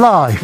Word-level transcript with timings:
라이브. 0.00 0.40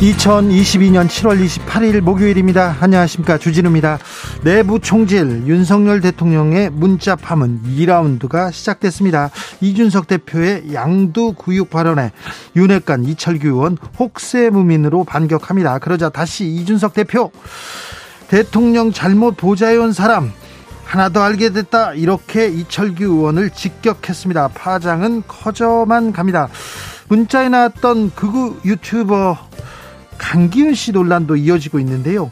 2022년 0.00 1.08
7월 1.08 1.42
28일 1.42 2.02
목요일입니다. 2.02 2.76
안녕하십니까. 2.78 3.38
주진우입니다. 3.38 3.98
내부 4.44 4.80
총질 4.80 5.44
윤석열 5.46 6.02
대통령의 6.02 6.68
문자 6.70 7.16
파문 7.16 7.62
2라운드가 7.64 8.52
시작됐습니다. 8.52 9.30
이준석 9.62 10.08
대표의 10.08 10.74
양두 10.74 11.32
구육 11.32 11.70
발언에 11.70 12.12
윤핵관 12.54 13.06
이철규 13.06 13.46
의원 13.48 13.78
혹세무민으로 13.98 15.04
반격합니다. 15.04 15.78
그러자 15.78 16.10
다시 16.10 16.46
이준석 16.46 16.92
대표 16.92 17.32
대통령 18.28 18.92
잘못 18.92 19.38
보좌해온 19.38 19.94
사람 19.94 20.32
하나 20.88 21.10
더 21.10 21.22
알게 21.22 21.50
됐다 21.50 21.92
이렇게 21.92 22.48
이철규 22.48 23.04
의원을 23.04 23.50
직격했습니다. 23.50 24.48
파장은 24.48 25.24
커져만 25.28 26.12
갑니다. 26.12 26.48
문자에 27.08 27.50
나왔던 27.50 28.12
극우 28.14 28.60
유튜버 28.64 29.36
강기훈 30.16 30.74
씨 30.74 30.92
논란도 30.92 31.36
이어지고 31.36 31.78
있는데요. 31.80 32.30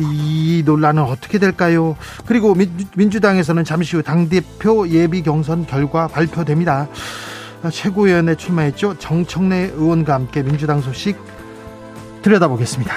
이 0.00 0.64
논란은 0.66 1.04
어떻게 1.04 1.38
될까요? 1.38 1.96
그리고 2.26 2.56
민주당에서는 2.96 3.62
잠시 3.62 3.94
후 3.94 4.02
당대표 4.02 4.88
예비 4.88 5.22
경선 5.22 5.66
결과 5.66 6.08
발표됩니다. 6.08 6.88
최고위원회 7.70 8.34
출마했죠. 8.34 8.98
정청래 8.98 9.70
의원과 9.76 10.12
함께 10.12 10.42
민주당 10.42 10.80
소식 10.80 11.16
들여다보겠습니다. 12.22 12.92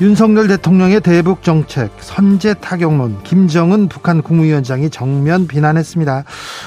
윤석열 0.00 0.48
대통령의 0.48 1.00
대북 1.00 1.44
정책, 1.44 1.92
선제 2.00 2.54
타격론, 2.54 3.22
김정은 3.22 3.88
북한 3.88 4.22
국무위원장이 4.22 4.90
정면 4.90 5.46
비난했습니다. 5.46 6.24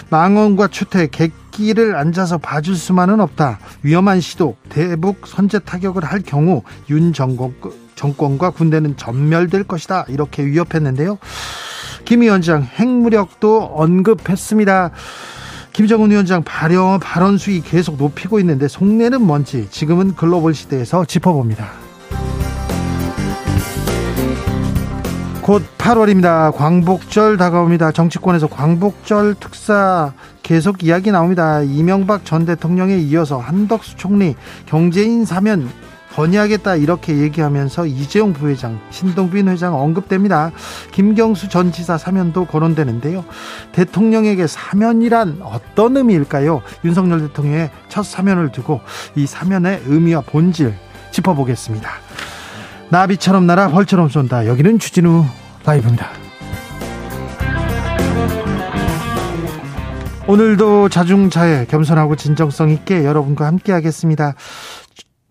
망언과 0.09 0.69
추태, 0.69 1.07
객기를 1.07 1.97
앉아서 1.97 2.37
봐줄 2.37 2.77
수만은 2.77 3.19
없다. 3.19 3.59
위험한 3.83 4.21
시도, 4.21 4.55
대북 4.69 5.27
선제 5.27 5.59
타격을 5.59 6.05
할 6.05 6.21
경우 6.21 6.63
윤 6.89 7.11
정권, 7.11 7.53
정권과 7.95 8.51
군대는 8.51 8.95
전멸될 8.95 9.65
것이다. 9.65 10.05
이렇게 10.07 10.45
위협했는데요. 10.45 11.17
김 12.05 12.21
위원장 12.21 12.63
핵무력도 12.63 13.73
언급했습니다. 13.75 14.91
김정은 15.73 16.11
위원장 16.11 16.43
발언, 16.43 17.01
발언 17.01 17.37
수위 17.37 17.59
계속 17.59 17.97
높이고 17.97 18.39
있는데 18.39 18.69
속내는 18.69 19.21
뭔지 19.21 19.67
지금은 19.69 20.15
글로벌 20.15 20.53
시대에서 20.53 21.03
짚어봅니다. 21.03 21.86
곧 25.47 25.63
8월입니다. 25.77 26.53
광복절 26.53 27.37
다가옵니다. 27.37 27.93
정치권에서 27.93 28.47
광복절 28.47 29.35
특사 29.35 30.11
계속 30.43 30.83
이야기 30.83 31.09
나옵니다. 31.09 31.61
이명박 31.61 32.25
전 32.25 32.45
대통령에 32.45 32.97
이어서 32.97 33.37
한덕수 33.37 33.95
총리 33.95 34.35
경제인 34.65 35.23
사면 35.23 35.69
건의하겠다 36.15 36.75
이렇게 36.75 37.19
얘기하면서 37.19 37.85
이재용 37.85 38.33
부회장, 38.33 38.81
신동빈 38.89 39.47
회장 39.47 39.73
언급됩니다. 39.73 40.51
김경수 40.91 41.47
전 41.47 41.71
지사 41.71 41.97
사면도 41.97 42.43
거론되는데요. 42.43 43.23
대통령에게 43.71 44.47
사면이란 44.47 45.39
어떤 45.43 45.95
의미일까요? 45.95 46.61
윤석열 46.83 47.21
대통령의 47.21 47.71
첫 47.87 48.03
사면을 48.03 48.51
두고 48.51 48.81
이 49.15 49.25
사면의 49.25 49.83
의미와 49.85 50.23
본질 50.25 50.73
짚어보겠습니다. 51.11 51.89
나비처럼 52.89 53.45
날아 53.45 53.69
벌처럼 53.69 54.09
쏜다. 54.09 54.47
여기는 54.47 54.79
주진우 54.79 55.25
라이브입니다. 55.67 56.07
오늘도 60.25 60.87
자중자애 60.87 61.65
겸손하고 61.65 62.15
진정성 62.15 62.69
있게 62.69 63.03
여러분과 63.03 63.45
함께 63.45 63.73
하겠습니다. 63.73 64.33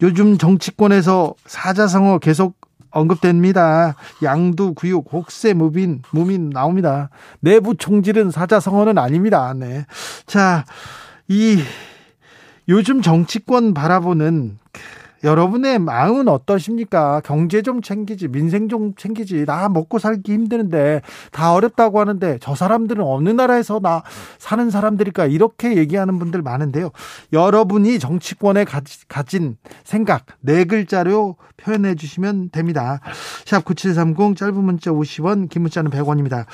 요즘 0.03 0.37
정치권에서 0.37 1.35
사자성어 1.47 2.19
계속 2.19 2.55
언급됩니다. 2.91 3.95
양두, 4.23 4.75
구육, 4.75 5.07
혹세, 5.11 5.55
무빈, 5.55 6.03
무민 6.13 6.51
나옵니다. 6.51 7.09
내부 7.41 7.75
총질은 7.75 8.31
사자성어는 8.31 8.99
아닙니다. 8.99 9.55
네. 9.55 9.87
자, 10.27 10.65
이 11.29 11.63
요즘 12.69 13.01
정치권 13.01 13.73
바라보는 13.73 14.59
여러분의 15.25 15.79
마음은 15.79 16.29
어떠십니까? 16.29 17.21
경제 17.25 17.63
좀 17.63 17.83
챙기지, 17.83 18.29
민생 18.29 18.69
좀 18.69 18.95
챙기지. 18.95 19.45
나 19.47 19.69
먹고 19.69 19.99
살기 19.99 20.33
힘드는데 20.33 21.03
다 21.33 21.53
어렵다고 21.53 22.01
하는데 22.01 22.39
저 22.41 22.55
사람들은 22.55 23.03
어느 23.05 23.31
나라에서 23.31 23.81
나 23.81 24.03
사는 24.39 24.71
사람들일까? 24.71 25.27
이렇게 25.27 25.77
얘기하는 25.77 26.19
분들 26.19 26.43
많은데요. 26.43 26.91
여러분이 27.33 27.99
정치권에 27.99 28.65
가진 29.09 29.57
생각 29.85 30.27
네 30.41 30.65
글자로 30.65 31.37
표현해 31.57 31.95
주시면 31.95 32.51
됩니다. 32.51 33.01
샵 33.45 33.65
9730 33.65 34.37
짧은 34.37 34.55
문자 34.55 34.91
50원, 34.91 35.49
긴 35.49 35.63
문자는 35.63 35.91
100원입니다. 35.91 36.45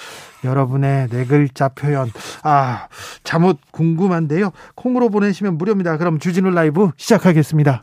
여러분의 0.44 1.08
네 1.08 1.26
글자 1.26 1.68
표현. 1.68 2.10
아, 2.42 2.86
잠옷 3.24 3.58
궁금한데요. 3.72 4.52
콩으로 4.74 5.08
보내시면 5.10 5.58
무료입니다. 5.58 5.96
그럼 5.96 6.18
주진우 6.18 6.50
라이브 6.50 6.90
시작하겠습니다. 6.96 7.82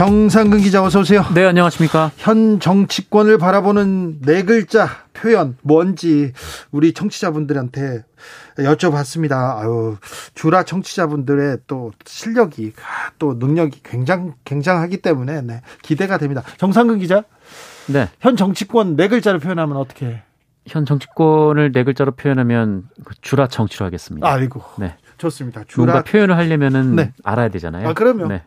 정상근 0.00 0.60
기자 0.60 0.82
어서 0.82 1.00
오세요. 1.00 1.26
네, 1.34 1.44
안녕하십니까? 1.44 2.10
현 2.16 2.58
정치권을 2.58 3.36
바라보는 3.36 4.22
네 4.22 4.44
글자 4.44 4.88
표현 5.12 5.58
뭔지 5.60 6.32
우리 6.70 6.94
청취자분들한테 6.94 8.04
여쭤봤습니다. 8.56 9.58
아유, 9.58 9.98
주라 10.34 10.62
청취자분들의 10.62 11.58
또 11.66 11.92
실력이 12.06 12.72
또 13.18 13.34
능력이 13.34 13.82
굉장 13.82 14.32
굉장하기 14.46 15.02
때문에 15.02 15.42
네, 15.42 15.60
기대가 15.82 16.16
됩니다. 16.16 16.44
정상근 16.56 16.98
기자. 16.98 17.24
네. 17.86 18.08
현 18.20 18.36
정치권 18.36 18.96
네 18.96 19.06
글자를 19.06 19.38
표현하면 19.38 19.76
어떻게 19.76 20.06
해? 20.06 20.22
현 20.66 20.86
정치권을 20.86 21.72
네 21.72 21.84
글자로 21.84 22.12
표현하면 22.12 22.88
그 23.04 23.14
주라 23.20 23.48
정치로 23.48 23.84
하겠습니다. 23.84 24.26
아이고. 24.26 24.62
네. 24.78 24.96
좋습니다. 25.18 25.64
주라 25.68 25.92
뭔가 25.92 26.10
표현을 26.10 26.38
하려면은 26.38 26.96
네. 26.96 27.12
알아야 27.22 27.50
되잖아요. 27.50 27.86
아, 27.86 27.92
그러면 27.92 28.28
네. 28.28 28.42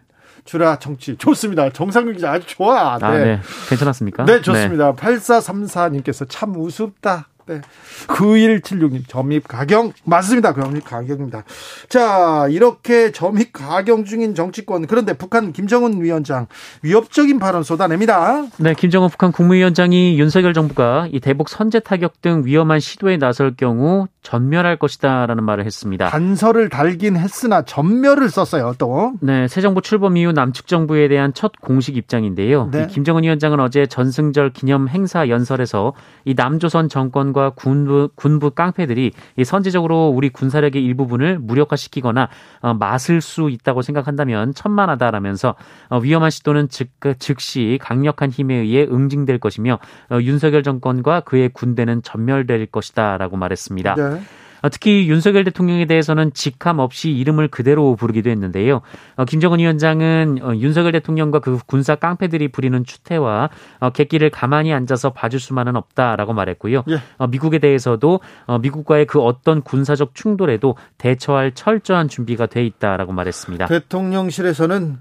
주라 0.46 0.78
정치 0.78 1.16
좋습니다. 1.18 1.70
정상근 1.70 2.14
기자 2.14 2.31
아주 2.31 2.46
좋아. 2.48 2.98
네. 3.00 3.06
아, 3.06 3.12
네. 3.12 3.42
괜찮았습니까? 3.69 4.25
네, 4.25 4.42
좋습니다. 4.42 4.94
네. 4.94 5.01
8434님께서 5.01 6.25
참 6.28 6.56
우습다. 6.56 7.28
네. 7.45 7.62
9176님, 8.07 9.07
점입 9.07 9.48
가경. 9.48 9.92
맞습니다. 10.06 10.54
점입 10.54 10.86
가경입니다. 10.86 11.44
자, 11.90 12.48
이렇게 12.50 13.12
점입 13.12 13.51
가경 13.51 14.06
중인 14.06 14.36
정치권. 14.36 14.88
그런데 14.88 15.13
북한 15.13 15.51
김정은 15.51 16.01
위원장 16.01 16.48
위협적인 16.81 17.40
발언 17.40 17.63
쏟아냅니다. 17.63 18.45
네, 18.57 18.74
김정은 18.74 19.10
북한 19.10 19.31
국무위원장이 19.31 20.19
윤석열 20.19 20.54
정부가 20.54 21.07
이 21.12 21.19
대북 21.19 21.50
선제 21.50 21.80
타격 21.80 22.22
등 22.22 22.44
위험한 22.45 22.80
시도에 22.80 23.18
나설 23.18 23.56
경우 23.56 24.07
전멸할 24.22 24.78
것이다라는 24.78 25.44
말을 25.44 25.66
했습니다. 25.66 26.10
단서를 26.10 26.69
달긴 26.69 27.18
했으나 27.18 27.63
전멸을 27.63 28.30
썼어요, 28.30 28.75
또. 28.78 29.13
네, 29.19 29.48
새 29.48 29.60
정부 29.60 29.81
출범 29.81 30.16
이후 30.16 30.31
남측 30.31 30.68
정부에 30.68 31.07
대한 31.10 31.34
첫 31.34 31.51
공식 31.60 31.98
입장인데요. 31.98 32.69
네. 32.72 32.88
김정은 32.88 33.24
위원장은 33.24 33.60
어제 33.60 33.86
전승절 33.86 34.54
기념 34.54 34.88
행사 34.88 35.28
연설에서 35.28 35.94
이 36.24 36.34
남조선 36.36 36.88
정권 36.88 37.32
과 37.33 37.50
군부 37.50 38.09
군부 38.15 38.51
깡패들이 38.51 39.12
이 39.38 39.44
선제적으로 39.44 40.09
우리 40.09 40.30
군사력의 40.30 40.83
일부분을 40.83 41.39
무력화시키거나 41.39 42.30
어, 42.62 42.74
맞을 42.75 43.21
수 43.21 43.50
있다고 43.50 43.81
생각한다면 43.81 44.53
천만하다라면서 44.53 45.56
어, 45.89 45.97
위험한 45.97 46.30
시도는 46.30 46.69
즉 46.69 46.89
즉시 47.19 47.80
강력한 47.81 48.30
힘에 48.30 48.56
의해 48.56 48.83
응징될 48.83 49.39
것이며 49.39 49.80
어, 50.12 50.19
윤석열 50.21 50.63
정권과 50.63 51.21
그의 51.21 51.50
군대는 51.50 52.03
전멸될 52.03 52.68
것이다라고 52.68 53.36
말했습니다. 53.38 53.95
네. 53.95 54.21
어, 54.63 54.69
특히 54.69 55.07
윤석열 55.10 55.44
대통령에 55.44 55.86
대해서는 55.86 56.33
직함 56.33 56.80
없이 56.80 57.12
이름을 57.12 57.50
그대로 57.50 57.95
부르기도 57.95 58.30
했는데요. 58.30 58.81
어, 59.18 59.25
김정은 59.25 59.60
위원장은 59.60 60.39
어, 60.42 60.56
윤석열 60.56 60.94
대통령과 60.94 61.39
그 61.39 61.60
군사 61.68 61.95
깡패들이 61.95 62.48
부리는 62.48 62.83
추태와 62.83 63.50
객기를 63.94 64.30
가만히 64.30 64.74
앉아서 64.74 65.12
봐줄 65.12 65.39
수만은 65.39 65.75
없다라고 65.75 66.33
말했고요. 66.33 66.83
예. 66.88 67.00
미국에 67.27 67.60
대해서도 67.60 68.21
미국과의 68.62 69.06
그 69.06 69.19
어떤 69.19 69.62
군사적 69.62 70.15
충돌에도 70.15 70.75
대처할 70.98 71.51
철저한 71.54 72.07
준비가 72.07 72.45
돼 72.45 72.65
있다라고 72.65 73.12
말했습니다. 73.12 73.68
대통령실에서는 73.68 75.00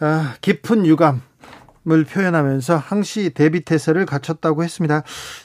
아, 0.00 0.34
깊은 0.40 0.86
유감 0.86 1.22
을 1.90 2.04
표현하면서 2.04 2.76
항시 2.76 3.30
대비 3.30 3.64
태세를 3.64 4.04
갖췄다고 4.04 4.62
했습니다. 4.62 5.04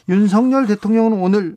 윤석열 0.10 0.68
대통령은 0.68 1.14
오늘 1.14 1.56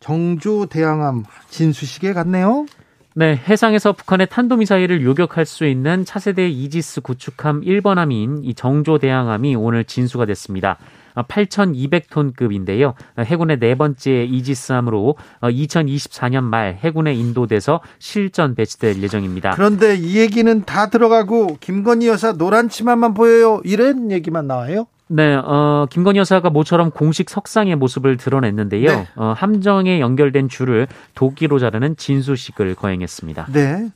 정조 0.00 0.66
대항함 0.66 1.24
진수식에 1.50 2.12
갔네요. 2.12 2.66
네, 3.14 3.34
해상에서 3.48 3.92
북한의 3.92 4.28
탄도미사일을 4.28 5.02
요격할 5.02 5.44
수 5.44 5.66
있는 5.66 6.04
차세대 6.04 6.48
이지스 6.48 7.00
구축함 7.00 7.62
1번함인 7.62 8.42
이 8.44 8.54
정조 8.54 8.98
대항함이 8.98 9.56
오늘 9.56 9.84
진수가 9.84 10.26
됐습니다. 10.26 10.78
8,200톤급인데요. 11.16 12.94
해군의 13.18 13.58
네 13.58 13.74
번째 13.74 14.22
이지스함으로 14.22 15.16
2024년 15.42 16.44
말 16.44 16.78
해군에 16.80 17.12
인도돼서 17.12 17.80
실전 17.98 18.54
배치될 18.54 19.02
예정입니다. 19.02 19.50
그런데 19.56 19.96
이 19.96 20.18
얘기는 20.18 20.64
다 20.64 20.90
들어가고 20.90 21.56
김건희 21.58 22.06
여사 22.06 22.34
노란 22.34 22.68
치마만 22.68 23.14
보여요. 23.14 23.60
이런 23.64 24.12
얘기만 24.12 24.46
나와요? 24.46 24.86
네, 25.08 25.34
어, 25.34 25.86
김건희 25.90 26.18
여사가 26.18 26.50
모처럼 26.50 26.90
공식 26.90 27.30
석상의 27.30 27.76
모습을 27.76 28.16
드러냈는데요. 28.16 28.90
네. 28.90 29.08
어, 29.16 29.34
함정에 29.36 30.00
연결된 30.00 30.48
줄을 30.48 30.86
도끼로 31.14 31.58
자르는 31.58 31.96
진수식을 31.96 32.74
거행했습니다. 32.74 33.46
네. 33.52 33.90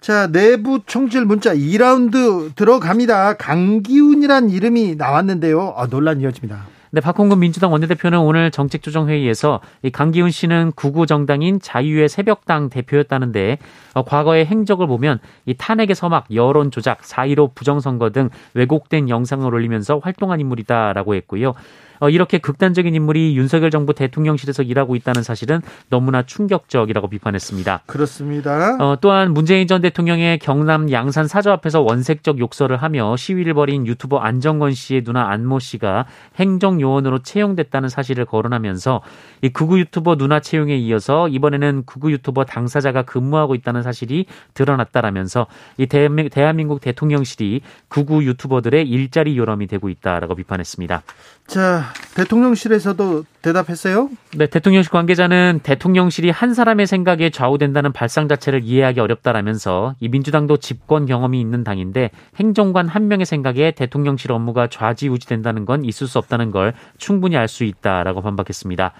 자, 0.00 0.26
내부 0.26 0.80
총질 0.84 1.24
문자 1.24 1.54
2라운드 1.54 2.56
들어갑니다. 2.56 3.34
강기훈이란 3.34 4.50
이름이 4.50 4.96
나왔는데요. 4.96 5.74
아, 5.76 5.86
논란 5.86 6.20
이어집니다. 6.20 6.66
네, 6.94 7.00
박홍근 7.00 7.38
민주당 7.38 7.72
원내대표는 7.72 8.18
오늘 8.18 8.50
정책조정회의에서 8.50 9.62
이 9.82 9.88
강기훈 9.88 10.30
씨는 10.30 10.72
구구 10.76 11.06
정당인 11.06 11.58
자유의 11.58 12.10
새벽당 12.10 12.68
대표였다는데 12.68 13.56
어, 13.94 14.04
과거의 14.04 14.44
행적을 14.44 14.86
보면 14.86 15.18
이 15.46 15.54
탄핵의 15.54 15.96
서막, 15.96 16.26
여론 16.34 16.70
조작, 16.70 17.00
4.15 17.00 17.54
부정선거 17.54 18.10
등 18.10 18.28
왜곡된 18.52 19.08
영상을 19.08 19.54
올리면서 19.54 20.00
활동한 20.02 20.40
인물이다라고 20.40 21.14
했고요. 21.14 21.54
어, 22.02 22.10
이렇게 22.10 22.38
극단적인 22.38 22.92
인물이 22.96 23.36
윤석열 23.36 23.70
정부 23.70 23.94
대통령실에서 23.94 24.64
일하고 24.64 24.96
있다는 24.96 25.22
사실은 25.22 25.62
너무나 25.88 26.24
충격적이라고 26.24 27.08
비판했습니다. 27.08 27.82
그렇습니다. 27.86 28.76
어, 28.80 28.96
또한 29.00 29.32
문재인 29.32 29.68
전 29.68 29.80
대통령의 29.82 30.40
경남 30.40 30.90
양산 30.90 31.28
사저 31.28 31.52
앞에서 31.52 31.80
원색적 31.82 32.40
욕설을 32.40 32.76
하며 32.78 33.14
시위를 33.16 33.54
벌인 33.54 33.86
유튜버 33.86 34.18
안정건 34.18 34.72
씨의 34.72 35.04
누나 35.04 35.28
안모 35.28 35.60
씨가 35.60 36.06
행정요원으로 36.34 37.20
채용됐다는 37.20 37.88
사실을 37.88 38.24
거론하면서 38.24 39.00
이 39.42 39.50
극우 39.50 39.78
유튜버 39.78 40.16
누나 40.16 40.40
채용에 40.40 40.76
이어서 40.78 41.28
이번에는 41.28 41.84
극우 41.86 42.10
유튜버 42.10 42.46
당사자가 42.46 43.02
근무하고 43.02 43.54
있다는 43.54 43.84
사실이 43.84 44.26
드러났다라면서 44.54 45.46
이 45.76 45.86
대한민국 45.86 46.80
대통령실이 46.80 47.60
극우 47.86 48.24
유튜버들의 48.24 48.88
일자리 48.88 49.38
요람이 49.38 49.68
되고 49.68 49.88
있다라고 49.88 50.34
비판했습니다. 50.34 51.02
자, 51.46 51.91
대통령실에서도 52.14 53.24
대답했어요? 53.40 54.10
네, 54.36 54.46
대통령실 54.46 54.90
관계자는 54.90 55.60
대통령실이 55.62 56.30
한 56.30 56.52
사람의 56.52 56.86
생각에 56.86 57.30
좌우된다는 57.30 57.92
발상 57.92 58.28
자체를 58.28 58.62
이해하기 58.64 59.00
어렵다라면서 59.00 59.94
이 60.00 60.08
민주당도 60.08 60.58
집권 60.58 61.06
경험이 61.06 61.40
있는 61.40 61.64
당인데 61.64 62.10
행정관 62.36 62.88
한 62.88 63.08
명의 63.08 63.24
생각에 63.24 63.70
대통령실 63.70 64.32
업무가 64.32 64.66
좌지우지된다는 64.66 65.64
건 65.64 65.84
있을 65.84 66.06
수 66.06 66.18
없다는 66.18 66.50
걸 66.50 66.74
충분히 66.98 67.36
알 67.36 67.48
수 67.48 67.64
있다라고 67.64 68.22
반박했습니다. 68.22 68.92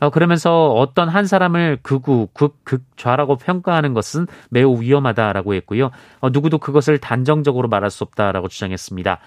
어, 0.00 0.10
그러면서 0.10 0.68
어떤 0.72 1.08
한 1.08 1.26
사람을 1.26 1.78
극우, 1.82 2.28
극, 2.32 2.64
극좌라고 2.64 3.36
평가하는 3.36 3.94
것은 3.94 4.26
매우 4.48 4.80
위험하다라고 4.80 5.54
했고요. 5.54 5.90
어, 6.20 6.30
누구도 6.30 6.58
그것을 6.58 6.98
단정적으로 6.98 7.68
말할 7.68 7.90
수 7.90 8.04
없다라고 8.04 8.48
주장했습니다. 8.48 9.18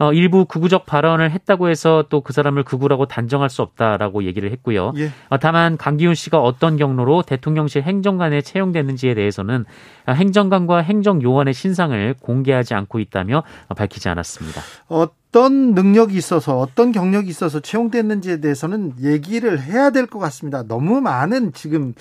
어, 0.00 0.14
일부 0.14 0.46
극우적 0.46 0.86
발언을 0.86 1.30
했다고 1.30 1.68
해서 1.68 2.04
또 2.08 2.22
그 2.22 2.32
사람을 2.32 2.64
극우라고 2.64 3.06
단정할 3.06 3.50
수 3.50 3.60
없다라고 3.62 4.24
얘기를 4.24 4.50
했고요. 4.52 4.92
예. 4.96 5.10
어, 5.28 5.38
다만 5.38 5.76
강기훈 5.76 6.14
씨가 6.14 6.40
어떤 6.40 6.76
경로로 6.78 7.22
대통령실 7.22 7.82
행정관에 7.82 8.40
채용됐는지에 8.40 9.14
대해서는 9.14 9.64
어, 10.06 10.12
행정관과 10.12 10.78
행정요원의 10.78 11.52
신상을 11.52 12.14
공개하지 12.20 12.72
않고 12.74 12.98
있다며 12.98 13.42
어, 13.68 13.74
밝히지 13.74 14.08
않았습니다. 14.08 14.62
어떤 14.88 15.74
능력이 15.74 16.16
있어서 16.16 16.58
어떤 16.58 16.92
경력이 16.92 17.28
있어서 17.28 17.60
채용됐는지에 17.60 18.40
대해서는 18.40 18.94
얘기를 19.02 19.60
해야 19.62 19.90
될 19.90 20.06
것 20.06 20.18
같습니다. 20.18 20.62
너무 20.66 21.00
많은 21.02 21.52
지금 21.52 21.92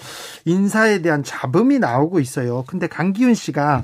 인사에 0.45 1.01
대한 1.01 1.21
잡음이 1.23 1.79
나오고 1.79 2.19
있어요. 2.21 2.63
근데 2.65 2.87
강기훈 2.87 3.33
씨가 3.33 3.83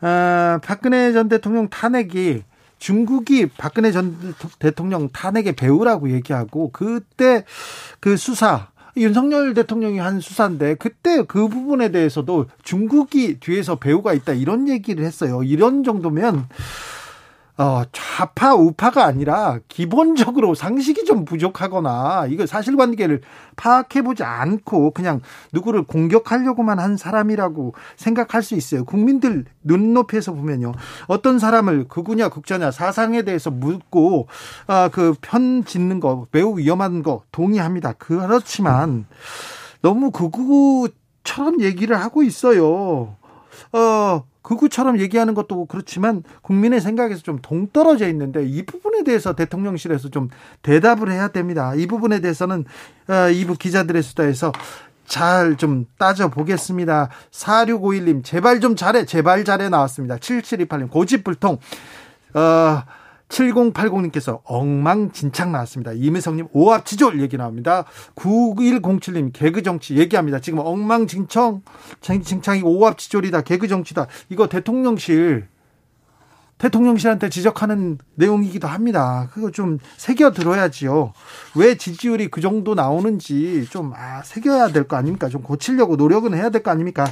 어, 0.00 0.58
박근혜 0.64 1.12
전 1.12 1.28
대통령 1.28 1.68
탄핵이 1.68 2.42
중국이 2.82 3.46
박근혜 3.46 3.92
전 3.92 4.34
대통령 4.58 5.08
탄핵의 5.10 5.52
배우라고 5.52 6.10
얘기하고 6.10 6.72
그때 6.72 7.44
그 8.00 8.16
수사 8.16 8.70
윤석열 8.96 9.54
대통령이 9.54 10.00
한 10.00 10.18
수사인데 10.18 10.74
그때 10.74 11.22
그 11.22 11.46
부분에 11.46 11.92
대해서도 11.92 12.46
중국이 12.64 13.38
뒤에서 13.38 13.76
배우가 13.76 14.14
있다 14.14 14.32
이런 14.32 14.68
얘기를 14.68 15.04
했어요. 15.04 15.44
이런 15.44 15.84
정도면 15.84 16.48
어, 17.62 17.84
좌파 17.92 18.54
우파가 18.54 19.04
아니라 19.04 19.60
기본적으로 19.68 20.56
상식이 20.56 21.04
좀 21.04 21.24
부족하거나 21.24 22.26
이거 22.28 22.44
사실관계를 22.44 23.20
파악해 23.54 24.02
보지 24.02 24.24
않고 24.24 24.90
그냥 24.90 25.20
누구를 25.52 25.84
공격하려고만 25.84 26.80
한 26.80 26.96
사람이라고 26.96 27.74
생각할 27.96 28.42
수 28.42 28.56
있어요. 28.56 28.84
국민들 28.84 29.44
눈높이에서 29.62 30.32
보면요. 30.32 30.72
어떤 31.06 31.38
사람을 31.38 31.86
극우냐 31.86 32.30
극자냐 32.30 32.72
사상에 32.72 33.22
대해서 33.22 33.50
묻고 33.52 34.26
아, 34.66 34.88
그 34.88 35.14
편 35.22 35.64
짓는 35.64 36.00
거 36.00 36.26
매우 36.32 36.58
위험한 36.58 37.02
거 37.04 37.22
동의합니다. 37.30 37.92
그렇지만 37.92 39.06
너무 39.82 40.10
극우처럼 40.10 41.60
얘기를 41.60 41.96
하고 42.00 42.24
있어요. 42.24 43.14
어, 43.72 44.24
극우처럼 44.52 45.00
얘기하는 45.00 45.34
것도 45.34 45.66
그렇지만 45.66 46.22
국민의 46.42 46.80
생각에서 46.80 47.22
좀 47.22 47.38
동떨어져 47.40 48.08
있는데 48.08 48.44
이 48.44 48.64
부분에 48.64 49.04
대해서 49.04 49.34
대통령실에서 49.34 50.10
좀 50.10 50.28
대답을 50.62 51.10
해야 51.10 51.28
됩니다. 51.28 51.74
이 51.74 51.86
부분에 51.86 52.20
대해서는 52.20 52.64
2부 53.06 53.50
어, 53.52 53.56
기자들의 53.58 54.02
수다에서 54.02 54.52
잘 55.06 55.56
좀 55.56 55.84
따져보겠습니다. 55.98 57.10
4651님, 57.30 58.24
제발 58.24 58.60
좀 58.60 58.76
잘해, 58.76 59.04
제발 59.04 59.44
잘해 59.44 59.68
나왔습니다. 59.68 60.16
7728님, 60.16 60.90
고집불통. 60.90 61.58
어, 62.34 62.82
7080님께서 63.32 64.40
엉망진창 64.44 65.52
나왔습니다. 65.52 65.92
이미성님 65.92 66.48
오합지졸 66.52 67.20
얘기 67.22 67.36
나옵니다. 67.36 67.84
9107님 68.14 69.32
개그정치 69.32 69.96
얘기합니다. 69.96 70.38
지금 70.40 70.58
엉망진창, 70.58 71.62
칭창이 72.00 72.62
오합지졸이다. 72.62 73.40
개그정치다. 73.42 74.06
이거 74.28 74.48
대통령실, 74.48 75.48
대통령실한테 76.58 77.28
지적하는 77.30 77.98
내용이기도 78.14 78.68
합니다. 78.68 79.28
그거 79.32 79.50
좀 79.50 79.78
새겨 79.96 80.32
들어야지요. 80.32 81.12
왜 81.56 81.74
지지율이 81.76 82.28
그 82.28 82.40
정도 82.40 82.74
나오는지 82.74 83.66
좀, 83.70 83.92
아, 83.96 84.22
새겨야 84.22 84.68
될 84.68 84.84
거 84.84 84.96
아닙니까? 84.96 85.28
좀 85.28 85.42
고치려고 85.42 85.96
노력은 85.96 86.34
해야 86.34 86.50
될 86.50 86.62
거 86.62 86.70
아닙니까? 86.70 87.06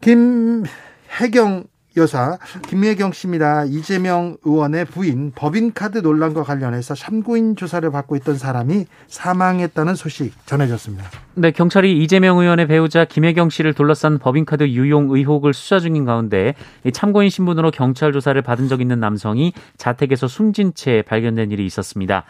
김혜경 0.00 1.64
여사 1.96 2.38
김혜경 2.68 3.12
씨입니다. 3.12 3.64
이재명 3.64 4.36
의원의 4.44 4.84
부인 4.84 5.32
법인카드 5.34 5.98
논란과 5.98 6.42
관련해서 6.42 6.94
참고인 6.94 7.56
조사를 7.56 7.90
받고 7.90 8.16
있던 8.16 8.36
사람이 8.36 8.86
사망했다는 9.08 9.94
소식 9.94 10.32
전해졌습니다. 10.46 11.04
네, 11.34 11.50
경찰이 11.50 12.02
이재명 12.02 12.38
의원의 12.38 12.66
배우자 12.66 13.04
김혜경 13.04 13.50
씨를 13.50 13.74
둘러싼 13.74 14.18
법인카드 14.18 14.64
유용 14.68 15.10
의혹을 15.10 15.54
수사 15.54 15.78
중인 15.78 16.04
가운데 16.04 16.54
참고인 16.92 17.30
신분으로 17.30 17.70
경찰 17.70 18.12
조사를 18.12 18.40
받은 18.42 18.68
적 18.68 18.80
있는 18.80 19.00
남성이 19.00 19.52
자택에서 19.76 20.28
숨진 20.28 20.74
채 20.74 21.02
발견된 21.06 21.50
일이 21.50 21.64
있었습니다. 21.66 22.24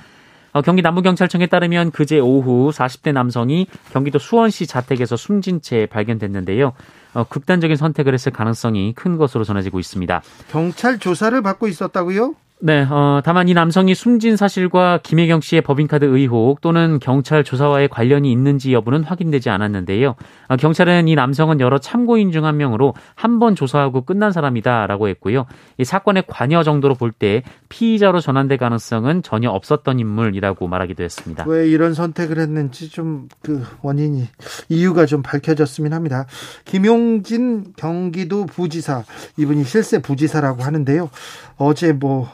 어, 0.57 0.63
경기 0.63 0.81
남부경찰청에 0.81 1.49
따르면 1.49 1.91
그제 1.91 2.19
오후 2.19 2.71
40대 2.73 3.13
남성이 3.13 3.67
경기도 3.93 4.19
수원시 4.19 4.67
자택에서 4.67 5.15
숨진 5.15 5.61
채 5.61 5.85
발견됐는데요. 5.85 6.73
어, 7.13 7.25
극단적인 7.25 7.77
선택을 7.77 8.15
했을 8.15 8.33
가능성이 8.33 8.95
큰 8.95 9.19
것으로 9.19 9.45
전해지고 9.45 9.79
있습니다. 9.81 10.23
경찰 10.51 10.99
조사를 10.99 11.43
받고 11.43 11.69
있었다고요? 11.69 12.37
네, 12.59 12.87
어, 12.89 13.21
다만 13.23 13.49
이 13.49 13.55
남성이 13.55 13.95
숨진 13.95 14.35
사실과 14.35 14.99
김혜경 15.03 15.43
씨의 15.43 15.61
법인카드 15.61 16.07
의혹 16.07 16.63
또는 16.63 16.99
경찰 17.01 17.45
조사와의 17.45 17.89
관련이 17.89 18.33
있는지 18.33 18.73
여부는 18.73 19.05
확인되지 19.05 19.51
않았는데요. 19.51 20.15
어, 20.49 20.57
경찰은 20.57 21.07
이 21.07 21.15
남성은 21.15 21.61
여러 21.61 21.77
참고인 21.79 22.33
중 22.33 22.47
한 22.47 22.57
명으로 22.57 22.95
한 23.15 23.39
번 23.39 23.55
조사하고 23.55 24.07
끝난 24.07 24.33
사람이다라고 24.33 25.09
했고요. 25.09 25.45
이 25.77 25.85
사건의 25.85 26.25
관여 26.27 26.63
정도로 26.63 26.95
볼 26.95 27.13
때 27.13 27.43
피의자로 27.69 28.21
전환될 28.21 28.57
가능성은 28.57 29.23
전혀 29.23 29.51
없었던 29.51 29.99
인물이라고 30.01 30.67
말하기도 30.67 31.03
했습니다. 31.05 31.45
왜 31.47 31.69
이런 31.69 31.93
선택을 31.93 32.39
했는지 32.39 32.89
좀 32.89 33.29
그 33.43 33.63
원인이 33.83 34.27
이유가 34.71 35.05
좀 35.05 35.23
밝혀졌으면 35.23 35.93
합니다. 35.93 36.27
김용진 36.65 37.75
경기도 37.77 38.47
부지사 38.47 39.05
이분이 39.37 39.65
실세 39.65 40.01
부지사라고 40.01 40.63
하는데요. 40.63 41.11
어제 41.59 41.93
뭐 41.93 42.23
어, 42.23 42.31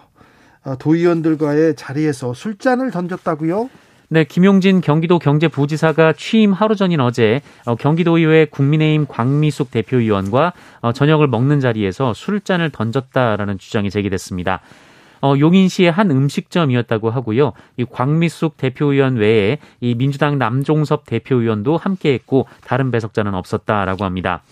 도의원들과의 0.78 1.76
자리에서 1.76 2.34
술잔을 2.34 2.90
던졌다고요? 2.90 3.68
네, 4.12 4.24
김용진 4.24 4.82
경기도 4.82 5.18
경제부지사가 5.18 6.12
취임 6.12 6.52
하루 6.52 6.76
전인 6.76 7.00
어제 7.00 7.40
어, 7.64 7.76
경기도의회 7.76 8.44
국민의힘 8.50 9.06
광미숙 9.08 9.70
대표위원과 9.70 10.52
어, 10.82 10.92
저녁을 10.92 11.28
먹는 11.28 11.60
자리에서 11.60 12.12
술잔을 12.12 12.68
던졌다라는 12.70 13.56
주장이 13.56 13.88
제기됐습니다. 13.88 14.60
어, 15.22 15.34
용인시의 15.38 15.90
한 15.90 16.10
음식점이었다고 16.10 17.08
하고요. 17.08 17.52
이 17.78 17.86
광미숙 17.90 18.58
대표의원 18.58 19.16
외에 19.16 19.56
이 19.80 19.94
민주당 19.94 20.36
남종섭 20.36 21.06
대표의원도 21.06 21.78
함께했고 21.78 22.46
다른 22.64 22.90
배석자는 22.90 23.32
없었다라고 23.32 24.04
합니다. 24.04 24.42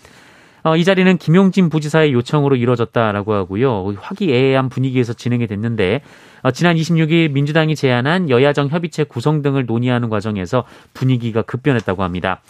어, 0.63 0.75
이 0.75 0.83
자리는 0.83 1.17
김용진 1.17 1.69
부지사의 1.69 2.13
요청으로 2.13 2.55
이루어졌다라고 2.55 3.33
하고요. 3.33 3.95
화기애애한 3.99 4.69
분위기에서 4.69 5.13
진행이 5.13 5.47
됐는데 5.47 6.01
어, 6.43 6.51
지난 6.51 6.75
26일 6.75 7.31
민주당이 7.31 7.75
제안한 7.75 8.29
여야정 8.29 8.67
협의체 8.67 9.03
구성 9.05 9.41
등을 9.41 9.65
논의하는 9.65 10.09
과정에서 10.09 10.65
분위기가 10.93 11.41
급변했다고 11.41 12.03
합니다. 12.03 12.41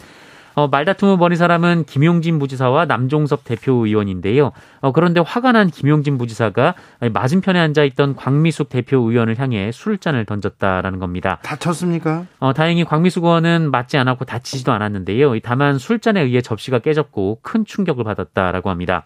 어, 0.54 0.68
말다툼을 0.68 1.18
벌인 1.18 1.36
사람은 1.36 1.84
김용진 1.84 2.38
부지사와 2.38 2.86
남종섭 2.86 3.44
대표 3.44 3.86
의원인데요. 3.86 4.52
어, 4.80 4.92
그런데 4.92 5.20
화가 5.20 5.52
난 5.52 5.70
김용진 5.70 6.18
부지사가 6.18 6.74
맞은편에 7.12 7.58
앉아 7.58 7.84
있던 7.84 8.16
광미숙 8.16 8.68
대표 8.68 8.98
의원을 8.98 9.38
향해 9.38 9.70
술잔을 9.72 10.24
던졌다라는 10.24 10.98
겁니다. 10.98 11.38
다쳤습니까? 11.42 12.26
어, 12.38 12.52
다행히 12.52 12.84
광미숙 12.84 13.24
의원은 13.24 13.70
맞지 13.70 13.96
않았고 13.98 14.24
다치지도 14.24 14.72
않았는데요. 14.72 15.38
다만 15.40 15.78
술잔에 15.78 16.20
의해 16.22 16.40
접시가 16.40 16.80
깨졌고 16.80 17.40
큰 17.42 17.64
충격을 17.64 18.04
받았다라고 18.04 18.70
합니다. 18.70 19.04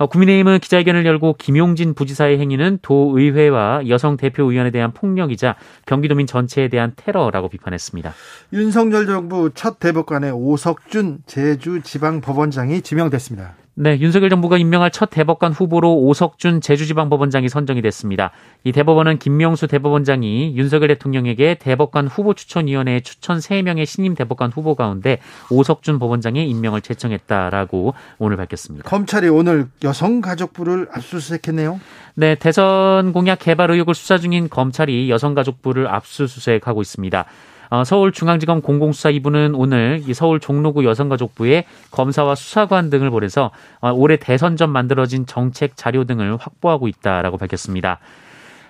어, 0.00 0.06
국민의힘은 0.06 0.60
기자회견을 0.60 1.04
열고 1.04 1.34
김용진 1.34 1.92
부지사의 1.92 2.38
행위는 2.38 2.78
도의회와 2.80 3.86
여성 3.88 4.16
대표의원에 4.16 4.70
대한 4.70 4.92
폭력이자 4.94 5.56
경기도민 5.84 6.26
전체에 6.26 6.68
대한 6.68 6.94
테러라고 6.96 7.50
비판했습니다. 7.50 8.14
윤석열 8.54 9.04
정부 9.04 9.50
첫 9.54 9.78
대법관의 9.78 10.32
오석준 10.32 11.18
제주지방법원장이 11.26 12.80
지명됐습니다. 12.80 13.59
네, 13.74 13.98
윤석열 14.00 14.30
정부가 14.30 14.58
임명할 14.58 14.90
첫 14.90 15.10
대법관 15.10 15.52
후보로 15.52 15.96
오석준 16.00 16.60
제주지방법원장이 16.60 17.48
선정이 17.48 17.80
됐습니다. 17.82 18.32
이 18.64 18.72
대법원은 18.72 19.18
김명수 19.18 19.68
대법원장이 19.68 20.56
윤석열 20.56 20.88
대통령에게 20.88 21.54
대법관 21.54 22.08
후보 22.08 22.34
추천위원회 22.34 23.00
추천 23.00 23.38
3명의 23.38 23.86
신임 23.86 24.14
대법관 24.14 24.50
후보 24.50 24.74
가운데 24.74 25.18
오석준 25.50 25.98
법원장의 25.98 26.50
임명을 26.50 26.80
제청했다라고 26.80 27.94
오늘 28.18 28.36
밝혔습니다. 28.36 28.88
검찰이 28.88 29.28
오늘 29.28 29.68
여성가족부를 29.82 30.88
압수수색했네요. 30.92 31.80
네, 32.14 32.34
대선 32.34 33.12
공약 33.12 33.38
개발 33.38 33.70
의혹을 33.70 33.94
수사 33.94 34.18
중인 34.18 34.50
검찰이 34.50 35.08
여성가족부를 35.10 35.86
압수수색하고 35.86 36.82
있습니다. 36.82 37.24
어, 37.70 37.84
서울중앙지검 37.84 38.62
공공수사 38.62 39.10
2부는 39.12 39.54
오늘 39.56 40.02
서울 40.12 40.40
종로구 40.40 40.84
여성가족부에 40.84 41.64
검사와 41.92 42.34
수사관 42.34 42.90
등을 42.90 43.10
보내서 43.10 43.52
어, 43.80 43.92
올해 43.92 44.16
대선 44.16 44.56
전 44.56 44.70
만들어진 44.70 45.24
정책 45.24 45.76
자료 45.76 46.04
등을 46.04 46.36
확보하고 46.36 46.88
있다라고 46.88 47.38
밝혔습니다. 47.38 48.00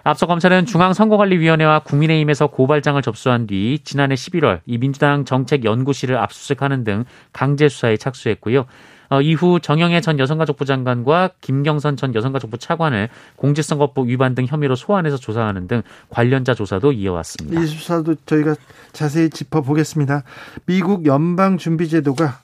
앞서 0.02 0.26
검찰은 0.26 0.66
중앙선거관리위원회와 0.66 1.80
국민의힘에서 1.80 2.46
고발장을 2.48 3.00
접수한 3.02 3.46
뒤 3.46 3.78
지난해 3.84 4.14
11월 4.14 4.60
이 4.66 4.78
민주당 4.78 5.24
정책연구실을 5.24 6.16
압수수색하는 6.16 6.84
등 6.84 7.04
강제 7.32 7.68
수사에 7.68 7.96
착수했고요. 7.96 8.66
어, 9.10 9.20
이후 9.20 9.58
정영애 9.60 10.00
전 10.00 10.18
여성가족부 10.18 10.64
장관과 10.64 11.30
김경선 11.40 11.96
전 11.96 12.14
여성가족부 12.14 12.58
차관을 12.58 13.08
공직선거법 13.36 14.06
위반 14.06 14.36
등 14.36 14.46
혐의로 14.46 14.76
소환해서 14.76 15.16
조사하는 15.16 15.66
등 15.66 15.82
관련자 16.08 16.54
조사도 16.54 16.92
이어왔습니다. 16.92 17.60
이 17.60 17.66
수사도 17.66 18.14
저희가 18.24 18.54
자세히 18.92 19.28
짚어보겠습니다. 19.28 20.22
미국 20.66 21.06
연방준비제도가 21.06 22.40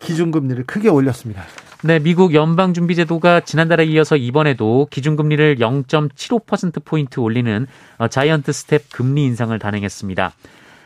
기준금리를 0.00 0.64
크게 0.64 0.90
올렸습니다. 0.90 1.42
네, 1.84 1.98
미국 1.98 2.34
연방준비제도가 2.34 3.40
지난달에 3.40 3.84
이어서 3.86 4.16
이번에도 4.16 4.86
기준금리를 4.90 5.56
0.75%포인트 5.56 7.20
올리는 7.20 7.66
어, 7.98 8.08
giant 8.08 8.52
step 8.52 8.92
금리 8.92 9.24
인상을 9.24 9.58
단행했습니다. 9.58 10.32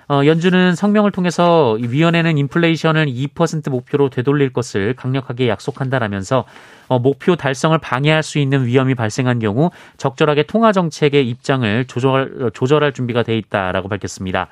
어, 0.08 0.24
연준은 0.24 0.76
성명을 0.76 1.10
통해서 1.10 1.76
위원회는 1.80 2.38
인플레이션을 2.38 3.06
2% 3.06 3.70
목표로 3.70 4.08
되돌릴 4.08 4.52
것을 4.52 4.94
강력하게 4.94 5.48
약속한다라면서 5.48 6.44
어, 6.86 6.98
목표 7.00 7.34
달성을 7.34 7.76
방해할 7.78 8.22
수 8.22 8.38
있는 8.38 8.66
위험이 8.66 8.94
발생한 8.94 9.40
경우 9.40 9.70
적절하게 9.96 10.44
통화 10.44 10.70
정책의 10.70 11.28
입장을 11.28 11.86
조절, 11.86 12.52
조절할 12.54 12.92
준비가 12.92 13.24
돼 13.24 13.36
있다라고 13.36 13.88
밝혔습니다. 13.88 14.46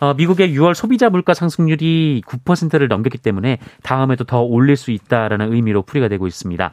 어, 0.00 0.14
미국의 0.14 0.50
6월 0.56 0.74
소비자 0.74 1.10
물가 1.10 1.34
상승률이 1.34 2.22
9%를 2.26 2.88
넘겼기 2.88 3.18
때문에 3.18 3.58
다음에도 3.82 4.24
더 4.24 4.40
올릴 4.40 4.76
수 4.76 4.90
있다라는 4.90 5.52
의미로 5.52 5.82
풀이가 5.82 6.08
되고 6.08 6.26
있습니다. 6.26 6.72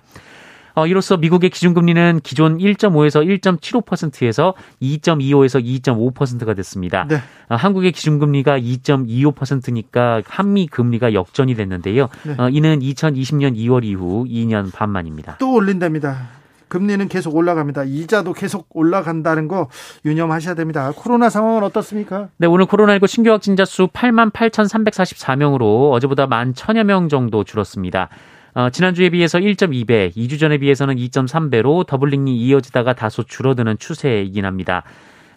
어, 0.76 0.88
이로써 0.88 1.18
미국의 1.18 1.50
기준금리는 1.50 2.22
기존 2.24 2.58
1.5에서 2.58 3.26
1.75%에서 3.42 4.54
2.25에서 4.82 5.64
2.5%가 5.64 6.54
됐습니다. 6.54 7.06
네. 7.08 7.18
어, 7.50 7.56
한국의 7.56 7.92
기준금리가 7.92 8.60
2.25%니까 8.60 10.22
한미 10.28 10.68
금리가 10.68 11.14
역전이 11.14 11.56
됐는데요. 11.56 12.10
네. 12.24 12.36
어, 12.38 12.50
이는 12.50 12.80
2020년 12.80 13.56
2월 13.56 13.84
이후 13.84 14.26
2년 14.26 14.72
반 14.74 14.90
만입니다. 14.90 15.38
또 15.40 15.54
올린답니다. 15.54 16.44
금리는 16.74 17.08
계속 17.08 17.36
올라갑니다. 17.36 17.84
이자도 17.84 18.34
계속 18.34 18.68
올라간다는 18.72 19.48
거 19.48 19.70
유념하셔야 20.06 20.56
됩니다. 20.56 20.92
코로나 20.96 21.30
상황은 21.30 21.62
어떻습니까? 21.62 22.30
네, 22.38 22.48
오늘 22.48 22.66
코로나19 22.66 23.06
신규 23.06 23.30
확진자 23.30 23.64
수 23.64 23.86
8만 23.86 24.32
8,344명으로 24.32 25.92
어제보다 25.92 26.26
1만 26.26 26.54
1천여 26.54 26.84
명 26.84 27.10
정도 27.10 27.44
줄었습니다. 27.44 28.10
어, 28.56 28.70
지난주에 28.70 29.10
비해서 29.10 29.40
1.2배, 29.40 30.16
2주 30.16 30.40
전에 30.40 30.58
비해서는 30.58 30.96
2.3배로 30.96 31.86
doubling이 31.88 32.36
이어지다가 32.38 32.94
다소 32.94 33.24
줄어드는 33.24 33.78
추세이긴 33.80 34.46
합니다. 34.46 34.84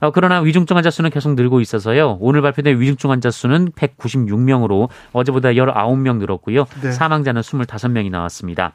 어, 0.01 0.11
그러나 0.11 0.41
위중증 0.41 0.77
환자 0.77 0.91
수는 0.91 1.11
계속 1.11 1.35
늘고 1.35 1.61
있어서요. 1.61 2.19
오늘 2.21 2.43
발표된 2.43 2.79
위중증 2.79 3.11
환자 3.11 3.31
수는 3.31 3.71
196명으로 3.73 4.89
어제보다 5.13 5.51
19명 5.51 6.19
늘었고요. 6.19 6.67
네. 6.83 6.93
사망자는 6.93 7.41
25명이 7.41 8.11
나왔습니다. 8.11 8.75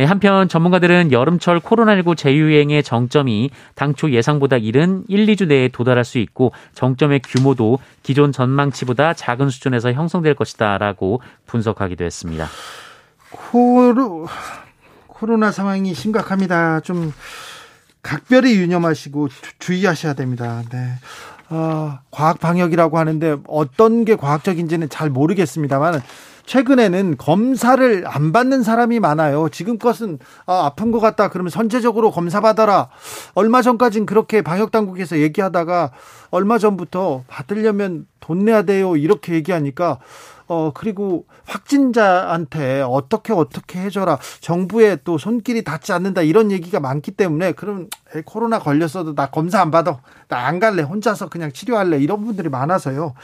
예, 0.00 0.04
한편 0.04 0.48
전문가들은 0.48 1.12
여름철 1.12 1.60
코로나19 1.60 2.16
재유행의 2.16 2.82
정점이 2.82 3.50
당초 3.74 4.10
예상보다 4.10 4.56
이른 4.56 5.04
1, 5.08 5.26
2주 5.26 5.46
내에 5.46 5.68
도달할 5.68 6.04
수 6.04 6.18
있고 6.18 6.52
정점의 6.74 7.20
규모도 7.20 7.78
기존 8.02 8.32
전망치보다 8.32 9.14
작은 9.14 9.50
수준에서 9.50 9.92
형성될 9.92 10.34
것이다라고 10.34 11.20
분석하기도 11.46 12.04
했습니다. 12.04 12.48
코로, 13.34 14.26
코로나 15.06 15.50
상황이 15.50 15.94
심각합니다. 15.94 16.80
좀 16.80 17.12
각별히 18.02 18.56
유념하시고 18.56 19.28
주 19.58 19.72
의하셔야 19.72 20.14
됩니다. 20.14 20.62
네. 20.70 20.92
어, 21.50 21.98
과학 22.10 22.40
방역이라고 22.40 22.98
하는데 22.98 23.36
어떤 23.46 24.04
게 24.04 24.16
과학적인지는 24.16 24.88
잘 24.88 25.10
모르겠습니다만 25.10 26.02
최근에는 26.46 27.16
검사를 27.16 28.04
안 28.06 28.32
받는 28.32 28.62
사람이 28.62 29.00
많아요. 29.00 29.48
지금 29.50 29.78
것은 29.78 30.18
아, 30.46 30.66
아픈 30.66 30.90
것 30.90 31.00
같다. 31.00 31.28
그러면 31.28 31.50
선제적으로 31.50 32.10
검사 32.10 32.40
받아라. 32.40 32.88
얼마 33.34 33.62
전까진 33.62 34.04
그렇게 34.04 34.42
방역 34.42 34.70
당국에서 34.70 35.18
얘기하다가 35.20 35.92
얼마 36.30 36.58
전부터 36.58 37.24
받으려면 37.28 38.06
돈 38.20 38.44
내야 38.44 38.62
돼요. 38.62 38.96
이렇게 38.96 39.32
얘기하니까 39.34 39.98
어, 40.46 40.72
그리고 40.74 41.26
확진자한테 41.46 42.82
어떻게 42.82 43.32
어떻게 43.32 43.80
해줘라. 43.80 44.18
정부의 44.40 44.98
또 45.04 45.18
손길이 45.18 45.64
닿지 45.64 45.92
않는다. 45.92 46.22
이런 46.22 46.50
얘기가 46.52 46.80
많기 46.80 47.10
때문에 47.12 47.52
그럼 47.52 47.88
코로나 48.24 48.58
걸렸어도 48.58 49.14
나 49.14 49.26
검사 49.30 49.60
안 49.60 49.70
받아. 49.70 50.00
나 50.28 50.44
안 50.44 50.58
갈래. 50.60 50.82
혼자서 50.82 51.28
그냥 51.30 51.52
치료할래. 51.52 51.98
이런 51.98 52.24
분들이 52.24 52.48
많아서요. 52.50 53.14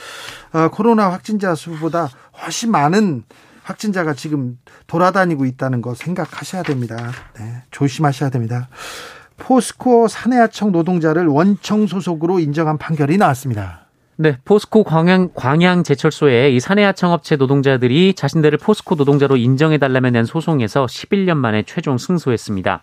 어, 0.53 0.69
코로나 0.71 1.11
확진자 1.13 1.55
수보다 1.55 2.09
훨씬 2.43 2.71
많은 2.71 3.25
확진자가 3.63 4.15
지금 4.15 4.59
돌아다니고 4.87 5.45
있다는 5.45 5.83
거 5.83 5.95
생각하셔야 5.95 6.63
됩니다. 6.63 6.97
네, 7.39 7.63
조심하셔야 7.71 8.31
됩니다. 8.31 8.69
포스코 9.37 10.09
사내하청 10.09 10.73
노동자를 10.73 11.27
원청 11.27 11.87
소속으로 11.87 12.41
인정한 12.41 12.79
판결이 12.79 13.17
나왔습니다. 13.17 13.80
네, 14.23 14.37
포스코 14.45 14.85
광양, 14.85 15.31
광양 15.35 15.83
제철소의 15.83 16.55
이 16.55 16.61
사내 16.61 16.85
하청 16.85 17.11
업체 17.13 17.37
노동자들이 17.37 18.13
자신들을 18.13 18.59
포스코 18.59 18.95
노동자로 18.95 19.39
인정해달라며 19.39 20.11
낸 20.11 20.27
소송에서 20.27 20.85
11년 20.85 21.39
만에 21.39 21.63
최종 21.63 21.97
승소했습니다. 21.97 22.83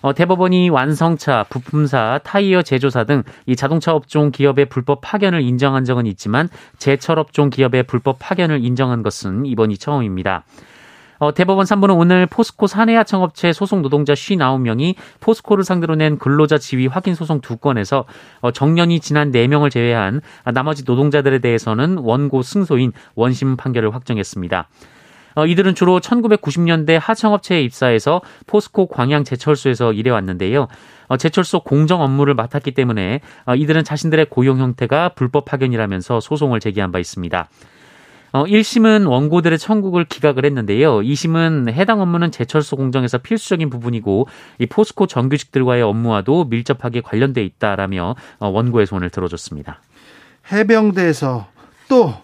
어, 0.00 0.14
대법원이 0.14 0.70
완성차, 0.70 1.44
부품사, 1.50 2.20
타이어 2.24 2.62
제조사 2.62 3.04
등 3.04 3.24
이 3.44 3.56
자동차 3.56 3.94
업종 3.94 4.30
기업의 4.30 4.70
불법 4.70 5.02
파견을 5.02 5.42
인정한 5.42 5.84
적은 5.84 6.06
있지만 6.06 6.48
제철 6.78 7.18
업종 7.18 7.50
기업의 7.50 7.82
불법 7.82 8.16
파견을 8.18 8.64
인정한 8.64 9.02
것은 9.02 9.44
이번이 9.44 9.76
처음입니다. 9.76 10.44
어, 11.20 11.34
대법원 11.34 11.66
3부는 11.66 11.98
오늘 11.98 12.26
포스코 12.26 12.66
사내하청업체 12.66 13.52
소속 13.52 13.82
노동자 13.82 14.14
59명이 14.14 14.94
포스코를 15.20 15.64
상대로 15.64 15.94
낸 15.94 16.18
근로자 16.18 16.56
지위 16.56 16.86
확인 16.86 17.14
소송 17.14 17.42
두 17.42 17.58
건에서 17.58 18.06
어, 18.40 18.50
정년이 18.50 19.00
지난 19.00 19.30
4명을 19.30 19.70
제외한 19.70 20.22
나머지 20.54 20.82
노동자들에 20.84 21.38
대해서는 21.40 21.98
원고 21.98 22.42
승소인 22.42 22.92
원심 23.14 23.58
판결을 23.58 23.94
확정했습니다. 23.94 24.68
어, 25.34 25.46
이들은 25.46 25.74
주로 25.74 26.00
1990년대 26.00 26.98
하청업체에 26.98 27.62
입사해서 27.62 28.22
포스코 28.46 28.86
광양 28.86 29.24
제철소에서 29.24 29.92
일해왔는데요. 29.92 30.68
어, 31.08 31.16
제철소 31.18 31.60
공정 31.60 32.00
업무를 32.00 32.32
맡았기 32.32 32.72
때문에 32.72 33.20
어, 33.44 33.54
이들은 33.54 33.84
자신들의 33.84 34.26
고용 34.30 34.58
형태가 34.58 35.10
불법 35.10 35.44
파견이라면서 35.44 36.20
소송을 36.20 36.60
제기한 36.60 36.92
바 36.92 36.98
있습니다. 36.98 37.48
어, 38.32 38.44
1심은 38.44 39.08
원고들의 39.08 39.58
청구를 39.58 40.04
기각을 40.04 40.44
했는데요. 40.44 41.00
2심은 41.00 41.72
해당 41.72 42.00
업무는 42.00 42.30
제철소 42.30 42.76
공정에서 42.76 43.18
필수적인 43.18 43.70
부분이고 43.70 44.28
이 44.58 44.66
포스코 44.66 45.06
정규직들과의 45.06 45.82
업무와도 45.82 46.44
밀접하게 46.44 47.00
관련돼 47.00 47.42
있다라며 47.44 48.14
어, 48.38 48.48
원고의 48.48 48.86
손을 48.86 49.10
들어줬습니다. 49.10 49.80
해병대에서 50.52 51.46
또 51.88 52.14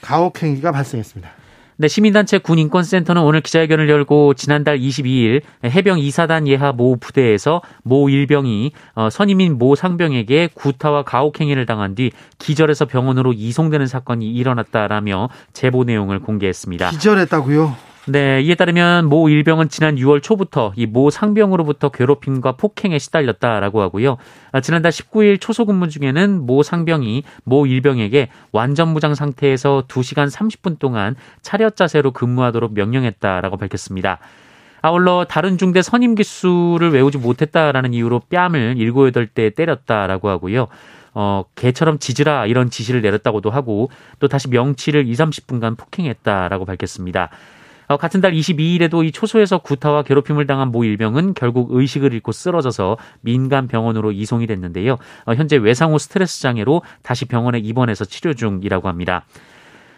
가혹행위가 0.00 0.72
발생했습니다. 0.72 1.43
네, 1.76 1.88
시민단체 1.88 2.38
군인권센터는 2.38 3.22
오늘 3.22 3.40
기자회견을 3.40 3.88
열고 3.88 4.34
지난달 4.34 4.78
22일 4.78 5.42
해병 5.64 5.98
2사단 5.98 6.46
예하 6.46 6.72
모 6.72 6.96
부대에서 6.96 7.62
모 7.82 8.08
일병이 8.08 8.72
어, 8.94 9.10
선임인 9.10 9.58
모 9.58 9.74
상병에게 9.74 10.50
구타와 10.54 11.02
가혹행위를 11.02 11.66
당한 11.66 11.96
뒤 11.96 12.12
기절해서 12.38 12.84
병원으로 12.84 13.32
이송되는 13.32 13.86
사건이 13.86 14.30
일어났다라며 14.30 15.30
제보 15.52 15.82
내용을 15.82 16.20
공개했습니다. 16.20 16.90
기절했다고요? 16.90 17.93
네, 18.06 18.42
이에 18.42 18.54
따르면 18.54 19.06
모 19.06 19.30
일병은 19.30 19.70
지난 19.70 19.96
6월 19.96 20.22
초부터 20.22 20.74
이 20.76 20.84
모 20.86 21.08
상병으로부터 21.08 21.88
괴롭힘과 21.88 22.52
폭행에 22.52 22.98
시달렸다라고 22.98 23.80
하고요. 23.80 24.18
아, 24.52 24.60
지난달 24.60 24.92
19일 24.92 25.40
초소 25.40 25.64
근무 25.64 25.88
중에는 25.88 26.44
모 26.44 26.62
상병이 26.62 27.22
모 27.44 27.66
일병에게 27.66 28.28
완전 28.52 28.88
무장 28.88 29.14
상태에서 29.14 29.84
2시간 29.88 30.30
30분 30.30 30.78
동안 30.78 31.16
차렷 31.40 31.76
자세로 31.76 32.12
근무하도록 32.12 32.74
명령했다라고 32.74 33.56
밝혔습니다. 33.56 34.18
아울러 34.82 35.24
다른 35.26 35.56
중대 35.56 35.80
선임 35.80 36.14
기수를 36.14 36.92
외우지 36.92 37.16
못했다라는 37.16 37.94
이유로 37.94 38.20
뺨을 38.28 38.76
7, 38.76 38.92
8대 38.92 39.54
때렸다라고 39.54 40.28
하고요. 40.28 40.68
어, 41.14 41.44
개처럼 41.54 41.98
짖으라 41.98 42.46
이런 42.46 42.68
지시를 42.68 43.00
내렸다고도 43.00 43.50
하고 43.50 43.88
또 44.18 44.28
다시 44.28 44.48
명치를 44.48 45.06
2, 45.06 45.12
30분간 45.14 45.78
폭행했다라고 45.78 46.66
밝혔습니다. 46.66 47.30
어, 47.86 47.96
같은 47.96 48.20
달 48.20 48.32
22일에도 48.32 49.04
이 49.04 49.12
초소에서 49.12 49.58
구타와 49.58 50.02
괴롭힘을 50.02 50.46
당한 50.46 50.68
모 50.68 50.84
일병은 50.84 51.34
결국 51.34 51.68
의식을 51.72 52.12
잃고 52.12 52.32
쓰러져서 52.32 52.96
민간 53.20 53.68
병원으로 53.68 54.12
이송이 54.12 54.46
됐는데요. 54.46 54.98
어, 55.26 55.34
현재 55.34 55.56
외상 55.56 55.92
후 55.92 55.98
스트레스 55.98 56.40
장애로 56.42 56.82
다시 57.02 57.24
병원에 57.24 57.58
입원해서 57.58 58.04
치료 58.04 58.34
중이라고 58.34 58.88
합니다. 58.88 59.24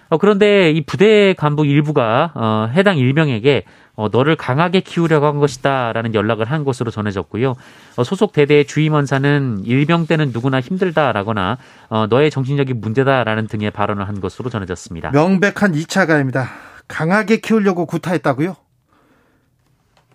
어, 0.09 0.19
그런데 0.19 0.71
이 0.71 0.83
부대 0.83 1.35
간부 1.35 1.67
일부가 1.67 2.33
어, 2.35 2.71
해당 2.73 2.97
일병에게 2.99 3.65
어, 3.97 4.09
너를 4.13 4.37
강하게 4.37 4.81
키우려고 4.81 5.27
한 5.27 5.39
것이다라는 5.39 6.15
연락을 6.15 6.45
한 6.51 6.65
것으로 6.65 6.91
전해졌고요. 6.91 7.55
어, 7.97 8.05
소속 8.05 8.33
대대의 8.33 8.67
주임원사는 8.67 9.63
일병 9.65 10.07
때는 10.07 10.31
누구나 10.33 10.61
힘들다라거나 10.61 11.59
어, 11.89 12.07
너의 12.09 12.31
정신적인 12.31 12.81
문제다라는 12.81 13.47
등의 13.47 13.71
발언을 13.71 14.07
한 14.07 14.21
것으로 14.21 14.51
전해졌습니다. 14.51 15.11
명백한 15.11 15.73
2차 15.73 16.07
가입니다. 16.07 16.51
강하게 16.89 17.39
키우려고 17.39 17.87
구타했다고요? 17.87 18.57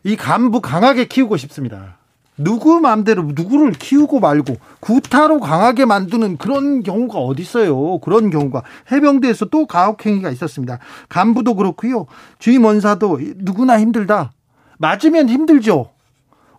이 0.03 0.15
간부 0.15 0.61
강하게 0.61 1.05
키우고 1.05 1.37
싶습니다. 1.37 1.97
누구 2.37 2.79
마음대로 2.79 3.23
누구를 3.23 3.73
키우고 3.73 4.19
말고 4.19 4.57
구타로 4.79 5.39
강하게 5.39 5.85
만드는 5.85 6.37
그런 6.37 6.81
경우가 6.81 7.19
어디 7.19 7.41
있어요? 7.43 7.99
그런 7.99 8.29
경우가 8.29 8.63
해병대에서 8.91 9.45
또 9.45 9.67
가혹행위가 9.67 10.31
있었습니다. 10.31 10.79
간부도 11.09 11.55
그렇고요. 11.55 12.07
주임 12.39 12.65
원사도 12.65 13.19
누구나 13.35 13.79
힘들다. 13.79 14.31
맞으면 14.79 15.29
힘들죠. 15.29 15.91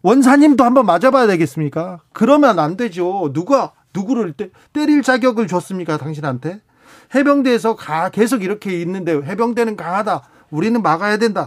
원사님도 0.02 0.62
한번 0.62 0.86
맞아봐야 0.86 1.26
되겠습니까? 1.26 2.00
그러면 2.12 2.58
안 2.58 2.76
되죠. 2.76 3.32
누가 3.32 3.72
누구를 3.94 4.32
때, 4.32 4.50
때릴 4.72 5.02
자격을 5.02 5.46
줬습니까? 5.48 5.96
당신한테? 5.96 6.60
해병대에서 7.14 7.76
가 7.76 8.08
계속 8.08 8.42
이렇게 8.42 8.80
있는데 8.80 9.12
해병대는 9.12 9.76
강하다. 9.76 10.22
우리는 10.50 10.80
막아야 10.82 11.18
된다. 11.18 11.46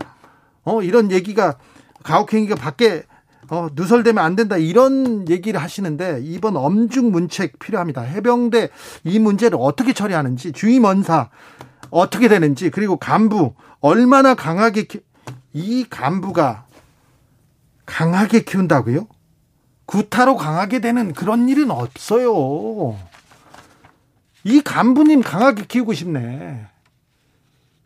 어 0.64 0.82
이런 0.82 1.12
얘기가 1.12 1.58
가혹행위가 2.04 2.56
밖에 2.56 3.04
어, 3.50 3.68
누설되면 3.74 4.24
안 4.24 4.36
된다 4.36 4.58
이런 4.58 5.30
얘기를 5.30 5.62
하시는데 5.62 6.22
이번 6.24 6.56
엄중 6.58 7.12
문책 7.12 7.60
필요합니다. 7.60 8.02
해병대 8.02 8.70
이 9.04 9.20
문제를 9.20 9.58
어떻게 9.62 9.94
처리하는지 9.94 10.52
주임원사 10.52 11.30
어떻게 11.92 12.28
되는지 12.28 12.72
그리고 12.72 12.98
간부 12.98 13.54
얼마나 13.82 14.34
강하게 14.34 14.84
키... 14.84 15.00
이 15.54 15.86
간부가 15.90 16.66
강하게 17.86 18.42
키운다고요? 18.42 19.08
구타로 19.86 20.36
강하게 20.36 20.80
되는 20.80 21.14
그런 21.14 21.48
일은 21.48 21.70
없어요. 21.70 22.98
이 24.46 24.62
간부님 24.62 25.22
강하게 25.22 25.66
키우고 25.66 25.94
싶네. 25.94 26.68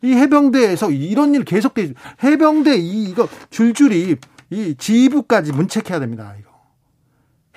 이 0.02 0.12
해병대에서 0.12 0.90
이런 0.92 1.34
일 1.34 1.44
계속돼 1.44 1.94
해병대 2.22 2.76
이 2.76 3.04
이거 3.04 3.28
줄줄이 3.50 4.16
이 4.50 4.74
지휘부까지 4.78 5.52
문책해야 5.52 6.00
됩니다. 6.00 6.34
이거 6.38 6.50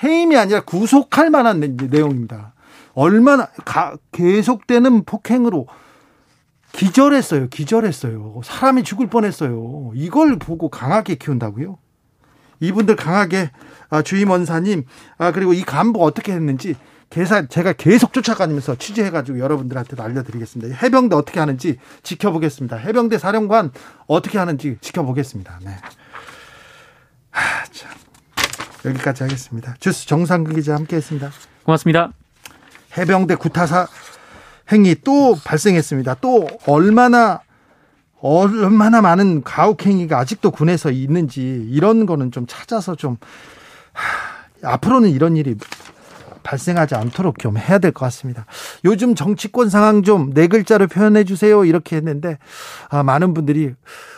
해임이 0.04 0.36
아니라 0.36 0.62
구속할 0.62 1.30
만한 1.30 1.60
내용입니다. 1.60 2.54
얼마나 2.94 3.48
가, 3.66 3.96
계속되는 4.12 5.04
폭행으로 5.04 5.68
기절했어요. 6.74 7.50
기절했어요. 7.50 8.42
사람이 8.44 8.84
죽을 8.84 9.08
뻔했어요. 9.08 9.92
이걸 9.96 10.38
보고 10.38 10.70
강하게 10.70 11.16
키운다고요? 11.16 11.78
이분들 12.60 12.96
강하게 12.96 13.52
아, 13.89 14.02
주임 14.02 14.30
원사님 14.30 14.86
아 15.18 15.32
그리고 15.32 15.54
이 15.54 15.62
간부 15.62 16.04
어떻게 16.04 16.32
했는지 16.32 16.76
계산 17.13 17.47
제가 17.47 17.73
계속 17.73 18.12
쫓아가면서 18.12 18.76
취재해가지고 18.76 19.38
여러분들한테도 19.38 20.02
알려드리겠습니다. 20.02 20.76
해병대 20.78 21.15
어떻게 21.15 21.39
하는지 21.39 21.78
지켜보겠습니다. 22.02 22.76
해병대 22.76 23.19
사령관 23.19 23.71
어떻게 24.08 24.39
하는지 24.39 24.78
지켜보겠습니다. 24.82 25.60
네. 25.63 25.78
하, 27.30 27.65
참. 27.71 27.91
여기까지 28.86 29.21
하겠습니다. 29.21 29.76
주스 29.80 30.08
정상근 30.08 30.56
기자 30.56 30.73
함께했습니다. 30.73 31.30
고맙습니다. 31.63 32.13
해병대 32.97 33.36
구타사 33.36 33.88
행위 34.71 34.95
또 35.04 35.36
발생했습니다. 35.45 36.15
또 36.15 36.47
얼마나 36.65 37.41
얼마나 38.21 39.02
많은 39.02 39.43
가혹 39.43 39.86
행위가 39.86 40.17
아직도 40.17 40.49
군에서 40.49 40.89
있는지 40.89 41.67
이런 41.69 42.08
거는 42.08 42.32
좀 42.32 42.47
찾아서 42.47 42.95
좀 42.95 43.17
하, 43.91 44.71
앞으로는 44.73 45.12
이런 45.12 45.38
일이 45.38 45.56
발생하지 46.43 46.95
않도록 46.95 47.39
좀 47.39 47.58
해야 47.58 47.77
될 47.79 47.91
것 47.91 48.06
같습니다. 48.06 48.45
요즘 48.86 49.15
정치권 49.15 49.69
상황 49.69 50.03
좀 50.03 50.34
네 50.34 50.47
글자로 50.47 50.88
표현해 50.88 51.23
주세요. 51.23 51.63
이렇게 51.65 51.95
했는데 51.95 52.38
아, 52.89 53.03
많은 53.03 53.34
분들이 53.34 53.73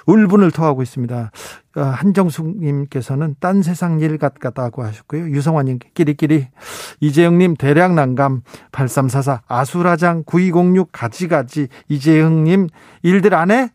울분을 0.08 0.52
토하고 0.52 0.82
있습니다. 0.84 1.32
아, 1.78 1.82
한정숙님께서는 1.82 3.36
딴 3.40 3.62
세상 3.62 4.00
일 4.00 4.18
같다고 4.18 4.84
하셨고요. 4.84 5.30
유성환님 5.30 5.80
끼리끼리 5.94 6.48
이재영님 7.02 7.56
대량 7.56 7.96
난감 7.96 8.42
8344 8.72 9.42
아수라장 9.48 10.24
9206 10.26 10.90
가지가지 10.92 11.68
이재영님 11.90 12.70
일들 13.04 13.34
안 13.34 13.52
해? 13.52 13.70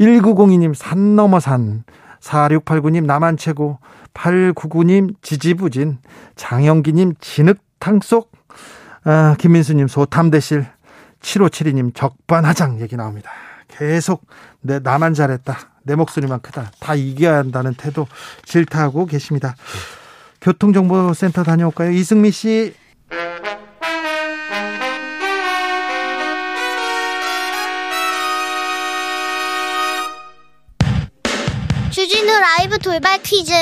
1902님 0.00 0.74
산 0.74 1.16
넘어 1.16 1.40
산 1.40 1.84
4689님 2.20 3.04
나만 3.04 3.36
최고 3.36 3.78
899님 4.14 5.14
지지부진 5.22 5.98
장영기님 6.36 7.14
진흙 7.20 7.58
탕속 7.84 8.32
아, 9.04 9.36
김민수님 9.38 9.88
소탐대실 9.88 10.66
7572님 11.20 11.94
적반하장 11.94 12.80
얘기 12.80 12.96
나옵니다. 12.96 13.30
계속 13.68 14.26
내 14.62 14.78
나만 14.78 15.12
잘했다. 15.12 15.58
내 15.82 15.94
목소리만 15.94 16.40
크다. 16.40 16.70
다 16.80 16.94
이겨야 16.94 17.36
한다는 17.36 17.74
태도 17.74 18.06
질타하고 18.46 19.04
계십니다. 19.04 19.54
교통정보센터 20.40 21.42
다녀올까요? 21.42 21.90
이승미 21.90 22.30
씨. 22.30 22.74
주진우 31.90 32.32
라이브 32.32 32.78
돌발 32.78 33.22
퀴즈. 33.22 33.52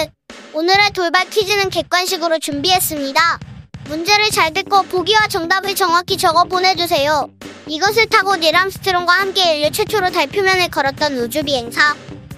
오늘의 0.55 0.91
돌발 0.93 1.29
퀴즈는 1.29 1.71
객관식으로 1.71 2.39
준비했습니다. 2.39 3.52
문제를 3.89 4.31
잘 4.31 4.53
듣고 4.53 4.83
보기와 4.85 5.29
정답을 5.29 5.75
정확히 5.75 6.17
적어 6.17 6.45
보내주세요. 6.45 7.29
이것을 7.67 8.07
타고 8.07 8.37
닐 8.37 8.55
암스트롱과 8.55 9.13
함께 9.13 9.59
인류 9.59 9.71
최초로 9.71 10.11
달 10.11 10.27
표면을 10.27 10.69
걸었던 10.69 11.17
우주비행사. 11.19 11.95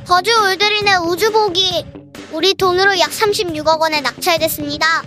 버즈 0.07 0.31
올드린의 0.31 0.97
우주복이 0.99 1.87
우리 2.33 2.55
돈으로 2.55 2.99
약 2.99 3.11
36억 3.11 3.81
원에 3.81 4.01
낙찰됐습니다. 4.01 5.03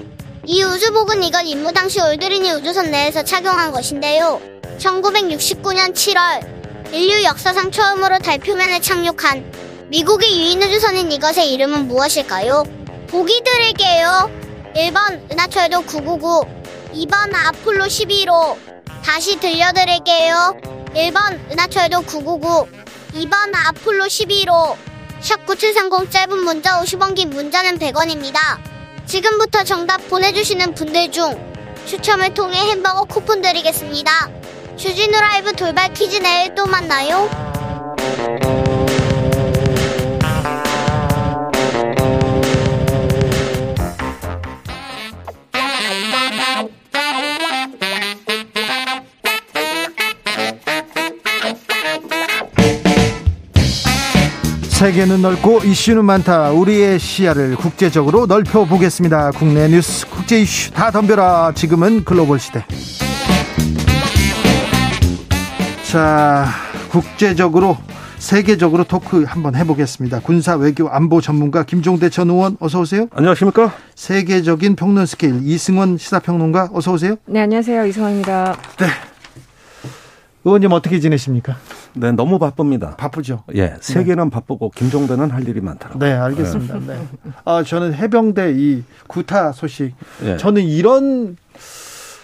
이 0.46 0.64
우주복은 0.64 1.24
이걸 1.24 1.46
임무 1.46 1.74
당시 1.74 2.00
올드린이 2.00 2.52
우주선 2.52 2.92
내에서 2.92 3.24
착용한 3.24 3.72
것인데요. 3.72 4.42
1969년 4.80 5.94
7월 5.94 6.94
인류 6.94 7.24
역사상 7.24 7.72
처음으로 7.72 8.20
달 8.20 8.38
표면에 8.38 8.80
착륙한 8.80 9.52
미국의 9.90 10.40
유인 10.40 10.64
우주선인 10.64 11.12
이것의 11.12 11.52
이름은 11.54 11.88
무엇일까요? 11.88 12.64
보기 13.08 13.42
드릴게요. 13.44 14.47
1번 14.78 15.32
은하철도 15.32 15.82
999, 15.82 16.46
2번 16.94 17.34
아폴로 17.34 17.86
11호. 17.86 18.56
다시 19.04 19.40
들려드릴게요. 19.40 20.56
1번 20.94 21.52
은하철도 21.52 22.04
999, 22.04 22.68
2번 23.16 23.56
아폴로 23.56 24.06
11호. 24.06 24.76
샵 25.20 25.48
9730 25.48 26.12
짧은 26.12 26.38
문자 26.44 26.80
50원 26.80 27.16
긴 27.16 27.32
문자는 27.32 27.80
100원입니다. 27.80 28.38
지금부터 29.08 29.64
정답 29.64 30.08
보내주시는 30.10 30.76
분들 30.76 31.12
중 31.12 31.36
추첨을 31.88 32.36
통해 32.36 32.60
햄버거 32.70 33.04
쿠폰 33.06 33.42
드리겠습니다. 33.42 34.30
주진우 34.76 35.20
라이브 35.20 35.54
돌발 35.54 35.92
퀴즈 35.92 36.18
내일 36.18 36.54
또 36.54 36.68
만나요. 36.68 37.28
세계는 54.78 55.24
넓고 55.24 55.62
이슈는 55.64 56.06
많다. 56.06 56.52
우리의 56.52 57.00
시야를 57.00 57.56
국제적으로 57.56 58.28
넓혀 58.28 58.64
보겠습니다. 58.64 59.32
국내 59.32 59.68
뉴스, 59.68 60.08
국제 60.08 60.40
이슈 60.40 60.70
다 60.72 60.92
덤벼라. 60.92 61.54
지금은 61.56 62.04
글로벌 62.04 62.38
시대. 62.38 62.64
자, 65.90 66.46
국제적으로 66.92 67.76
세계적으로 68.20 68.84
토크 68.84 69.24
한번 69.24 69.56
해보겠습니다. 69.56 70.20
군사 70.20 70.56
외교 70.56 70.88
안보 70.90 71.22
전문가 71.22 71.64
김종대 71.64 72.10
전 72.12 72.30
의원 72.30 72.56
어서 72.60 72.80
오세요. 72.82 73.08
안녕하십니까? 73.16 73.74
세계적인 73.96 74.76
평론 74.76 75.08
스케일 75.08 75.40
이승원 75.42 75.98
시사평론가 75.98 76.70
어서 76.72 76.94
오세요. 76.94 77.16
네, 77.26 77.42
안녕하세요. 77.42 77.84
이승원입니다. 77.88 78.56
네. 78.78 78.86
의원님 80.48 80.72
어떻게 80.72 81.00
지내십니까? 81.02 81.58
네, 81.94 82.14
너무 82.14 82.40
바쁩니다. 82.40 82.96
바쁘죠. 82.96 83.44
예, 83.56 83.76
세계는 83.82 84.26
네. 84.26 84.30
바쁘고 84.30 84.70
김종대는 84.70 85.30
할 85.32 85.46
일이 85.48 85.60
많더라고요. 85.60 86.00
네, 86.00 86.14
알겠습니다. 86.14 86.80
네. 86.80 86.86
네. 86.88 87.08
아, 87.44 87.64
저는 87.64 87.94
해병대 87.94 88.54
이 88.56 88.84
구타 89.08 89.52
소식. 89.52 89.94
예. 90.24 90.38
저는 90.38 90.64
이런 90.64 91.36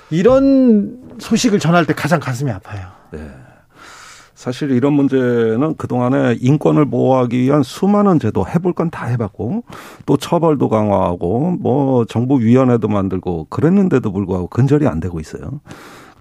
이런 0.10 1.00
소식을 1.20 1.60
전할 1.60 1.86
때 1.86 1.94
가장 1.94 2.20
가슴이 2.22 2.50
아파요. 2.50 2.88
네. 3.12 3.30
사실 4.36 4.72
이런 4.72 4.94
문제는 4.94 5.76
그동안에 5.78 6.38
인권을 6.40 6.86
보호하기 6.90 7.40
위한 7.42 7.64
수많은 7.64 8.20
제도 8.20 8.46
해볼 8.48 8.74
건 8.74 8.90
다 8.90 9.06
해봤고 9.06 9.64
또 10.06 10.18
처벌도 10.18 10.70
강화하고 10.70 11.58
뭐 11.60 12.06
정부 12.06 12.40
위원회도 12.40 12.88
만들고 12.90 13.48
그랬는데도 13.50 14.12
불구하고 14.12 14.48
근절이 14.48 14.88
안 14.88 15.00
되고 15.00 15.20
있어요. 15.20 15.62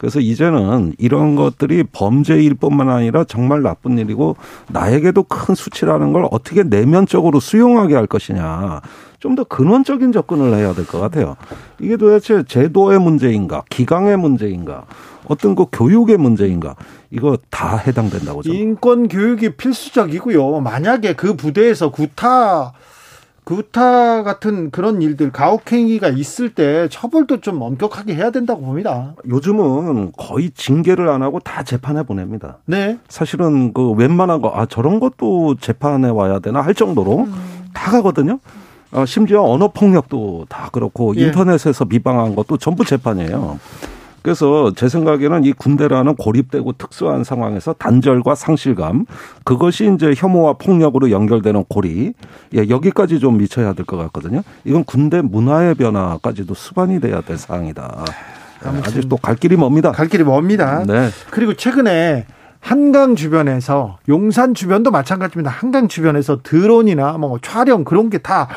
그래서 0.02 0.18
이제는 0.18 0.94
이런 0.98 1.36
것들이 1.36 1.84
범죄일 1.84 2.54
뿐만 2.54 2.88
아니라 2.88 3.22
정말 3.22 3.62
나쁜 3.62 3.98
일이고 3.98 4.34
나에게도 4.68 5.22
큰 5.22 5.54
수치라는 5.54 6.12
걸 6.12 6.26
어떻게 6.32 6.64
내면적으로 6.64 7.38
수용하게 7.38 7.94
할 7.94 8.08
것이냐. 8.08 8.80
좀 9.20 9.36
더 9.36 9.44
근원적인 9.44 10.10
접근을 10.10 10.56
해야 10.56 10.74
될 10.74 10.84
것 10.86 10.98
같아요. 10.98 11.36
이게 11.78 11.96
도대체 11.96 12.42
제도의 12.42 12.98
문제인가, 12.98 13.62
기강의 13.70 14.16
문제인가, 14.16 14.86
어떤 15.28 15.54
그 15.54 15.66
교육의 15.70 16.16
문제인가, 16.16 16.74
이거 17.12 17.38
다 17.48 17.76
해당된다고 17.76 18.42
저는. 18.42 18.58
인권 18.58 19.06
교육이 19.06 19.50
필수적이고요. 19.56 20.58
만약에 20.62 21.12
그 21.14 21.36
부대에서 21.36 21.92
구타 21.92 22.72
구타 23.44 24.22
같은 24.22 24.70
그런 24.70 25.02
일들 25.02 25.32
가혹행위가 25.32 26.08
있을 26.08 26.54
때 26.54 26.88
처벌도 26.88 27.40
좀 27.40 27.60
엄격하게 27.60 28.14
해야 28.14 28.30
된다고 28.30 28.60
봅니다. 28.62 29.14
요즘은 29.28 30.12
거의 30.16 30.50
징계를 30.50 31.08
안 31.08 31.22
하고 31.22 31.40
다 31.40 31.64
재판에 31.64 32.04
보냅니다. 32.04 32.58
네. 32.66 32.98
사실은 33.08 33.72
그 33.72 33.90
웬만한 33.92 34.40
거 34.40 34.52
아 34.54 34.66
저런 34.66 35.00
것도 35.00 35.56
재판에 35.56 36.08
와야 36.10 36.38
되나 36.38 36.60
할 36.60 36.74
정도로 36.74 37.20
음. 37.20 37.34
다 37.72 37.90
가거든요. 37.90 38.38
어, 38.92 39.06
심지어 39.06 39.42
언어 39.42 39.68
폭력도 39.68 40.46
다 40.50 40.68
그렇고 40.70 41.16
예. 41.16 41.22
인터넷에서 41.22 41.86
비방한 41.86 42.34
것도 42.34 42.58
전부 42.58 42.84
재판이에요. 42.84 43.58
그래서 44.22 44.72
제 44.76 44.88
생각에는 44.88 45.44
이 45.44 45.52
군대라는 45.52 46.14
고립되고 46.16 46.72
특수한 46.72 47.24
상황에서 47.24 47.72
단절과 47.74 48.34
상실감 48.34 49.04
그것이 49.44 49.90
이제 49.94 50.14
혐오와 50.16 50.54
폭력으로 50.54 51.10
연결되는 51.10 51.64
고리 51.68 52.12
예, 52.54 52.68
여기까지 52.68 53.18
좀 53.20 53.38
미쳐야 53.38 53.72
될 53.72 53.84
것 53.84 53.96
같거든요. 53.96 54.42
이건 54.64 54.84
군대 54.84 55.20
문화의 55.20 55.74
변화까지도 55.74 56.54
수반이 56.54 57.00
돼야 57.00 57.20
될 57.20 57.36
사항이다. 57.36 58.04
예, 58.64 58.68
아직 58.86 59.08
또 59.08 59.16
갈 59.16 59.34
길이 59.34 59.56
멉니다. 59.56 59.90
갈 59.92 60.06
길이 60.08 60.22
멉니다. 60.22 60.84
네. 60.86 61.08
그리고 61.30 61.54
최근에 61.54 62.26
한강 62.60 63.16
주변에서 63.16 63.98
용산 64.08 64.54
주변도 64.54 64.92
마찬가지입니다. 64.92 65.50
한강 65.50 65.88
주변에서 65.88 66.42
드론이나 66.44 67.18
뭐 67.18 67.38
촬영 67.42 67.82
그런 67.82 68.08
게 68.08 68.18
다 68.18 68.48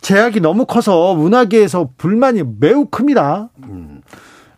제약이 0.00 0.40
너무 0.40 0.64
커서 0.66 1.14
문화계에서 1.14 1.90
불만이 1.98 2.44
매우 2.60 2.86
큽니다. 2.86 3.50
음. 3.64 4.00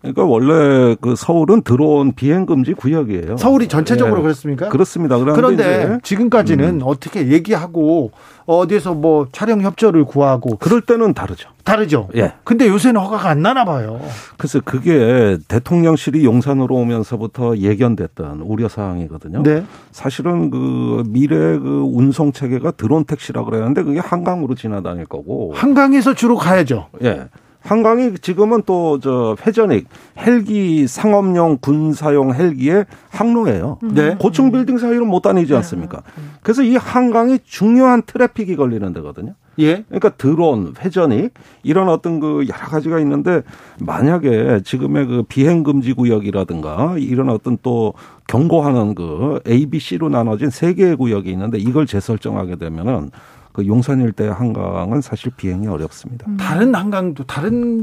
그러니까 0.01 0.25
원래 0.25 0.97
그 1.01 1.17
서울은 1.17 1.63
들어온 1.63 2.13
비행 2.13 2.47
금지 2.47 2.73
구역이에요. 2.73 3.37
서울이 3.37 3.69
전체적으로 3.69 4.19
예. 4.19 4.23
그렇습니까? 4.23 4.69
그렇습니다. 4.69 5.19
그런데 5.19 5.99
지금까지는 6.03 6.81
음. 6.81 6.81
어떻게 6.85 7.29
얘기하고 7.29 8.13
어디에서 8.47 8.95
뭐 8.95 9.27
촬영 9.33 9.61
협조를 9.61 10.05
구하고 10.05 10.57
그럴 10.57 10.81
때는 10.81 11.15
다르죠. 11.15 11.51
다르죠. 11.65 12.09
예. 12.17 12.33
근데 12.45 12.67
요새는 12.67 13.01
허가가 13.01 13.29
안 13.29 13.43
나나 13.43 13.65
봐요. 13.65 14.01
그래서 14.39 14.61
그게 14.65 15.37
대통령실이 15.49 16.25
용산으로 16.25 16.75
오면서부터 16.77 17.59
예견됐던 17.59 18.41
우려 18.41 18.69
사항이거든요. 18.69 19.43
네. 19.43 19.65
사실은 19.91 20.51
그 20.51 21.03
미래 21.09 21.37
그 21.59 21.83
운송 21.93 22.33
체계가 22.33 22.71
드론 22.71 23.05
택시라 23.05 23.45
그러는데 23.45 23.83
그게 23.83 23.99
한강으로 23.99 24.55
지나다닐 24.55 25.05
거고 25.07 25.53
한강에서 25.55 26.15
주로 26.15 26.37
가야죠. 26.37 26.87
예. 27.03 27.29
한강이 27.69 28.15
지금은 28.21 28.63
또 28.63 28.99
저 29.01 29.37
회전익 29.47 29.87
헬기 30.19 30.87
상업용 30.87 31.59
군사용 31.61 32.35
헬기의 32.35 32.87
항로예요. 33.11 33.79
음. 33.83 33.95
네. 33.95 34.17
고층 34.19 34.51
빌딩 34.51 34.79
사이로 34.79 35.05
못 35.05 35.23
다니지 35.23 35.55
않습니까? 35.55 35.99
네. 36.17 36.23
그래서 36.43 36.63
이 36.63 36.77
한강이 36.77 37.41
중요한 37.45 38.03
트래픽이 38.03 38.57
걸리는 38.57 38.93
데거든요. 38.95 39.35
예. 39.61 39.83
그러니까 39.89 40.11
드론, 40.11 40.75
회전익 40.81 41.35
이런 41.63 41.89
어떤 41.89 42.21
그 42.21 42.47
여러 42.49 42.59
가지가 42.69 43.01
있는데 43.01 43.43
만약에 43.81 44.61
지금의 44.65 45.07
그 45.07 45.23
비행 45.29 45.65
금지 45.65 45.93
구역이라든가 45.93 46.97
이런 46.99 47.29
어떤 47.29 47.59
또 47.63 47.95
경고하는 48.29 48.95
그 48.95 49.41
A, 49.49 49.67
B, 49.67 49.81
C로 49.81 50.09
나눠진 50.09 50.51
세 50.51 50.75
개의 50.75 50.97
구역이 50.97 51.31
있는데 51.31 51.59
이걸 51.59 51.87
재설정하게 51.87 52.57
되면은 52.57 53.11
그 53.59 53.67
용산 53.67 54.01
일대 54.01 54.29
한강은 54.29 55.01
사실 55.01 55.33
비행이 55.37 55.67
어렵습니다. 55.67 56.27
음. 56.29 56.37
다른 56.37 56.73
한강도 56.77 57.25
다른 57.25 57.83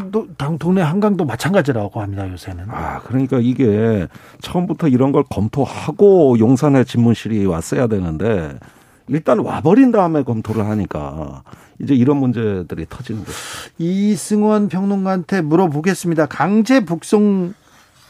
동네 0.57 0.81
한강도 0.81 1.25
마찬가지라고 1.25 1.99
합니다 1.99 2.31
요새는. 2.31 2.67
아 2.69 3.01
그러니까 3.01 3.39
이게 3.41 4.07
처음부터 4.39 4.87
이런 4.87 5.11
걸 5.11 5.25
검토하고 5.29 6.39
용산에 6.39 6.85
집무실이 6.85 7.45
왔어야 7.45 7.87
되는데 7.87 8.57
일단 9.09 9.39
와버린 9.39 9.91
다음에 9.91 10.23
검토를 10.23 10.65
하니까 10.65 11.43
이제 11.81 11.93
이런 11.93 12.17
문제들이 12.17 12.85
터지는 12.89 13.25
거죠. 13.25 13.33
이승원 13.77 14.69
평론가한테 14.69 15.41
물어보겠습니다. 15.41 16.27
강제 16.27 16.85
북송 16.85 17.53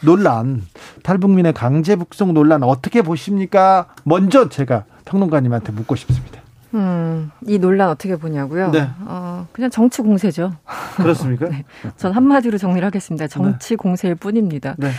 논란, 0.02 0.62
탈북민의 1.02 1.54
강제 1.54 1.96
북송 1.96 2.36
논란 2.36 2.62
어떻게 2.62 3.02
보십니까? 3.02 3.88
먼저 4.04 4.50
제가 4.50 4.86
평론가님한테 5.06 5.72
묻고 5.72 5.96
싶습니다. 5.96 6.45
음, 6.76 7.32
이 7.48 7.58
논란 7.58 7.90
어떻게 7.90 8.18
보냐고요? 8.18 8.72
네. 8.72 8.88
어, 9.06 9.48
그냥 9.54 9.70
정치 9.70 10.02
공세죠. 10.02 10.54
그렇습니까? 10.98 11.48
네. 11.50 11.64
전 11.96 12.12
한마디로 12.12 12.58
정리를 12.58 12.86
하겠습니다. 12.86 13.28
정치 13.28 13.70
네. 13.70 13.76
공세일 13.76 14.16
뿐입니다. 14.16 14.76
네. 14.78 14.90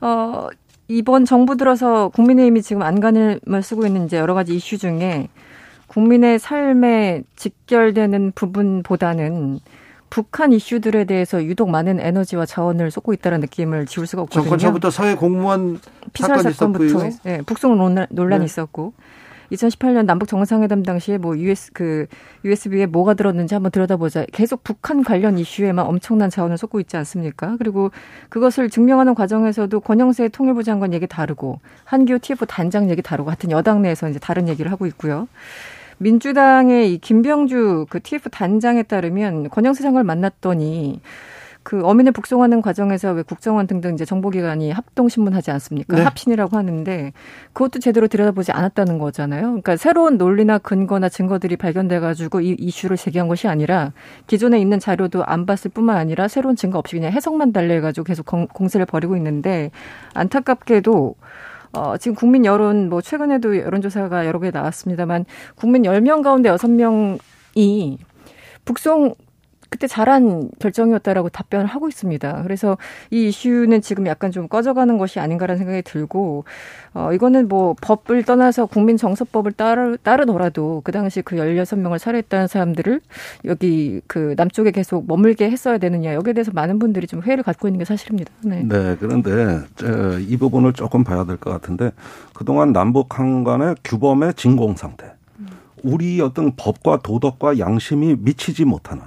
어, 0.00 0.48
이번 0.88 1.26
정부 1.26 1.56
들어서 1.56 2.08
국민의힘이 2.08 2.62
지금 2.62 2.82
안간힘을 2.82 3.62
쓰고 3.62 3.86
있는 3.86 4.06
이제 4.06 4.16
여러 4.16 4.34
가지 4.34 4.56
이슈 4.56 4.78
중에 4.78 5.28
국민의 5.86 6.38
삶에 6.38 7.22
직결되는 7.36 8.32
부분보다는 8.34 9.60
북한 10.08 10.52
이슈들에 10.52 11.04
대해서 11.04 11.42
유독 11.44 11.70
많은 11.70 12.00
에너지와 12.00 12.44
자원을 12.46 12.90
쏟고 12.90 13.12
있다는 13.14 13.40
느낌을 13.40 13.86
지울 13.86 14.06
수가 14.06 14.22
없거든요. 14.22 14.42
정권 14.44 14.58
초부터 14.58 14.90
서해 14.90 15.14
공무원 15.14 15.80
피살 16.12 16.38
사건부터 16.38 17.08
네, 17.24 17.40
북송 17.42 17.78
논란, 17.78 18.42
이 18.42 18.44
있었고 18.44 18.92
2018년 19.52 20.06
남북 20.06 20.28
정상회담 20.28 20.82
당시에 20.82 21.18
뭐 21.18 21.36
US 21.36 21.70
그 21.72 22.06
USB에 22.44 22.86
뭐가 22.86 23.14
들었는지 23.14 23.54
한번 23.54 23.70
들여다보자. 23.70 24.24
계속 24.32 24.64
북한 24.64 25.04
관련 25.04 25.38
이슈에만 25.38 25.84
엄청난 25.86 26.30
자원을 26.30 26.58
쏟고 26.58 26.80
있지 26.80 26.96
않습니까? 26.96 27.56
그리고 27.58 27.90
그것을 28.28 28.70
증명하는 28.70 29.14
과정에서도 29.14 29.78
권영세 29.80 30.28
통일부 30.28 30.62
장관 30.62 30.92
얘기 30.92 31.06
다르고 31.06 31.60
한기호 31.84 32.18
TF 32.18 32.46
단장 32.46 32.90
얘기 32.90 33.02
다르고 33.02 33.30
하여튼 33.30 33.50
여당 33.50 33.82
내에서 33.82 34.08
이제 34.08 34.18
다른 34.18 34.48
얘기를 34.48 34.72
하고 34.72 34.86
있고요. 34.86 35.28
민주당의 35.98 36.94
이 36.94 36.98
김병주 36.98 37.86
그 37.90 38.00
TF 38.00 38.30
단장에 38.30 38.82
따르면 38.82 39.50
권영세 39.50 39.82
장관을 39.82 40.04
만났더니 40.04 41.00
그 41.62 41.84
어민을 41.84 42.12
북송하는 42.12 42.60
과정에서 42.60 43.12
왜 43.12 43.22
국정원 43.22 43.66
등등 43.66 43.94
이제 43.94 44.04
정보기관이 44.04 44.72
합동신문하지 44.72 45.50
않습니까? 45.52 45.96
네. 45.96 46.02
합신이라고 46.02 46.56
하는데 46.56 47.12
그것도 47.52 47.78
제대로 47.78 48.08
들여다보지 48.08 48.52
않았다는 48.52 48.98
거잖아요. 48.98 49.42
그러니까 49.42 49.76
새로운 49.76 50.18
논리나 50.18 50.58
근거나 50.58 51.08
증거들이 51.08 51.56
발견돼가지고 51.56 52.40
이 52.40 52.56
이슈를 52.58 52.96
제기한 52.96 53.28
것이 53.28 53.48
아니라 53.48 53.92
기존에 54.26 54.60
있는 54.60 54.80
자료도 54.80 55.24
안 55.24 55.46
봤을 55.46 55.70
뿐만 55.70 55.96
아니라 55.96 56.28
새로운 56.28 56.56
증거 56.56 56.78
없이 56.78 56.96
그냥 56.96 57.12
해석만 57.12 57.52
달래가지고 57.52 58.04
계속 58.04 58.26
공 58.26 58.68
세를 58.68 58.86
벌이고 58.86 59.16
있는데 59.16 59.70
안타깝게도 60.14 61.14
어, 61.74 61.96
지금 61.96 62.14
국민 62.14 62.44
여론, 62.44 62.90
뭐, 62.90 63.00
최근에도 63.00 63.56
여론조사가 63.56 64.26
여러 64.26 64.38
개 64.40 64.50
나왔습니다만, 64.50 65.24
국민 65.54 65.84
10명 65.84 66.22
가운데 66.22 66.50
6명이 66.50 67.96
북송 68.66 69.14
그때 69.72 69.86
잘한 69.86 70.50
결정이었다라고 70.58 71.30
답변을 71.30 71.66
하고 71.66 71.88
있습니다. 71.88 72.42
그래서 72.42 72.76
이 73.10 73.28
이슈는 73.28 73.80
지금 73.80 74.06
약간 74.06 74.30
좀 74.30 74.46
꺼져가는 74.48 74.98
것이 74.98 75.18
아닌가라는 75.18 75.58
생각이 75.58 75.80
들고, 75.82 76.44
어, 76.92 77.12
이거는 77.14 77.48
뭐 77.48 77.74
법을 77.80 78.24
떠나서 78.24 78.66
국민 78.66 78.98
정서법을 78.98 79.52
따르, 79.52 79.96
따르더라도 79.96 80.82
그 80.84 80.92
당시 80.92 81.22
그 81.22 81.36
16명을 81.36 81.98
살해했다는 81.98 82.48
사람들을 82.48 83.00
여기 83.46 84.02
그 84.06 84.34
남쪽에 84.36 84.70
계속 84.72 85.06
머물게 85.08 85.50
했어야 85.50 85.78
되느냐, 85.78 86.12
여기에 86.14 86.34
대해서 86.34 86.52
많은 86.54 86.78
분들이 86.78 87.06
좀 87.06 87.22
회의를 87.22 87.42
갖고 87.42 87.66
있는 87.66 87.78
게 87.78 87.86
사실입니다. 87.86 88.30
네. 88.42 88.62
네 88.68 88.96
그런데 89.00 89.60
이 90.28 90.36
부분을 90.36 90.74
조금 90.74 91.02
봐야 91.02 91.24
될 91.24 91.38
것 91.38 91.50
같은데 91.50 91.92
그동안 92.34 92.72
남북 92.72 93.18
한 93.18 93.42
간의 93.42 93.74
규범의 93.84 94.34
진공 94.34 94.76
상태. 94.76 95.12
우리 95.82 96.20
어떤 96.20 96.54
법과 96.56 97.00
도덕과 97.02 97.58
양심이 97.58 98.16
미치지 98.20 98.64
못하는 98.64 99.02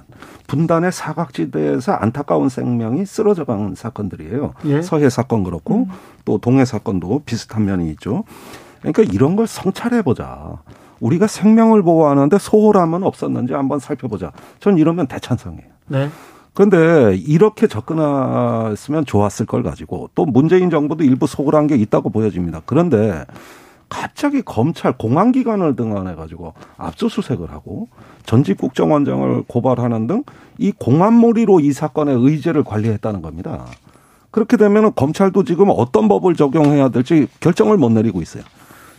분단의 0.46 0.92
사각지대에서 0.92 1.92
안타까운 1.92 2.48
생명이 2.48 3.06
쓰러져간 3.06 3.74
사건들이에요. 3.74 4.54
예. 4.66 4.82
서해 4.82 5.10
사건 5.10 5.44
그렇고 5.44 5.84
음. 5.84 5.90
또 6.24 6.38
동해 6.38 6.64
사건도 6.64 7.22
비슷한 7.24 7.64
면이 7.64 7.90
있죠. 7.90 8.24
그러니까 8.80 9.02
이런 9.02 9.36
걸 9.36 9.46
성찰해 9.46 10.02
보자. 10.02 10.58
우리가 11.00 11.26
생명을 11.26 11.82
보호하는데 11.82 12.38
소홀함은 12.38 13.02
없었는지 13.02 13.52
한번 13.52 13.78
살펴보자. 13.78 14.32
전 14.60 14.78
이러면 14.78 15.06
대찬성이에요. 15.06 15.68
네. 15.88 16.08
그런데 16.54 17.14
이렇게 17.16 17.66
접근했으면 17.66 19.04
좋았을 19.04 19.44
걸 19.44 19.62
가지고 19.62 20.08
또 20.14 20.24
문재인 20.24 20.70
정부도 20.70 21.04
일부 21.04 21.26
소홀한 21.26 21.66
게 21.66 21.76
있다고 21.76 22.08
보여집니다. 22.08 22.62
그런데 22.64 23.26
갑자기 23.88 24.42
검찰 24.42 24.96
공안기관을 24.96 25.76
등한해 25.76 26.14
가지고 26.14 26.54
압수수색을 26.76 27.50
하고 27.50 27.88
전직 28.24 28.58
국정원장을 28.58 29.44
고발하는 29.46 30.06
등 30.06 30.24
이 30.58 30.72
공안몰이로 30.72 31.60
이 31.60 31.72
사건의 31.72 32.16
의제를 32.18 32.64
관리했다는 32.64 33.22
겁니다. 33.22 33.66
그렇게 34.30 34.56
되면 34.56 34.92
검찰도 34.94 35.44
지금 35.44 35.68
어떤 35.70 36.08
법을 36.08 36.34
적용해야 36.34 36.88
될지 36.88 37.28
결정을 37.40 37.76
못 37.76 37.90
내리고 37.90 38.22
있어요. 38.22 38.42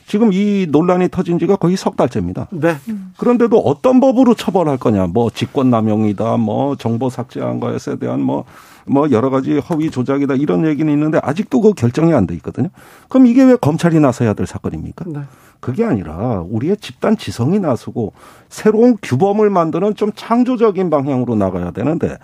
지금 0.07 0.31
이 0.31 0.67
논란이 0.69 1.09
터진 1.09 1.37
지가 1.37 1.57
거의 1.57 1.75
석 1.75 1.97
달째입니다. 1.97 2.47
네. 2.51 2.77
그런데도 3.17 3.59
어떤 3.59 3.99
법으로 3.99 4.35
처벌할 4.35 4.77
거냐. 4.77 5.07
뭐 5.07 5.29
직권남용이다. 5.29 6.37
뭐 6.37 6.77
정보 6.77 7.09
삭제한 7.09 7.59
것에 7.59 7.97
대한 7.97 8.21
뭐 8.21 8.45
뭐 8.87 9.09
여러 9.11 9.29
가지 9.29 9.57
허위 9.59 9.89
조작이다 9.91 10.35
이런 10.35 10.65
얘기는 10.65 10.91
있는데 10.91 11.19
아직도 11.21 11.61
그 11.61 11.73
결정이 11.73 12.13
안 12.13 12.25
돼 12.27 12.33
있거든요. 12.35 12.69
그럼 13.09 13.27
이게 13.27 13.43
왜 13.43 13.55
검찰이 13.55 13.99
나서야 13.99 14.33
될 14.33 14.47
사건입니까? 14.47 15.05
네. 15.07 15.21
그게 15.59 15.83
아니라 15.85 16.43
우리의 16.49 16.77
집단 16.77 17.17
지성이 17.17 17.59
나서고 17.59 18.13
새로운 18.49 18.97
규범을 19.01 19.49
만드는 19.49 19.95
좀 19.95 20.11
창조적인 20.15 20.89
방향으로 20.89 21.35
나가야 21.35 21.71
되는데 21.71 22.17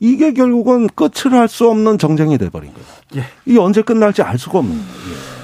이게 0.00 0.32
결국은 0.32 0.86
끝을 0.94 1.32
할 1.34 1.48
수 1.48 1.68
없는 1.68 1.98
정쟁이 1.98 2.38
돼버린 2.38 2.72
거예요. 2.72 2.86
예. 3.16 3.24
이게 3.46 3.58
언제 3.58 3.82
끝날지 3.82 4.22
알 4.22 4.38
수가 4.38 4.60
없는 4.60 4.72
거예요. 4.74 4.86
예. 4.86 5.37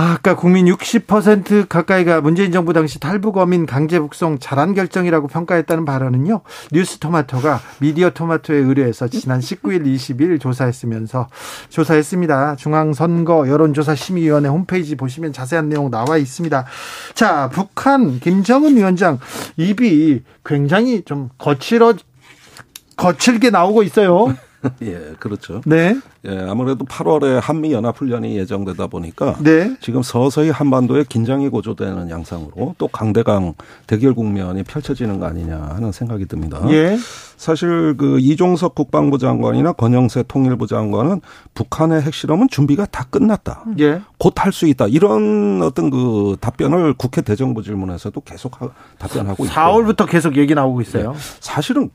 아, 0.00 0.12
아까 0.12 0.34
국민 0.34 0.64
60% 0.64 1.68
가까이가 1.68 2.22
문재인 2.22 2.52
정부 2.52 2.72
당시 2.72 2.98
탈북 2.98 3.36
어민 3.36 3.66
강제 3.66 3.98
북송 3.98 4.38
잘한 4.38 4.72
결정이라고 4.72 5.28
평가했다는 5.28 5.84
발언은요. 5.84 6.40
뉴스토마토가 6.72 7.60
미디어 7.80 8.08
토마토에 8.08 8.56
의뢰해서 8.56 9.08
지난 9.08 9.40
19일, 9.40 9.84
20일 9.84 10.40
조사했으면서 10.40 11.28
조사했습니다. 11.68 12.56
중앙선거 12.56 13.46
여론조사 13.46 13.94
심의위원회 13.94 14.48
홈페이지 14.48 14.96
보시면 14.96 15.34
자세한 15.34 15.68
내용 15.68 15.90
나와 15.90 16.16
있습니다. 16.16 16.64
자, 17.12 17.50
북한 17.52 18.20
김정은 18.20 18.78
위원장 18.78 19.18
입이 19.58 20.22
굉장히 20.46 21.02
좀 21.02 21.28
거칠어 21.36 21.92
거칠게 22.96 23.50
나오고 23.50 23.82
있어요. 23.82 24.34
예, 24.82 25.14
그렇죠. 25.18 25.62
네. 25.64 25.96
예, 26.26 26.38
아무래도 26.48 26.84
8월에 26.84 27.40
한미 27.40 27.72
연합 27.72 27.96
훈련이 27.98 28.36
예정되다 28.36 28.88
보니까 28.88 29.36
네. 29.40 29.74
지금 29.80 30.02
서서히 30.02 30.50
한반도에 30.50 31.04
긴장이 31.08 31.48
고조되는 31.48 32.10
양상으로 32.10 32.74
또 32.76 32.88
강대강 32.88 33.54
대결 33.86 34.14
국면이 34.14 34.62
펼쳐지는 34.62 35.18
거 35.18 35.26
아니냐 35.26 35.56
하는 35.74 35.92
생각이 35.92 36.26
듭니다. 36.26 36.60
예. 36.70 36.98
사실 37.38 37.96
그 37.96 38.18
이종석 38.20 38.74
국방부 38.74 39.16
장관이나 39.16 39.72
권영세 39.72 40.24
통일부 40.28 40.66
장관은 40.66 41.22
북한의 41.54 42.02
핵실험은 42.02 42.48
준비가 42.50 42.84
다 42.84 43.06
끝났다. 43.08 43.64
예. 43.78 44.02
곧할 44.18 44.52
수 44.52 44.66
있다. 44.66 44.88
이런 44.88 45.62
어떤 45.62 45.88
그 45.88 46.36
답변을 46.38 46.92
국회 46.98 47.22
대정부 47.22 47.62
질문에서도 47.62 48.20
계속 48.20 48.58
답변하고 48.98 49.44
있고. 49.44 49.54
4월부터 49.54 50.06
계속 50.06 50.36
얘기 50.36 50.54
나오고 50.54 50.82
있어요. 50.82 51.12
네. 51.12 51.18
사실은 51.40 51.88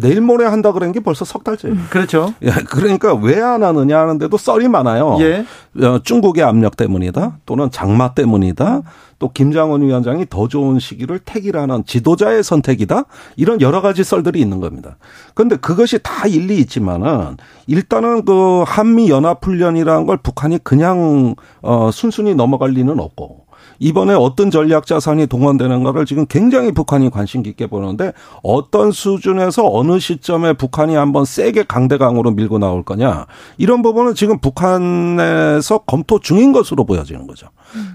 내일 0.00 0.20
모레 0.20 0.44
한다 0.46 0.70
그런 0.72 0.92
게 0.92 1.00
벌써 1.00 1.24
석 1.24 1.42
달째. 1.42 1.68
음, 1.68 1.86
그렇죠. 1.90 2.32
예, 2.42 2.50
그러니까 2.50 3.14
왜 3.14 3.40
안 3.40 3.62
하느냐 3.64 3.98
하는데도 3.98 4.36
썰이 4.36 4.68
많아요. 4.68 5.16
예. 5.20 5.44
어, 5.84 5.98
중국의 6.02 6.44
압력 6.44 6.76
때문이다. 6.76 7.38
또는 7.46 7.70
장마 7.70 8.14
때문이다. 8.14 8.82
또 9.18 9.32
김장원 9.32 9.82
위원장이 9.82 10.26
더 10.30 10.46
좋은 10.46 10.78
시기를 10.78 11.18
택이라는 11.18 11.84
지도자의 11.86 12.44
선택이다. 12.44 13.04
이런 13.36 13.60
여러 13.60 13.80
가지 13.80 14.04
썰들이 14.04 14.40
있는 14.40 14.60
겁니다. 14.60 14.96
그런데 15.34 15.56
그것이 15.56 15.98
다 16.00 16.28
일리 16.28 16.58
있지만은 16.58 17.36
일단은 17.66 18.24
그 18.24 18.62
한미 18.66 19.10
연합 19.10 19.44
훈련이라는 19.44 20.06
걸 20.06 20.18
북한이 20.18 20.58
그냥 20.62 21.34
어 21.62 21.90
순순히 21.92 22.34
넘어갈 22.36 22.70
리는 22.70 23.00
없고 23.00 23.46
이번에 23.78 24.14
어떤 24.14 24.50
전략 24.50 24.86
자산이 24.86 25.26
동원되는가를 25.26 26.06
지금 26.06 26.26
굉장히 26.26 26.72
북한이 26.72 27.10
관심 27.10 27.42
깊게 27.42 27.66
보는데 27.68 28.12
어떤 28.42 28.90
수준에서 28.90 29.68
어느 29.70 29.98
시점에 29.98 30.54
북한이 30.54 30.94
한번 30.94 31.24
세게 31.24 31.64
강대강으로 31.64 32.32
밀고 32.32 32.58
나올 32.58 32.82
거냐 32.82 33.26
이런 33.56 33.82
부분은 33.82 34.14
지금 34.14 34.38
북한에서 34.38 35.78
검토 35.78 36.18
중인 36.18 36.52
것으로 36.52 36.84
보여지는 36.84 37.26
거죠. 37.26 37.48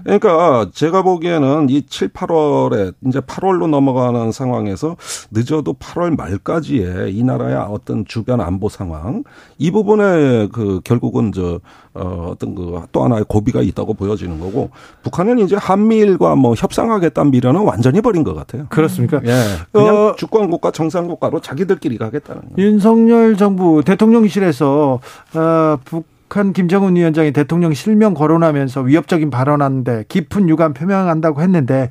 그러니까 0.04 0.70
제가 0.72 1.02
보기에는 1.02 1.68
이 1.70 1.82
7, 1.82 2.08
8월에 2.08 2.94
이제 3.06 3.20
8월로 3.20 3.68
넘어가는 3.68 4.32
상황에서 4.32 4.96
늦어도 5.30 5.74
8월 5.74 6.16
말까지의 6.16 7.14
이 7.14 7.22
나라의 7.22 7.56
어떤 7.56 8.04
주변 8.04 8.40
안보 8.40 8.68
상황 8.68 9.24
이 9.58 9.70
부분에 9.70 10.48
그 10.52 10.80
결국은 10.84 11.32
저 11.32 11.60
어, 11.94 12.28
어떤 12.30 12.54
그 12.54 12.74
또 12.92 13.04
하나의 13.04 13.24
고비가 13.28 13.60
있다고 13.62 13.94
보여지는 13.94 14.40
거고 14.40 14.70
북한은 15.02 15.38
이제 15.40 15.56
한미일과 15.56 16.36
뭐 16.36 16.54
협상하겠다는 16.54 17.30
미련은 17.30 17.62
완전히 17.62 18.00
버린 18.00 18.24
것 18.24 18.34
같아요. 18.34 18.66
그렇습니까? 18.68 19.20
예. 19.24 19.42
그냥 19.72 19.96
어, 19.96 20.14
주권국가 20.16 20.70
정상국가로 20.70 21.40
자기들끼리 21.40 21.98
가겠다는. 21.98 22.42
윤석열 22.58 23.36
정부 23.36 23.82
대통령실에서 23.84 25.00
어, 25.34 25.78
북 25.84 26.13
북한 26.28 26.52
김정은 26.52 26.96
위원장이 26.96 27.32
대통령 27.32 27.74
실명 27.74 28.14
거론하면서 28.14 28.80
위협적인 28.82 29.30
발언하는데 29.30 30.04
깊은 30.08 30.48
유감 30.48 30.74
표명한다고 30.74 31.40
했는데 31.42 31.90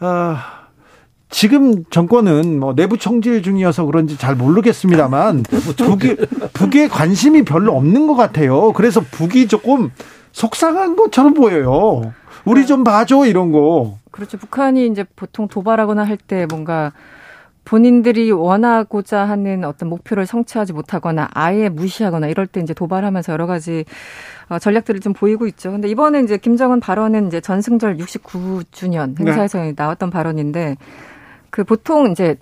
어, 0.00 0.36
지금 1.30 1.84
정권은 1.90 2.58
뭐 2.60 2.74
내부 2.74 2.98
총질 2.98 3.42
중이어서 3.42 3.84
그런지 3.86 4.16
잘 4.18 4.34
모르겠습니다만 4.34 5.44
북이 5.76 6.16
북에 6.52 6.88
관심이 6.88 7.42
별로 7.44 7.76
없는 7.76 8.06
것 8.06 8.14
같아요. 8.14 8.72
그래서 8.72 9.00
북이 9.00 9.48
조금 9.48 9.90
속상한 10.32 10.96
것처럼 10.96 11.34
보여요. 11.34 12.12
우리 12.44 12.66
좀 12.66 12.84
봐줘 12.84 13.26
이런 13.26 13.52
거. 13.52 13.98
그렇죠. 14.10 14.38
북한이 14.38 14.86
이제 14.86 15.04
보통 15.16 15.48
도발하거나 15.48 16.04
할 16.04 16.16
때 16.16 16.46
뭔가 16.46 16.92
본인들이 17.64 18.30
원하고자 18.32 19.24
하는 19.24 19.64
어떤 19.64 19.88
목표를 19.88 20.26
성취하지 20.26 20.72
못하거나 20.72 21.28
아예 21.32 21.68
무시하거나 21.68 22.26
이럴 22.28 22.46
때 22.46 22.60
이제 22.60 22.74
도발하면서 22.74 23.32
여러 23.32 23.46
가지 23.46 23.84
어, 24.48 24.58
전략들을 24.58 25.00
좀 25.00 25.12
보이고 25.12 25.46
있죠. 25.46 25.70
근데 25.70 25.88
이번에 25.88 26.20
이제 26.20 26.36
김정은 26.36 26.80
발언은 26.80 27.28
이제 27.28 27.40
전승절 27.40 27.98
69주년 27.98 29.18
행사에서 29.18 29.58
네. 29.62 29.74
나왔던 29.76 30.10
발언인데 30.10 30.76
그 31.50 31.64
보통 31.64 32.10
이제 32.10 32.36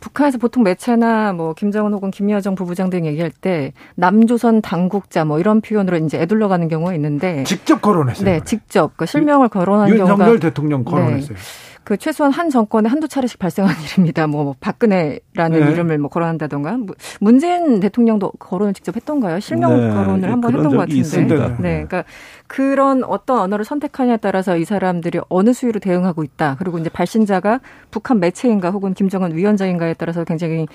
북한에서 0.00 0.38
보통 0.38 0.62
매체나 0.62 1.32
뭐 1.34 1.52
김정은 1.52 1.92
혹은 1.92 2.10
김여정 2.10 2.54
부부장 2.54 2.90
등 2.90 3.06
얘기할 3.06 3.30
때 3.30 3.72
남조선 3.94 4.62
당국자 4.62 5.24
뭐 5.24 5.38
이런 5.38 5.60
표현으로 5.60 5.98
이제 5.98 6.18
애둘러 6.18 6.48
가는 6.48 6.68
경우가 6.68 6.94
있는데 6.94 7.44
직접 7.44 7.80
거론했어요. 7.82 8.24
네, 8.24 8.40
직접 8.44 8.96
그 8.96 9.06
실명을 9.06 9.48
거론한 9.48 9.88
경우가 9.88 10.10
윤석열 10.10 10.40
대통령 10.40 10.84
거론했어요. 10.84 11.36
네. 11.36 11.69
그 11.84 11.96
최소한 11.96 12.32
한 12.32 12.50
정권에 12.50 12.88
한두 12.88 13.08
차례씩 13.08 13.38
발생한 13.38 13.74
일입니다. 13.84 14.26
뭐, 14.26 14.44
뭐 14.44 14.54
박근혜라는 14.60 15.60
네. 15.60 15.70
이름을 15.72 15.98
뭐 15.98 16.10
거론한다던가 16.10 16.76
뭐 16.76 16.94
문재인 17.20 17.80
대통령도 17.80 18.32
거론을 18.38 18.74
직접 18.74 18.96
했던가요? 18.96 19.40
실명 19.40 19.76
네. 19.80 19.94
거론을 19.94 20.30
한번 20.30 20.54
했던 20.54 20.70
것 20.70 20.76
같은데. 20.78 21.00
있습니다. 21.00 21.48
네. 21.48 21.54
네. 21.58 21.84
그러니까 21.86 22.04
그런 22.46 23.04
어떤 23.04 23.40
언어를 23.40 23.64
선택하냐에 23.64 24.18
따라서 24.18 24.56
이 24.56 24.64
사람들이 24.64 25.20
어느 25.28 25.52
수위로 25.52 25.80
대응하고 25.80 26.24
있다. 26.24 26.56
그리고 26.58 26.78
이제 26.78 26.90
발신자가 26.90 27.60
북한 27.90 28.20
매체인가 28.20 28.70
혹은 28.70 28.94
김정은 28.94 29.34
위원장인가에 29.34 29.94
따라서 29.94 30.24
굉장히 30.24 30.66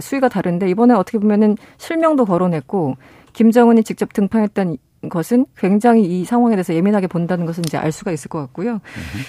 수위가 0.00 0.28
다른데 0.28 0.68
이번에 0.70 0.94
어떻게 0.94 1.18
보면은 1.18 1.56
실명도 1.78 2.24
거론했고 2.24 2.96
김정은이 3.32 3.82
직접 3.84 4.12
등판했던 4.12 4.76
것은 5.08 5.46
굉장히 5.56 6.04
이 6.04 6.24
상황에 6.24 6.54
대해서 6.56 6.74
예민하게 6.74 7.06
본다는 7.06 7.46
것은 7.46 7.62
이제 7.66 7.76
알 7.76 7.92
수가 7.92 8.12
있을 8.12 8.28
것 8.28 8.38
같고요. 8.40 8.80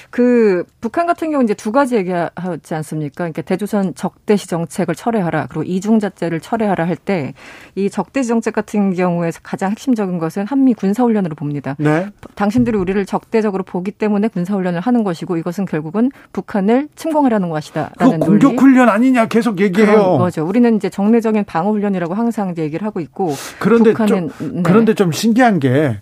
그 0.09 0.63
북한 0.81 1.05
같은 1.07 1.31
경우 1.31 1.43
이제 1.43 1.53
두 1.53 1.71
가지 1.71 1.95
얘기하지 1.95 2.75
않습니까? 2.75 3.15
그러니까 3.23 3.41
대조선 3.41 3.95
적대시 3.95 4.47
정책을 4.47 4.95
철회하라 4.95 5.47
그리고 5.47 5.63
이중자재를 5.63 6.39
철회하라 6.39 6.85
할 6.87 6.97
때 7.05 7.33
이 7.75 7.89
적대시 7.89 8.29
정책 8.29 8.53
같은 8.53 8.93
경우에서 8.93 9.39
가장 9.41 9.71
핵심적인 9.71 10.19
것은 10.19 10.45
한미 10.47 10.73
군사훈련으로 10.73 11.35
봅니다. 11.35 11.75
네. 11.79 12.07
당신들이 12.35 12.77
우리를 12.77 13.03
적대적으로 13.05 13.63
보기 13.63 13.91
때문에 13.91 14.27
군사훈련을 14.27 14.79
하는 14.79 15.03
것이고 15.03 15.37
이것은 15.37 15.65
결국은 15.65 16.11
북한을 16.33 16.87
침공하려는 16.95 17.49
것이다라는 17.49 18.19
그 18.19 18.25
공격 18.25 18.61
훈련 18.61 18.89
아니냐 18.89 19.27
계속 19.27 19.59
얘기해요. 19.59 20.17
거죠. 20.17 20.45
우리는 20.45 20.75
이제 20.75 20.89
정례적인 20.89 21.45
방어 21.45 21.71
훈련이라고 21.71 22.13
항상 22.13 22.53
얘기를 22.57 22.85
하고 22.85 22.99
있고 22.99 23.33
그런데 23.59 23.91
북한은 23.91 24.29
좀, 24.37 24.55
네. 24.57 24.61
그런데 24.63 24.93
좀 24.93 25.11
신기한 25.11 25.59
게 25.63 25.97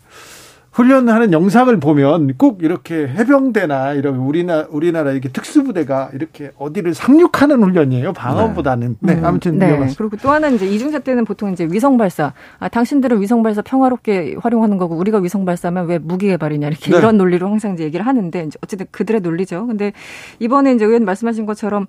훈련하는 0.72 1.34
영상을 1.34 1.78
보면 1.80 2.36
꼭 2.38 2.64
이렇게 2.64 3.08
해병대나 3.08 3.94
이런 3.94 4.16
우리나라 4.16 4.68
우리나라 4.70 5.12
이렇게 5.12 5.28
특수부대가 5.30 6.10
이렇게 6.14 6.52
어디를 6.58 6.94
상륙하는 6.94 7.62
훈련이에요 7.62 8.14
방어보다는 8.14 8.96
네, 9.02 9.16
네 9.16 9.22
아무튼 9.24 9.60
네. 9.60 9.68
위험했습니다. 9.68 9.98
그리고 9.98 10.18
또 10.22 10.32
하나는 10.32 10.56
이제 10.56 10.66
이중사 10.66 11.00
때는 11.00 11.26
보통 11.26 11.52
이제 11.52 11.68
위성 11.70 11.98
발사 11.98 12.34
아 12.60 12.70
당신들은 12.70 13.22
위성 13.22 13.44
발사 13.44 13.62
평화롭게 13.62 14.38
활용하는 14.42 14.78
거고 14.78 14.96
우리가 14.96 15.20
위성 15.20 15.44
발사하면 15.44 15.88
왜 15.88 15.98
무기 16.00 16.28
개발이냐 16.28 16.70
이렇게 16.70 16.90
네. 16.90 16.98
이런 16.98 17.18
논리로 17.18 17.48
항상 17.48 17.74
이제 17.74 17.84
얘기를 17.84 18.08
하는데 18.08 18.44
이제 18.44 18.58
어쨌든 18.64 18.86
그들의 18.92 19.20
논리죠. 19.22 19.68
근데 19.68 19.92
이번에 20.40 20.74
이제 20.74 20.86
의원 20.86 21.04
말씀하신 21.04 21.46
것처럼 21.46 21.88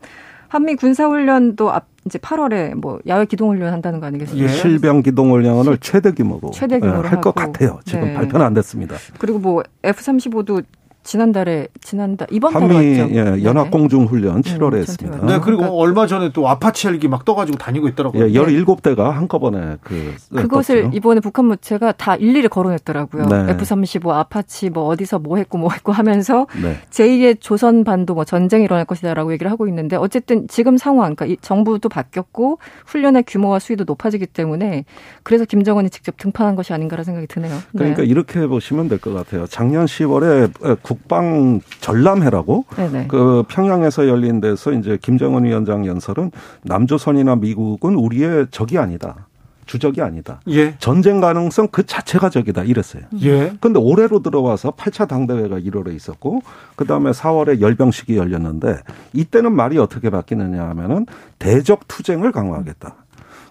한미 0.52 0.74
군사훈련도 0.76 1.72
앞 1.72 1.86
이제 2.04 2.18
8월에 2.18 2.74
뭐 2.74 2.98
야외 3.06 3.24
기동훈련 3.24 3.72
한다는 3.72 4.00
거 4.00 4.06
아니겠습니까? 4.06 4.52
예. 4.52 4.54
실병 4.54 5.00
기동훈련을 5.00 5.78
최대 5.78 6.12
규모로, 6.12 6.50
최대 6.50 6.78
규모로 6.78 7.04
예, 7.04 7.08
할것 7.08 7.34
같아요. 7.34 7.80
지금 7.86 8.02
네. 8.02 8.12
발표는 8.12 8.44
안 8.44 8.52
됐습니다. 8.52 8.96
그리고 9.18 9.38
뭐 9.38 9.62
F-35도 9.82 10.62
지난달에 11.04 11.68
지난달 11.80 12.26
이번 12.30 12.52
달에 12.52 12.98
한미 12.98 13.16
예, 13.16 13.44
연합 13.44 13.70
공중 13.70 14.06
훈련 14.06 14.40
7월에 14.42 14.72
음, 14.74 14.78
했습니다. 14.78 15.18
네, 15.26 15.40
그리고 15.42 15.58
그러니까, 15.58 15.70
얼마 15.72 16.06
전에 16.06 16.30
또 16.32 16.48
아파치 16.48 16.88
헬기 16.88 17.08
막 17.08 17.24
떠가지고 17.24 17.58
다니고 17.58 17.88
있더라고요. 17.88 18.24
예, 18.24 18.32
17대가 18.32 19.10
한꺼번에 19.10 19.76
그 19.82 20.14
그것을 20.34 20.84
떴죠. 20.84 20.96
이번에 20.96 21.20
북한 21.20 21.44
매체가 21.44 21.92
다 21.92 22.16
일일이 22.16 22.48
거론했더라고요. 22.48 23.26
네. 23.26 23.50
F-35 23.52 24.08
아파치 24.08 24.70
뭐 24.70 24.86
어디서 24.86 25.18
뭐 25.18 25.36
했고 25.36 25.58
뭐 25.58 25.70
했고 25.70 25.92
하면서 25.92 26.46
네. 26.62 26.78
제2의 26.90 27.40
조선 27.40 27.84
반도 27.84 28.14
뭐 28.14 28.24
전쟁이 28.24 28.64
일어날 28.64 28.84
것이다라고 28.86 29.32
얘기를 29.32 29.50
하고 29.52 29.68
있는데 29.68 29.96
어쨌든 29.96 30.48
지금 30.48 30.78
상황 30.78 31.14
그러니까 31.14 31.38
정부도 31.42 31.88
바뀌었고 31.90 32.58
훈련의 32.86 33.24
규모와 33.26 33.58
수위도 33.58 33.84
높아지기 33.84 34.26
때문에 34.26 34.84
그래서 35.22 35.44
김정은이 35.44 35.90
직접 35.90 36.16
등판한 36.16 36.56
것이 36.56 36.72
아닌가라는 36.72 37.04
생각이 37.04 37.26
드네요. 37.26 37.54
그러니까 37.72 38.02
네. 38.02 38.08
이렇게 38.08 38.46
보시면 38.46 38.88
될 38.88 39.02
것 39.02 39.12
같아요. 39.12 39.46
작년 39.46 39.86
10월에 39.86 40.52
국방 40.92 41.60
전람회라고 41.80 42.66
네네. 42.76 43.06
그 43.08 43.44
평양에서 43.48 44.08
열린 44.08 44.42
데서 44.42 44.72
이제 44.72 44.98
김정은 45.00 45.44
위원장 45.44 45.86
연설은 45.86 46.30
남조선이나 46.64 47.36
미국은 47.36 47.94
우리의 47.94 48.48
적이 48.50 48.76
아니다. 48.78 49.26
주적이 49.64 50.02
아니다. 50.02 50.40
예. 50.48 50.76
전쟁 50.78 51.20
가능성 51.20 51.68
그 51.70 51.86
자체가 51.86 52.28
적이다. 52.28 52.64
이랬어요. 52.64 53.04
예. 53.22 53.54
근데 53.60 53.78
올해로 53.78 54.20
들어와서 54.20 54.72
8차 54.72 55.08
당대회가 55.08 55.58
1월에 55.60 55.94
있었고 55.94 56.42
그다음에 56.76 57.12
4월에 57.12 57.60
열병식이 57.60 58.16
열렸는데 58.16 58.80
이때는 59.14 59.54
말이 59.54 59.78
어떻게 59.78 60.10
바뀌느냐 60.10 60.62
하면은 60.68 61.06
대적 61.38 61.88
투쟁을 61.88 62.32
강화하겠다. 62.32 62.96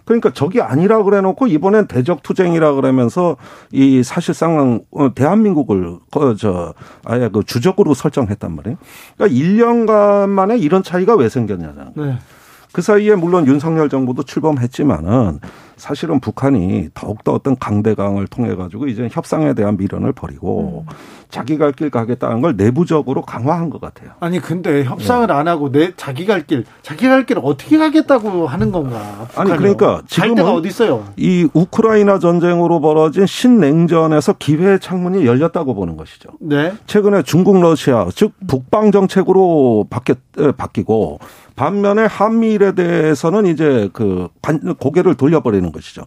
그러니까 0.04 0.32
적이 0.32 0.60
아니라 0.60 1.02
그래 1.02 1.20
놓고 1.20 1.46
이번엔 1.46 1.86
대적 1.86 2.22
투쟁이라 2.22 2.74
그러면서 2.74 3.36
이 3.70 4.02
사실상 4.02 4.80
어, 4.90 5.14
대한민국을 5.14 5.98
저 6.38 6.74
아예 7.04 7.28
그 7.32 7.42
주적으로 7.44 7.94
설정했단 7.94 8.54
말이에요. 8.54 8.76
그러니까 9.16 9.38
1년간 9.38 10.28
만에 10.28 10.58
이런 10.58 10.82
차이가 10.82 11.14
왜 11.14 11.28
생겼냐는. 11.28 11.92
네. 11.96 12.18
그 12.72 12.80
사이에 12.80 13.14
물론 13.14 13.46
윤석열 13.46 13.88
정부도 13.88 14.22
출범했지만은 14.22 15.40
사실은 15.76 16.20
북한이 16.20 16.90
더욱더 16.94 17.32
어떤 17.32 17.56
강대강을 17.56 18.26
통해 18.28 18.54
가지고 18.54 18.86
이제 18.86 19.08
협상에 19.10 19.54
대한 19.54 19.76
미련을 19.76 20.12
버리고 20.12 20.84
음. 20.88 20.94
자기 21.28 21.56
갈 21.56 21.72
길 21.72 21.88
가겠다는 21.88 22.42
걸 22.42 22.54
내부적으로 22.56 23.22
강화한 23.22 23.70
것 23.70 23.80
같아요. 23.80 24.10
아니 24.20 24.38
근데 24.38 24.84
협상을 24.84 25.26
네. 25.26 25.32
안 25.32 25.48
하고 25.48 25.72
내 25.72 25.92
자기 25.96 26.26
갈 26.26 26.46
길, 26.46 26.66
자기 26.82 27.08
갈 27.08 27.24
길을 27.24 27.40
어떻게 27.42 27.78
가겠다고 27.78 28.46
하는 28.46 28.70
건가? 28.70 29.26
북한이요. 29.28 29.54
아니 29.54 29.58
그러니까 29.58 30.02
지금 30.06 30.34
데가 30.34 30.52
어디 30.52 30.68
있어요? 30.68 31.04
이 31.16 31.48
우크라이나 31.54 32.18
전쟁으로 32.18 32.80
벌어진 32.82 33.24
신냉전에서 33.24 34.34
기회의 34.34 34.78
창문이 34.78 35.24
열렸다고 35.24 35.74
보는 35.74 35.96
것이죠. 35.96 36.28
네. 36.40 36.74
최근에 36.86 37.22
중국 37.22 37.58
러시아 37.60 38.06
즉 38.14 38.32
북방 38.46 38.92
정책으로 38.92 39.86
바뀌, 39.88 40.12
바뀌고 40.58 41.20
반면에 41.56 42.06
한미일에 42.06 42.72
대해서는 42.72 43.46
이제 43.46 43.88
그 43.92 44.28
고개를 44.78 45.14
돌려버리는 45.14 45.61
것이죠. 45.70 46.02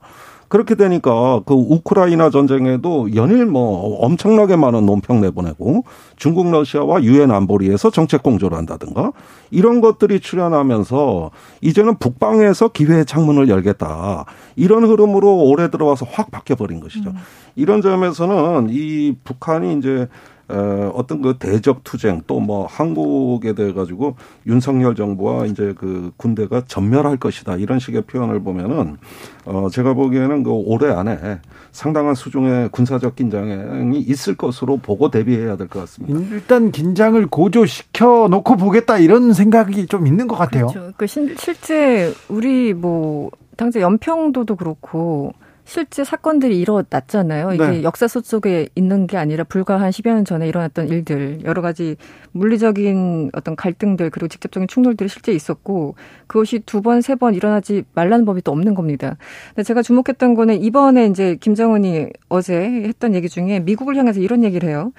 그렇게 0.48 0.76
되니까 0.76 1.42
그 1.46 1.54
우크라이나 1.54 2.30
전쟁에도 2.30 3.14
연일 3.16 3.46
뭐 3.46 3.98
엄청나게 4.06 4.56
많은 4.56 4.86
논평 4.86 5.22
내보내고 5.22 5.84
중국 6.18 6.52
러시아와 6.52 7.04
유엔 7.04 7.32
안보리에서 7.32 7.90
정책 7.90 8.22
공조를 8.22 8.58
한다든가 8.58 9.12
이런 9.50 9.82
것들이 9.82 10.20
출현하면서 10.20 11.32
이제는 11.62 11.98
북방에서 11.98 12.70
기회의 12.70 13.06
창문을 13.06 13.50
열겠다 13.50 14.26
이런 14.56 14.84
흐름으로 14.86 15.46
올해 15.46 15.70
들어와서 15.70 16.06
확 16.10 16.30
바뀌어 16.30 16.56
버린 16.56 16.80
것이죠. 16.80 17.10
음. 17.10 17.16
이런 17.56 17.82
점에서는 17.82 18.68
이 18.70 19.16
북한이 19.24 19.78
이제 19.80 20.08
어, 20.48 20.92
어떤 20.94 21.22
그 21.22 21.38
대적 21.38 21.84
투쟁 21.84 22.22
또 22.28 22.40
뭐 22.40 22.68
한국에 22.68 23.54
대해 23.54 23.74
가지고 23.74 24.16
윤석열 24.46 24.94
정부와 24.94 25.46
이제 25.48 25.74
그 25.78 26.12
군대가 26.18 26.62
전멸할 26.68 27.18
것이다 27.18 27.56
이런 27.56 27.80
식의 27.80 28.04
표현을 28.04 28.42
보면은 28.44 28.98
어 29.46 29.68
제가 29.72 29.94
보기에는 29.94 30.44
그 30.44 30.52
올해 30.52 30.92
안에 30.92 31.40
상당한 31.72 32.14
수준의 32.14 32.70
군사적 32.70 33.16
긴장이 33.16 34.00
있을 34.00 34.36
것으로 34.36 34.78
보고 34.78 35.10
대비해야 35.10 35.56
될 35.58 35.68
것 35.68 35.80
같습니다. 35.80 36.20
일단 36.36 36.72
긴장을 36.72 37.26
고조시켜 37.28 38.28
놓고 38.30 38.58
보겠다 38.58 38.98
이런 39.00 39.34
생각이 39.34 39.88
좀 39.88 40.06
있는 40.06 40.28
것 40.28 40.36
같아요. 40.36 40.68
그렇죠. 40.68 40.92
그 40.98 41.08
실제 41.08 42.14
우리 42.30 42.74
뭐 42.74 43.32
당장 43.58 43.82
연평도도 43.82 44.56
그렇고 44.58 45.34
실제 45.66 46.04
사건들이 46.04 46.60
일어났잖아요. 46.60 47.54
이게 47.54 47.68
네. 47.68 47.84
역사 47.84 48.08
속에 48.08 48.70
있는 48.76 49.08
게 49.08 49.18
아니라 49.18 49.44
불과 49.44 49.82
한 49.82 49.90
10여 49.90 50.14
년 50.14 50.24
전에 50.24 50.48
일어났던 50.48 50.88
일들, 50.90 51.40
여러 51.44 51.62
가지 51.64 51.96
물리적인 52.34 53.32
어떤 53.34 53.56
갈등들, 53.56 54.12
그리고 54.12 54.28
직접적인 54.28 54.68
충돌들이 54.68 55.10
실제 55.10 55.32
있었고, 55.34 55.96
그것이 56.28 56.60
두 56.60 56.82
번, 56.82 57.02
세 57.02 57.16
번 57.16 57.34
일어나지 57.34 57.84
말라는 57.96 58.26
법이 58.26 58.42
또 58.44 58.52
없는 58.52 58.76
겁니다. 58.76 59.18
근데 59.50 59.64
제가 59.64 59.82
주목했던 59.82 60.36
거는 60.36 60.62
이번에 60.62 61.08
이제 61.08 61.36
김정은이 61.40 62.10
어제 62.30 62.56
했던 62.62 63.16
얘기 63.16 63.28
중에 63.30 63.60
미국을 63.62 63.96
향해서 63.96 64.20
이런 64.20 64.44
얘기를 64.44 64.70
해요. 64.70 64.92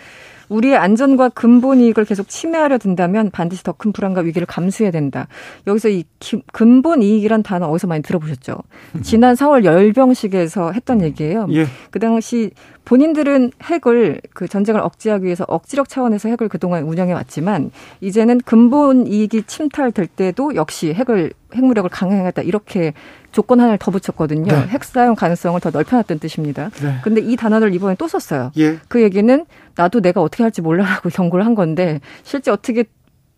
우리의 0.49 0.77
안전과 0.77 1.31
근본 1.31 1.81
이익을 1.81 2.05
계속 2.05 2.29
침해하려 2.29 2.79
든다면 2.79 3.31
반드시 3.31 3.63
더 3.63 3.73
큰 3.73 3.93
불안과 3.93 4.23
위기를 4.23 4.47
감수해야 4.47 4.91
된다. 4.91 5.29
여기서 5.67 5.89
이 5.91 6.05
근본 6.53 7.03
이익이란 7.03 7.43
단어 7.43 7.67
어디서 7.69 7.87
많이 7.87 8.03
들어보셨죠? 8.03 8.57
지난 9.03 9.35
4월 9.35 9.65
열병식에서 9.65 10.73
했던 10.73 11.03
얘기예요. 11.03 11.47
예. 11.51 11.67
그 11.91 11.99
당시 11.99 12.51
본인들은 12.87 13.51
핵을 13.65 14.21
그 14.33 14.47
전쟁을 14.47 14.81
억제하기 14.81 15.25
위해서 15.25 15.45
억지력 15.49 15.89
차원에서 15.89 16.29
핵을 16.29 16.49
그동안 16.49 16.85
운영해 16.85 17.13
왔지만 17.13 17.73
이제는 18.01 18.41
근본 18.45 19.09
이익이 19.09 19.43
침탈될 19.43 20.07
때도 20.07 20.55
역시 20.55 20.95
핵을 20.95 21.33
핵무력을 21.53 21.91
강행하겠다 21.91 22.43
이렇게 22.43 22.95
조건 23.33 23.59
하나를 23.59 23.79
더 23.79 23.91
붙였거든요. 23.91 24.53
네. 24.53 24.67
핵 24.69 24.85
사용 24.85 25.17
가능성을 25.17 25.61
더 25.61 25.71
넓혀놨던 25.71 26.21
뜻입니다. 26.21 26.71
네. 26.81 26.99
근데 27.03 27.21
이 27.21 27.35
단어를 27.35 27.75
이번에 27.75 27.97
또 27.99 28.07
썼어요. 28.07 28.53
예. 28.57 28.79
그 28.87 29.03
얘기는 29.03 29.45
나도 29.75 30.01
내가 30.01 30.23
어떻게 30.23 30.45
할지 30.45 30.63
몰라라고 30.63 31.09
경고를 31.11 31.45
한 31.45 31.57
건데 31.57 32.01
실제 32.23 32.53
어떻게 32.53 32.85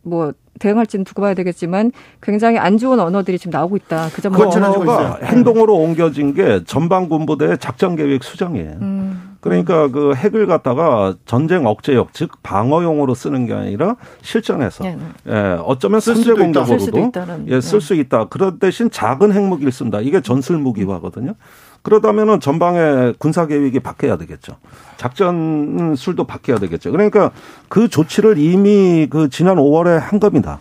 뭐 0.03 0.32
대응할지는 0.59 1.05
두고 1.05 1.22
봐야 1.22 1.32
되겠지만 1.32 1.92
굉장히 2.20 2.59
안 2.59 2.76
좋은 2.76 3.01
언어들이 3.01 3.38
지금 3.38 3.53
나오고 3.53 3.76
있다. 3.76 4.11
그 4.12 4.20
점을 4.20 4.38
그 4.38 4.44
언어가 4.44 5.18
행동으로 5.24 5.74
옮겨진 5.74 6.34
게 6.34 6.62
전방군부대 6.64 7.57
작전 7.57 7.96
계획 7.96 8.22
수정이에요. 8.22 8.72
음. 8.82 9.28
그러니까 9.41 9.89
그 9.89 10.14
핵을 10.14 10.47
갖다가 10.47 11.14
전쟁 11.24 11.66
억제역 11.66 12.12
즉 12.12 12.30
방어용으로 12.43 13.14
쓰는 13.14 13.47
게 13.47 13.55
아니라 13.55 13.97
실전에서 14.22 14.84
네, 14.84 14.97
네. 14.97 15.32
예, 15.32 15.59
어쩌면 15.64 16.01
선제 16.01 16.34
공격으로도 16.34 17.12
예, 17.47 17.61
쓸수 17.61 17.95
네. 17.95 18.01
있다. 18.01 18.26
그런 18.26 18.59
대신 18.59 18.91
작은 18.91 19.32
핵무기를 19.32 19.70
쓴다. 19.70 20.01
이게 20.01 20.20
전술 20.20 20.59
무기화거든요. 20.59 21.34
그러다면은 21.82 22.41
전방의 22.41 23.14
군사 23.18 23.47
계획이 23.47 23.80
바뀌어야 23.80 24.16
되겠죠. 24.16 24.57
작전 24.97 25.95
술도 25.97 26.24
바뀌어야 26.24 26.59
되겠죠. 26.59 26.91
그러니까 26.91 27.30
그 27.68 27.89
조치를 27.89 28.39
이미 28.39 29.07
그 29.09 29.28
지난 29.30 29.57
5월에 29.57 29.99
한 29.99 30.18
겁니다. 30.18 30.59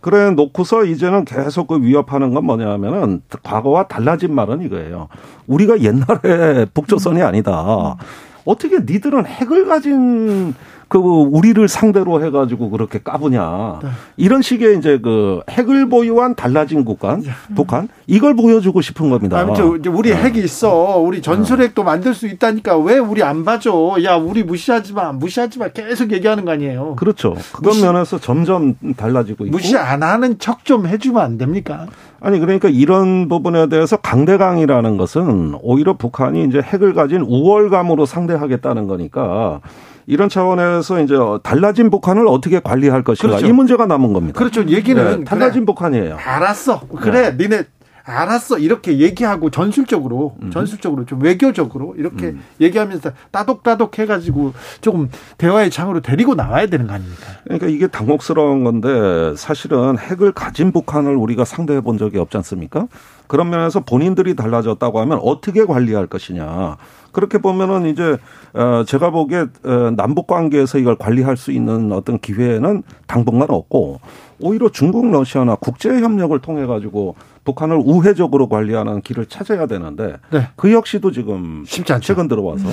그래 0.00 0.30
놓고서 0.30 0.84
이제는 0.84 1.24
계속 1.24 1.66
그 1.66 1.82
위협하는 1.82 2.32
건 2.34 2.44
뭐냐면은 2.44 3.22
과거와 3.42 3.88
달라진 3.88 4.34
말은 4.34 4.62
이거예요. 4.62 5.08
우리가 5.46 5.80
옛날에 5.80 6.66
북조선이 6.72 7.22
아니다. 7.22 7.96
어떻게 8.44 8.78
니들은 8.78 9.26
핵을 9.26 9.66
가진 9.66 10.54
그 10.90 10.98
우리를 10.98 11.68
상대로 11.68 12.22
해가지고 12.22 12.68
그렇게 12.68 12.98
까부냐 12.98 13.78
네. 13.80 13.88
이런 14.16 14.42
식의 14.42 14.76
이제 14.76 14.98
그 14.98 15.40
핵을 15.48 15.88
보유한 15.88 16.34
달라진 16.34 16.84
국간 16.84 17.20
네. 17.20 17.30
북한 17.54 17.88
이걸 18.08 18.34
보여주고 18.34 18.80
싶은 18.80 19.08
겁니다. 19.08 19.38
아무튼 19.38 19.86
우리 19.86 20.10
네. 20.10 20.16
핵이 20.16 20.40
있어 20.40 20.96
우리 20.98 21.22
전술핵도 21.22 21.84
만들 21.84 22.12
수 22.12 22.26
있다니까 22.26 22.76
왜 22.78 22.98
우리 22.98 23.22
안 23.22 23.44
봐줘? 23.44 23.98
야 24.02 24.16
우리 24.16 24.42
무시하지 24.42 24.92
마 24.92 25.12
무시하지 25.12 25.60
마 25.60 25.68
계속 25.68 26.10
얘기하는 26.10 26.44
거 26.44 26.50
아니에요? 26.50 26.96
그렇죠. 26.96 27.36
그런 27.52 27.74
무시, 27.74 27.84
면에서 27.84 28.18
점점 28.18 28.74
달라지고 28.96 29.46
있고 29.46 29.56
무시 29.56 29.76
안 29.76 30.02
하는 30.02 30.40
척 30.40 30.64
좀 30.64 30.88
해주면 30.88 31.22
안 31.22 31.38
됩니까? 31.38 31.86
아니 32.20 32.40
그러니까 32.40 32.68
이런 32.68 33.28
부분에 33.28 33.68
대해서 33.68 33.96
강대강이라는 33.96 34.96
것은 34.96 35.54
오히려 35.62 35.96
북한이 35.96 36.44
이제 36.46 36.60
핵을 36.60 36.94
가진 36.94 37.20
우월감으로 37.22 38.06
상대하겠다는 38.06 38.88
거니까 38.88 39.60
이런 40.06 40.28
차원에서 40.28 41.02
이제 41.02 41.14
달라진 41.42 41.90
북한을 41.90 42.26
어떻게 42.26 42.60
관리할 42.60 43.02
것인가 43.04 43.36
그렇죠. 43.36 43.46
이 43.46 43.52
문제가 43.52 43.86
남은 43.86 44.12
겁니다. 44.12 44.38
그렇죠. 44.38 44.66
얘기는 44.66 45.18
네, 45.20 45.24
달라진 45.24 45.60
그래. 45.60 45.66
북한이에요. 45.66 46.16
알았어. 46.16 46.80
그래, 46.88 47.36
네. 47.36 47.48
니네 47.48 47.64
알았어 48.10 48.58
이렇게 48.58 48.98
얘기하고 48.98 49.50
전술적으로 49.50 50.36
음. 50.42 50.50
전술적으로 50.50 51.04
좀 51.04 51.22
외교적으로 51.22 51.94
이렇게 51.96 52.28
음. 52.28 52.42
얘기하면서 52.60 53.12
따독따독 53.30 53.98
해가지고 53.98 54.52
조금 54.80 55.08
대화의 55.38 55.70
창으로 55.70 56.00
데리고 56.00 56.34
나와야 56.34 56.66
되는 56.66 56.86
거 56.86 56.94
아닙니까? 56.94 57.22
그러니까 57.44 57.68
이게 57.68 57.86
당혹스러운 57.86 58.64
건데 58.64 59.34
사실은 59.36 59.98
핵을 59.98 60.32
가진 60.32 60.72
북한을 60.72 61.14
우리가 61.14 61.44
상대해 61.44 61.80
본 61.80 61.98
적이 61.98 62.18
없지 62.18 62.36
않습니까? 62.38 62.88
그런 63.26 63.50
면에서 63.50 63.80
본인들이 63.80 64.34
달라졌다고 64.34 64.98
하면 65.00 65.20
어떻게 65.22 65.64
관리할 65.64 66.08
것이냐. 66.08 66.76
그렇게 67.12 67.38
보면은 67.38 67.86
이제 67.86 68.16
어 68.52 68.84
제가 68.86 69.10
보기에 69.10 69.46
어, 69.64 69.92
남북 69.96 70.26
관계에서 70.26 70.78
이걸 70.78 70.96
관리할 70.96 71.36
수 71.36 71.52
있는 71.52 71.92
어떤 71.92 72.18
기회는 72.18 72.82
당분간 73.06 73.50
없고 73.50 74.00
오히려 74.40 74.70
중국 74.70 75.10
러시아나 75.10 75.56
국제 75.56 75.90
협력을 75.90 76.36
통해 76.40 76.66
가지고 76.66 77.14
북한을 77.44 77.80
우회적으로 77.84 78.48
관리하는 78.48 79.00
길을 79.00 79.26
찾아야 79.26 79.66
되는데 79.66 80.16
네. 80.30 80.48
그 80.56 80.72
역시도 80.72 81.10
지금 81.10 81.64
쉽지 81.66 81.92
않죠. 81.92 82.06
최근 82.06 82.28
들어와서 82.28 82.68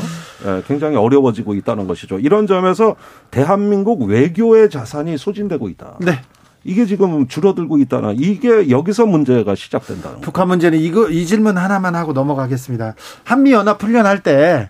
음. 0.46 0.64
굉장히 0.68 0.98
어려워지고 0.98 1.54
있다는 1.56 1.88
것이죠. 1.88 2.20
이런 2.20 2.48
점에서 2.48 2.96
대한민국 3.32 4.04
외교의 4.04 4.70
자산이 4.70 5.18
소진되고 5.18 5.70
있다. 5.70 5.98
네. 6.00 6.20
이게 6.68 6.86
지금 6.86 7.28
줄어들고 7.28 7.78
있다는 7.78 8.16
이게 8.20 8.70
여기서 8.70 9.06
문제가 9.06 9.56
시작된다. 9.56 10.18
북한 10.22 10.50
문제는 10.50 10.78
이거 10.78 11.10
이 11.10 11.26
질문 11.26 11.58
하나만 11.58 11.96
하고 11.96 12.12
넘어가겠습니다. 12.12 12.94
한미 13.24 13.54
연합 13.54 13.82
훈련할 13.82 14.22
때 14.22 14.70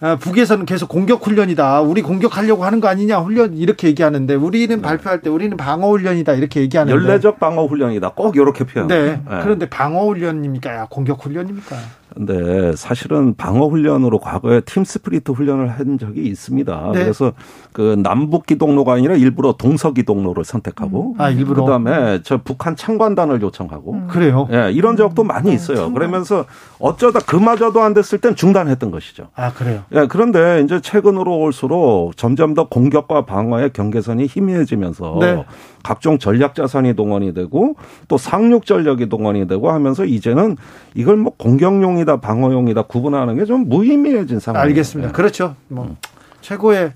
아, 0.00 0.16
북에서는 0.16 0.66
계속 0.66 0.88
공격 0.88 1.24
훈련이다. 1.24 1.80
우리 1.80 2.02
공격하려고 2.02 2.64
하는 2.64 2.80
거 2.80 2.88
아니냐 2.88 3.18
훈련 3.18 3.56
이렇게 3.56 3.88
얘기하는데 3.88 4.34
우리는 4.34 4.76
네. 4.76 4.82
발표할 4.82 5.22
때 5.22 5.30
우리는 5.30 5.56
방어 5.56 5.90
훈련이다 5.90 6.34
이렇게 6.34 6.60
얘기하는데 6.60 6.96
연례적 6.96 7.38
방어 7.38 7.66
훈련이다. 7.66 8.10
꼭 8.10 8.36
이렇게 8.36 8.64
표현. 8.64 8.88
네. 8.88 9.22
네. 9.28 9.40
그런데 9.42 9.68
방어 9.68 10.06
훈련입니까? 10.06 10.88
공격 10.90 11.24
훈련입니까? 11.24 11.76
근데 12.18 12.74
사실은 12.74 13.36
방어 13.36 13.68
훈련으로 13.68 14.18
과거에 14.18 14.60
팀 14.62 14.84
스피리트 14.84 15.30
훈련을 15.30 15.68
한 15.68 15.98
적이 16.00 16.26
있습니다. 16.26 16.90
네. 16.92 16.98
그래서 17.04 17.32
그 17.72 17.96
남북 18.02 18.44
기동로가 18.44 18.94
아니라 18.94 19.14
일부러 19.14 19.52
동서 19.52 19.92
기동로를 19.92 20.44
선택하고 20.44 21.14
아, 21.16 21.30
일부러 21.30 21.62
그다음에 21.62 22.20
저 22.24 22.38
북한 22.38 22.74
참관단을 22.74 23.40
요청하고 23.40 23.92
음. 23.92 24.06
그래요. 24.08 24.48
예, 24.50 24.72
이런 24.72 24.96
적도 24.96 25.22
많이 25.22 25.50
음. 25.50 25.54
있어요. 25.54 25.76
참관. 25.76 25.94
그러면서 25.94 26.44
어쩌다 26.80 27.20
그마저도 27.20 27.80
안 27.80 27.94
됐을 27.94 28.18
땐 28.18 28.34
중단했던 28.34 28.90
것이죠. 28.90 29.28
아, 29.36 29.52
그래요. 29.52 29.82
예, 29.94 30.08
그런데 30.08 30.62
이제 30.64 30.80
최근으로 30.80 31.38
올수록 31.38 32.16
점점 32.16 32.54
더 32.54 32.68
공격과 32.68 33.26
방어의 33.26 33.72
경계선이 33.72 34.26
희미해지면서 34.26 35.18
네. 35.20 35.44
각종 35.84 36.18
전략 36.18 36.56
자산이 36.56 36.94
동원이 36.94 37.32
되고 37.32 37.76
또 38.08 38.18
상륙 38.18 38.66
전력이 38.66 39.08
동원이 39.08 39.46
되고 39.46 39.70
하면서 39.70 40.04
이제는 40.04 40.56
이걸 40.94 41.16
뭐 41.16 41.32
공격용이 41.36 42.04
다 42.08 42.16
방어용이다 42.16 42.82
구분하는 42.82 43.36
게 43.36 43.44
좀 43.44 43.68
무의미해진 43.68 44.40
상황. 44.40 44.62
알겠습니다. 44.62 45.12
그렇죠. 45.12 45.54
뭐 45.68 45.84
음. 45.84 45.96
최고의 46.40 46.92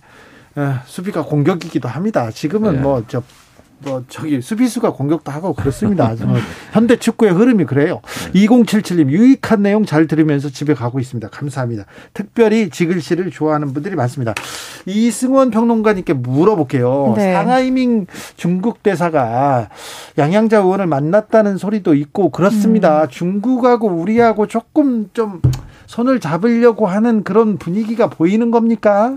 수비가 0.86 1.22
공격이기도 1.22 1.86
합니다. 1.88 2.30
지금은 2.30 2.76
네. 2.76 2.80
뭐저 2.80 3.22
뭐 3.84 4.04
저기 4.08 4.40
수비수가 4.40 4.92
공격도 4.92 5.30
하고 5.32 5.54
그렇습니다. 5.54 6.14
현대 6.72 6.96
축구의 6.96 7.32
흐름이 7.32 7.64
그래요. 7.64 8.00
2077님 8.34 9.08
유익한 9.10 9.62
내용 9.62 9.84
잘 9.84 10.06
들으면서 10.06 10.48
집에 10.48 10.74
가고 10.74 11.00
있습니다. 11.00 11.28
감사합니다. 11.28 11.84
특별히 12.14 12.70
지글씨를 12.70 13.30
좋아하는 13.30 13.72
분들이 13.72 13.94
많습니다. 13.96 14.34
이승원 14.86 15.50
평론가님께 15.50 16.12
물어볼게요. 16.14 17.14
네. 17.16 17.32
상하이밍 17.32 18.06
중국 18.36 18.82
대사가 18.82 19.68
양양자 20.18 20.58
의원을 20.58 20.86
만났다는 20.86 21.56
소리도 21.58 21.94
있고 21.94 22.30
그렇습니다. 22.30 23.02
음. 23.02 23.08
중국하고 23.10 23.88
우리하고 23.88 24.46
조금 24.46 25.10
좀 25.12 25.40
손을 25.86 26.20
잡으려고 26.20 26.86
하는 26.86 27.22
그런 27.22 27.58
분위기가 27.58 28.08
보이는 28.08 28.50
겁니까? 28.50 29.14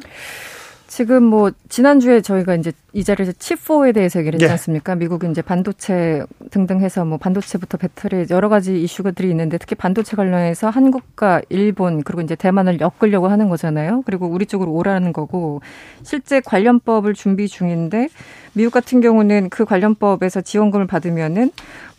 지금 0.96 1.24
뭐 1.24 1.52
지난주에 1.68 2.22
저희가 2.22 2.56
이제 2.56 2.72
이 2.94 3.04
자리에서 3.04 3.34
칩4에 3.34 3.94
대해서 3.94 4.18
얘기를 4.22 4.38
했지 4.38 4.46
네. 4.46 4.52
않습니까? 4.54 4.96
미국이 4.96 5.30
이제 5.30 5.42
반도체 5.42 6.24
등등 6.52 6.80
해서 6.80 7.04
뭐 7.04 7.18
반도체부터 7.18 7.78
배터리 7.78 8.26
여러 8.30 8.48
가지 8.48 8.82
이슈들이 8.82 9.30
있는데 9.32 9.58
특히 9.58 9.76
반도체 9.76 10.16
관련해서 10.16 10.70
한국과 10.70 11.42
일본 11.50 12.02
그리고 12.02 12.22
이제 12.22 12.36
대만을 12.36 12.80
엮으려고 12.80 13.28
하는 13.28 13.50
거잖아요. 13.50 14.04
그리고 14.06 14.28
우리 14.28 14.46
쪽으로 14.46 14.72
오라는 14.72 15.12
거고 15.12 15.60
실제 16.04 16.40
관련법을 16.40 17.14
준비 17.14 17.50
중인데 17.50 18.08
미국 18.56 18.72
같은 18.72 19.02
경우는 19.02 19.50
그 19.50 19.66
관련법에서 19.66 20.42
지원금을 20.42 20.88
받으면은 20.88 21.52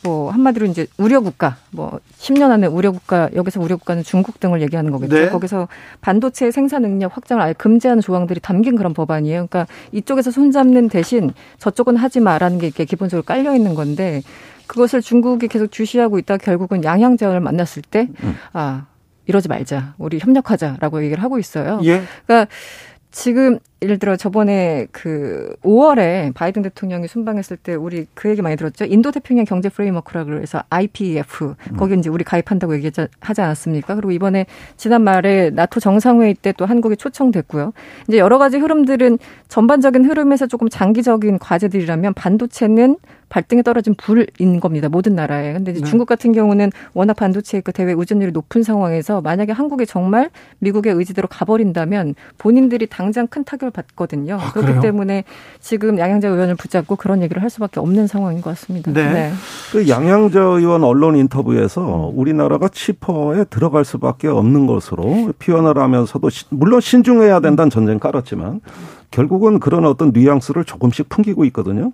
뭐 0.03 0.31
한마디로 0.31 0.67
이제 0.67 0.87
우려 0.99 1.21
국가 1.21 1.57
뭐 1.71 2.01
10년 2.19 2.51
안에 2.51 2.67
우려 2.67 2.93
국가 2.93 3.29
여기서 3.35 3.61
우려 3.61 3.77
국가는 3.77 4.03
중국 4.03 4.41
등을 4.41 4.63
얘기하는 4.63 4.91
거겠죠. 4.91 5.15
네. 5.15 5.29
거기서 5.29 5.69
반도체 6.01 6.51
생산 6.51 6.83
능력 6.83 7.17
확장을 7.17 7.43
아예 7.43 7.53
금지하는 7.53 8.03
조항들이 8.03 8.41
담긴 8.41 8.77
그런 8.77 8.95
법안이에요. 8.95 9.47
그러니까 9.49 9.67
이쪽에서 9.93 10.31
손잡는 10.31 10.89
대신 10.89 11.33
저쪽은 11.59 11.97
하지 11.97 12.21
마라는 12.21 12.59
게 12.59 12.67
이렇게 12.67 12.85
기본적으로 12.85 13.23
깔려 13.25 13.55
있는 13.55 13.75
건데 13.75 14.23
그것을 14.67 15.03
중국이 15.03 15.49
계속 15.49 15.71
주시하고 15.71 16.19
있다 16.19 16.39
결국은 16.39 16.85
양양자를 16.85 17.41
만났을 17.41 17.83
때 17.83 18.09
음. 18.23 18.37
아, 18.53 18.87
이러지 19.27 19.49
말자. 19.49 19.95
우리 19.99 20.19
협력하자라고 20.19 21.05
얘기를 21.05 21.23
하고 21.23 21.39
있어요. 21.39 21.81
예. 21.85 22.03
그러니까 22.27 22.51
지금 23.11 23.59
예를 23.87 24.01
들어 24.01 24.17
저번에 24.17 24.89
그 24.91 25.55
5월에 25.63 26.35
바이든 26.35 26.63
대통령이 26.63 27.07
순방했을 27.07 27.57
때 27.57 27.75
우리 27.77 28.07
그 28.15 28.29
얘기 28.29 28.43
많이 28.43 28.57
들었죠. 28.57 28.85
인도 28.87 29.13
태평양 29.13 29.45
경제 29.45 29.69
프레임워크라고 29.69 30.41
해서 30.41 30.65
IPEF 30.71 31.55
거기 31.77 31.95
이제 31.95 32.11
우리 32.11 32.25
가입한다고 32.25 32.75
얘기하지 32.75 33.07
않았습니까? 33.41 33.95
그리고 33.95 34.11
이번에 34.11 34.47
지난 34.77 35.03
말에 35.03 35.51
나토 35.51 35.79
정상회의 35.79 36.35
때 36.35 36.57
또 36.57 36.67
한국이 36.67 36.97
초청됐고요. 36.97 37.73
이제 38.09 38.19
여러 38.19 38.39
가지 38.39 38.59
흐름들은 38.59 39.19
전반적인 39.49 40.05
흐름에서 40.05 40.47
조금 40.47 40.69
장기적인 40.69 41.39
과제들이라면 41.39 42.15
반도체는 42.15 42.97
발등에 43.29 43.63
떨어진 43.63 43.95
불인 43.95 44.61
겁니다. 44.61 44.89
모든 44.89 45.15
나라에. 45.15 45.53
근데 45.53 45.73
네. 45.73 45.81
중국 45.81 46.07
같은 46.07 46.33
경우는 46.33 46.71
워낙 46.95 47.15
반도체 47.15 47.61
그 47.61 47.73
대외 47.73 47.93
의존율이 47.93 48.31
높은 48.33 48.63
상황에서 48.63 49.21
만약에 49.21 49.53
한국이 49.53 49.85
정말 49.85 50.31
미국의 50.61 50.95
의지대로 50.95 51.27
가버린다면 51.29 52.15
본인들이 52.39 52.87
당장 52.87 53.27
큰 53.27 53.43
타격을 53.45 53.73
받거든요. 53.77 54.39
아, 54.41 54.53
그렇기 54.53 54.81
때문에 54.81 55.25
지금 55.61 55.99
양양자 55.99 56.29
의원을 56.29 56.57
붙잡고 56.57 56.97
그런 56.97 57.23
얘기를 57.23 57.43
할 57.43 57.51
수밖에 57.51 57.81
없는 57.81 58.07
상황인 58.07 58.41
것 58.41 58.51
같습니다. 58.51 58.93
네. 58.93 59.13
네. 59.13 59.33
그 59.71 59.89
양양자 59.89 60.41
의원 60.41 60.83
언론 60.83 61.17
인터뷰에서 61.17 62.11
우리나라가 62.15 62.69
치퍼에 62.69 63.45
들어갈 63.45 63.85
수밖에 63.85 64.29
없는 64.29 64.67
것으로 64.67 65.33
표현을 65.39 65.79
하면서도 65.79 66.29
물론 66.51 66.81
신중해야 66.81 67.41
된다는 67.41 67.71
전쟁 67.71 67.99
깔았지만 67.99 68.61
결국은 69.11 69.61
그런 69.61 69.87
어떤 69.87 70.13
뉘앙스를 70.13 70.65
조금씩 70.65 71.09
풍기고 71.09 71.45
있거든요. 71.47 71.93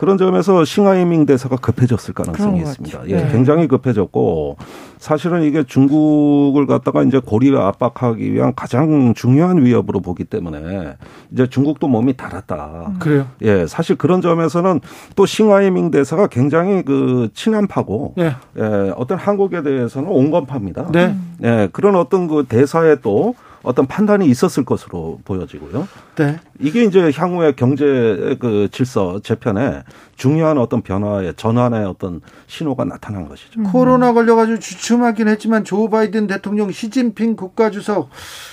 그런 0.00 0.16
점에서 0.16 0.64
싱하이밍 0.64 1.26
대사가 1.26 1.56
급해졌을 1.56 2.14
가능성이 2.14 2.60
있습니다. 2.60 3.02
예, 3.08 3.16
네. 3.16 3.28
굉장히 3.30 3.68
급해졌고 3.68 4.56
사실은 4.96 5.42
이게 5.42 5.62
중국을 5.62 6.66
갖다가 6.66 7.02
이제 7.02 7.18
고리를 7.18 7.54
압박하기 7.58 8.32
위한 8.32 8.54
가장 8.56 9.12
중요한 9.12 9.62
위협으로 9.62 10.00
보기 10.00 10.24
때문에 10.24 10.96
이제 11.32 11.46
중국도 11.46 11.86
몸이 11.86 12.16
달았다. 12.16 12.86
음. 12.88 12.98
그래요? 12.98 13.26
예, 13.42 13.66
사실 13.66 13.96
그런 13.96 14.22
점에서는 14.22 14.80
또 15.16 15.26
싱하이밍 15.26 15.90
대사가 15.90 16.28
굉장히 16.28 16.82
그 16.82 17.28
친한파고 17.34 18.14
예. 18.20 18.36
예, 18.56 18.92
어떤 18.96 19.18
한국에 19.18 19.62
대해서는 19.62 20.08
온건파입니다. 20.08 20.92
네. 20.92 21.14
예, 21.44 21.68
그런 21.72 21.94
어떤 21.94 22.26
그 22.26 22.46
대사에 22.48 22.96
또 23.02 23.34
어떤 23.62 23.86
판단이 23.86 24.26
있었을 24.26 24.64
것으로 24.64 25.20
보여지고요. 25.24 25.86
네. 26.16 26.40
이게 26.58 26.84
이제 26.84 27.12
향후의 27.14 27.56
경제 27.56 28.36
그 28.40 28.68
질서 28.72 29.20
재편에 29.20 29.82
중요한 30.16 30.58
어떤 30.58 30.80
변화의 30.82 31.34
전환의 31.36 31.84
어떤 31.84 32.20
신호가 32.46 32.84
나타난 32.84 33.28
것이죠. 33.28 33.60
음. 33.60 33.64
코로나 33.64 34.12
걸려가지고 34.12 34.58
주춤하긴 34.60 35.28
했지만 35.28 35.64
조 35.64 35.90
바이든 35.90 36.26
대통령 36.26 36.70
시진핑 36.70 37.36
국가주석 37.36 38.08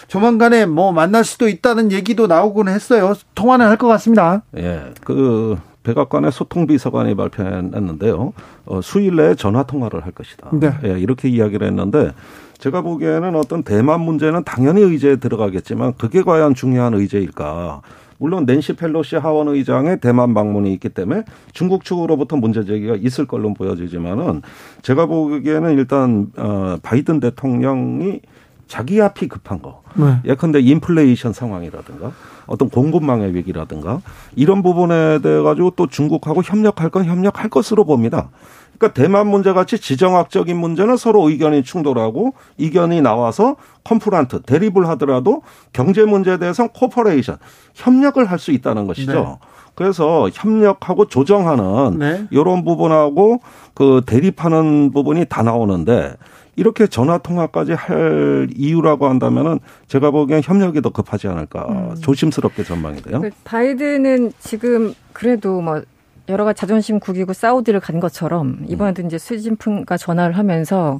조만간에 0.07 0.65
뭐 0.65 0.91
만날 0.91 1.23
수도 1.23 1.47
있다는 1.47 1.91
얘기도 1.91 2.27
나오곤 2.27 2.67
했어요. 2.67 3.13
통화는 3.35 3.65
할 3.67 3.77
것 3.77 3.87
같습니다. 3.87 4.41
예. 4.57 4.91
그 5.03 5.55
백악관의 5.83 6.31
소통비서관이 6.31 7.15
발표했는데요. 7.15 8.33
어, 8.65 8.81
수일 8.81 9.15
내에 9.15 9.35
전화 9.35 9.63
통화를 9.63 10.03
할 10.03 10.11
것이다. 10.11 10.49
네. 10.51 10.73
예, 10.83 10.99
이렇게 10.99 11.29
이야기를 11.29 11.65
했는데 11.67 12.11
제가 12.59 12.81
보기에는 12.81 13.35
어떤 13.35 13.63
대만 13.63 14.01
문제는 14.01 14.43
당연히 14.43 14.81
의제에 14.81 15.17
들어가겠지만 15.17 15.93
그게 15.97 16.21
과연 16.21 16.55
중요한 16.55 16.93
의제일까? 16.93 17.81
물론 18.19 18.45
낸시 18.45 18.73
펠로시 18.73 19.15
하원 19.17 19.47
의장의 19.47 19.99
대만 19.99 20.33
방문이 20.33 20.73
있기 20.73 20.89
때문에 20.89 21.23
중국 21.53 21.85
측으로부터 21.85 22.35
문제 22.35 22.65
제기가 22.65 22.95
있을 22.95 23.27
걸로 23.27 23.53
보여지지만은 23.53 24.41
제가 24.81 25.05
보기에는 25.05 25.77
일단 25.77 26.27
어 26.35 26.77
바이든 26.81 27.19
대통령이 27.19 28.21
자기 28.67 29.01
앞이 29.01 29.27
급한 29.27 29.61
거. 29.61 29.81
네. 29.95 30.17
예컨대 30.25 30.59
인플레이션 30.59 31.31
상황이라든가 31.31 32.11
어떤 32.47 32.69
공급망의 32.69 33.33
위기라든가 33.35 34.01
이런 34.35 34.61
부분에 34.61 35.19
대해 35.21 35.41
가지고 35.41 35.71
또 35.75 35.87
중국하고 35.87 36.41
협력할 36.43 36.89
건 36.89 37.05
협력할 37.05 37.49
것으로 37.49 37.85
봅니다. 37.85 38.29
그러니까 38.77 38.93
대만 38.93 39.27
문제 39.27 39.53
같이 39.53 39.79
지정학적인 39.79 40.55
문제는 40.55 40.97
서로 40.97 41.29
의견이 41.29 41.63
충돌하고 41.63 42.33
이견이 42.57 43.01
나와서 43.01 43.55
conflict 43.83 44.43
대립을 44.43 44.87
하더라도 44.89 45.41
경제 45.73 46.05
문제에 46.05 46.37
대해서는 46.37 46.69
cooperation 46.73 47.37
협력을 47.73 48.23
할 48.25 48.37
수 48.37 48.51
있다는 48.51 48.85
것이죠. 48.85 49.13
네. 49.13 49.47
그래서 49.73 50.29
협력하고 50.31 51.07
조정하는 51.07 51.97
네. 51.97 52.27
이런 52.29 52.63
부분하고 52.63 53.41
그 53.73 54.01
대립하는 54.05 54.91
부분이 54.91 55.25
다 55.25 55.41
나오는데 55.41 56.15
이렇게 56.55 56.85
전화 56.85 57.17
통화까지 57.17 57.73
할 57.73 58.47
이유라고 58.55 59.07
한다면은 59.07 59.59
제가 59.87 60.11
보기엔 60.11 60.41
협력이 60.43 60.81
더 60.81 60.89
급하지 60.89 61.27
않을까 61.27 61.65
음. 61.69 61.95
조심스럽게 62.01 62.63
전망이 62.63 63.01
돼요. 63.01 63.21
그 63.21 63.29
바이든은 63.43 64.33
지금 64.39 64.93
그래도 65.13 65.61
뭐 65.61 65.81
여러 66.29 66.43
가지 66.45 66.59
자존심 66.59 66.99
구기고 66.99 67.33
사우디를 67.33 67.79
간 67.79 67.99
것처럼 67.99 68.65
이번에도 68.67 69.01
이제 69.03 69.17
스진핑과 69.17 69.97
전화를 69.97 70.37
하면서 70.37 70.99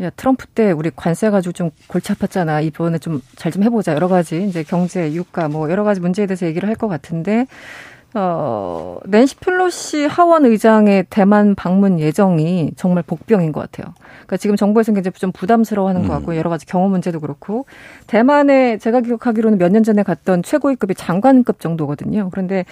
야 0.00 0.10
트럼프 0.10 0.46
때 0.46 0.72
우리 0.72 0.90
관세 0.94 1.30
가지고 1.30 1.52
좀 1.52 1.70
골치 1.88 2.12
아팠잖아. 2.12 2.64
이번에 2.64 2.98
좀 2.98 3.22
잘좀 3.36 3.62
좀 3.62 3.64
해보자. 3.64 3.94
여러 3.94 4.08
가지 4.08 4.44
이제 4.44 4.62
경제 4.62 5.12
유가 5.12 5.48
뭐 5.48 5.70
여러 5.70 5.84
가지 5.84 6.00
문제에 6.00 6.26
대해서 6.26 6.46
얘기를 6.46 6.68
할 6.68 6.76
것 6.76 6.88
같은데 6.88 7.46
어, 8.18 8.98
낸시 9.04 9.36
펠로시 9.36 10.06
하원 10.06 10.46
의장의 10.46 11.04
대만 11.10 11.54
방문 11.54 12.00
예정이 12.00 12.72
정말 12.74 13.02
복병인 13.06 13.52
것 13.52 13.60
같아요. 13.60 13.92
그러니까 14.20 14.38
지금 14.38 14.56
정부에서는 14.56 14.94
굉장히 14.96 15.12
좀 15.18 15.32
부담스러워하는 15.32 16.08
것 16.08 16.14
같고 16.14 16.32
음. 16.32 16.36
여러 16.36 16.48
가지 16.48 16.64
경호 16.64 16.88
문제도 16.88 17.20
그렇고 17.20 17.66
대만에 18.06 18.78
제가 18.78 19.02
기억하기로는 19.02 19.58
몇 19.58 19.66
년 19.70 19.82
전에 19.82 20.02
갔던 20.02 20.42
최고위급이 20.42 20.94
장관급 20.94 21.60
정도거든요. 21.60 22.30
그런데 22.30 22.64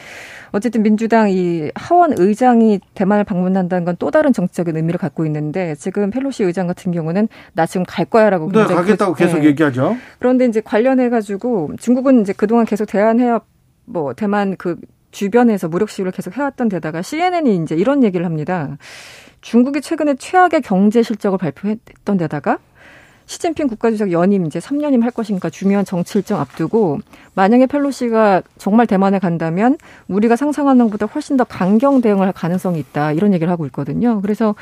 어쨌든 0.53 0.83
민주당 0.83 1.31
이 1.31 1.71
하원 1.75 2.15
의장이 2.17 2.81
대만을 2.95 3.25
방문한다는 3.25 3.85
건 3.85 3.95
또 3.99 4.11
다른 4.11 4.33
정치적인 4.33 4.77
의미를 4.77 4.99
갖고 4.99 5.25
있는데 5.27 5.75
지금 5.77 6.11
펠로시 6.11 6.43
의장 6.43 6.67
같은 6.67 6.91
경우는 6.91 7.29
나 7.53 7.67
지금 7.67 7.85
갈 7.87 8.05
거야라고 8.07 8.51
네, 8.51 8.65
가겠다고 8.65 9.13
그, 9.13 9.19
계속 9.19 9.39
네. 9.39 9.45
얘기하죠. 9.47 9.97
그런데 10.19 10.47
이제 10.47 10.61
관련해 10.61 11.11
가지고 11.11 11.71
중국은 11.79 12.23
이제 12.23 12.33
그동안 12.33 12.65
계속 12.65 12.87
대한해협 12.87 13.45
뭐 13.85 14.15
대만 14.15 14.57
그 14.57 14.77
주변에서 15.15 15.69
무력 15.69 15.89
시위를 15.89 16.13
계속 16.13 16.37
해왔던 16.37 16.69
데다가 16.69 17.01
CNN이 17.01 17.63
이제 17.63 17.75
이런 17.75 18.03
얘기를 18.03 18.27
합니다. 18.27 18.77
중국이 19.41 19.81
최근에 19.81 20.17
최악의 20.17 20.61
경제 20.63 21.03
실적을 21.03 21.39
발표했던 21.39 22.17
데다가 22.19 22.59
시진핑 23.27 23.69
국가주석 23.69 24.13
연임 24.13 24.45
이제 24.45 24.59
3년임 24.59 25.01
할 25.03 25.11
것인가 25.11 25.49
중요한 25.49 25.85
정치 25.85 26.19
일정 26.19 26.41
앞두고 26.41 26.99
만약에 27.35 27.67
펠로시가 27.67 28.43
정말 28.59 28.87
대만에 28.87 29.19
간다면 29.19 29.79
우리가 30.09 30.37
상상하는 30.37 30.87
것보다 30.87 31.07
훨씬 31.07 31.37
더 31.37 31.45
강경 31.45 32.03
대응을 32.03 32.27
할 32.27 32.33
가능성이 32.33 32.81
있다 32.81 33.13
이런 33.13 33.33
얘기를 33.33 33.51
하고 33.51 33.65
있거든요. 33.67 34.21
그래서 34.21 34.55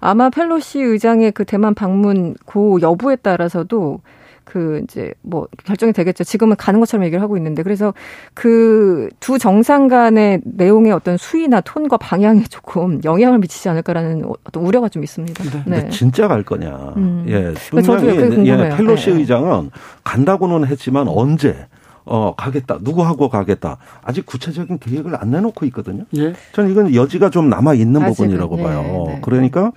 아마 0.00 0.28
펠로시 0.30 0.80
의장의 0.80 1.32
그 1.32 1.44
대만 1.44 1.74
방문 1.74 2.34
고 2.44 2.80
여부에 2.82 3.16
따라서도 3.16 4.00
그 4.44 4.80
이제 4.84 5.12
뭐 5.22 5.46
결정이 5.64 5.92
되겠죠. 5.92 6.24
지금은 6.24 6.56
가는 6.56 6.80
것처럼 6.80 7.04
얘기를 7.04 7.22
하고 7.22 7.36
있는데 7.36 7.62
그래서 7.62 7.94
그 8.34 9.08
두 9.20 9.38
정상 9.38 9.88
간의 9.88 10.40
내용의 10.44 10.92
어떤 10.92 11.16
수위나 11.16 11.60
톤과 11.60 11.96
방향에 11.96 12.42
조금 12.44 13.00
영향을 13.04 13.38
미치지 13.38 13.68
않을까라는 13.68 14.24
어떤 14.44 14.64
우려가 14.64 14.88
좀 14.88 15.04
있습니다. 15.04 15.44
네. 15.66 15.88
진짜 15.90 16.28
갈 16.28 16.42
거냐? 16.42 16.94
음. 16.96 17.24
예, 17.28 17.52
분명히 17.70 18.48
예, 18.48 18.68
펠로시 18.76 19.10
네. 19.10 19.18
의장은 19.20 19.70
간다고는 20.04 20.66
했지만 20.66 21.08
언제 21.08 21.66
어, 22.04 22.34
가겠다. 22.36 22.78
누구하고 22.80 23.28
가겠다. 23.28 23.78
아직 24.02 24.26
구체적인 24.26 24.78
계획을 24.78 25.16
안 25.20 25.30
내놓고 25.30 25.66
있거든요. 25.66 26.04
예. 26.16 26.34
저는 26.52 26.70
이건 26.70 26.94
여지가 26.94 27.30
좀 27.30 27.48
남아 27.48 27.74
있는 27.74 28.04
부분이라고 28.04 28.56
네, 28.56 28.62
봐요. 28.62 29.04
네. 29.06 29.18
그러니까 29.22 29.72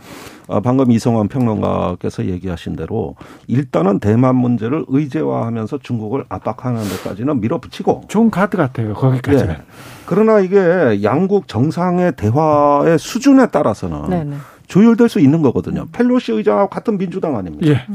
어, 0.47 0.61
방금 0.61 0.91
이성환 0.91 1.27
평론가께서 1.27 2.25
얘기하신 2.25 2.75
대로 2.75 3.15
일단은 3.47 3.99
대만 3.99 4.35
문제를 4.35 4.85
의제화하면서 4.87 5.79
중국을 5.79 6.25
압박하는 6.29 6.81
데까지는 6.83 7.41
밀어붙이고 7.41 8.03
좋은 8.07 8.29
카드 8.29 8.57
같아요. 8.57 8.93
거기까지는. 8.93 9.53
네. 9.53 9.61
그러나 10.05 10.39
이게 10.39 11.01
양국 11.03 11.47
정상의 11.47 12.15
대화의 12.15 12.99
수준에 12.99 13.47
따라서는 13.47 14.09
네, 14.09 14.23
네. 14.23 14.35
조율될 14.67 15.09
수 15.09 15.19
있는 15.19 15.41
거거든요. 15.41 15.85
펠로시 15.91 16.31
의장하고 16.31 16.69
같은 16.69 16.97
민주당 16.97 17.37
아닙니까? 17.37 17.67
예. 17.67 17.85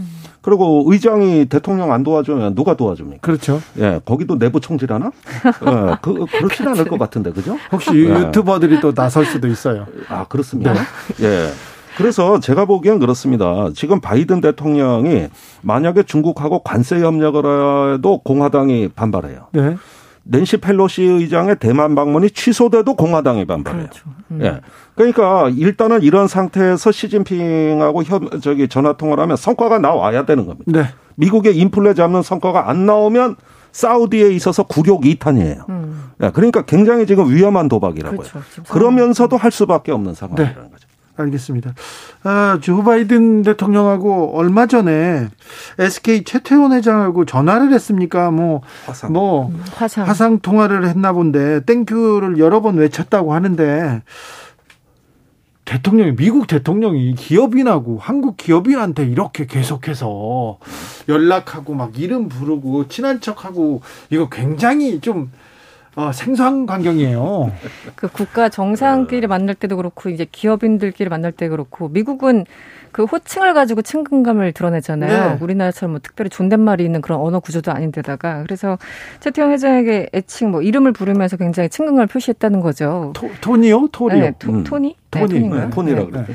그리고 0.42 0.84
의장이 0.86 1.46
대통령 1.46 1.92
안 1.92 2.02
도와주면 2.02 2.54
누가 2.54 2.74
도와줍니까? 2.74 3.20
그렇죠. 3.20 3.60
예, 3.78 4.00
거기도 4.04 4.38
내부 4.38 4.60
총질하나? 4.60 5.10
예, 5.44 5.96
그, 6.00 6.24
그렇진 6.26 6.66
않을 6.68 6.86
것 6.86 6.98
같은데, 6.98 7.32
그죠? 7.32 7.56
혹시 7.72 7.90
예. 7.94 8.08
유튜버들이 8.08 8.80
또 8.80 8.92
나설 8.92 9.26
수도 9.26 9.48
있어요. 9.48 9.86
아, 10.08 10.24
그렇습니다. 10.24 10.72
네. 10.72 10.80
예. 11.22 11.50
그래서 11.96 12.40
제가 12.40 12.64
보기엔 12.64 12.98
그렇습니다. 12.98 13.68
지금 13.74 14.00
바이든 14.00 14.40
대통령이 14.40 15.28
만약에 15.60 16.04
중국하고 16.04 16.60
관세 16.62 17.00
협력을 17.00 17.94
해도 17.94 18.18
공화당이 18.18 18.88
반발해요. 18.88 19.48
네. 19.52 19.76
낸시 20.22 20.58
펠로시 20.58 21.02
의장의 21.02 21.56
대만 21.58 21.94
방문이 21.94 22.30
취소돼도 22.30 22.94
공화당이 22.94 23.44
반발해요. 23.46 23.82
그렇죠. 23.82 24.08
음. 24.30 24.40
예. 24.42 24.60
그러니까 25.00 25.48
일단은 25.56 26.02
이런 26.02 26.28
상태에서 26.28 26.92
시진핑하고 26.92 28.02
협, 28.02 28.42
저기 28.42 28.68
전화 28.68 28.92
통화를 28.92 29.22
하면 29.22 29.36
성과가 29.36 29.78
나와야 29.78 30.26
되는 30.26 30.44
겁니다. 30.44 30.70
네. 30.70 30.84
미국의 31.14 31.56
인플레 31.56 31.94
잡는 31.94 32.22
성과가 32.22 32.68
안 32.68 32.84
나오면 32.84 33.36
사우디에 33.72 34.30
있어서 34.32 34.64
굴욕 34.64 35.02
2탄이에요. 35.02 35.68
음. 35.70 36.10
그러니까 36.34 36.62
굉장히 36.62 37.06
지금 37.06 37.32
위험한 37.32 37.68
도박이라고요. 37.68 38.20
그렇죠. 38.20 38.62
그러면서도 38.68 39.38
할 39.38 39.50
수밖에 39.50 39.90
없는 39.90 40.12
상황이라는 40.12 40.54
네. 40.54 40.70
거죠. 40.70 40.86
알겠습니다. 41.16 41.74
아, 42.22 42.58
조 42.60 42.82
바이든 42.82 43.42
대통령하고 43.42 44.36
얼마 44.36 44.66
전에 44.66 45.28
SK 45.78 46.24
최태원 46.24 46.72
회장하고 46.72 47.24
전화를 47.24 47.72
했습니까? 47.72 48.30
뭐, 48.30 48.62
화상. 48.86 49.12
뭐, 49.12 49.48
음, 49.48 49.62
화상. 49.74 50.08
화상 50.08 50.38
통화를 50.38 50.86
했나 50.86 51.12
본데, 51.12 51.60
땡큐를 51.64 52.38
여러 52.38 52.60
번 52.60 52.76
외쳤다고 52.76 53.34
하는데, 53.34 54.02
대통령이 55.70 56.16
미국 56.16 56.48
대통령이 56.48 57.14
기업인하고 57.14 57.96
한국 57.98 58.36
기업인한테 58.36 59.04
이렇게 59.04 59.46
계속해서 59.46 60.58
연락하고 61.08 61.74
막 61.74 61.96
이름 61.96 62.28
부르고 62.28 62.88
친한 62.88 63.20
척하고 63.20 63.80
이거 64.10 64.28
굉장히 64.28 65.00
좀 65.00 65.30
어, 65.94 66.10
생소한 66.10 66.66
광경이에요. 66.66 67.52
그 67.94 68.08
국가 68.08 68.48
정상끼리 68.48 69.28
만날 69.28 69.54
때도 69.54 69.76
그렇고 69.76 70.08
이제 70.10 70.26
기업인들끼리 70.30 71.08
만날 71.08 71.30
때 71.30 71.48
그렇고 71.48 71.88
미국은 71.88 72.46
그 72.92 73.04
호칭을 73.04 73.54
가지고 73.54 73.82
친근감을 73.82 74.52
드러내잖아요. 74.52 75.30
네. 75.30 75.38
우리나라처럼 75.40 75.92
뭐 75.92 76.00
특별히 76.02 76.28
존댓말이 76.28 76.84
있는 76.84 77.00
그런 77.00 77.20
언어 77.20 77.40
구조도 77.40 77.72
아닌데다가 77.72 78.42
그래서 78.42 78.78
최태형 79.20 79.52
회장에게 79.52 80.08
애칭 80.12 80.50
뭐 80.50 80.62
이름을 80.62 80.92
부르면서 80.92 81.36
굉장히 81.36 81.68
친근감을 81.68 82.06
표시했다는 82.06 82.60
거죠. 82.60 83.12
토, 83.14 83.30
토니요? 83.40 83.88
토리요? 83.92 84.20
네, 84.20 84.32
토, 84.38 84.50
음. 84.50 84.64
토니? 84.64 84.96
토니. 85.10 85.24
네, 85.24 85.26
토니인가요? 85.26 85.64
네, 85.64 85.70
토니라 85.70 85.98
네. 86.00 86.10
그랬죠. 86.10 86.32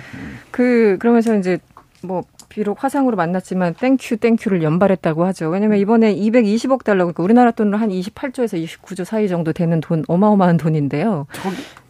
그 0.52 0.98
그러면서 1.00 1.36
이제 1.36 1.60
뭐 2.02 2.24
비록 2.50 2.84
화상으로 2.84 3.18
만났지만 3.18 3.74
thank 3.74 4.18
you 4.18 4.27
thank 4.27 4.42
you를 4.42 4.64
연발했다고 4.64 5.26
하죠. 5.26 5.50
왜냐면 5.50 5.78
이번에 5.78 6.16
220억 6.16 6.84
달러 6.84 7.06
그러니까 7.06 7.24
우리나라 7.24 7.52
돈으로 7.52 7.78
한 7.78 7.90
28조에서 7.90 8.64
29조 8.64 9.04
사이 9.04 9.28
정도 9.28 9.52
되는 9.52 9.82
돈 9.82 10.04
어마어마한 10.08 10.58
돈인데요. 10.58 11.28
저기 11.34 11.56
이, 11.56 11.85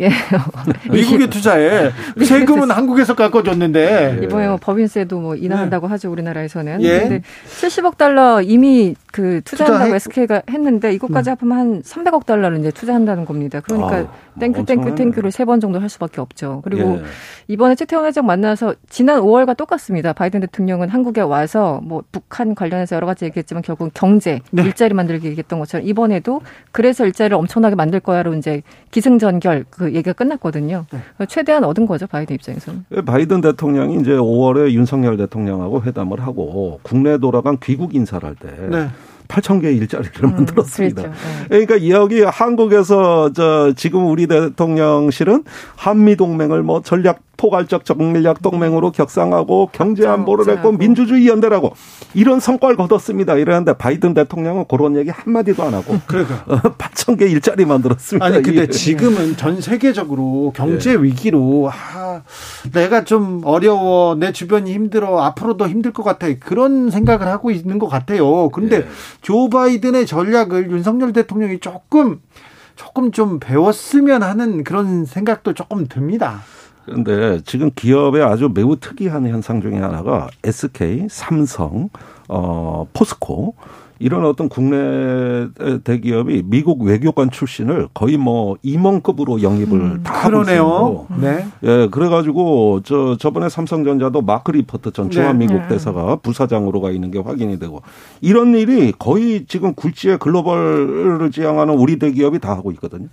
예. 0.00 0.10
미국에 0.90 1.28
투자해. 1.28 1.90
세금은 2.24 2.70
한국에서 2.70 3.14
깎아줬는데. 3.14 4.20
이번에 4.22 4.48
뭐 4.48 4.56
법인세도 4.60 5.20
뭐 5.20 5.34
인하한다고 5.36 5.86
네. 5.86 5.90
하죠, 5.92 6.10
우리나라에서는. 6.10 6.82
예. 6.82 7.00
근데 7.00 7.22
70억 7.48 7.96
달러 7.96 8.42
이미 8.42 8.94
그 9.12 9.40
투자한다고 9.44 9.84
투자해? 9.84 9.96
SK가 9.96 10.42
했는데 10.50 10.92
이것까지 10.94 11.30
음. 11.30 11.36
합하면 11.40 11.58
한 11.58 11.82
300억 11.82 12.26
달러를 12.26 12.58
이제 12.58 12.70
투자한다는 12.70 13.24
겁니다. 13.24 13.60
그러니까 13.60 13.96
아, 13.96 14.12
땡큐 14.40 14.64
땡큐 14.64 14.94
땡큐를 14.96 15.30
세 15.30 15.44
번 15.44 15.60
정도 15.60 15.80
할 15.80 15.88
수밖에 15.88 16.20
없죠. 16.20 16.60
그리고 16.64 16.98
예. 16.98 17.02
이번에 17.48 17.74
최태원 17.74 18.06
회장 18.06 18.26
만나서 18.26 18.74
지난 18.88 19.20
5월과 19.20 19.56
똑같습니다. 19.56 20.12
바이든 20.12 20.40
대통령은 20.40 20.88
한국에 20.88 21.20
와서 21.20 21.80
뭐 21.82 22.02
북한 22.12 22.54
관련해서 22.54 22.96
여러 22.96 23.06
가지 23.06 23.24
얘기했지만 23.24 23.62
결국 23.62 23.90
경제, 23.94 24.40
네. 24.50 24.62
일자리 24.62 24.94
만들기 24.94 25.26
얘기했던 25.28 25.58
것처럼 25.58 25.86
이번에도 25.86 26.40
그래서 26.72 27.04
일자리를 27.06 27.36
엄청나게 27.36 27.74
만들 27.74 28.00
거야로 28.00 28.34
이제 28.34 28.62
기승전결 28.90 29.64
그 29.70 29.92
얘기가 29.92 30.12
끝났거든요. 30.12 30.86
네. 30.92 31.26
최대한 31.26 31.64
얻은 31.64 31.86
거죠 31.86 32.06
바이든 32.06 32.34
입장에서는. 32.34 32.84
예, 32.96 33.00
바이든 33.02 33.40
대통령이 33.40 33.96
이제 34.00 34.12
5월에 34.12 34.70
윤석열 34.72 35.16
대통령하고 35.16 35.82
회담을 35.82 36.20
하고 36.20 36.80
국내 36.82 37.18
돌아간 37.18 37.58
귀국 37.62 37.94
인사를 37.94 38.26
할 38.28 38.34
때. 38.36 38.48
네. 38.68 38.88
8천 39.30 39.62
개의 39.62 39.76
일자리를 39.76 40.24
음, 40.24 40.32
만들었습니다. 40.32 41.02
그렇죠. 41.02 41.18
네. 41.48 41.66
그러니까 41.66 41.88
여기 41.88 42.22
한국에서 42.22 43.32
저 43.32 43.72
지금 43.76 44.06
우리 44.06 44.26
대통령실은 44.26 45.44
한미 45.76 46.16
동맹을 46.16 46.62
뭐 46.62 46.82
전략 46.82 47.20
포괄적 47.40 47.86
정밀약 47.86 48.42
동맹으로 48.42 48.92
격상하고 48.92 49.70
경제 49.72 50.06
안보를 50.06 50.52
했고 50.52 50.72
민주주의 50.72 51.26
연대라고 51.26 51.72
이런 52.12 52.38
성과를 52.38 52.76
거뒀습니다. 52.76 53.36
이러는데 53.36 53.72
바이든 53.72 54.12
대통령은 54.12 54.66
그런 54.68 54.94
얘기 54.96 55.08
한 55.08 55.32
마디도 55.32 55.62
안 55.62 55.72
하고 55.72 55.98
그러니까 56.06 56.44
8천 56.76 57.18
개 57.18 57.26
일자리 57.26 57.64
만들었습니다. 57.64 58.26
아니 58.26 58.42
근데 58.42 58.68
지금은 58.68 59.38
전 59.38 59.62
세계적으로 59.62 60.52
경제 60.54 60.94
네. 60.94 61.02
위기로 61.02 61.70
아, 61.72 62.20
내가 62.74 63.04
좀 63.04 63.40
어려워 63.44 64.16
내 64.16 64.32
주변이 64.32 64.74
힘들어 64.74 65.20
앞으로도 65.22 65.66
힘들 65.66 65.94
것 65.94 66.02
같아 66.02 66.28
그런 66.38 66.90
생각을 66.90 67.26
하고 67.26 67.50
있는 67.50 67.78
것 67.78 67.88
같아요. 67.88 68.50
근데 68.50 68.80
네. 68.80 68.88
조 69.22 69.48
바이든의 69.48 70.06
전략을 70.06 70.70
윤석열 70.70 71.14
대통령이 71.14 71.60
조금 71.60 72.20
조금 72.76 73.12
좀 73.12 73.40
배웠으면 73.40 74.22
하는 74.22 74.62
그런 74.62 75.06
생각도 75.06 75.54
조금 75.54 75.86
듭니다. 75.86 76.42
그런데 76.84 77.40
지금 77.44 77.70
기업의 77.74 78.22
아주 78.22 78.50
매우 78.52 78.76
특이한 78.76 79.26
현상 79.28 79.60
중에 79.60 79.78
하나가 79.78 80.28
SK, 80.44 81.06
삼성, 81.08 81.88
어, 82.28 82.86
포스코 82.92 83.54
이런 84.00 84.24
어떤 84.24 84.48
국내 84.48 85.46
대기업이 85.84 86.44
미국 86.46 86.82
외교관 86.82 87.30
출신을 87.30 87.88
거의 87.92 88.16
뭐 88.16 88.56
임원급으로 88.62 89.42
영입을 89.42 89.78
음, 89.78 90.02
다 90.02 90.26
그러네요. 90.26 91.06
네. 91.20 91.46
예, 91.62 91.86
그래가지고 91.90 92.80
저 92.82 93.18
저번에 93.18 93.50
삼성전자도 93.50 94.22
마크 94.22 94.52
리포트 94.52 94.92
전 94.92 95.10
중앙미국 95.10 95.54
네. 95.54 95.68
대사가 95.68 96.16
부사장으로 96.16 96.80
가 96.80 96.90
있는 96.90 97.10
게 97.10 97.18
확인이 97.18 97.58
되고 97.58 97.82
이런 98.22 98.54
일이 98.54 98.92
거의 98.98 99.44
지금 99.46 99.74
굴지의 99.74 100.18
글로벌을 100.18 101.30
지향하는 101.30 101.74
우리 101.74 101.98
대기업이 101.98 102.38
다 102.38 102.52
하고 102.52 102.72
있거든요. 102.72 103.08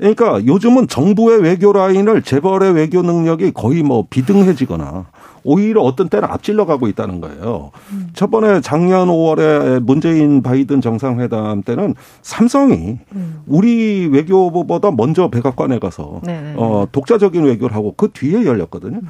그러니까 0.00 0.44
요즘은 0.46 0.88
정부의 0.88 1.42
외교 1.42 1.72
라인을 1.72 2.22
재벌의 2.22 2.72
외교 2.72 3.02
능력이 3.02 3.52
거의 3.52 3.82
뭐 3.82 4.06
비등해지거나 4.08 5.06
오히려 5.44 5.82
어떤 5.82 6.08
때는 6.08 6.28
앞질러 6.28 6.64
가고 6.66 6.88
있다는 6.88 7.20
거예요. 7.20 7.70
음. 7.92 8.08
저번에 8.14 8.60
작년 8.60 9.08
5월에 9.08 9.80
문재인 9.80 10.42
바이든 10.42 10.80
정상회담 10.80 11.62
때는 11.62 11.94
삼성이 12.22 12.98
음. 13.14 13.42
우리 13.46 14.06
외교부보다 14.06 14.90
먼저 14.90 15.28
백악관에 15.28 15.78
가서 15.78 16.20
네네. 16.24 16.40
네, 16.40 16.52
네. 16.52 16.54
어 16.56 16.86
독자적인 16.90 17.44
외교를 17.44 17.74
하고 17.74 17.94
그 17.96 18.10
뒤에 18.12 18.44
열렸거든요. 18.44 19.00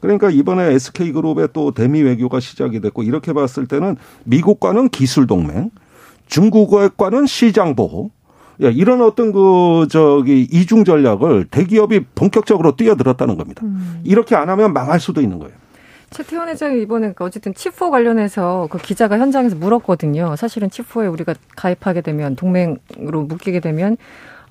그러니까 0.00 0.30
이번에 0.30 0.74
SK그룹의 0.74 1.48
또 1.54 1.72
대미 1.72 2.02
외교가 2.02 2.40
시작이 2.40 2.80
됐고 2.80 3.02
이렇게 3.02 3.32
봤을 3.32 3.66
때는 3.66 3.96
미국과는 4.24 4.90
기술 4.90 5.26
동맹, 5.26 5.70
중국과는 6.26 7.26
시장 7.26 7.74
보호, 7.74 8.06
야, 8.06 8.23
이런 8.58 9.00
어떤 9.02 9.32
그 9.32 9.86
저기 9.90 10.42
이중 10.42 10.84
전략을 10.84 11.46
대기업이 11.50 12.00
본격적으로 12.14 12.76
뛰어들었다는 12.76 13.36
겁니다. 13.36 13.62
음. 13.64 14.00
이렇게 14.04 14.36
안 14.36 14.48
하면 14.48 14.72
망할 14.72 15.00
수도 15.00 15.20
있는 15.20 15.38
거예요. 15.38 15.54
최태원 16.10 16.48
회장이 16.48 16.80
이번에 16.82 17.00
그러니까 17.00 17.24
어쨌든 17.24 17.52
치포 17.54 17.90
관련해서 17.90 18.68
그 18.70 18.78
기자가 18.78 19.18
현장에서 19.18 19.56
물었거든요. 19.56 20.36
사실은 20.36 20.70
치포에 20.70 21.08
우리가 21.08 21.34
가입하게 21.56 22.02
되면 22.02 22.36
동맹으로 22.36 23.24
묶이게 23.24 23.58
되면 23.58 23.96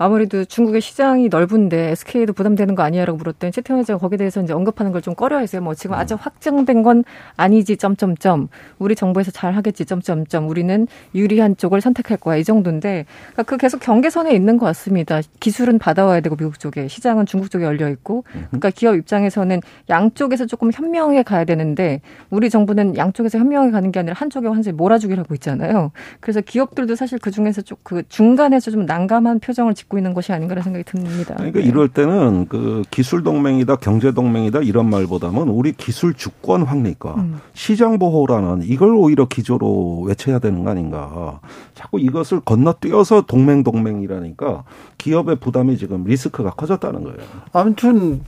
아무래도 0.04 0.44
중국의 0.44 0.82
시장이 0.82 1.30
넓은데 1.30 1.92
SK도 1.92 2.34
부담되는 2.34 2.76
거 2.76 2.84
아니야라고 2.84 3.18
물었더니 3.18 3.52
최태원 3.54 3.80
회장 3.82 3.98
거기에 4.00 4.18
대해서 4.18 4.42
이제 4.42 4.54
언급하는 4.54 4.92
걸 4.92 5.04
좀 5.04 5.16
꺼려했어요. 5.16 5.62
뭐 5.62 5.74
지금 5.76 5.96
아직 5.96 6.16
확정된 6.16 6.82
건 6.82 7.04
아니지 7.36 7.76
점점점 7.76 8.48
우리 8.80 8.96
정부에서 8.96 9.32
잘 9.32 9.54
하겠지 9.54 9.84
점점점 9.86 10.48
우리는 10.48 10.88
유리한 11.14 11.58
쪽을 11.58 11.82
선택할 11.82 12.18
거야 12.20 12.38
이 12.38 12.44
정도인데 12.46 13.06
그러니까 13.34 13.44
그 13.44 13.58
계속 13.58 13.80
경계선에 13.82 14.34
있는 14.34 14.58
것 14.58 14.66
같습니다. 14.68 15.20
기술은 15.42 15.78
받아와야 15.80 16.22
되고 16.22 16.38
미국 16.38 16.58
쪽에 16.60 16.88
시장은 16.88 17.26
중국 17.26 17.52
쪽에 17.52 17.66
열려 17.66 17.90
있고 17.90 18.24
그러니까 18.48 18.70
기업 18.70 18.96
입장에서는 18.96 19.60
양쪽에서 19.90 20.46
조금 20.46 20.72
현명하게 20.72 21.24
가야 21.24 21.44
되는데 21.44 22.00
우리 22.30 22.50
정부는 22.50 22.96
양쪽에서 22.96 23.38
현명하게 23.40 23.72
가는 23.72 23.92
게 23.92 24.00
아니라 24.00 24.16
한쪽에 24.18 24.48
완전히 24.48 24.78
몰아주기를 24.78 25.22
하고 25.24 25.34
있잖아요. 25.36 25.92
그래서 26.22 26.40
기업들도 26.42 26.96
사실 26.96 27.20
그 27.20 27.30
중에서 27.32 27.62
좀 27.62 27.78
그 27.84 28.04
중간에서 28.08 28.72
좀 28.72 28.86
난감한 28.86 29.40
표정을 29.40 29.74
짓고 29.74 29.93
있는 29.98 30.14
것이 30.14 30.32
아닌가라는 30.32 30.64
생각이 30.64 30.84
듭니다. 30.84 31.36
그러니까 31.36 31.60
네. 31.60 31.66
이럴 31.66 31.88
때는 31.88 32.48
그 32.48 32.84
기술 32.92 33.24
동맹이다, 33.24 33.78
경제 33.78 34.12
동맹이다 34.12 34.60
이런 34.60 34.90
말보다는 34.90 35.50
우리 35.50 35.74
기술 35.74 36.14
주권 36.14 36.64
확립과 36.64 37.16
음. 37.16 37.40
시장 37.54 38.00
보호라는 38.00 38.64
이걸 38.64 38.96
오히려 38.96 39.26
기조로 39.26 40.02
외쳐야 40.02 40.40
되는 40.40 40.64
거 40.64 40.72
아닌가. 40.72 41.40
자꾸 41.76 42.00
이것을 42.00 42.42
건너뛰어서 42.42 43.22
동맹 43.28 43.64
동맹이라니까 43.64 44.64
기업의 44.98 45.38
부담이 45.38 45.78
지금 45.78 46.04
리스크가 46.04 46.52
커졌다는 46.52 47.04
거예요. 47.04 47.18
아무튼 47.52 48.22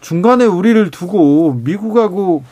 중간에 0.00 0.44
우리를 0.44 0.90
두고 0.90 1.54
미국하고 1.62 2.42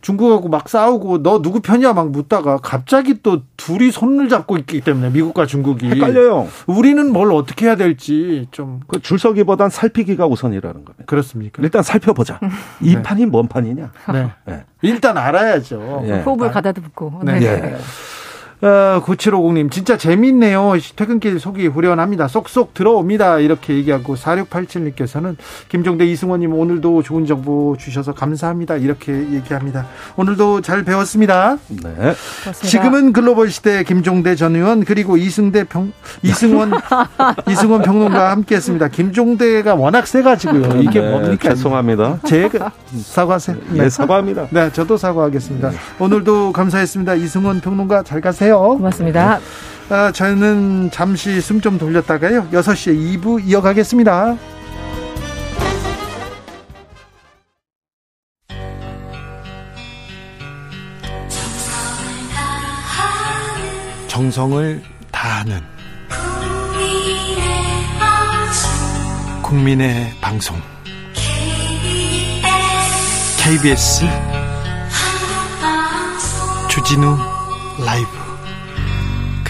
중국하고 0.00 0.48
막 0.48 0.68
싸우고 0.68 1.22
너 1.22 1.42
누구 1.42 1.60
편이야 1.60 1.92
막 1.92 2.10
묻다가 2.10 2.58
갑자기 2.58 3.22
또 3.22 3.42
둘이 3.56 3.90
손을 3.90 4.28
잡고 4.28 4.56
있기 4.58 4.80
때문에 4.80 5.10
미국과 5.10 5.46
중국이 5.46 5.88
헷갈려요. 5.88 6.48
우리는 6.66 7.12
뭘 7.12 7.32
어떻게 7.32 7.66
해야 7.66 7.76
될지 7.76 8.46
좀 8.50 8.80
그 8.86 9.00
줄서기보단 9.00 9.70
살피기가 9.70 10.26
우선이라는 10.26 10.84
겁니다. 10.84 11.04
그렇습니까? 11.06 11.62
일단 11.62 11.82
살펴보자. 11.82 12.38
이 12.80 12.94
네. 12.94 13.02
판이 13.02 13.26
뭔 13.26 13.48
판이냐? 13.48 13.90
네. 14.12 14.30
네. 14.44 14.64
일단 14.82 15.16
알아야죠. 15.18 16.02
네. 16.04 16.22
호흡을 16.22 16.48
아. 16.48 16.50
가다듬고. 16.52 17.20
네. 17.24 17.38
네. 17.40 17.76
어, 18.62 19.02
9750님, 19.04 19.70
진짜 19.70 19.98
재밌네요. 19.98 20.72
퇴근길 20.96 21.38
속이 21.38 21.66
후련합니다. 21.66 22.26
쏙쏙 22.26 22.72
들어옵니다. 22.72 23.38
이렇게 23.40 23.74
얘기하고, 23.74 24.14
4687님께서는, 24.14 25.36
김종대 25.68 26.06
이승원님, 26.06 26.54
오늘도 26.54 27.02
좋은 27.02 27.26
정보 27.26 27.76
주셔서 27.78 28.14
감사합니다. 28.14 28.76
이렇게 28.76 29.12
얘기합니다. 29.12 29.86
오늘도 30.16 30.62
잘 30.62 30.84
배웠습니다. 30.84 31.58
네. 31.68 31.82
고맙습니다. 31.92 32.52
지금은 32.54 33.12
글로벌 33.12 33.50
시대 33.50 33.84
김종대 33.84 34.34
전 34.36 34.56
의원, 34.56 34.84
그리고 34.84 35.18
이승대 35.18 35.64
평, 35.64 35.92
이승원, 36.22 36.72
이승원 37.50 37.82
평론가와 37.82 38.30
함께 38.30 38.54
했습니다. 38.56 38.88
김종대가 38.88 39.74
워낙 39.74 40.06
세가지고요. 40.06 40.80
이게 40.80 41.00
네, 41.00 41.10
뭡니까? 41.10 41.50
죄송합니다. 41.50 42.20
제가 42.26 42.72
사과하세요. 43.04 43.56
네, 43.72 43.90
사과합니다. 43.90 44.48
네, 44.50 44.72
저도 44.72 44.96
사과하겠습니다. 44.96 45.72
오늘도 45.98 46.52
감사했습니다. 46.52 47.14
이승원 47.16 47.60
평론가 47.60 48.02
잘 48.02 48.22
가세요. 48.22 48.45
하세요. 48.46 48.58
고맙습니다. 48.76 49.40
아, 49.88 50.10
저는 50.12 50.90
잠시 50.92 51.40
숨 51.40 51.60
좀 51.60 51.78
돌렸다가요. 51.78 52.48
6시에 52.50 53.20
2부 53.20 53.44
이어가겠습니다. 53.44 54.36
정성을 64.08 64.82
다하는 65.12 65.60
국민의 69.42 70.12
방송 70.20 70.56
KBS 73.38 74.04
주진우 76.68 77.16
라이브 77.84 78.25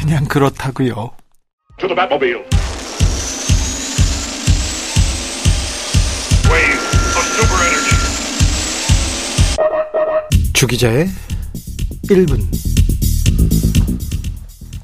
그냥 0.07 0.25
그렇다고요. 0.27 1.11
주기자의 10.53 11.09
1분 12.09 12.41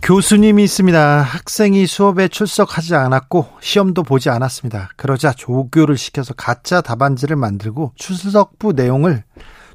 교수님이 0.03 0.65
있습니다. 0.65 1.23
학생이 1.23 1.87
수업에 1.87 2.27
출석하지 2.27 2.97
않았고 2.97 3.47
시험도 3.61 4.03
보지 4.03 4.29
않았습니다. 4.29 4.91
그러자 4.97 5.33
조교를 5.33 5.97
시켜서 5.99 6.35
가짜 6.35 6.81
답안지를 6.81 7.37
만들고 7.37 7.93
출석부 7.95 8.73
내용을 8.73 9.23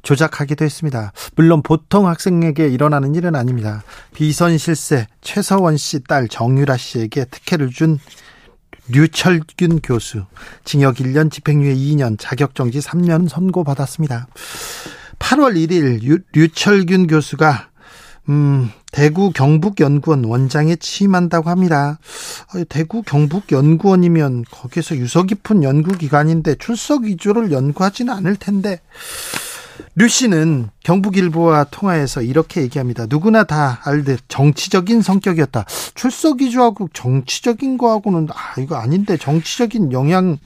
조작하기도 0.02 0.64
했습니다. 0.64 1.12
물론 1.36 1.62
보통 1.62 2.06
학생에게 2.06 2.68
일어나는 2.68 3.14
일은 3.14 3.34
아닙니다. 3.34 3.82
비선 4.14 4.58
실세 4.58 5.06
최서원 5.20 5.76
씨 5.76 6.00
딸 6.00 6.28
정유라 6.28 6.76
씨에게 6.76 7.24
특혜를 7.26 7.70
준 7.70 7.98
류철균 8.88 9.80
교수 9.82 10.24
징역 10.64 10.96
1년 10.96 11.30
집행유예 11.30 11.74
2년 11.74 12.16
자격정지 12.18 12.78
3년 12.78 13.28
선고받았습니다. 13.28 14.28
8월 15.18 15.56
1일 15.56 16.22
류철균 16.32 17.06
교수가 17.06 17.68
음, 18.30 18.70
대구 18.92 19.30
경북연구원 19.32 20.24
원장에 20.24 20.76
취임한다고 20.76 21.50
합니다. 21.50 21.98
대구 22.68 23.02
경북연구원이면 23.02 24.44
거기서 24.50 24.96
유서 24.96 25.22
깊은 25.24 25.62
연구기관인데 25.62 26.56
출석 26.56 27.04
위주를 27.04 27.52
연구하지는 27.52 28.12
않을 28.12 28.36
텐데 28.36 28.80
류 29.98 30.06
씨는 30.06 30.70
경북일보와 30.84 31.64
통화해서 31.72 32.22
이렇게 32.22 32.62
얘기합니다. 32.62 33.06
누구나 33.08 33.42
다 33.42 33.80
알듯 33.82 34.20
정치적인 34.28 35.02
성격이었다. 35.02 35.64
출석 35.96 36.40
위주하고 36.40 36.88
정치적인 36.92 37.78
거하고는 37.78 38.28
아 38.30 38.60
이거 38.60 38.76
아닌데 38.76 39.16
정치적인 39.16 39.90
영향 39.90 40.38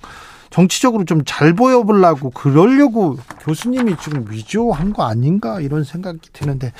정치적으로 0.52 1.04
좀 1.04 1.22
잘 1.24 1.54
보여보려고 1.54 2.30
그러려고 2.30 3.16
교수님이 3.40 3.96
지금 4.02 4.26
위조한 4.28 4.92
거 4.92 5.04
아닌가 5.04 5.60
이런 5.60 5.82
생각이 5.82 6.20
드는데 6.32 6.72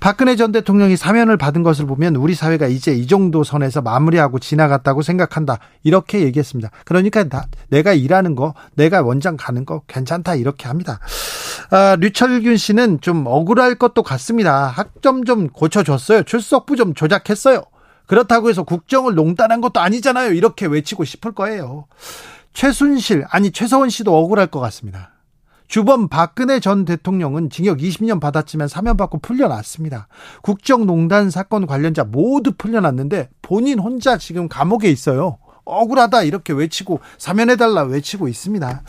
박근혜 0.00 0.34
전 0.36 0.50
대통령이 0.52 0.96
사면을 0.96 1.36
받은 1.36 1.62
것을 1.62 1.86
보면 1.86 2.16
우리 2.16 2.34
사회가 2.34 2.68
이제 2.68 2.94
이 2.94 3.06
정도 3.06 3.44
선에서 3.44 3.82
마무리하고 3.82 4.38
지나갔다고 4.38 5.02
생각한다 5.02 5.58
이렇게 5.82 6.20
얘기했습니다. 6.20 6.70
그러니까 6.84 7.24
나, 7.28 7.44
내가 7.68 7.92
일하는 7.92 8.34
거 8.34 8.54
내가 8.74 9.02
원장 9.02 9.36
가는 9.36 9.64
거 9.66 9.82
괜찮다 9.88 10.36
이렇게 10.36 10.68
합니다. 10.68 11.00
아, 11.70 11.96
류철균 12.00 12.56
씨는 12.56 13.00
좀 13.00 13.26
억울할 13.26 13.74
것도 13.74 14.02
같습니다. 14.02 14.68
학점 14.68 15.24
좀 15.24 15.48
고쳐줬어요. 15.48 16.22
출석부 16.22 16.76
좀 16.76 16.94
조작했어요. 16.94 17.62
그렇다고 18.06 18.48
해서 18.48 18.62
국정을 18.62 19.14
농단한 19.14 19.60
것도 19.60 19.80
아니잖아요. 19.80 20.32
이렇게 20.32 20.64
외치고 20.66 21.04
싶을 21.04 21.32
거예요. 21.32 21.84
최순실 22.58 23.24
아니 23.30 23.52
최서원 23.52 23.88
씨도 23.88 24.12
억울할 24.18 24.48
것 24.48 24.58
같습니다. 24.58 25.12
주범 25.68 26.08
박근혜 26.08 26.58
전 26.58 26.84
대통령은 26.84 27.50
징역 27.50 27.78
20년 27.78 28.20
받았지만 28.20 28.66
사면받고 28.66 29.20
풀려났습니다. 29.20 30.08
국정농단 30.42 31.30
사건 31.30 31.68
관련자 31.68 32.02
모두 32.02 32.50
풀려났는데 32.58 33.28
본인 33.42 33.78
혼자 33.78 34.18
지금 34.18 34.48
감옥에 34.48 34.90
있어요. 34.90 35.38
억울하다 35.66 36.24
이렇게 36.24 36.52
외치고 36.52 36.98
사면해달라 37.16 37.82
외치고 37.82 38.26
있습니다. 38.26 38.82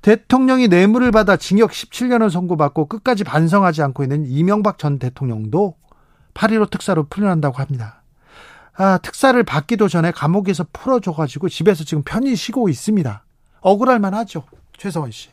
대통령이 0.00 0.68
뇌물을 0.68 1.10
받아 1.10 1.36
징역 1.36 1.72
17년을 1.72 2.30
선고받고 2.30 2.86
끝까지 2.86 3.24
반성하지 3.24 3.82
않고 3.82 4.02
있는 4.02 4.24
이명박 4.24 4.78
전 4.78 4.98
대통령도 4.98 5.74
8.15 6.32 6.70
특사로 6.70 7.04
풀려난다고 7.10 7.58
합니다. 7.58 7.99
아, 8.82 8.96
특사를 8.96 9.42
받기도 9.42 9.88
전에 9.88 10.10
감옥에서 10.10 10.64
풀어줘가지고 10.72 11.50
집에서 11.50 11.84
지금 11.84 12.02
편히 12.02 12.34
쉬고 12.34 12.70
있습니다. 12.70 13.22
억울할 13.60 13.98
만하죠. 13.98 14.44
최서원 14.78 15.10
씨. 15.10 15.28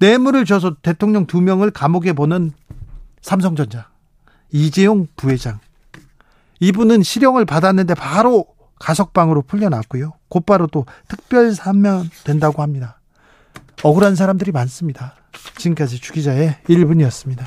뇌물을 0.00 0.44
줘서 0.44 0.74
대통령 0.82 1.24
두 1.26 1.40
명을 1.40 1.70
감옥에 1.70 2.12
보는 2.12 2.50
삼성전자. 3.22 3.88
이재용 4.50 5.06
부회장. 5.14 5.60
이분은 6.58 7.04
실형을 7.04 7.44
받았는데 7.44 7.94
바로 7.94 8.46
가석방으로 8.80 9.42
풀려났고요. 9.42 10.14
곧바로 10.28 10.66
또 10.66 10.84
특별 11.06 11.54
사면 11.54 12.10
된다고 12.24 12.60
합니다. 12.60 12.98
억울한 13.84 14.16
사람들이 14.16 14.50
많습니다. 14.50 15.14
지금까지 15.56 16.00
주기자의 16.00 16.56
1분이었습니다. 16.64 17.46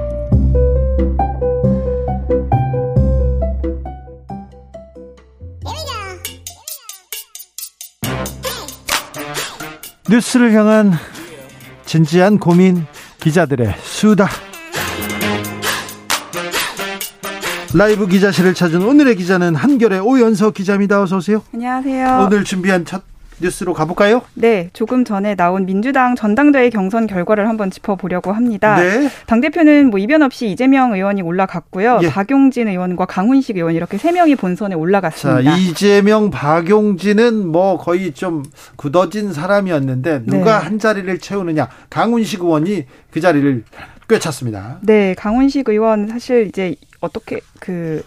뉴스를 10.11 10.51
향한 10.51 10.91
진지한 11.85 12.37
고민 12.37 12.85
기자들의 13.21 13.75
수다. 13.81 14.27
라이브 17.73 18.05
기자실을 18.07 18.53
찾은 18.53 18.83
오늘의 18.83 19.15
기자는 19.15 19.55
한결의 19.55 20.01
오연서 20.01 20.51
기자입니다. 20.51 21.01
어서 21.01 21.15
오세요. 21.15 21.41
안녕하세요. 21.53 22.25
오늘 22.25 22.43
준비한 22.43 22.83
첫 22.83 23.03
뉴스로 23.41 23.73
가볼까요? 23.73 24.21
네, 24.33 24.69
조금 24.73 25.03
전에 25.03 25.35
나온 25.35 25.65
민주당 25.65 26.15
전당대회 26.15 26.69
경선 26.69 27.07
결과를 27.07 27.47
한번 27.49 27.71
짚어보려고 27.71 28.31
합니다. 28.31 28.79
네. 28.79 29.09
당 29.25 29.41
대표는 29.41 29.89
뭐 29.89 29.99
이변 29.99 30.21
없이 30.21 30.47
이재명 30.47 30.93
의원이 30.93 31.21
올라갔고요. 31.21 31.99
예. 32.03 32.09
박용진 32.09 32.67
의원과 32.67 33.05
강훈식 33.05 33.57
의원 33.57 33.73
이렇게 33.73 33.97
세 33.97 34.11
명이 34.11 34.35
본선에 34.35 34.75
올라갔습니다. 34.75 35.51
자, 35.51 35.57
이재명, 35.57 36.29
박용진은 36.29 37.47
뭐 37.47 37.77
거의 37.77 38.13
좀 38.13 38.43
굳어진 38.75 39.33
사람이었는데 39.33 40.23
누가 40.25 40.59
네. 40.59 40.65
한 40.65 40.79
자리를 40.79 41.17
채우느냐? 41.19 41.67
강훈식 41.89 42.41
의원이 42.41 42.85
그 43.11 43.19
자리를 43.19 43.63
꿰찼습니다. 44.07 44.79
네, 44.81 45.13
강훈식 45.15 45.67
의원 45.69 46.07
사실 46.07 46.47
이제 46.47 46.75
어떻게 46.99 47.39
그 47.59 48.03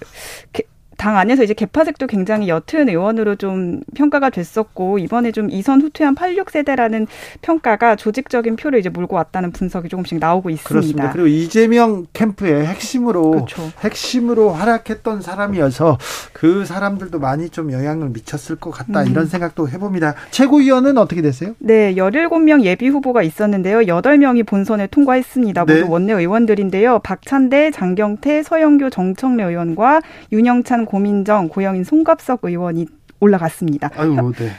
당 0.97 1.17
안에서 1.17 1.43
이제 1.43 1.55
개파색도 1.55 2.07
굉장히 2.07 2.49
옅은 2.49 2.89
의원으로 2.89 3.37
좀 3.37 3.81
평가가 3.95 4.31
됐었고 4.31 4.99
이번에 4.99 5.33
좀 5.33 5.51
이선 5.51 5.81
후퇴한 5.83 6.15
86세대라는 6.15 7.07
평가가 7.43 7.97
조직적인 7.97 8.57
표를 8.57 8.79
이제 8.79 8.89
몰고 8.89 9.17
왔다는 9.17 9.53
분석이 9.53 9.89
조금씩 9.89 10.19
나오고 10.19 10.51
있습니다. 10.51 10.69
그렇습니다. 10.69 11.13
그리고 11.13 11.27
이재명 11.29 12.07
캠프의 12.13 12.67
핵심으로 12.67 13.31
그렇죠. 13.31 13.71
핵심으로 13.81 14.51
활약했던 14.51 15.23
사람이어서 15.23 15.99
그 16.33 16.65
사람들도 16.65 17.19
많이 17.19 17.51
좀 17.51 17.73
영향을 17.73 18.11
미쳤을 18.11 18.57
것 18.57 18.71
같다 18.71 19.03
음. 19.03 19.09
이런 19.09 19.27
생각도 19.27 19.69
해봅니다. 19.69 20.15
최고위원은 20.31 20.99
어떻게 20.99 21.23
됐어요? 21.23 21.55
네, 21.59 21.95
17명 21.95 22.63
예비 22.63 22.89
후보가 22.89 23.23
있었는데요. 23.23 23.81
8명이 23.81 24.47
본선에 24.47 24.87
통과했습니다. 24.87 25.63
모두 25.63 25.75
네. 25.75 25.83
원내 25.83 26.13
의원들인데요. 26.13 27.01
박찬대, 27.01 27.71
장경태, 27.71 28.43
서영교, 28.43 28.91
정청래 28.91 29.45
의원과 29.45 30.01
윤영찬, 30.33 30.84
고민정, 30.85 31.49
고영인, 31.49 31.85
송갑석 31.85 32.41
의원이 32.43 32.87
올라갔습니다. 33.21 33.91
아유, 33.97 34.33
네. 34.37 34.51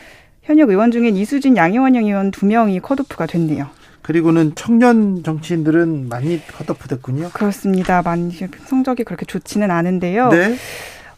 현역 0.44 0.70
의원 0.70 0.92
중엔 0.92 1.16
이수진, 1.16 1.58
양희원영 1.58 2.06
의원 2.06 2.32
두 2.32 2.46
명이 2.46 2.80
컷오프가 2.80 3.26
됐네요. 3.26 3.68
그리고는 4.02 4.54
청년 4.54 5.24
정치인들은 5.24 6.10
많이 6.10 6.40
컷오프 6.46 6.88
됐군요. 6.88 7.32
그렇습니다. 7.34 8.04
많이 8.04 8.32
성적이 8.66 9.04
그렇게 9.04 9.26
좋지는 9.26 9.72
않은데요. 9.72 10.30
네. 10.30 10.56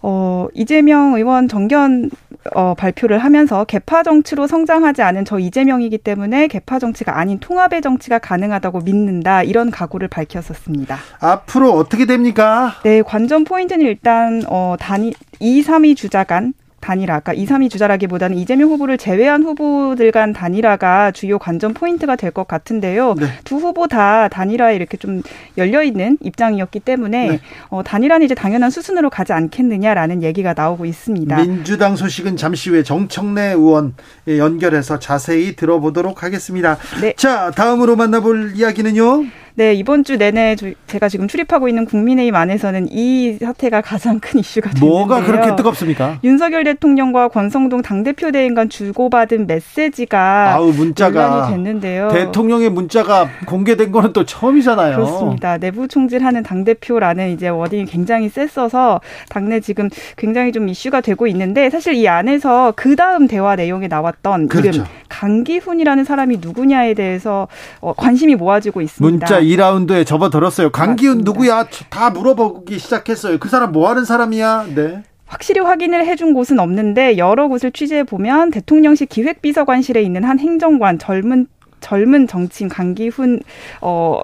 어, 0.02 0.48
이재명 0.54 1.16
의원 1.16 1.48
정견 1.48 2.10
어, 2.54 2.74
발표를 2.76 3.20
하면서 3.20 3.66
개파 3.66 4.04
정치로 4.04 4.48
성장하지 4.48 5.02
않은 5.02 5.26
저 5.26 5.40
이재명이기 5.40 5.98
때문에 5.98 6.48
개파 6.48 6.80
정치가 6.80 7.20
아닌 7.20 7.40
통합의 7.40 7.82
정치가 7.82 8.20
가능하다고 8.20 8.82
믿는다 8.82 9.44
이런 9.44 9.72
각오를 9.72 10.08
밝혔었습니다. 10.08 10.98
앞으로 11.20 11.72
어떻게 11.72 12.06
됩니까? 12.06 12.74
네, 12.84 13.02
관전 13.02 13.44
포인트는 13.44 13.86
일단 13.86 14.44
어, 14.48 14.76
단위 14.80 15.14
2, 15.40 15.62
3위 15.64 15.96
주자 15.96 16.24
간 16.24 16.54
단일화, 16.80 17.16
아까 17.16 17.34
2, 17.34 17.46
3위 17.46 17.70
주자라기보다는 17.70 18.38
이재명 18.38 18.70
후보를 18.70 18.98
제외한 18.98 19.44
후보들 19.44 20.12
간 20.12 20.32
단일화가 20.34 21.12
주요 21.12 21.40
관전 21.40 21.74
포인트가 21.74 22.16
될 22.16 22.32
것 22.32 22.48
같은데요. 22.48 23.16
네. 23.16 23.26
두 23.46 23.56
후보 23.56 23.88
다 23.88 24.28
단일화에 24.28 24.76
이렇게 24.76 24.98
좀 24.98 25.24
열려 25.58 25.82
있는 25.82 26.18
입장이었기 26.22 26.82
때문에 26.82 27.30
네. 27.30 27.40
어, 27.70 27.84
단일화는 27.84 28.26
이제 28.26 28.36
당연한 28.36 28.70
수순으로 28.70 29.10
가지 29.10 29.34
않겠느냐라는 29.34 30.22
얘기가 30.24 30.54
나오고 30.56 30.86
있습니다. 30.86 31.36
민주당 31.38 31.96
소식은 31.96 32.38
잠시 32.38 32.70
후에 32.70 32.84
정청래 32.84 33.54
의원 33.54 33.96
연결해서 34.28 35.00
자세히 35.00 35.56
들어보도록 35.56 36.22
하겠습니다. 36.24 36.78
네. 37.02 37.14
자, 37.18 37.50
다음으로 37.52 37.96
만나볼 37.96 38.54
이야기는요. 38.56 39.26
네, 39.58 39.74
이번 39.74 40.04
주 40.04 40.18
내내 40.18 40.56
제가 40.86 41.10
지금 41.10 41.28
출입하고 41.28 41.68
있는 41.68 41.86
국민의힘 41.86 42.36
안에서는 42.36 42.90
이 42.92 43.40
사태가 43.42 43.82
가장 43.82 44.20
큰 44.20 44.40
이슈가 44.40 44.70
되는데요. 44.70 44.88
뭐가 44.88 45.24
그렇게 45.24 45.56
뜨겁습니까? 45.56 46.20
윤석열 46.24 46.64
대통령과 46.64 47.30
권성동 47.30 47.82
당대표 47.82 48.32
대행 48.32 48.54
간 48.54 48.70
주고받은 48.70 49.48
메시지가 49.48 50.54
아우, 50.54 50.72
문자가 50.72 51.50
됐는데요. 51.50 52.10
대통령의 52.10 52.70
문자가 52.70 53.28
공개된 53.48 53.92
거는 53.92 54.14
또 54.14 54.26
처음이잖아요. 54.26 54.96
그렇습니다. 54.96 55.58
내부 55.58 55.88
총질하는 55.88 56.44
당대표라는 56.44 57.32
이제 57.32 57.48
워딩이 57.48 57.86
굉장히 57.86 58.30
셌어서 58.30 59.02
당내 59.30 59.60
지금 59.62 59.90
굉장히 60.18 60.52
좀 60.52 60.70
이슈가 60.70 61.02
되고 61.02 61.26
있는데 61.26 61.72
사실 61.72 61.96
이 61.96 62.08
안에서 62.08 62.74
그 62.76 62.96
다음 62.96 63.28
대화 63.28 63.56
내용에 63.56 63.88
나왔던 63.88 64.50
그렇죠. 64.50 64.70
이름 64.70 64.86
강기훈이라는 65.10 66.04
사람이 66.04 66.38
누구냐에 66.42 66.94
대해서 66.94 67.48
어, 67.82 67.94
관심이 67.98 68.36
모아지고 68.36 68.82
있습니다. 68.82 69.26
문자 69.26 69.47
2라운드에 69.48 70.06
접어들었어요. 70.06 70.70
강기훈 70.72 71.20
맞습니다. 71.20 71.32
누구야? 71.32 71.68
다 71.90 72.10
물어보기 72.10 72.80
시작했어요. 72.80 73.38
그 73.38 73.50
사람 73.50 73.72
뭐 73.72 73.90
하는 73.90 74.06
사람이야? 74.06 74.68
네. 74.76 75.04
확실히 75.26 75.62
확인을 75.62 76.06
해준 76.06 76.34
곳은 76.34 76.60
없는데 76.60 77.18
여러 77.18 77.48
곳을 77.48 77.72
취재해 77.72 78.04
보면 78.04 78.50
대통령실 78.52 79.08
기획비서관실에 79.08 80.02
있는 80.02 80.24
한 80.24 80.40
행정관 80.40 81.00
젊은 81.00 81.48
젊은 81.80 82.28
정치인 82.28 82.70
강기훈 82.70 83.42
어 83.82 84.22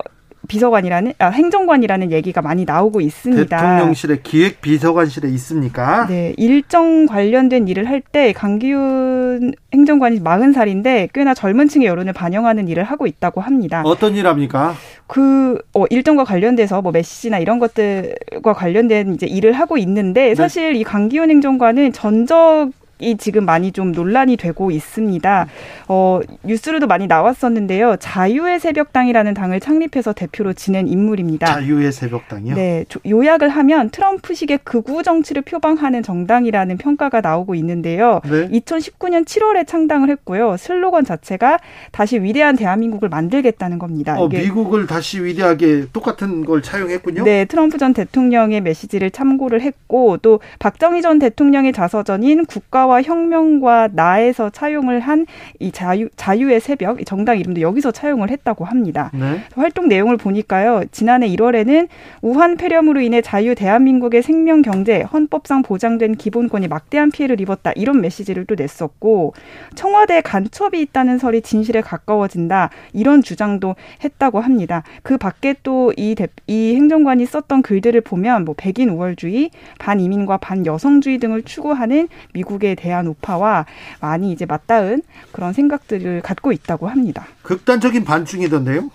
비서관이라는 0.47 1.13
아, 1.19 1.27
행정관이라는 1.27 2.11
얘기가 2.11 2.41
많이 2.41 2.65
나오고 2.65 3.01
있습니다. 3.01 3.57
대통령실에 3.57 4.19
기획 4.23 4.61
비서관실에 4.61 5.29
있습니까? 5.29 6.05
네, 6.07 6.33
일정 6.37 7.05
관련된 7.05 7.67
일을 7.67 7.89
할 7.89 8.03
때 8.11 8.33
강기훈 8.33 9.53
행정관이 9.73 10.19
40살인데 10.19 11.09
꽤나 11.13 11.33
젊은 11.33 11.67
층의 11.67 11.87
여론을 11.87 12.13
반영하는 12.13 12.67
일을 12.67 12.83
하고 12.83 13.07
있다고 13.07 13.41
합니다. 13.41 13.81
어떤 13.85 14.15
일 14.15 14.27
합니까? 14.27 14.73
그 15.07 15.59
어, 15.73 15.85
일정과 15.89 16.23
관련돼서 16.25 16.81
뭐 16.81 16.91
메시지나 16.91 17.39
이런 17.39 17.59
것들과 17.59 18.53
관련된 18.53 19.15
이제 19.15 19.25
일을 19.25 19.53
하고 19.53 19.77
있는데 19.77 20.29
네. 20.29 20.35
사실 20.35 20.73
네. 20.73 20.79
이 20.79 20.83
강기훈 20.83 21.29
행정관은 21.29 21.93
전적 21.93 22.71
이 22.99 23.17
지금 23.17 23.45
많이 23.45 23.71
좀 23.71 23.91
논란이 23.91 24.37
되고 24.37 24.71
있습니다. 24.71 25.47
어, 25.87 26.19
뉴스로도 26.43 26.87
많이 26.87 27.07
나왔었는데요. 27.07 27.97
자유의 27.99 28.59
새벽당이라는 28.59 29.33
당을 29.33 29.59
창립해서 29.59 30.13
대표로 30.13 30.53
지낸 30.53 30.87
인물입니다. 30.87 31.45
자유의 31.45 31.91
새벽당이요? 31.91 32.55
네. 32.55 32.85
요약을 33.05 33.49
하면 33.49 33.89
트럼프식의 33.89 34.59
극우 34.63 35.03
정치를 35.03 35.41
표방하는 35.41 36.03
정당이라는 36.03 36.77
평가가 36.77 37.21
나오고 37.21 37.55
있는데요. 37.55 38.21
네. 38.25 38.47
2019년 38.49 39.25
7월에 39.25 39.67
창당을 39.67 40.09
했고요. 40.09 40.55
슬로건 40.57 41.03
자체가 41.03 41.59
다시 41.91 42.19
위대한 42.19 42.55
대한민국을 42.55 43.09
만들겠다는 43.09 43.79
겁니다. 43.79 44.19
어, 44.19 44.27
미국을 44.27 44.87
다시 44.87 45.23
위대하게 45.23 45.87
똑같은 45.91 46.45
걸 46.45 46.61
차용했군요. 46.61 47.23
네. 47.23 47.45
트럼프 47.45 47.77
전 47.77 47.93
대통령의 47.93 48.61
메시지를 48.61 49.09
참고를 49.11 49.61
했고 49.61 50.17
또 50.17 50.39
박정희 50.59 51.01
전 51.01 51.19
대통령의 51.19 51.73
자서전인 51.73 52.45
국가 52.45 52.82
와 52.85 53.01
혁명과 53.01 53.33
혁명과 53.33 53.89
나에서 53.93 54.49
차용을 54.49 54.99
한 54.99 55.25
이 55.59 55.71
자유 55.71 56.09
자유의 56.15 56.59
새벽 56.59 57.03
정당 57.05 57.39
이름도 57.39 57.61
여기서 57.61 57.91
차용을 57.91 58.29
했다고 58.29 58.65
합니다. 58.65 59.11
네. 59.13 59.39
활동 59.55 59.87
내용을 59.87 60.17
보니까요. 60.17 60.83
지난해 60.91 61.27
1월에는 61.29 61.87
우한 62.21 62.57
폐렴으로 62.57 63.01
인해 63.01 63.21
자유 63.21 63.55
대한민국의 63.55 64.23
생명 64.23 64.61
경제 64.61 65.01
헌법상 65.01 65.63
보장된 65.63 66.15
기본권이 66.15 66.67
막대한 66.67 67.11
피해를 67.11 67.39
입었다 67.39 67.71
이런 67.75 68.01
메시지를 68.01 68.45
또 68.45 68.55
냈었고 68.55 69.33
청와대 69.75 70.21
간첩이 70.21 70.81
있다는 70.81 71.17
설이 71.17 71.41
진실에 71.41 71.81
가까워진다 71.81 72.69
이런 72.93 73.21
주장도 73.21 73.75
했다고 74.03 74.39
합니다. 74.39 74.83
그 75.01 75.17
밖에 75.17 75.55
또이 75.63 76.15
이 76.47 76.75
행정관이 76.75 77.25
썼던 77.25 77.61
글들을 77.61 78.01
보면 78.01 78.45
뭐 78.45 78.55
백인 78.57 78.89
우월주의, 78.89 79.51
반이민과 79.79 80.37
반여성주의 80.37 81.19
등을 81.19 81.43
추구하는 81.43 82.07
미국의 82.33 82.72
대한 82.75 83.07
우파와 83.07 83.65
많이 83.99 84.31
이제 84.31 84.45
맞닿은 84.45 85.01
그런 85.31 85.53
생각들을 85.53 86.21
갖고 86.21 86.51
있다고 86.51 86.87
합니다. 86.87 87.25
극단적인 87.43 88.03
반중이던데요? 88.03 88.89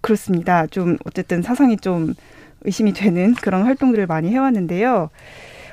그렇습니다. 0.00 0.66
좀 0.66 0.98
어쨌든 1.04 1.42
사상이 1.42 1.76
좀 1.76 2.14
의심이 2.62 2.92
되는 2.92 3.34
그런 3.34 3.64
활동들을 3.64 4.06
많이 4.06 4.30
해왔는데요. 4.30 5.10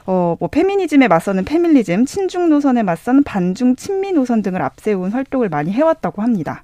어, 0.05 0.35
뭐 0.39 0.49
페미니즘에 0.49 1.07
맞서는 1.07 1.45
페밀리즘, 1.45 2.05
친중 2.05 2.49
노선에 2.49 2.81
맞서는 2.81 3.23
반중 3.23 3.75
친미 3.75 4.13
노선 4.13 4.41
등을 4.41 4.61
앞세운 4.61 5.11
활동을 5.11 5.49
많이 5.49 5.71
해왔다고 5.71 6.21
합니다. 6.21 6.63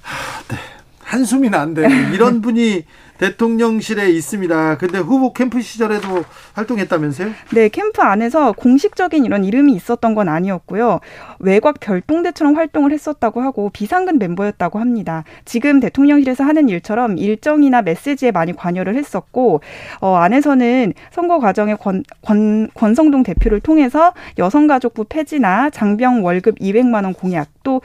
하, 0.00 0.42
네. 0.48 0.56
한숨이 1.02 1.50
난데 1.50 1.88
이런 2.14 2.40
분이 2.42 2.84
대통령실에 3.20 4.08
있습니다. 4.10 4.78
근데 4.78 4.98
후보 4.98 5.34
캠프 5.34 5.60
시절에도 5.60 6.24
활동했다면서요? 6.54 7.30
네, 7.52 7.68
캠프 7.68 8.00
안에서 8.00 8.52
공식적인 8.52 9.26
이런 9.26 9.44
이름이 9.44 9.74
있었던 9.74 10.14
건 10.14 10.28
아니었고요. 10.30 11.00
외곽 11.38 11.80
별동대처럼 11.80 12.56
활동을 12.56 12.92
했었다고 12.92 13.42
하고 13.42 13.68
비상근 13.70 14.18
멤버였다고 14.18 14.78
합니다. 14.78 15.24
지금 15.44 15.80
대통령실에서 15.80 16.44
하는 16.44 16.70
일처럼 16.70 17.18
일정이나 17.18 17.82
메시지에 17.82 18.30
많이 18.30 18.56
관여를 18.56 18.96
했었고 18.96 19.60
어, 20.00 20.14
안에서는 20.16 20.94
선거 21.10 21.38
과정에 21.38 21.74
권, 21.74 22.02
권, 22.22 22.70
권성동 22.72 23.22
대표를 23.22 23.60
통해서 23.60 24.14
여성가족부 24.38 25.04
폐지나 25.10 25.68
장병 25.68 26.24
월급 26.24 26.58
200만 26.58 27.04
원 27.04 27.12
공약 27.12 27.48
또 27.62 27.80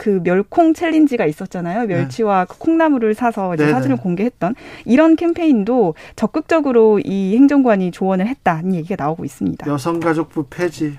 그 0.00 0.22
멸콩 0.22 0.72
챌린지가 0.72 1.26
있었잖아요. 1.26 1.86
멸치와 1.86 2.46
네. 2.46 2.54
콩나물을 2.58 3.14
사서 3.14 3.54
이제 3.54 3.70
사진을 3.70 3.98
공개했던 3.98 4.54
이런 4.86 5.14
캠페인도 5.14 5.94
적극적으로 6.16 7.00
이 7.00 7.36
행정관이 7.36 7.90
조언을 7.90 8.26
했다는 8.26 8.74
얘기가 8.74 9.02
나오고 9.04 9.26
있습니다. 9.26 9.66
여성가족부 9.70 10.46
폐지 10.48 10.98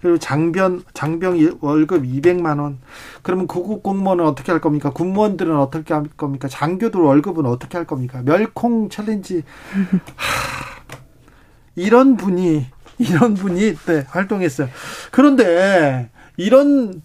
그리고 0.00 0.18
장변 0.18 0.84
장병 0.94 1.58
월급 1.60 2.04
200만 2.04 2.60
원. 2.60 2.78
그러면 3.22 3.48
구급 3.48 3.82
공무원은 3.82 4.24
어떻게 4.24 4.52
할 4.52 4.60
겁니까? 4.60 4.90
군무원들은 4.90 5.56
어떻게 5.56 5.92
할 5.92 6.04
겁니까? 6.16 6.46
장교들 6.46 7.00
월급은 7.00 7.46
어떻게 7.46 7.76
할 7.76 7.84
겁니까? 7.84 8.22
멸콩 8.24 8.88
챌린지. 8.88 9.42
하, 10.14 10.76
이런 11.74 12.16
분이 12.16 12.66
이런 12.98 13.34
분이 13.34 13.74
네, 13.74 14.04
활동했어요. 14.08 14.68
그런데 15.10 16.10
이런 16.36 17.02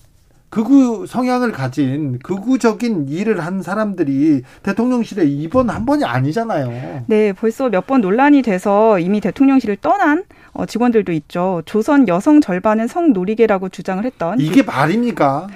극우 0.51 1.07
성향을 1.07 1.51
가진 1.53 2.19
극우적인 2.19 3.07
일을 3.07 3.39
한 3.39 3.63
사람들이 3.63 4.43
대통령실에 4.63 5.23
이번 5.25 5.69
한 5.69 5.85
번이 5.85 6.03
아니잖아요. 6.03 7.05
네, 7.07 7.33
벌써 7.33 7.69
몇 7.69 7.87
번 7.87 8.01
논란이 8.01 8.41
돼서 8.43 8.99
이미 8.99 9.19
대통령실을 9.21 9.77
떠난 9.77 10.23
어, 10.53 10.65
직원들도 10.65 11.11
있죠. 11.13 11.61
조선 11.65 12.07
여성 12.07 12.41
절반은 12.41 12.87
성노리개라고 12.87 13.69
주장을 13.69 14.03
했던 14.05 14.39
이게 14.39 14.61
말입니까? 14.61 15.47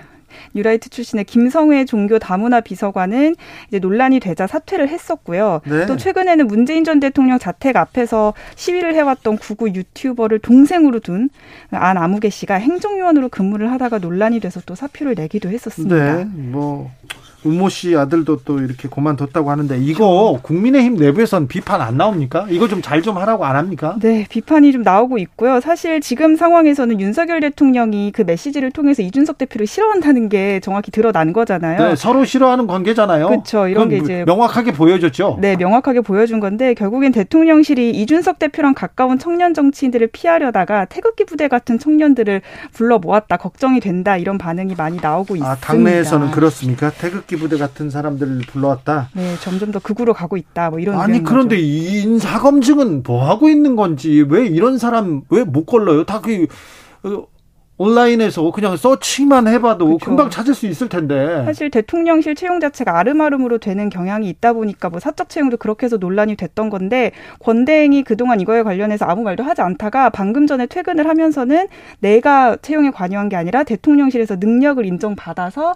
뉴라이트 0.53 0.89
출신의 0.89 1.25
김성회 1.25 1.85
종교 1.85 2.19
다문화 2.19 2.61
비서관은 2.61 3.35
이제 3.67 3.79
논란이 3.79 4.19
되자 4.19 4.47
사퇴를 4.47 4.89
했었고요. 4.89 5.61
네. 5.65 5.85
또 5.85 5.97
최근에는 5.97 6.47
문재인 6.47 6.83
전 6.83 6.99
대통령 6.99 7.39
자택 7.39 7.75
앞에서 7.75 8.33
시위를 8.55 8.95
해왔던 8.95 9.37
구구 9.37 9.69
유튜버를 9.69 10.39
동생으로 10.39 10.99
둔 10.99 11.29
안 11.71 11.97
아무개 11.97 12.29
씨가 12.29 12.55
행정요원으로 12.55 13.29
근무를 13.29 13.71
하다가 13.71 13.99
논란이 13.99 14.39
돼서 14.39 14.61
또 14.65 14.75
사표를 14.75 15.15
내기도 15.15 15.49
했었습니다. 15.49 16.15
네, 16.17 16.25
뭐 16.25 16.91
우모 17.45 17.69
씨 17.69 17.95
아들도 17.95 18.41
또 18.45 18.59
이렇게 18.59 18.87
고만뒀다고 18.87 19.49
하는데 19.49 19.77
이거 19.79 20.39
국민의힘 20.41 20.95
내부에선 20.95 21.47
비판 21.47 21.81
안 21.81 21.97
나옵니까? 21.97 22.45
이거 22.49 22.67
좀 22.67 22.81
잘좀 22.81 23.05
좀 23.05 23.17
하라고 23.17 23.45
안 23.45 23.55
합니까? 23.55 23.95
네, 24.01 24.25
비판이 24.29 24.71
좀 24.73 24.81
나오고 24.81 25.17
있고요. 25.19 25.61
사실 25.61 26.01
지금 26.01 26.35
상황에서는 26.35 26.99
윤석열 26.99 27.39
대통령이 27.39 28.11
그 28.11 28.23
메시지를 28.23 28.71
통해서 28.71 29.01
이준석 29.01 29.37
대표를 29.37 29.67
싫어한다는 29.67 30.27
게 30.27 30.59
정확히 30.59 30.91
드러난 30.91 31.31
거잖아요. 31.31 31.77
네, 31.89 31.95
서로 31.95 32.25
싫어하는 32.25 32.67
관계잖아요. 32.67 33.27
그렇죠. 33.27 33.67
이런 33.67 33.89
게 33.89 33.97
이제 33.97 34.23
명확하게 34.25 34.73
보여줬죠. 34.73 35.37
네, 35.39 35.55
명확하게 35.55 36.01
보여준 36.01 36.39
건데 36.39 36.73
결국엔 36.73 37.11
대통령실이 37.11 37.91
이준석 37.91 38.39
대표랑 38.39 38.73
가까운 38.73 39.17
청년 39.17 39.53
정치인들을 39.53 40.07
피하려다가 40.07 40.85
태극기 40.85 41.23
부대 41.25 41.47
같은 41.47 41.79
청년들을 41.79 42.41
불러 42.73 42.99
모았다 42.99 43.37
걱정이 43.37 43.79
된다 43.79 44.17
이런 44.17 44.37
반응이 44.37 44.75
많이 44.75 44.97
나오고 44.99 45.35
있습니다. 45.35 45.49
아, 45.49 45.55
당내에서는 45.55 46.31
그렇습니까? 46.31 46.89
태극기 46.89 47.34
부대 47.35 47.57
같은 47.57 47.89
사람들을 47.89 48.39
불러왔다. 48.47 49.09
네, 49.13 49.35
점점 49.41 49.71
더 49.71 49.79
극으로 49.79 50.13
가고 50.13 50.37
있다. 50.37 50.69
뭐 50.69 50.79
이런 50.79 50.99
아니 50.99 51.23
그런데 51.23 51.59
인사 51.59 52.39
검증은 52.39 53.03
뭐 53.05 53.27
하고 53.29 53.49
있는 53.49 53.75
건지 53.75 54.25
왜 54.27 54.45
이런 54.45 54.77
사람 54.77 55.21
왜 55.29 55.43
못 55.43 55.65
걸러요? 55.65 56.03
다그 56.05 56.47
온라인에서 57.77 58.51
그냥 58.51 58.77
서치만 58.77 59.49
해봐도 59.49 59.85
그렇죠. 59.85 60.05
금방 60.05 60.29
찾을 60.29 60.53
수 60.53 60.65
있을 60.65 60.87
텐데. 60.87 61.43
사실 61.43 61.69
대통령실 61.69 62.33
채용 62.33 62.61
자체가 62.61 62.97
아름아름으로 62.97 63.57
되는 63.57 63.89
경향이 63.89 64.29
있다 64.29 64.53
보니까 64.53 64.89
뭐 64.89 65.01
사적 65.01 65.27
채용도 65.27 65.57
그렇게 65.57 65.85
해서 65.85 65.97
논란이 65.97 66.37
됐던 66.37 66.69
건데 66.69 67.11
권대행이 67.39 68.03
그동안 68.03 68.39
이거에 68.39 68.63
관련해서 68.63 69.03
아무 69.05 69.23
말도 69.23 69.43
하지 69.43 69.61
않다가 69.61 70.09
방금 70.09 70.47
전에 70.47 70.67
퇴근을 70.67 71.09
하면서는 71.09 71.67
내가 71.99 72.55
채용에 72.61 72.91
관여한 72.91 73.27
게 73.27 73.35
아니라 73.35 73.63
대통령실에서 73.63 74.37
능력을 74.37 74.85
인정받아서 74.85 75.73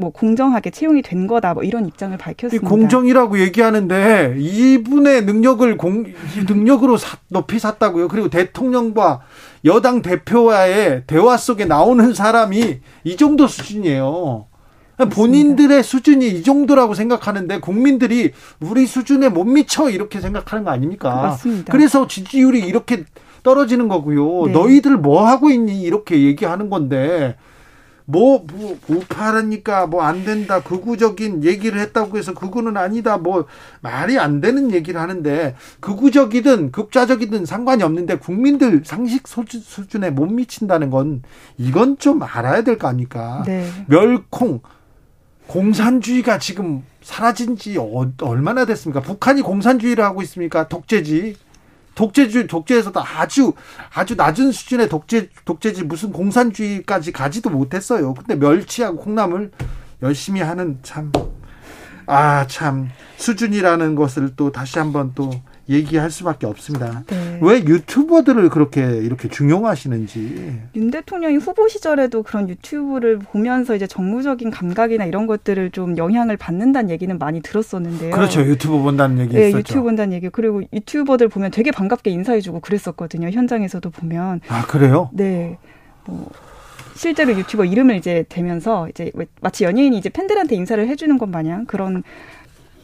뭐 0.00 0.10
공정하게 0.10 0.70
채용이 0.70 1.02
된 1.02 1.26
거다 1.26 1.54
뭐 1.54 1.62
이런 1.62 1.86
입장을 1.86 2.16
밝혔습니다. 2.16 2.68
공정이라고 2.68 3.38
얘기하는데 3.38 4.36
이분의 4.38 5.24
능력을 5.26 5.76
공 5.76 6.06
능력으로 6.48 6.96
사, 6.96 7.18
높이 7.28 7.58
샀다고요. 7.58 8.08
그리고 8.08 8.28
대통령과 8.28 9.20
여당 9.66 10.02
대표와의 10.02 11.04
대화 11.06 11.36
속에 11.36 11.66
나오는 11.66 12.14
사람이 12.14 12.80
이 13.04 13.16
정도 13.16 13.46
수준이에요. 13.46 14.46
본인들의 15.12 15.82
수준이 15.82 16.28
이 16.28 16.42
정도라고 16.42 16.94
생각하는데 16.94 17.60
국민들이 17.60 18.32
우리 18.60 18.86
수준에 18.86 19.28
못 19.28 19.44
미쳐 19.44 19.88
이렇게 19.88 20.20
생각하는 20.20 20.64
거 20.64 20.70
아닙니까? 20.70 21.14
맞습니다. 21.14 21.72
그래서 21.72 22.06
지지율이 22.06 22.60
이렇게 22.60 23.04
떨어지는 23.42 23.88
거고요. 23.88 24.46
네. 24.48 24.52
너희들 24.52 24.98
뭐 24.98 25.26
하고 25.26 25.48
있니? 25.48 25.80
이렇게 25.80 26.22
얘기하는 26.22 26.68
건데 26.68 27.36
뭐, 28.10 28.44
뭐 28.52 28.78
우파라니까 28.88 29.86
뭐 29.86 30.00
안 30.02 30.24
된다 30.24 30.60
극우적인 30.62 31.44
얘기를 31.44 31.78
했다고 31.80 32.18
해서 32.18 32.34
극우는 32.34 32.76
아니다 32.76 33.16
뭐 33.18 33.46
말이 33.80 34.18
안 34.18 34.40
되는 34.40 34.72
얘기를 34.72 35.00
하는데 35.00 35.54
극우적이든 35.80 36.72
극좌적이든 36.72 37.46
상관이 37.46 37.82
없는데 37.82 38.16
국민들 38.16 38.82
상식 38.84 39.28
수준에 39.28 40.10
못 40.10 40.26
미친다는 40.26 40.90
건 40.90 41.22
이건 41.58 41.98
좀 41.98 42.22
알아야 42.22 42.62
될 42.62 42.78
거 42.78 42.88
아닙니까? 42.88 43.42
네. 43.46 43.68
멸콩 43.86 44.60
공산주의가 45.46 46.38
지금 46.38 46.82
사라진 47.02 47.56
지 47.56 47.76
어, 47.76 48.06
얼마나 48.22 48.64
됐습니까? 48.64 49.00
북한이 49.00 49.42
공산주의를 49.42 50.04
하고 50.04 50.22
있습니까? 50.22 50.68
독재지. 50.68 51.36
독재주의 52.00 52.46
독재에서도 52.46 52.98
아주 52.98 53.52
아주 53.92 54.14
낮은 54.14 54.52
수준의 54.52 54.88
독재 54.88 55.28
독재지 55.44 55.84
무슨 55.84 56.12
공산주의까지 56.12 57.12
가지도 57.12 57.50
못했어요. 57.50 58.14
근데 58.14 58.36
멸치하고 58.36 58.96
콩나물 58.96 59.50
열심히 60.00 60.40
하는 60.40 60.78
참 60.82 61.12
아, 62.06 62.46
참, 62.48 62.88
수준이라는 63.18 63.94
것을 63.94 64.34
또 64.34 64.50
다시 64.50 64.78
한번 64.80 65.12
또 65.14 65.30
얘기할 65.70 66.10
수밖에 66.10 66.46
없습니다. 66.46 67.04
네. 67.06 67.38
왜 67.40 67.60
유튜버들을 67.60 68.48
그렇게 68.50 68.82
이렇게 68.98 69.28
중용하시는지. 69.28 70.60
윤 70.74 70.90
대통령이 70.90 71.36
후보 71.36 71.68
시절에도 71.68 72.22
그런 72.22 72.48
유튜브를 72.48 73.18
보면서 73.18 73.76
이제 73.76 73.86
정무적인 73.86 74.50
감각이나 74.50 75.04
이런 75.04 75.26
것들을 75.26 75.70
좀 75.70 75.96
영향을 75.96 76.36
받는다는 76.36 76.90
얘기는 76.90 77.16
많이 77.18 77.40
들었었는데요. 77.40 78.10
그렇죠. 78.10 78.42
유튜브 78.42 78.78
본다는 78.82 79.18
얘기 79.20 79.34
네, 79.34 79.48
있었죠. 79.48 79.58
유튜브 79.58 79.82
본다는 79.84 80.12
얘기. 80.14 80.28
그리고 80.28 80.62
유튜버들 80.72 81.28
보면 81.28 81.52
되게 81.52 81.70
반갑게 81.70 82.10
인사해주고 82.10 82.60
그랬었거든요. 82.60 83.30
현장에서도 83.30 83.88
보면. 83.90 84.40
아 84.48 84.66
그래요? 84.66 85.10
네. 85.12 85.56
뭐 86.04 86.30
실제로 86.94 87.32
유튜버 87.32 87.64
이름을 87.64 87.96
이제 87.96 88.24
대면서 88.28 88.88
이제 88.90 89.10
마치 89.40 89.64
연예인이 89.64 89.96
이제 89.96 90.10
팬들한테 90.10 90.54
인사를 90.56 90.86
해주는 90.86 91.16
것 91.16 91.28
마냥 91.30 91.64
그런 91.64 92.02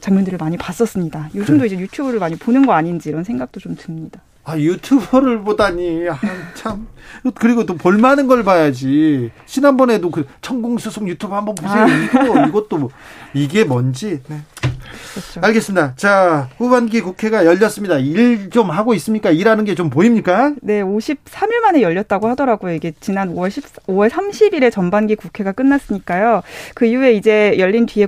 장면들을 0.06 0.38
많이 0.38 0.56
봤었습니다. 0.56 1.30
요즘도 1.34 1.58
그래. 1.58 1.66
이제 1.66 1.78
유튜브를 1.78 2.20
많이 2.20 2.36
보는 2.36 2.64
거 2.64 2.72
아닌지 2.72 3.08
이런 3.08 3.24
생각도 3.24 3.58
좀 3.58 3.74
듭니다. 3.76 4.20
아 4.44 4.56
유튜버를 4.56 5.42
보다니 5.42 6.08
아, 6.08 6.16
참 6.54 6.86
그리고 7.34 7.66
또 7.66 7.74
볼만한 7.74 8.28
걸 8.28 8.44
봐야지 8.44 9.32
지난번에도 9.44 10.12
그 10.12 10.24
천공수송 10.40 11.08
유튜브 11.08 11.34
한번 11.34 11.56
보세요 11.56 11.82
아. 11.82 11.88
이거 11.88 12.46
이것도 12.46 12.78
뭐, 12.78 12.90
이게 13.34 13.64
뭔지 13.64 14.22
네. 14.28 14.42
그렇죠. 15.14 15.40
알겠습니다. 15.42 15.94
자, 15.96 16.48
후반기 16.58 17.00
국회가 17.00 17.44
열렸습니다. 17.46 17.96
일 17.98 18.50
좀 18.50 18.70
하고 18.70 18.94
있습니까? 18.94 19.30
일하는 19.30 19.64
게 19.64 19.74
좀 19.74 19.90
보입니까? 19.90 20.54
네, 20.62 20.82
53일 20.82 21.60
만에 21.62 21.82
열렸다고 21.82 22.28
하더라고요. 22.28 22.72
이게 22.74 22.92
지난 23.00 23.34
5월 23.34 23.50
10, 23.50 23.86
5월 23.86 24.08
30일에 24.08 24.70
전반기 24.72 25.14
국회가 25.16 25.52
끝났으니까요. 25.52 26.42
그 26.74 26.86
이후에 26.86 27.12
이제 27.12 27.54
열린 27.58 27.86
뒤에 27.86 28.06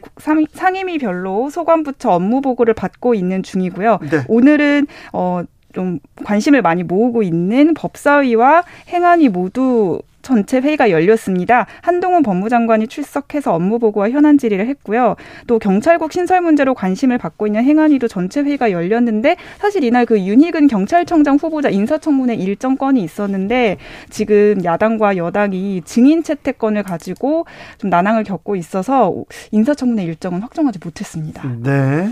상임위별로 0.55 1.51
소관부처 1.51 2.11
업무 2.11 2.41
보고를 2.41 2.75
받고 2.75 3.15
있는 3.15 3.43
중이고요. 3.43 3.99
네. 4.11 4.25
오늘은 4.29 4.87
어, 5.13 5.43
좀 5.75 5.99
관심을 6.25 6.63
많이 6.63 6.83
모으고 6.83 7.23
있는 7.23 7.75
법사위와 7.75 8.65
행안위 8.89 9.29
모두 9.29 10.01
전체 10.29 10.59
회의가 10.59 10.91
열렸습니다. 10.91 11.65
한동훈 11.81 12.23
법무장관이 12.23 12.87
출석해서 12.89 13.55
업무 13.55 13.79
보고와 13.79 14.11
현안 14.11 14.37
질의를 14.37 14.67
했고요. 14.67 15.17
또 15.47 15.59
경찰국 15.59 16.13
신설 16.13 16.43
문제로 16.43 16.75
관심을 16.75 17.17
받고 17.17 17.47
있는 17.47 17.65
행안위도 17.65 18.09
전체 18.09 18.43
회의가 18.43 18.71
열렸는데 18.71 19.37
사실 19.57 19.85
이날 19.85 20.05
그 20.05 20.21
윤희근 20.21 20.67
경찰청장 20.67 21.37
후보자 21.37 21.71
인사청문회 21.71 22.35
일정 22.35 22.77
건이 22.77 23.03
있었는데 23.03 23.79
지금 24.11 24.63
야당과 24.63 25.17
여당이 25.17 25.81
증인 25.87 26.23
채택권을 26.23 26.83
가지고 26.83 27.47
좀 27.79 27.89
난항을 27.89 28.25
겪고 28.25 28.55
있어서 28.57 29.15
인사청문회 29.53 30.05
일정은 30.05 30.43
확정하지 30.43 30.79
못했습니다. 30.85 31.43
네. 31.63 32.11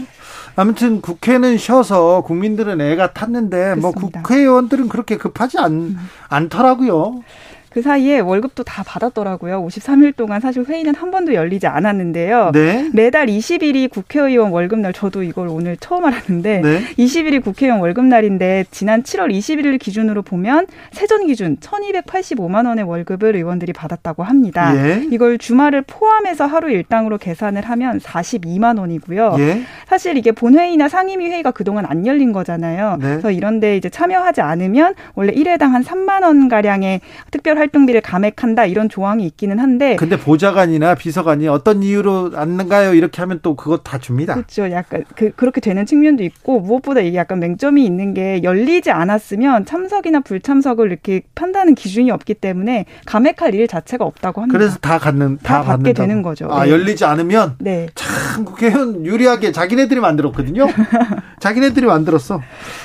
아무튼 0.55 1.03
국회는 1.03 1.59
쉬어서 1.59 2.23
국민들은 2.23 2.81
애가 2.81 3.12
탔는데 3.12 3.75
뭐 3.75 3.91
그렇습니다. 3.91 4.21
뭐 4.21 4.23
국회의원들은 4.23 4.89
그렇게 4.89 5.19
급하지 5.19 5.59
않, 5.59 5.73
음. 5.73 5.97
않더라고요. 6.31 7.23
그 7.77 7.83
사이에 7.83 8.20
월급도 8.20 8.62
다 8.62 8.83
받았더라고요. 8.87 9.62
53일 9.66 10.16
동안 10.16 10.41
사실 10.41 10.64
회의는 10.64 10.95
한 10.95 11.11
번도 11.11 11.35
열리지 11.35 11.66
않았는데요. 11.66 12.53
네. 12.55 12.89
매달 12.95 13.27
20일이 13.27 13.91
국회의원 13.91 14.51
월급날 14.51 14.95
저도 14.95 15.22
이걸 15.22 15.49
오늘 15.49 15.77
처음 15.77 16.07
알았는데 16.07 16.61
네. 16.62 16.81
20일이 16.99 17.45
국회의원 17.45 17.81
월급날인데 17.81 18.64
지난 18.70 19.03
7월 19.03 19.31
21일 19.31 19.79
기준으로 19.79 20.22
보면 20.22 20.68
세전 20.93 21.27
기준 21.27 21.59
1,285만 21.59 22.66
원의 22.66 22.85
월급을 22.85 23.37
의원들이 23.37 23.74
받았다고 23.74 24.22
합니다. 24.22 24.72
예. 24.74 25.07
이걸 25.11 25.37
주말을 25.37 25.83
포함해서 25.83 26.47
하루 26.47 26.70
일당으로 26.70 27.18
계산을 27.18 27.61
하면 27.61 27.99
42만 27.99 28.79
원이고요. 28.79 29.37
예. 29.39 29.61
사실 29.87 30.16
이게 30.16 30.33
본회의나 30.33 30.89
상임위 30.89 31.27
회의가 31.27 31.51
그동안 31.51 31.85
안 31.85 32.07
열린 32.07 32.33
거잖아요. 32.33 32.97
네. 33.03 33.07
그래서 33.07 33.31
이런데 33.31 33.77
이제 33.77 33.91
참여하지 33.91 34.41
않으면 34.41 34.95
원래 35.14 35.35
1회당 35.35 35.72
한 35.72 35.85
3만 35.85 36.22
원 36.22 36.49
가량의 36.49 37.03
특별 37.31 37.59
할 37.59 37.66
활동비를 37.67 38.01
감액한다 38.01 38.67
이런 38.67 38.89
조항이 38.89 39.25
있기는 39.27 39.59
한데. 39.59 39.97
근데 39.97 40.19
보좌관이나 40.19 40.95
비서관이 40.95 41.49
어떤 41.49 41.83
이유로 41.83 42.33
안는가요? 42.35 42.95
이렇게 42.95 43.21
하면 43.23 43.41
또 43.43 43.57
그것 43.57 43.83
다 43.83 43.99
줍니다. 43.99 44.35
그렇죠. 44.35 44.71
약간 44.71 45.05
그 45.14 45.31
그렇게 45.33 45.61
되는 45.61 45.85
측면도 45.85 46.23
있고 46.25 46.61
무엇보다 46.61 47.01
이게 47.01 47.17
약간 47.17 47.41
맹점이 47.41 47.85
있는 47.85 48.14
게 48.14 48.43
열리지 48.43 48.91
않았으면 48.91 49.67
참석이나 49.67 50.21
불참석을 50.21 50.89
이렇게 50.91 51.23
판단하는 51.35 51.75
기준이 51.75 52.11
없기 52.11 52.35
때문에 52.35 52.87
감액할 53.07 53.55
일 53.55 53.67
자체가 53.69 54.05
없다고 54.05 54.43
합니다. 54.43 54.59
그래서 54.59 54.79
다 54.79 54.99
갖는 54.99 55.39
다, 55.43 55.43
다 55.43 55.59
받게 55.62 55.93
받는다고. 55.93 56.07
되는 56.07 56.23
거죠. 56.23 56.49
아 56.51 56.64
네. 56.64 56.71
열리지 56.71 57.05
않으면 57.05 57.57
네. 57.59 57.89
참 57.95 58.45
국회의원 58.45 59.05
유리하게 59.05 59.53
자기네들이 59.53 60.01
만들었거든요. 60.01 60.67
자기네들이 61.41 61.87
만들었어. 61.87 62.41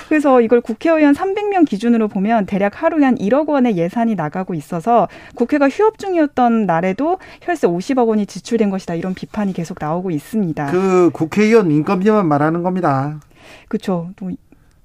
그래서 0.09 0.41
이걸 0.41 0.61
국회의원 0.61 1.13
300명 1.13 1.65
기준으로 1.67 2.07
보면 2.07 2.45
대략 2.45 2.84
하루에 2.84 3.05
한 3.05 3.15
1억 3.15 3.47
원의 3.47 3.77
예산이 3.77 4.15
나가고 4.15 4.53
있어 4.53 4.70
서 4.80 5.07
국회가 5.36 5.67
휴업 5.69 5.97
중이었던 5.97 6.65
날에도 6.65 7.17
혈세 7.41 7.67
50억 7.67 8.07
원이 8.07 8.26
지출된 8.26 8.69
것이다 8.69 8.95
이런 8.95 9.13
비판이 9.13 9.53
계속 9.53 9.78
나오고 9.80 10.11
있습니다. 10.11 10.72
그 10.72 11.09
국회의원 11.13 11.72
인건비만 11.72 12.26
말하는 12.28 12.63
겁니다. 12.63 13.19
그렇죠. 13.67 14.09
또, 14.15 14.32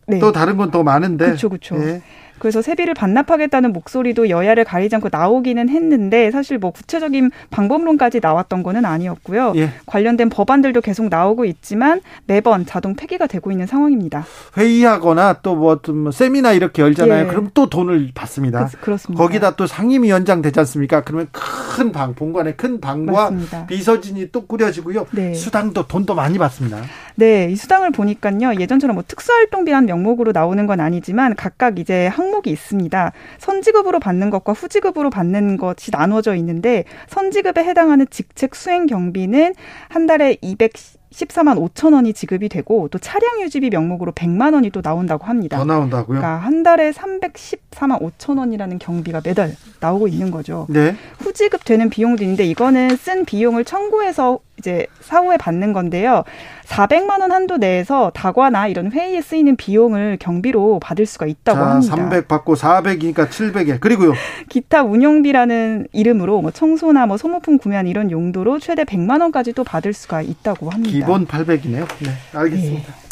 네. 0.06 0.18
또 0.18 0.32
다른 0.32 0.56
건 0.56 0.70
더 0.70 0.82
많은데. 0.82 1.26
그렇죠, 1.26 1.48
그렇죠. 1.48 1.76
예. 1.76 2.02
그래서 2.38 2.62
세비를 2.62 2.94
반납하겠다는 2.94 3.72
목소리도 3.72 4.28
여야를 4.28 4.64
가리지 4.64 4.94
않고 4.96 5.08
나오기는 5.10 5.68
했는데 5.68 6.30
사실 6.30 6.58
뭐 6.58 6.70
구체적인 6.70 7.30
방법론까지 7.50 8.20
나왔던 8.20 8.62
거는 8.62 8.84
아니었고요. 8.84 9.52
예. 9.56 9.70
관련된 9.86 10.28
법안들도 10.28 10.80
계속 10.80 11.08
나오고 11.08 11.44
있지만 11.46 12.00
매번 12.26 12.66
자동 12.66 12.94
폐기가 12.94 13.26
되고 13.26 13.50
있는 13.50 13.66
상황입니다. 13.66 14.24
회의하거나 14.56 15.34
또뭐 15.42 15.80
뭐 15.94 16.12
세미나 16.12 16.52
이렇게 16.52 16.82
열잖아요. 16.82 17.24
예. 17.24 17.28
그럼 17.28 17.50
또 17.54 17.68
돈을 17.68 18.10
받습니다. 18.14 18.68
그, 18.80 18.90
렇습니다 18.90 19.22
거기다 19.22 19.56
또 19.56 19.66
상임위원장 19.66 20.42
되지 20.42 20.58
않습니까? 20.60 21.02
그러면 21.02 21.28
큰 21.32 21.92
방, 21.92 22.14
본관에 22.14 22.54
큰 22.54 22.80
방과 22.80 23.30
맞습니다. 23.30 23.66
비서진이 23.66 24.30
또 24.32 24.46
꾸려지고요. 24.46 25.06
네. 25.12 25.34
수당도 25.34 25.86
돈도 25.86 26.14
많이 26.14 26.38
받습니다. 26.38 26.82
네, 27.16 27.48
이 27.50 27.56
수당을 27.56 27.92
보니까요. 27.92 28.60
예전처럼 28.60 28.94
뭐 28.94 29.04
특수활동비란 29.06 29.86
명목으로 29.86 30.32
나오는 30.32 30.66
건 30.66 30.80
아니지만 30.80 31.34
각각 31.34 31.78
이제 31.78 32.06
한 32.08 32.25
항목이 32.26 32.50
있습니다. 32.50 33.12
선지급으로 33.38 34.00
받는 34.00 34.30
것과 34.30 34.52
후지급으로 34.52 35.10
받는 35.10 35.56
것이 35.56 35.90
나눠져 35.92 36.34
있는데 36.36 36.84
선지급에 37.08 37.62
해당하는 37.64 38.06
직책 38.10 38.54
수행 38.54 38.86
경비는 38.86 39.54
한 39.88 40.06
달에 40.06 40.36
200 40.40 40.72
14만 41.16 41.56
5천 41.56 41.94
원이 41.94 42.12
지급이 42.12 42.48
되고 42.50 42.88
또 42.88 42.98
차량 42.98 43.40
유지비 43.40 43.70
명목으로 43.70 44.12
100만 44.12 44.52
원이 44.52 44.68
또 44.68 44.82
나온다고 44.82 45.24
합니다. 45.24 45.56
더 45.56 45.64
나온다고요? 45.64 46.18
그러니까 46.18 46.36
한 46.36 46.62
달에 46.62 46.90
314만 46.90 48.02
5천 48.02 48.38
원이라는 48.38 48.78
경비가 48.78 49.22
매달 49.24 49.54
나오고 49.80 50.08
있는 50.08 50.30
거죠. 50.30 50.66
네. 50.68 50.94
후지급 51.18 51.64
되는 51.64 51.88
비용도 51.88 52.22
있는데 52.22 52.44
이거는 52.44 52.96
쓴 52.96 53.24
비용을 53.24 53.64
청구해서 53.64 54.40
이제 54.58 54.86
사후에 55.00 55.36
받는 55.38 55.72
건데요. 55.72 56.24
400만 56.66 57.20
원 57.20 57.32
한도 57.32 57.56
내에서 57.58 58.10
다과나 58.14 58.66
이런 58.66 58.90
회의에 58.90 59.22
쓰이는 59.22 59.56
비용을 59.56 60.18
경비로 60.20 60.80
받을 60.80 61.06
수가 61.06 61.26
있다고 61.26 61.58
자, 61.58 61.66
합니다. 61.66 61.96
300 61.96 62.28
받고 62.28 62.54
400이니까 62.54 63.28
700에 63.28 63.80
그리고요. 63.80 64.12
기타 64.48 64.82
운용비라는 64.82 65.88
이름으로 65.92 66.42
뭐 66.42 66.50
청소나 66.50 67.06
뭐 67.06 67.16
소모품 67.16 67.58
구매한 67.58 67.86
이런 67.86 68.10
용도로 68.10 68.58
최대 68.58 68.84
100만 68.84 69.20
원까지 69.20 69.52
또 69.52 69.64
받을 69.64 69.92
수가 69.92 70.22
있다고 70.22 70.70
합니다. 70.70 70.92
기본 70.92 71.26
800이네요. 71.26 71.86
네, 72.00 72.10
알겠습니다. 72.32 72.92
네. 72.92 73.06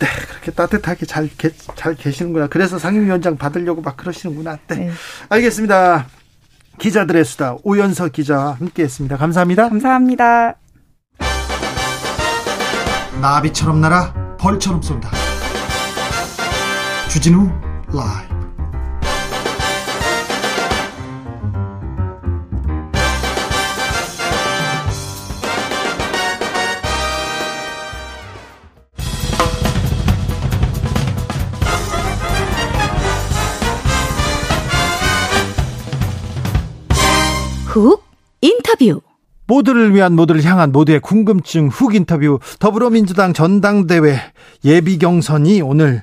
네, 0.00 0.06
그렇게 0.28 0.50
따뜻하게 0.50 1.06
잘, 1.06 1.28
게, 1.28 1.50
잘 1.76 1.94
계시는구나. 1.94 2.48
그래서 2.48 2.78
상임위원장 2.78 3.36
받으려고 3.36 3.82
막 3.82 3.96
그러시는구나. 3.96 4.58
네. 4.68 4.74
네. 4.76 4.90
알겠습니다. 5.28 6.06
기자들의 6.78 7.24
수다 7.26 7.56
오연서 7.62 8.08
기자와 8.08 8.52
함께했습니다. 8.52 9.18
감사합니다. 9.18 9.68
감사합니다. 9.68 10.59
나비처럼 13.20 13.80
날아 13.82 14.36
벌처럼 14.38 14.80
쏜다. 14.80 15.10
주진우 17.10 17.50
라이브. 17.92 18.30
훅 37.66 38.02
인터뷰 38.40 39.00
모두를 39.50 39.92
위한 39.96 40.14
모두를 40.14 40.44
향한 40.44 40.70
모두의 40.70 41.00
궁금증 41.00 41.66
훅 41.66 41.96
인터뷰 41.96 42.38
더불어민주당 42.60 43.32
전당대회 43.32 44.20
예비 44.64 44.96
경선이 44.98 45.60
오늘 45.60 46.02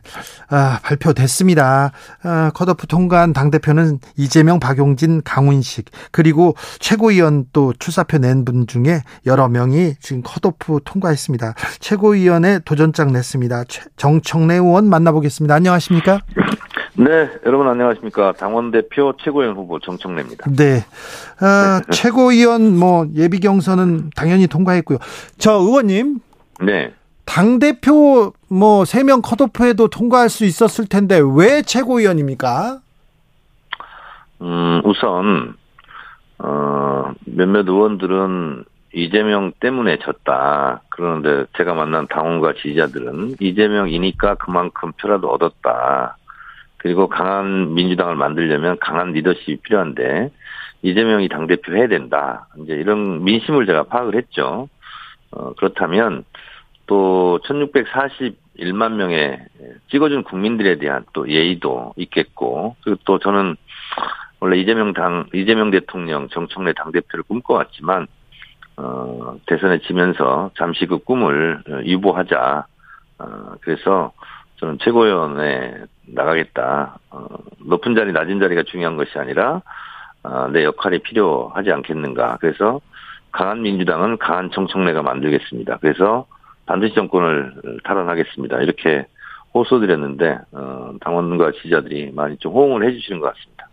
아, 0.50 0.80
발표됐습니다. 0.84 1.92
아, 2.24 2.52
컷오프 2.54 2.88
통과한 2.88 3.32
당대표는 3.32 4.00
이재명, 4.18 4.60
박용진, 4.60 5.22
강훈식 5.24 5.86
그리고 6.12 6.56
최고위원 6.80 7.46
또 7.54 7.74
출사표 7.80 8.18
낸 8.18 8.44
분 8.44 8.68
중에 8.68 9.02
여러 9.26 9.48
명이 9.48 9.96
지금 10.02 10.22
컷오프 10.24 10.82
통과했습니다. 10.86 11.56
최고위원의 11.80 12.62
도전장 12.66 13.12
냈습니다. 13.14 13.64
정청래 13.96 14.56
의원 14.56 14.90
만나보겠습니다. 14.90 15.56
안녕하십니까? 15.56 16.20
네, 17.00 17.30
여러분 17.46 17.68
안녕하십니까. 17.68 18.34
당원 18.34 18.72
대표 18.72 19.14
최고위원 19.24 19.56
후보 19.56 19.80
정청래입니다. 19.80 20.50
네. 20.58 20.78
어, 20.80 21.82
최고위원 21.92 22.76
뭐 22.76 23.06
예비 23.16 23.40
경선은 23.40 24.12
당연히 24.16 24.48
통과했고요. 24.48 24.98
저 25.38 25.54
의원님. 25.54 26.20
네. 26.62 26.94
당 27.26 27.60
대표 27.60 28.34
뭐 28.50 28.84
세 28.86 29.04
명 29.04 29.22
컷오프에도 29.22 29.90
통과할 29.90 30.30
수 30.30 30.44
있었을 30.46 30.88
텐데 30.88 31.22
왜 31.36 31.62
최고위원입니까? 31.62 32.80
음, 34.42 34.82
우선, 34.86 35.56
어, 36.40 37.12
몇몇 37.26 37.68
의원들은 37.68 38.64
이재명 38.94 39.52
때문에 39.60 40.00
졌다. 40.00 40.82
그러는데 40.90 41.46
제가 41.58 41.74
만난 41.76 42.08
당원과 42.08 42.54
지지자들은 42.54 43.36
이재명이니까 43.40 44.36
그만큼 44.36 44.94
표라도 45.00 45.30
얻었다. 45.30 46.18
그리고 46.78 47.08
강한 47.08 47.74
민주당을 47.74 48.16
만들려면 48.16 48.78
강한 48.80 49.12
리더십이 49.12 49.58
필요한데 49.58 50.32
이재명이 50.84 51.28
당 51.30 51.48
대표 51.48 51.76
해야 51.76 51.88
된다. 51.88 52.48
이제 52.60 52.74
이런 52.74 53.24
민심을 53.24 53.66
제가 53.66 53.84
파악을 53.84 54.16
했죠. 54.16 54.70
어, 55.32 55.54
그렇다면 55.54 56.24
또 56.86 57.40
1641만 57.46 58.94
명의 58.94 59.40
찍어준 59.90 60.24
국민들에 60.24 60.78
대한 60.78 61.04
또 61.14 61.30
예의도 61.30 61.94
있겠고 61.98 62.76
그리고 62.84 63.00
또 63.06 63.20
저는 63.20 63.56
원래 64.40 64.58
이재명 64.58 64.94
당, 64.94 65.26
이재명 65.34 65.72
대통령 65.72 66.30
정청래 66.30 66.74
당 66.74 66.92
대표를 66.92 67.24
꿈꿔왔지만 67.24 68.08
어, 68.78 69.38
대선에 69.48 69.80
지면서 69.80 70.52
잠시 70.56 70.86
그 70.86 71.00
꿈을 71.00 71.64
유보하자. 71.84 72.66
어, 73.20 73.56
그래서 73.62 74.14
저는 74.58 74.78
최고위원회 74.82 75.86
나가겠다. 76.08 77.00
어, 77.12 77.28
높은 77.60 77.96
자리, 77.96 78.12
낮은 78.12 78.40
자리가 78.40 78.64
중요한 78.64 78.98
것이 78.98 79.18
아니라 79.18 79.62
어, 80.24 80.48
내 80.52 80.64
역할이 80.64 81.00
필요하지 81.00 81.72
않겠는가. 81.72 82.38
그래서 82.42 82.82
강한 83.32 83.62
민주당은 83.62 84.18
강한 84.18 84.50
정청래가 84.52 85.02
만들겠습니다. 85.04 85.78
그래서 85.82 86.26
반드시 86.66 86.96
정권을 86.96 87.82
탈환하겠습니다. 87.84 88.58
이렇게 88.62 89.06
호소드렸는데 89.54 90.38
어, 90.52 90.94
당원과 91.02 91.52
지지자들이 91.54 92.12
많이 92.14 92.38
좀 92.38 92.54
호응을 92.54 92.88
해주시는 92.88 93.20
것 93.22 93.34
같습니다. 93.34 93.68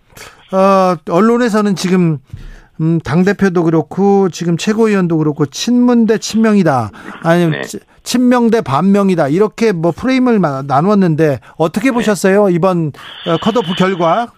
어, 0.52 0.96
언론에서는 1.10 1.74
지금 1.74 2.18
음, 2.80 2.98
당 3.00 3.24
대표도 3.24 3.64
그렇고 3.64 4.28
지금 4.28 4.56
최고위원도 4.56 5.18
그렇고 5.18 5.46
친문 5.46 6.06
대 6.06 6.18
친명이다. 6.18 6.90
아니면 7.22 7.62
네. 7.62 7.62
친명 8.04 8.50
대 8.50 8.60
반명이다. 8.60 9.28
이렇게 9.28 9.72
뭐 9.72 9.90
프레임을 9.90 10.40
나누었는데 10.68 11.40
어떻게 11.58 11.88
네. 11.88 11.94
보셨어요? 11.94 12.50
이번 12.50 12.92
어, 13.26 13.36
컷오프 13.42 13.74
결과? 13.76 14.28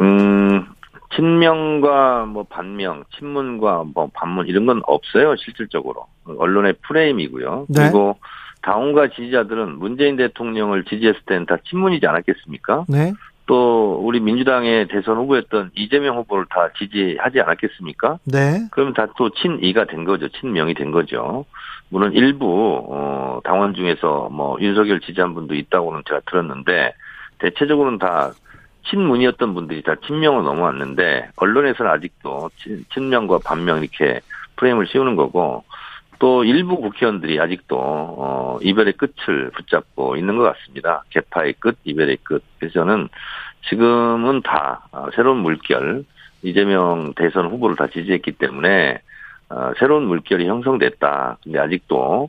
음, 0.00 0.66
친명과 1.14 2.24
뭐 2.26 2.44
반명, 2.48 3.04
친문과 3.16 3.84
뭐 3.94 4.10
반문 4.12 4.48
이런 4.48 4.66
건 4.66 4.80
없어요. 4.86 5.36
실질적으로 5.36 6.06
언론의 6.24 6.74
프레임이고요. 6.88 7.66
네. 7.68 7.82
그리고 7.82 8.16
당원과 8.62 9.08
지지자들은 9.08 9.78
문재인 9.78 10.16
대통령을 10.16 10.84
지지했을 10.84 11.20
때는 11.26 11.46
다 11.46 11.58
친문이지 11.68 12.06
않았겠습니까? 12.06 12.86
네. 12.88 13.12
또 13.46 14.00
우리 14.02 14.20
민주당의 14.20 14.88
대선 14.88 15.16
후보였던 15.16 15.72
이재명 15.74 16.16
후보를 16.16 16.46
다 16.48 16.70
지지하지 16.78 17.40
않았겠습니까? 17.40 18.18
네. 18.24 18.68
그러면 18.70 18.94
다또 18.94 19.30
친이가 19.30 19.86
된 19.86 20.04
거죠. 20.04 20.28
친명이 20.28 20.74
된 20.74 20.92
거죠. 20.92 21.44
물론 21.92 22.14
일부 22.14 22.86
어 22.88 23.40
당원 23.44 23.74
중에서 23.74 24.30
뭐 24.32 24.56
윤석열 24.60 25.00
지지한 25.00 25.34
분도 25.34 25.54
있다고는 25.54 26.02
제가 26.08 26.22
들었는데 26.26 26.94
대체적으로는 27.38 27.98
다 27.98 28.32
친문이었던 28.88 29.52
분들이 29.52 29.82
다 29.82 29.94
친명으로 30.06 30.42
넘어왔는데 30.42 31.32
언론에서는 31.36 31.92
아직도 31.92 32.50
친, 32.56 32.84
친명과 32.94 33.40
반명 33.44 33.82
이렇게 33.82 34.20
프레임을 34.56 34.86
씌우는 34.86 35.16
거고 35.16 35.64
또 36.18 36.44
일부 36.44 36.76
국회의원들이 36.76 37.38
아직도 37.38 37.76
어, 37.78 38.58
이별의 38.62 38.94
끝을 38.94 39.50
붙잡고 39.50 40.16
있는 40.16 40.38
것 40.38 40.44
같습니다. 40.44 41.04
개파의 41.10 41.54
끝, 41.58 41.76
이별의 41.84 42.18
끝. 42.22 42.42
그래서 42.58 42.74
저는 42.74 43.08
지금은 43.68 44.40
다 44.40 44.86
어, 44.92 45.08
새로운 45.14 45.38
물결 45.38 46.04
이재명 46.42 47.12
대선 47.16 47.48
후보를 47.50 47.76
다 47.76 47.86
지지했기 47.88 48.32
때문에 48.32 48.94
어, 48.94 49.11
새로운 49.78 50.04
물결이 50.04 50.46
형성됐다. 50.46 51.38
근데 51.42 51.58
아직도 51.58 52.28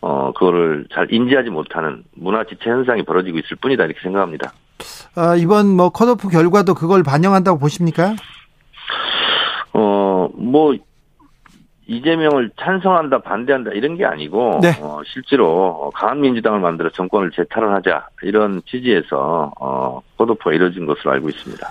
어 0.00 0.32
그거를 0.32 0.86
잘 0.92 1.12
인지하지 1.12 1.50
못하는 1.50 2.04
문화 2.14 2.44
지체 2.44 2.70
현상이 2.70 3.02
벌어지고 3.02 3.38
있을 3.38 3.56
뿐이다 3.60 3.84
이렇게 3.84 4.00
생각합니다. 4.00 4.52
아, 5.16 5.34
이번 5.36 5.66
뭐 5.76 5.90
컷오프 5.90 6.28
결과도 6.28 6.74
그걸 6.74 7.02
반영한다고 7.02 7.58
보십니까? 7.58 8.14
어, 9.72 10.28
뭐 10.34 10.74
이재명을 11.86 12.50
찬성한다 12.60 13.20
반대한다 13.22 13.70
이런 13.72 13.96
게 13.96 14.04
아니고 14.04 14.60
네. 14.62 14.72
어, 14.80 15.00
실제로 15.06 15.90
강한 15.94 16.20
민주당을 16.20 16.60
만들어 16.60 16.90
정권을 16.90 17.30
재탈환하자 17.32 18.08
이런 18.22 18.62
취지에서 18.66 19.52
어, 19.58 20.00
컷오프가 20.18 20.52
이뤄진 20.52 20.86
것으로 20.86 21.12
알고 21.12 21.28
있습니다. 21.30 21.66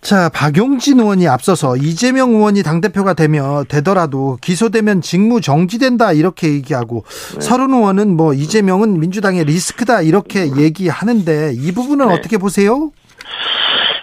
자, 0.00 0.30
박용진 0.32 1.00
의원이 1.00 1.26
앞서서 1.26 1.76
이재명 1.76 2.30
의원이 2.30 2.62
당대표가 2.62 3.14
되면 3.14 3.64
되더라도 3.68 4.38
기소되면 4.40 5.00
직무 5.00 5.40
정지된다 5.40 6.12
이렇게 6.12 6.52
얘기하고 6.54 7.04
네. 7.34 7.40
서른 7.40 7.74
의원은 7.74 8.16
뭐 8.16 8.32
이재명은 8.32 9.00
민주당의 9.00 9.44
리스크다 9.44 10.02
이렇게 10.02 10.56
얘기하는데 10.56 11.52
이 11.54 11.72
부분은 11.72 12.08
네. 12.08 12.14
어떻게 12.14 12.38
보세요? 12.38 12.92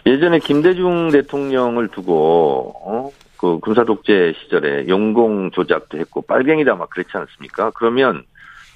예전에 0.06 0.40
김대중 0.40 1.10
대통령을 1.12 1.88
두고 1.88 2.74
어? 2.86 3.10
그 3.38 3.60
군사 3.60 3.84
독재 3.84 4.34
시절에 4.42 4.88
용공 4.88 5.52
조작도 5.52 5.98
했고 5.98 6.22
빨갱이다 6.22 6.76
막 6.76 6.90
그랬지 6.90 7.12
않습니까? 7.14 7.72
그러면 7.76 8.24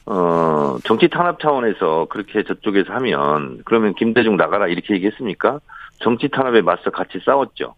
어 0.06 0.78
정치 0.86 1.08
탄압 1.08 1.40
차원에서 1.40 2.08
그렇게 2.10 2.44
저쪽에서 2.44 2.94
하면 2.94 3.62
그러면 3.66 3.94
김대중 3.94 4.38
나가라 4.38 4.68
이렇게 4.68 4.96
얘기했습니까? 4.96 5.60
정치 6.00 6.28
탄압에 6.30 6.62
맞서 6.62 6.90
같이 6.90 7.20
싸웠죠. 7.24 7.76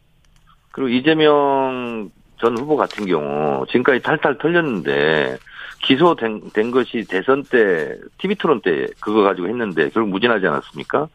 그리고 0.71 0.89
이재명 0.89 2.09
전 2.39 2.57
후보 2.57 2.75
같은 2.75 3.05
경우 3.05 3.65
지금까지 3.67 4.01
탈탈 4.01 4.37
털렸는데 4.37 5.37
기소된 5.83 6.51
된 6.53 6.71
것이 6.71 7.05
대선 7.09 7.43
때 7.43 7.95
TV 8.17 8.35
토론 8.35 8.61
때 8.61 8.87
그거 8.99 9.21
가지고 9.21 9.47
했는데 9.47 9.89
결국 9.89 10.09
무진하지 10.09 10.47
않았습니까? 10.47 11.07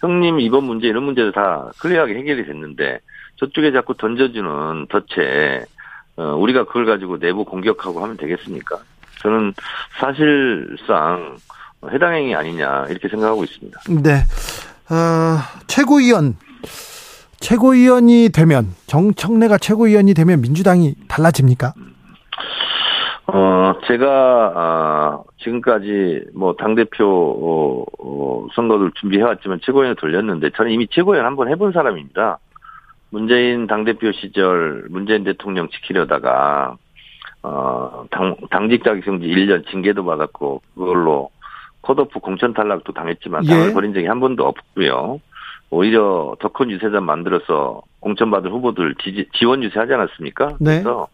형님 0.00 0.40
이번 0.40 0.64
문제 0.64 0.88
이런 0.88 1.04
문제도 1.04 1.30
다 1.32 1.70
클리어하게 1.78 2.14
해결이 2.14 2.44
됐는데 2.46 3.00
저쪽에 3.36 3.72
자꾸 3.72 3.94
던져주는 3.96 4.86
덫에 4.88 5.64
어, 6.16 6.34
우리가 6.36 6.64
그걸 6.64 6.84
가지고 6.84 7.18
내부 7.18 7.44
공격하고 7.44 8.02
하면 8.02 8.16
되겠습니까? 8.16 8.78
저는 9.20 9.54
사실상 9.98 11.36
해당 11.90 12.14
행위 12.14 12.34
아니냐 12.34 12.86
이렇게 12.90 13.08
생각하고 13.08 13.44
있습니다. 13.44 13.80
네. 14.02 14.24
어, 14.92 15.38
최고위원 15.68 16.36
최고위원이 17.40 18.28
되면 18.28 18.66
정청래가 18.86 19.56
최고위원이 19.56 20.12
되면 20.12 20.42
민주당이 20.42 20.94
달라집니까? 21.08 21.72
어 23.28 23.74
제가 23.86 24.52
아, 24.54 25.18
지금까지 25.38 26.26
뭐 26.34 26.54
당 26.56 26.74
대표 26.74 27.06
어, 27.06 27.84
어, 28.04 28.46
선거를 28.54 28.90
준비해왔지만 29.00 29.60
최고위원을 29.64 29.96
돌렸는데 29.96 30.50
저는 30.56 30.70
이미 30.70 30.86
최고위원 30.90 31.24
한 31.24 31.36
번 31.36 31.48
해본 31.48 31.72
사람입니다. 31.72 32.38
문재인 33.10 33.66
당 33.66 33.84
대표 33.84 34.12
시절 34.12 34.84
문재인 34.90 35.24
대통령 35.24 35.68
지키려다가 35.70 36.76
어, 37.42 38.04
당, 38.10 38.36
당직 38.50 38.84
자격정지 38.84 39.26
1년 39.26 39.66
징계도 39.70 40.04
받았고 40.04 40.60
그걸로 40.74 41.30
컷오프 41.82 42.20
공천 42.20 42.54
탈락도 42.54 42.92
당했지만 42.92 43.44
당을 43.44 43.68
예. 43.70 43.72
버린 43.72 43.92
적이 43.94 44.06
한 44.06 44.20
번도 44.20 44.46
없고요. 44.46 45.20
오히려 45.70 46.36
더 46.38 46.48
큰 46.50 46.70
유세단 46.70 47.02
만들어서 47.02 47.82
공천받은 48.00 48.50
후보들 48.50 48.94
지지, 49.02 49.26
지원 49.32 49.62
유세하지 49.62 49.92
않았습니까? 49.94 50.48
네. 50.60 50.82
그래서 50.82 51.08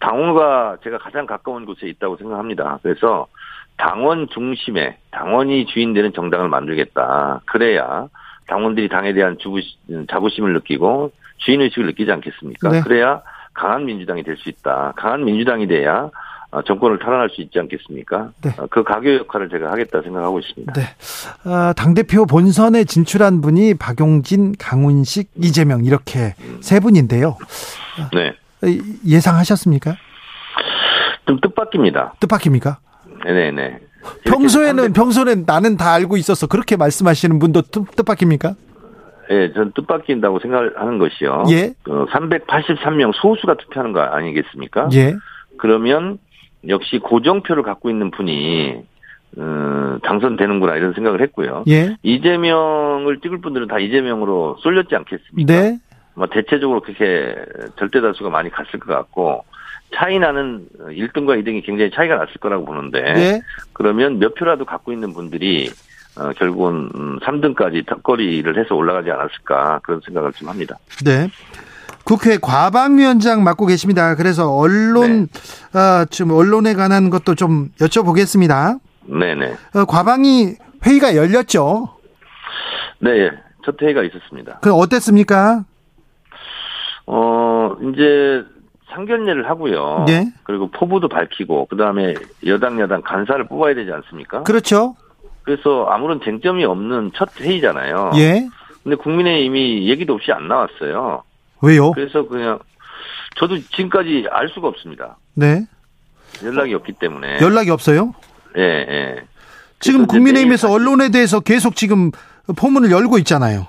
당원과 0.00 0.78
제가 0.84 0.98
가장 0.98 1.26
가까운 1.26 1.64
곳에 1.64 1.86
있다고 1.88 2.16
생각합니다. 2.18 2.78
그래서 2.82 3.26
당원 3.76 4.28
중심의 4.28 4.96
당원이 5.10 5.66
주인되는 5.66 6.12
정당을 6.12 6.48
만들겠다. 6.48 7.40
그래야 7.46 8.08
당원들이 8.46 8.88
당에 8.88 9.14
대한 9.14 9.38
주부, 9.38 9.60
자부심을 10.10 10.52
느끼고 10.52 11.10
주인의식을 11.38 11.86
느끼지 11.86 12.12
않겠습니까? 12.12 12.68
네. 12.70 12.80
그래야 12.82 13.22
강한 13.54 13.86
민주당이 13.86 14.22
될 14.22 14.36
수 14.36 14.48
있다. 14.50 14.92
강한 14.96 15.24
민주당이 15.24 15.66
돼야 15.66 16.04
어, 16.04 16.10
정권을 16.62 16.98
탈환할 16.98 17.30
수 17.30 17.40
있지 17.40 17.58
않겠습니까? 17.58 18.30
네. 18.42 18.50
어, 18.58 18.66
그 18.70 18.84
가교 18.84 19.14
역할을 19.16 19.48
제가 19.48 19.70
하겠다 19.70 20.02
생각하고 20.02 20.38
있습니다. 20.38 20.72
네. 20.72 20.82
어, 21.50 21.72
당대표 21.72 22.26
본선에 22.26 22.84
진출한 22.84 23.40
분이 23.40 23.74
박용진, 23.74 24.54
강훈식, 24.58 25.30
이재명 25.36 25.84
이렇게 25.84 26.34
음. 26.40 26.58
세 26.60 26.80
분인데요. 26.80 27.36
네. 28.12 28.34
예상하셨습니까? 29.06 29.96
좀 31.26 31.40
뜻밖입니다. 31.40 32.14
뜻밖입니까? 32.20 32.78
네네. 33.24 33.78
평소에는 34.26 34.92
평소에는 34.92 35.44
나는 35.46 35.76
다 35.76 35.92
알고 35.92 36.16
있어서 36.18 36.46
그렇게 36.46 36.76
말씀하시는 36.76 37.38
분도 37.38 37.62
뜻밖입니까? 37.62 38.54
예, 39.30 39.52
전 39.54 39.72
뜻밖인다고 39.72 40.38
생각하는 40.40 40.98
것이요. 40.98 41.44
예. 41.50 41.72
어, 41.88 42.04
383명 42.06 43.12
소수가 43.14 43.54
투표하는 43.54 43.92
거 43.92 44.00
아니겠습니까? 44.00 44.90
예. 44.92 45.14
그러면 45.56 46.18
역시 46.68 46.98
고정표를 46.98 47.62
갖고 47.62 47.90
있는 47.90 48.10
분이 48.10 48.82
어, 49.36 49.98
당선되는구나 50.02 50.76
이런 50.76 50.92
생각을 50.92 51.20
했고요. 51.22 51.64
예. 51.68 51.96
이재명을 52.02 53.20
찍을 53.20 53.40
분들은 53.40 53.68
다 53.68 53.78
이재명으로 53.78 54.58
쏠렸지 54.60 54.94
않겠습니까? 54.94 55.52
네. 55.52 55.78
뭐 56.14 56.28
대체적으로 56.28 56.80
그렇게 56.80 57.34
절대 57.76 58.00
다수가 58.00 58.30
많이 58.30 58.50
갔을 58.50 58.78
것 58.78 58.94
같고 58.94 59.44
차이 59.94 60.18
나는 60.18 60.66
1등과 60.78 61.42
2등이 61.42 61.64
굉장히 61.64 61.90
차이가 61.90 62.16
났을 62.16 62.34
거라고 62.34 62.64
보는데 62.64 63.00
네. 63.00 63.42
그러면 63.72 64.18
몇 64.18 64.34
표라도 64.34 64.64
갖고 64.64 64.92
있는 64.92 65.12
분들이 65.12 65.70
어, 66.16 66.30
결국은 66.36 66.90
3등까지 67.20 67.76
음, 67.76 67.84
턱걸이를 67.86 68.58
해서 68.58 68.76
올라가지 68.76 69.10
않았을까 69.10 69.80
그런 69.82 70.00
생각을 70.04 70.32
좀 70.32 70.48
합니다. 70.48 70.78
네. 71.04 71.28
국회 72.04 72.36
과방위원장 72.38 73.42
맡고 73.42 73.66
계십니다. 73.66 74.14
그래서 74.14 74.54
언론 74.54 75.28
네. 75.72 75.78
어, 75.78 76.04
지금 76.10 76.32
언론에 76.32 76.74
관한 76.74 77.10
것도 77.10 77.34
좀 77.34 77.70
여쭤보겠습니다. 77.80 78.78
네네. 79.06 79.54
어, 79.74 79.84
과방위 79.86 80.56
회의가 80.84 81.16
열렸죠. 81.16 81.88
네, 82.98 83.30
첫 83.64 83.80
회의가 83.80 84.02
있었습니다. 84.02 84.58
그 84.60 84.72
어땠습니까? 84.72 85.64
어 87.06 87.76
이제 87.82 88.44
상견례를 88.92 89.48
하고요. 89.48 90.04
네. 90.06 90.32
그리고 90.44 90.70
포부도 90.70 91.08
밝히고 91.08 91.66
그 91.68 91.76
다음에 91.76 92.14
여당 92.46 92.80
여당 92.80 93.02
간사를 93.02 93.46
뽑아야 93.46 93.74
되지 93.74 93.90
않습니까? 93.92 94.42
그렇죠. 94.44 94.96
그래서 95.42 95.86
아무런 95.86 96.20
쟁점이 96.22 96.64
없는 96.64 97.12
첫 97.14 97.38
회의잖아요. 97.38 98.12
예. 98.16 98.48
근데 98.82 98.96
국민의힘이 98.96 99.88
얘기도 99.88 100.14
없이 100.14 100.32
안 100.32 100.48
나왔어요. 100.48 101.22
왜요? 101.64 101.92
그래서 101.92 102.26
그냥 102.26 102.58
저도 103.36 103.58
지금까지 103.58 104.26
알 104.30 104.48
수가 104.48 104.68
없습니다. 104.68 105.16
네. 105.34 105.66
연락이 106.42 106.74
없기 106.74 106.92
때문에. 106.92 107.38
연락이 107.40 107.70
없어요? 107.70 108.14
예, 108.56 108.62
예. 108.62 109.16
지금 109.80 110.06
국민의힘에서 110.06 110.70
언론에 110.70 111.10
대해서 111.10 111.40
계속 111.40 111.76
지금 111.76 112.10
포문을 112.56 112.90
열고 112.90 113.18
있잖아요. 113.18 113.66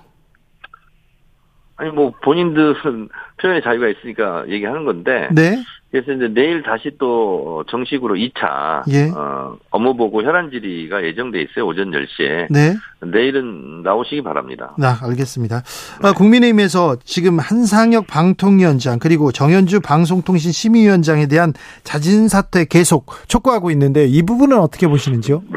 아니 1.78 1.92
뭐 1.92 2.12
본인들은 2.24 3.10
표현의 3.42 3.62
자유가 3.64 3.88
있으니까 3.88 4.46
얘기하는 4.50 4.86
건데. 4.86 5.28
네. 5.32 5.64
그래서 5.92 6.12
이제 6.12 6.28
내일 6.28 6.62
다시 6.62 6.92
또 7.00 7.64
정식으로 7.70 8.16
2차 8.16 8.84
예. 8.92 9.10
어, 9.16 9.56
업무 9.70 9.96
보고 9.96 10.22
혈안 10.24 10.52
질의가 10.52 11.02
예정돼 11.06 11.42
있어요. 11.44 11.66
오전 11.66 11.92
10시에. 11.92 12.48
네. 12.50 12.76
내일은 13.02 13.82
나오시기 13.82 14.22
바랍니다. 14.22 14.76
네, 14.78 14.88
알겠습니다. 14.88 15.62
네. 16.04 16.12
국민의힘에서 16.14 16.98
지금 17.06 17.40
한상혁 17.40 18.08
방통위원장 18.08 19.00
그리고 19.00 19.32
정현주 19.32 19.80
방송통신 19.80 20.52
심의위원장에 20.52 21.28
대한 21.28 21.54
자진 21.84 22.28
사퇴 22.28 22.66
계속 22.66 23.06
촉구하고 23.30 23.72
있는데 23.72 24.06
이 24.06 24.22
부분은 24.22 24.60
어떻게 24.60 24.88
보시는지요? 24.88 25.44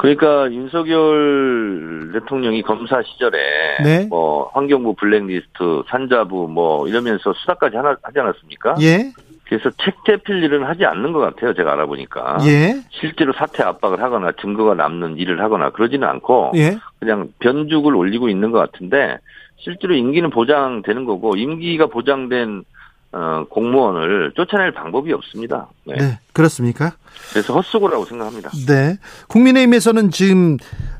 그러니까 0.00 0.50
윤석열 0.50 2.10
대통령이 2.14 2.62
검사 2.62 3.02
시절에 3.02 3.38
네. 3.84 4.06
뭐 4.06 4.50
환경부 4.54 4.94
블랙리스트, 4.94 5.82
산자부 5.88 6.48
뭐 6.48 6.88
이러면서 6.88 7.34
수사까지 7.34 7.76
하나 7.76 7.94
하지 8.02 8.18
않았습니까? 8.18 8.76
예. 8.80 9.12
그래서 9.44 9.68
책제필 9.84 10.42
일은 10.42 10.64
하지 10.64 10.86
않는 10.86 11.12
것 11.12 11.18
같아요. 11.18 11.52
제가 11.52 11.74
알아보니까. 11.74 12.38
예. 12.46 12.80
실제로 12.88 13.34
사퇴 13.34 13.62
압박을 13.62 14.02
하거나 14.02 14.32
증거가 14.40 14.72
남는 14.72 15.18
일을 15.18 15.42
하거나 15.42 15.68
그러지는 15.68 16.08
않고 16.08 16.52
예. 16.54 16.78
그냥 16.98 17.28
변죽을 17.40 17.94
올리고 17.94 18.30
있는 18.30 18.52
것 18.52 18.58
같은데 18.58 19.18
실제로 19.58 19.94
임기는 19.94 20.30
보장되는 20.30 21.04
거고 21.04 21.36
임기가 21.36 21.88
보장된 21.88 22.64
어, 23.12 23.44
공무원을 23.50 24.32
쫓아낼 24.36 24.72
방법이 24.72 25.12
없습니다. 25.12 25.68
네. 25.84 25.94
네. 25.96 26.18
그렇습니까? 26.32 26.92
그래서 27.32 27.54
헛수고라고 27.54 28.04
생각합니다. 28.04 28.50
네. 28.68 28.98
국민의힘에서는 29.28 30.10
지금 30.10 30.56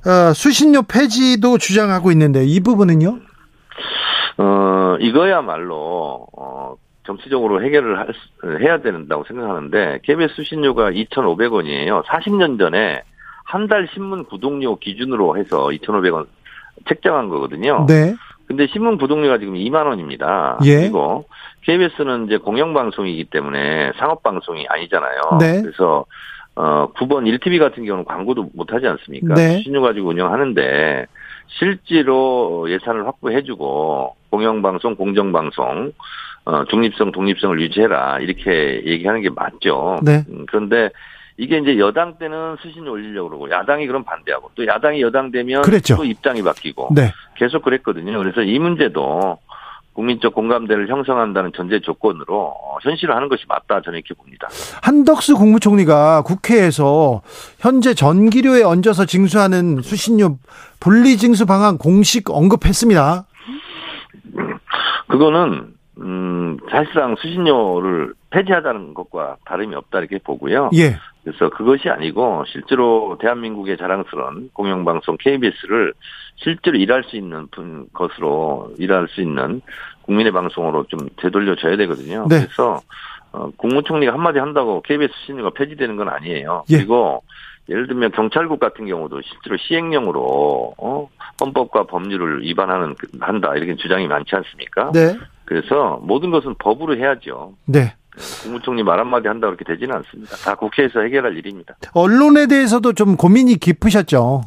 어, 0.07 0.33
수신료 0.33 0.83
폐지도 0.83 1.59
주장하고 1.59 2.11
있는데 2.13 2.45
이 2.45 2.61
부분은요? 2.61 3.19
어, 4.39 4.97
이거야말로 5.01 6.27
어, 6.37 6.75
정치적으로 7.07 7.63
해결을 7.63 7.99
할, 7.99 8.09
해야 8.61 8.81
된다고 8.81 9.25
생각하는데 9.27 10.01
KBS 10.05 10.35
수신료가 10.35 10.91
2,500원이에요. 10.91 12.05
40년 12.05 12.59
전에 12.59 13.03
한 13.45 13.67
달 13.69 13.89
신문 13.93 14.25
구독료 14.25 14.77
기준으로 14.79 15.37
해서 15.37 15.69
2,500원 15.69 16.27
책정한 16.89 17.29
거거든요. 17.29 17.85
네. 17.89 18.15
근데 18.47 18.67
신문 18.69 18.97
구독료가 18.99 19.39
지금 19.39 19.55
2만 19.55 19.87
원입니다. 19.87 20.59
예. 20.65 20.81
그리고 20.83 21.25
KBS는 21.63 22.27
이제 22.27 22.37
공영방송이기 22.39 23.25
때문에 23.25 23.93
상업방송이 23.99 24.67
아니잖아요. 24.69 25.39
네. 25.41 25.63
그래서 25.63 26.05
어 26.57 26.93
9번 26.95 27.25
1TV 27.39 27.59
같은 27.59 27.85
경우는 27.85 28.05
광고도 28.05 28.51
못 28.55 28.73
하지 28.73 28.87
않습니까? 28.87 29.35
네. 29.35 29.59
수신료 29.59 29.83
가지고 29.83 30.09
운영하는데 30.09 31.07
실제로 31.59 32.71
예산을 32.71 33.07
확보해주고 33.07 34.17
공영방송, 34.31 34.97
공정방송 34.97 35.93
어, 36.47 36.65
중립성, 36.65 37.13
독립성을 37.13 37.61
유지해라 37.61 38.19
이렇게 38.21 38.83
얘기하는 38.85 39.21
게 39.21 39.31
맞죠. 39.31 39.99
네. 40.03 40.25
음, 40.31 40.47
그런데 40.47 40.91
이게 41.37 41.59
이제 41.59 41.79
여당 41.79 42.19
때는 42.19 42.57
수신료 42.61 42.93
올리려고 42.93 43.29
그러고 43.29 43.51
야당이 43.51 43.87
그럼 43.87 44.05
반대하고 44.05 44.51
또 44.55 44.67
야당이 44.67 45.01
여당 45.01 45.31
되면 45.31 45.63
그랬죠. 45.63 45.97
또 45.97 46.05
입장이 46.05 46.43
바뀌고 46.43 46.91
네. 46.95 47.13
계속 47.37 47.63
그랬거든요. 47.63 48.19
그래서 48.19 48.43
이 48.43 48.59
문제도 48.59 49.39
국민적 49.93 50.35
공감대를 50.35 50.89
형성한다는 50.89 51.53
전제 51.55 51.81
조건으로 51.81 52.55
어, 52.57 52.77
현실화하는 52.83 53.29
것이 53.29 53.45
맞다 53.49 53.81
저는 53.83 53.99
이렇게 53.99 54.15
봅니다. 54.15 54.49
한덕수 54.83 55.37
국무총리가 55.37 56.23
국회에서 56.23 57.23
현재 57.59 57.95
전기료에 57.95 58.63
얹어서 58.63 59.05
징수하는 59.05 59.83
수신료 59.83 60.39
분리 60.79 61.17
징수 61.17 61.45
방안 61.47 61.77
공식 61.77 62.31
언급했습니다. 62.31 63.25
그거는 65.09 65.75
음, 65.99 66.57
사실상 66.71 67.15
수신료를 67.17 68.15
폐지하자는 68.31 68.95
것과 68.95 69.37
다름이 69.45 69.75
없다 69.75 69.99
이렇게 69.99 70.19
보고요. 70.19 70.71
예. 70.75 70.97
그래서 71.23 71.51
그것이 71.51 71.91
아니고 71.91 72.45
실제로 72.47 73.19
대한민국의 73.21 73.77
자랑스러운 73.77 74.51
공영방송 74.55 75.19
KBS를 75.21 75.93
실제로 76.43 76.77
일할 76.77 77.05
수 77.05 77.17
있는 77.17 77.49
것으로 77.93 78.73
일할 78.79 79.09
수 79.09 79.21
있는 79.21 79.61
국민의 80.03 80.33
방송으로 80.33 80.85
좀 80.89 81.09
되돌려줘야 81.17 81.77
되거든요. 81.77 82.27
네. 82.29 82.41
그래서 82.41 82.81
어, 83.33 83.51
국무총리가 83.57 84.13
한마디 84.13 84.39
한다고 84.39 84.83
KBS 84.83 85.13
수신료가 85.21 85.51
폐지되는 85.51 85.97
건 85.97 86.09
아니에요. 86.09 86.65
예. 86.71 86.79
그리고 86.79 87.23
예를 87.69 87.87
들면 87.87 88.11
경찰국 88.13 88.59
같은 88.59 88.87
경우도 88.87 89.21
실제로 89.23 89.57
시행령으로 89.57 90.75
어, 90.79 91.09
헌법과 91.41 91.85
법률을 91.85 92.43
위반하는 92.43 92.97
한다 93.21 93.55
이렇게 93.55 93.77
주장이 93.77 94.09
많지 94.09 94.35
않습니까? 94.35 94.91
네. 94.93 95.17
그래서 95.45 96.01
모든 96.03 96.31
것은 96.31 96.57
법으로 96.59 96.97
해야죠. 96.97 97.55
네. 97.67 97.95
국무총리 98.43 98.83
말 98.83 98.99
한마디 98.99 99.29
한다 99.29 99.47
그렇게 99.47 99.65
되지는 99.65 99.95
않습니다. 99.97 100.37
다 100.37 100.55
국회에서 100.57 101.01
해결할 101.01 101.37
일입니다. 101.37 101.77
언론에 101.95 102.49
대해서도 102.49 102.93
좀 102.95 103.17
고민이 103.17 103.57
깊으셨죠, 103.57 104.43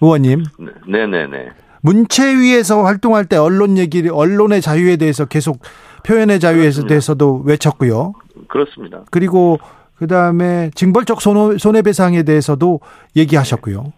의원님. 0.00 0.44
네, 0.86 1.06
네, 1.06 1.26
네. 1.26 1.50
문체위에서 1.82 2.82
활동할 2.82 3.26
때 3.26 3.36
언론 3.36 3.78
얘기를 3.78 4.10
언론의 4.12 4.60
자유에 4.60 4.96
대해서 4.96 5.24
계속 5.26 5.60
표현의 6.04 6.40
자유에. 6.40 6.70
대해서도 6.88 7.42
외쳤고요. 7.44 8.14
그렇습니다. 8.48 9.02
그리고 9.10 9.58
그 9.96 10.06
다음에 10.06 10.70
징벌적 10.74 11.20
손해 11.20 11.82
배상에 11.82 12.22
대해서도 12.22 12.80
얘기하셨고요. 13.16 13.92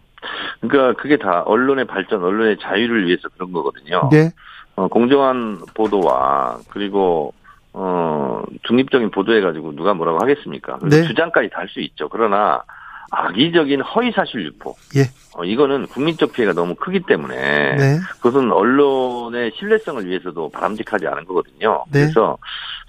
그러니까 0.60 1.00
그게 1.00 1.16
다 1.16 1.42
언론의 1.46 1.86
발전, 1.86 2.22
언론의 2.22 2.58
자유를 2.60 3.06
위해서 3.06 3.28
그런 3.34 3.52
거거든요. 3.52 4.08
네. 4.10 4.30
어, 4.76 4.88
공정한 4.88 5.58
보도와 5.74 6.58
그리고 6.70 7.32
어 7.72 8.42
중립적인 8.64 9.10
보도해가지고 9.10 9.76
누가 9.76 9.94
뭐라고 9.94 10.18
하겠습니까? 10.20 10.78
네. 10.82 11.02
주장까지 11.04 11.50
달 11.50 11.68
수 11.68 11.80
있죠. 11.80 12.08
그러나 12.08 12.62
악의적인 13.10 13.82
허위사실 13.82 14.44
유포. 14.46 14.76
예. 14.96 15.02
어, 15.36 15.44
이거는 15.44 15.86
국민적 15.86 16.32
피해가 16.32 16.52
너무 16.52 16.74
크기 16.74 17.00
때문에 17.00 17.36
네. 17.76 17.98
그것은 18.16 18.52
언론의 18.52 19.52
신뢰성을 19.56 20.06
위해서도 20.06 20.48
바람직하지 20.50 21.06
않은 21.06 21.24
거거든요. 21.24 21.84
네. 21.92 22.02
그래서 22.02 22.38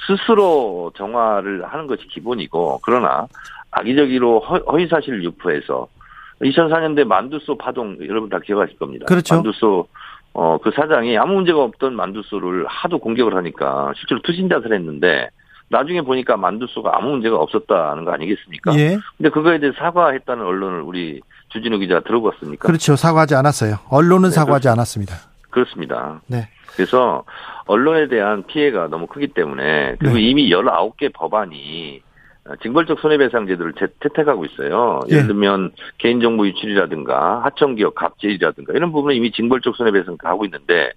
스스로 0.07 0.91
정화를 0.95 1.65
하는 1.65 1.87
것이 1.87 2.07
기본이고 2.07 2.81
그러나 2.83 3.27
악의적으로 3.71 4.39
허위사실 4.39 5.23
유포해서 5.23 5.87
2004년대 6.41 7.03
만두소 7.03 7.57
파동 7.57 7.97
여러분 8.07 8.29
다 8.29 8.39
기억하실 8.39 8.77
겁니다. 8.77 9.05
그렇죠. 9.05 9.35
만두소 9.35 9.87
어, 10.33 10.57
그 10.59 10.71
사장이 10.71 11.17
아무 11.17 11.33
문제가 11.35 11.61
없던 11.63 11.95
만두소를 11.95 12.65
하도 12.67 12.99
공격을 12.99 13.35
하니까 13.35 13.93
실제로 13.97 14.21
투신 14.21 14.49
자살했는데 14.49 15.29
나중에 15.71 16.01
보니까 16.01 16.35
만두소가 16.35 16.91
아무 16.97 17.11
문제가 17.11 17.37
없었다는 17.37 18.03
거 18.05 18.11
아니겠습니까? 18.11 18.77
예. 18.77 18.99
근데 19.17 19.29
그거에 19.29 19.57
대해 19.59 19.71
사과했다는 19.77 20.45
언론을 20.45 20.81
우리 20.81 21.21
주진우 21.49 21.79
기자 21.79 22.01
들어봤습니까? 22.01 22.67
그렇죠. 22.67 22.95
사과하지 22.95 23.35
않았어요. 23.35 23.75
언론은 23.89 24.29
네, 24.29 24.35
사과하지 24.35 24.63
그렇, 24.63 24.73
않았습니다. 24.73 25.15
그렇습니다. 25.49 26.21
네. 26.27 26.49
그래서 26.75 27.23
언론에 27.67 28.09
대한 28.09 28.43
피해가 28.45 28.89
너무 28.89 29.07
크기 29.07 29.27
때문에 29.27 29.95
그리고 29.99 30.15
네. 30.15 30.21
이미 30.21 30.49
19개 30.49 31.11
법안이 31.13 32.01
징벌적 32.61 32.99
손해배상 32.99 33.47
제도를 33.47 33.73
채택하고 34.03 34.45
있어요. 34.45 34.99
예를 35.09 35.23
예. 35.23 35.27
들면 35.27 35.71
개인정보 35.99 36.47
유출이라든가 36.47 37.43
하청기업 37.45 37.95
갑질이라든가 37.95 38.73
이런 38.73 38.91
부분은 38.91 39.15
이미 39.15 39.31
징벌적 39.31 39.75
손해배상 39.77 40.17
다 40.17 40.29
하고 40.29 40.43
있는데 40.45 40.91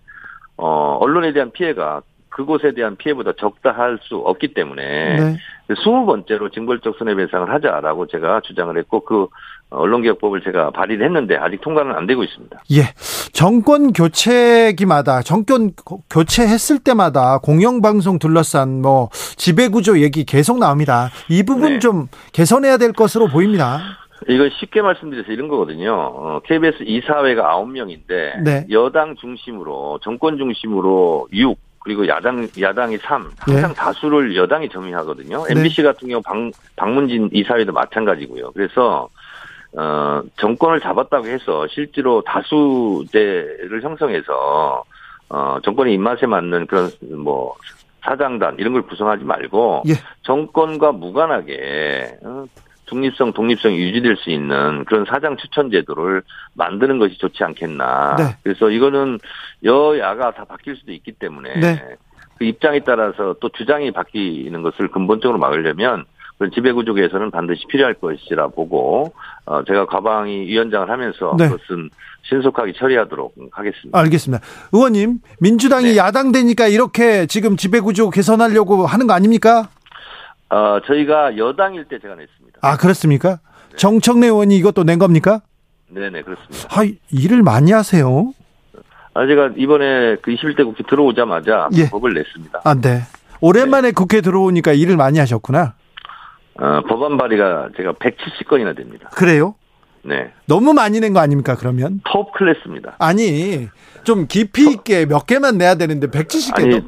어 0.57 0.99
언론에 1.01 1.33
대한 1.33 1.53
피해가 1.53 2.03
그곳에 2.35 2.73
대한 2.74 2.97
피해보다 2.97 3.32
적다 3.39 3.70
할 3.70 3.98
수 4.02 4.16
없기 4.16 4.55
때문에 4.55 4.82
네. 5.16 5.36
20번째로 5.70 6.52
징벌적 6.52 6.97
손해배상을 6.98 7.48
하자라고 7.48 8.06
제가 8.09 8.40
주장을 8.44 8.77
했고 8.77 9.01
그 9.05 9.28
언론개혁법을 9.70 10.43
제가 10.43 10.70
발의를 10.73 11.06
했는데 11.06 11.36
아직 11.36 11.61
통과는 11.61 11.94
안 11.94 12.06
되고 12.06 12.23
있습니다. 12.23 12.62
예. 12.73 12.82
정권 13.32 13.93
교체기마다 13.93 15.23
정권 15.23 15.70
교체했을 16.11 16.81
때마다 16.81 17.39
공영방송 17.39 18.19
둘러싼 18.19 18.82
뭐 18.82 19.09
지배구조 19.12 20.01
얘기 20.01 20.24
계속 20.24 20.59
나옵니다. 20.59 21.11
이 21.31 21.43
부분 21.44 21.74
네. 21.74 21.78
좀 21.78 22.09
개선해야 22.32 22.77
될 22.77 22.93
것으로 22.93 23.28
보입니다. 23.28 23.78
이건 24.28 24.51
쉽게 24.59 24.82
말씀드려서 24.82 25.32
이런 25.32 25.48
거거든요. 25.48 25.93
어, 25.93 26.40
KBS 26.44 26.82
이사회가 26.82 27.56
9명인데 27.56 28.43
네. 28.43 28.66
여당 28.70 29.16
중심으로 29.16 30.01
정권 30.02 30.36
중심으로 30.36 31.28
6 31.32 31.59
그리고 31.85 32.09
야당 32.09 32.48
야당이 32.59 32.97
3 32.98 33.31
항상 33.39 33.69
네. 33.69 33.74
다수를 33.74 34.35
여당이 34.35 34.70
점유하거든요. 34.70 35.44
MBC 35.48 35.77
네. 35.77 35.82
같은 35.82 36.09
경우 36.09 36.23
방, 36.23 36.51
박문진 36.77 37.28
이사회도 37.31 37.73
마찬가지고요. 37.73 38.52
그래서 38.52 39.09
어, 39.77 40.23
정권을 40.36 40.81
잡았다고 40.81 41.27
해서 41.27 41.66
실제로 41.69 42.23
다수제를 42.23 43.82
형성해서 43.82 44.85
어, 45.28 45.59
정권의 45.62 45.94
입맛에 45.94 46.27
맞는 46.27 46.66
그런 46.66 46.90
뭐 47.19 47.55
사장단 48.02 48.56
이런 48.59 48.73
걸 48.73 48.82
구성하지 48.82 49.24
말고 49.24 49.82
예. 49.89 49.93
정권과 50.23 50.93
무관하게 50.93 52.16
어, 52.23 52.44
중립성, 52.86 53.32
독립성이 53.32 53.78
유지될 53.78 54.16
수 54.16 54.31
있는 54.31 54.85
그런 54.85 55.05
사장 55.06 55.36
추천 55.36 55.70
제도를 55.70 56.23
만드는 56.55 56.98
것이 56.98 57.19
좋지 57.19 57.43
않겠나. 57.44 58.16
네. 58.16 58.36
그래서 58.43 58.70
이거는 58.70 59.19
여야가 59.62 60.32
다 60.32 60.44
바뀔 60.44 60.77
수도 60.77 60.93
있기 60.93 61.12
때문에 61.12 61.61
네. 61.61 61.97
그 62.39 62.44
입장에 62.44 62.81
따라서 62.81 63.35
또 63.40 63.48
주장이 63.51 63.90
바뀌는 63.93 64.62
것을 64.62 64.89
근본적으로 64.89 65.39
막으려면 65.39 66.05
그런 66.36 66.51
지배구조 66.51 66.94
개선은 66.94 67.31
반드시 67.31 67.65
필요할 67.69 67.94
것이라 67.94 68.48
보고 68.48 69.12
어 69.47 69.62
제가 69.65 69.86
가방이 69.86 70.47
위원장을 70.47 70.90
하면서 70.90 71.36
네. 71.39 71.48
그것은 71.48 71.90
신속하게 72.23 72.73
처리하도록 72.73 73.35
하겠습니다. 73.52 73.98
알겠습니다. 73.98 74.44
의원님, 74.73 75.19
민주당이 75.40 75.93
네. 75.93 75.97
야당 75.97 76.32
되니까 76.32 76.66
이렇게 76.66 77.27
지금 77.27 77.56
지배구조 77.56 78.11
개선하려고 78.11 78.86
하는 78.86 79.06
거 79.06 79.12
아닙니까? 79.12 79.69
어, 80.48 80.81
저희가 80.86 81.36
여당일 81.36 81.85
때 81.85 81.98
제가 81.98 82.15
냈습니다. 82.15 82.44
아, 82.65 82.77
그렇습니까? 82.77 83.41
네. 83.70 83.77
정청래 83.77 84.27
의원이 84.27 84.57
이것도 84.57 84.85
낸 84.85 84.99
겁니까? 84.99 85.41
네네, 85.91 86.23
그렇습니다. 86.23 86.69
아, 86.70 86.85
일을 87.11 87.43
많이 87.43 87.73
하세요. 87.73 88.32
아, 89.15 89.27
제가 89.27 89.51
이번에 89.57 90.16
그 90.23 90.32
21대 90.32 90.65
국회 90.65 90.82
들어오자마자 90.89 91.69
예. 91.74 91.89
법을 91.91 92.15
냈습니다. 92.15 92.62
아, 92.65 92.74
네. 92.74 93.03
오랜만에 93.41 93.89
네. 93.89 93.93
국회 93.93 94.20
들어오니까 94.20 94.73
일을 94.73 94.97
많이 94.97 95.19
하셨구나. 95.19 95.74
어, 96.57 96.82
법안 96.89 97.16
발의가 97.16 97.69
제가 97.77 97.93
170건이나 97.95 98.77
됩니다. 98.77 99.09
그래요? 99.12 99.55
네. 100.05 100.32
너무 100.47 100.73
많이 100.73 101.01
낸 101.01 101.12
거 101.12 101.20
아닙니까, 101.20 101.57
그러면? 101.57 102.01
톱 102.05 102.32
클래스입니다. 102.32 102.97
아니, 102.99 103.69
좀 104.05 104.27
깊이 104.27 104.70
있게 104.70 105.07
몇 105.07 105.27
개만 105.27 105.59
내야 105.59 105.74
되는데 105.77 106.09
170개 106.09 106.62
아니, 106.62 106.81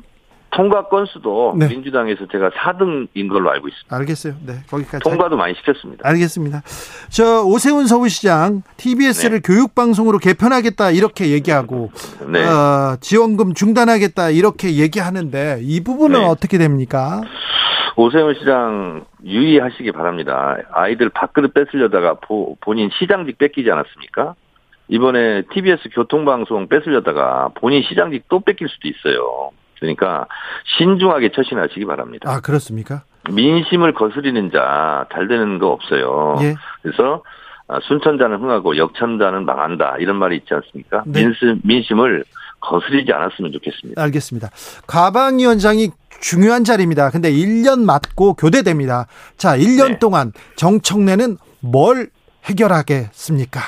통과 0.57 0.89
건수도 0.89 1.55
네. 1.59 1.69
민주당에서 1.69 2.27
제가 2.33 2.49
4등인 2.51 3.28
걸로 3.28 3.51
알고 3.51 3.69
있습니다. 3.69 3.95
알겠어요. 3.95 4.35
네, 4.47 4.55
거기까지. 4.70 5.05
통과도 5.05 5.37
많이 5.37 5.55
시켰습니다. 5.55 6.09
알겠습니다. 6.09 6.62
저 7.11 7.43
오세훈 7.43 7.87
서울시장 7.87 8.62
TBS를 8.78 9.43
네. 9.43 9.53
교육방송으로 9.53 10.19
개편하겠다 10.19 10.93
이렇게 10.93 11.28
얘기하고 11.33 11.91
네. 12.27 12.43
어, 12.47 12.97
지원금 13.03 13.53
중단하겠다 13.53 14.31
이렇게 14.31 14.77
얘기하는데 14.77 15.59
이 15.61 15.85
부분은 15.85 16.20
네. 16.20 16.27
어떻게 16.27 16.57
됩니까? 16.57 17.20
오세훈 17.97 18.35
시장 18.35 19.05
유의하시기 19.24 19.93
바랍니다. 19.93 20.57
아이들 20.73 21.11
밥그릇 21.11 21.53
뺏으려다가 21.53 22.15
보, 22.15 22.57
본인 22.61 22.89
시장직 22.99 23.37
뺏기지 23.37 23.70
않았습니까? 23.70 24.35
이번에 24.89 25.43
TBS 25.53 25.91
교통방송 25.93 26.69
뺏으려다가 26.69 27.51
본인 27.57 27.83
시장직 27.83 28.24
또 28.28 28.41
뺏길 28.41 28.69
수도 28.69 28.89
있어요. 28.89 29.51
그러니까 29.81 30.27
신중하게 30.78 31.32
처신하시기 31.32 31.85
바랍니다. 31.85 32.31
아 32.31 32.40
그렇습니까? 32.40 33.03
민심을 33.31 33.94
거스리는 33.94 34.51
자잘 34.51 35.28
되는 35.28 35.59
거 35.59 35.69
없어요. 35.69 36.36
예. 36.40 36.55
그래서 36.82 37.23
아, 37.69 37.81
순천자는 37.82 38.39
흥하고 38.39 38.77
역천자는 38.77 39.44
망한다 39.44 39.97
이런 39.98 40.16
말이 40.16 40.36
있지 40.36 40.55
않습니까? 40.55 41.03
네. 41.07 41.24
민심 41.24 41.61
민심을 41.65 42.24
거스리지 42.61 43.12
않았으면 43.12 43.53
좋겠습니다. 43.53 44.01
알겠습니다. 44.03 44.51
가방위원장이 44.86 45.90
중요한 46.20 46.65
자리입니다. 46.65 47.11
근데 47.11 47.31
1년 47.31 47.85
맞고 47.85 48.35
교대됩니다. 48.35 49.07
자, 49.36 49.57
1년 49.57 49.89
네. 49.89 49.98
동안 49.98 50.32
정청래는 50.57 51.36
뭘 51.61 52.09
해결하겠습니까? 52.44 53.61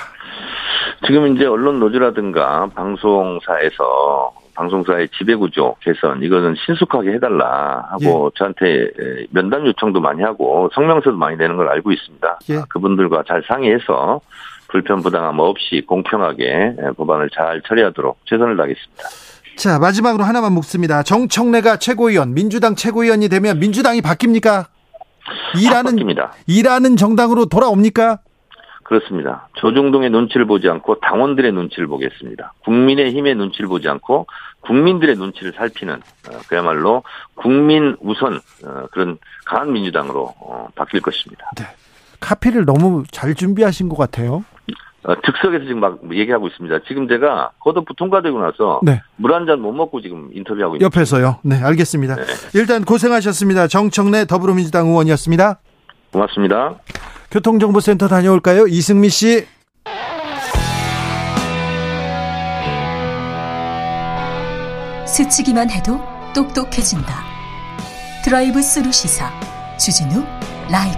지금 1.05 1.35
이제 1.35 1.45
언론 1.45 1.79
노조라든가 1.79 2.67
방송사에서 2.75 4.33
방송사의 4.59 5.07
지배구조 5.17 5.77
개선 5.79 6.21
이거는 6.21 6.53
신속하게 6.65 7.13
해달라 7.13 7.85
하고 7.91 8.29
예. 8.33 8.37
저한테 8.37 8.91
면담 9.29 9.65
요청도 9.65 10.01
많이 10.01 10.21
하고 10.21 10.69
성명서도 10.73 11.15
많이 11.15 11.37
내는 11.37 11.55
걸 11.55 11.69
알고 11.69 11.93
있습니다. 11.93 12.39
예. 12.49 12.61
그분들과 12.67 13.23
잘 13.25 13.41
상의해서 13.47 14.19
불편 14.67 15.01
부당함 15.01 15.39
없이 15.39 15.81
공평하게 15.87 16.75
법안을 16.97 17.29
잘 17.33 17.61
처리하도록 17.67 18.19
최선을 18.25 18.57
다하겠습니다. 18.57 19.03
자 19.55 19.79
마지막으로 19.79 20.25
하나만 20.25 20.51
묻습니다. 20.51 21.03
정청래가 21.03 21.77
최고위원, 21.77 22.33
민주당 22.33 22.75
최고위원이 22.75 23.29
되면 23.29 23.59
민주당이 23.59 24.01
바뀝니까? 24.01 24.65
일하는 25.61 25.97
일하는 26.47 26.97
정당으로 26.97 27.45
돌아옵니까? 27.45 28.19
그렇습니다. 28.83 29.47
조중동의 29.53 30.09
눈치를 30.09 30.47
보지 30.47 30.67
않고 30.67 30.99
당원들의 30.99 31.51
눈치를 31.51 31.85
보겠습니다. 31.85 32.53
국민의 32.65 33.11
힘의 33.11 33.35
눈치를 33.35 33.67
보지 33.67 33.87
않고 33.87 34.25
국민들의 34.61 35.15
눈치를 35.15 35.53
살피는 35.53 35.95
어, 35.95 36.37
그야말로 36.47 37.03
국민 37.35 37.95
우선 38.01 38.39
어, 38.65 38.85
그런 38.91 39.17
강한 39.45 39.71
민주당으로 39.73 40.33
어, 40.39 40.67
바뀔 40.75 41.01
것입니다. 41.01 41.49
네. 41.57 41.65
카피를 42.19 42.65
너무 42.65 43.03
잘 43.11 43.33
준비하신 43.33 43.87
것 43.89 43.97
같아요. 43.97 44.43
즉석에서 45.25 45.63
지금 45.63 45.79
막 45.79 45.97
얘기하고 46.13 46.47
있습니다. 46.49 46.79
지금 46.85 47.07
제가 47.07 47.51
컷오프 47.59 47.93
통과되고 47.95 48.37
나서 48.41 48.81
네. 48.83 49.01
물한 49.15 49.45
잔 49.45 49.61
못 49.61 49.71
먹고 49.71 50.01
지금 50.01 50.29
인터뷰하고 50.33 50.75
있습니다. 50.75 50.85
옆에서요. 50.85 51.39
네, 51.43 51.55
알겠습니다. 51.63 52.15
네. 52.15 52.23
일단 52.53 52.83
고생하셨습니다. 52.83 53.67
정청래 53.67 54.25
더불어민주당 54.25 54.87
의원이었습니다. 54.87 55.59
고맙습니다. 56.11 56.75
교통정보센터 57.31 58.07
다녀올까요? 58.09 58.67
이승미 58.67 59.07
씨. 59.09 59.47
스치기만 65.09 65.71
해도 65.71 65.99
똑똑해진다. 66.33 67.23
드라이브 68.23 68.61
스루 68.61 68.91
시사 68.91 69.31
주진우 69.77 70.23
라이브. 70.69 70.97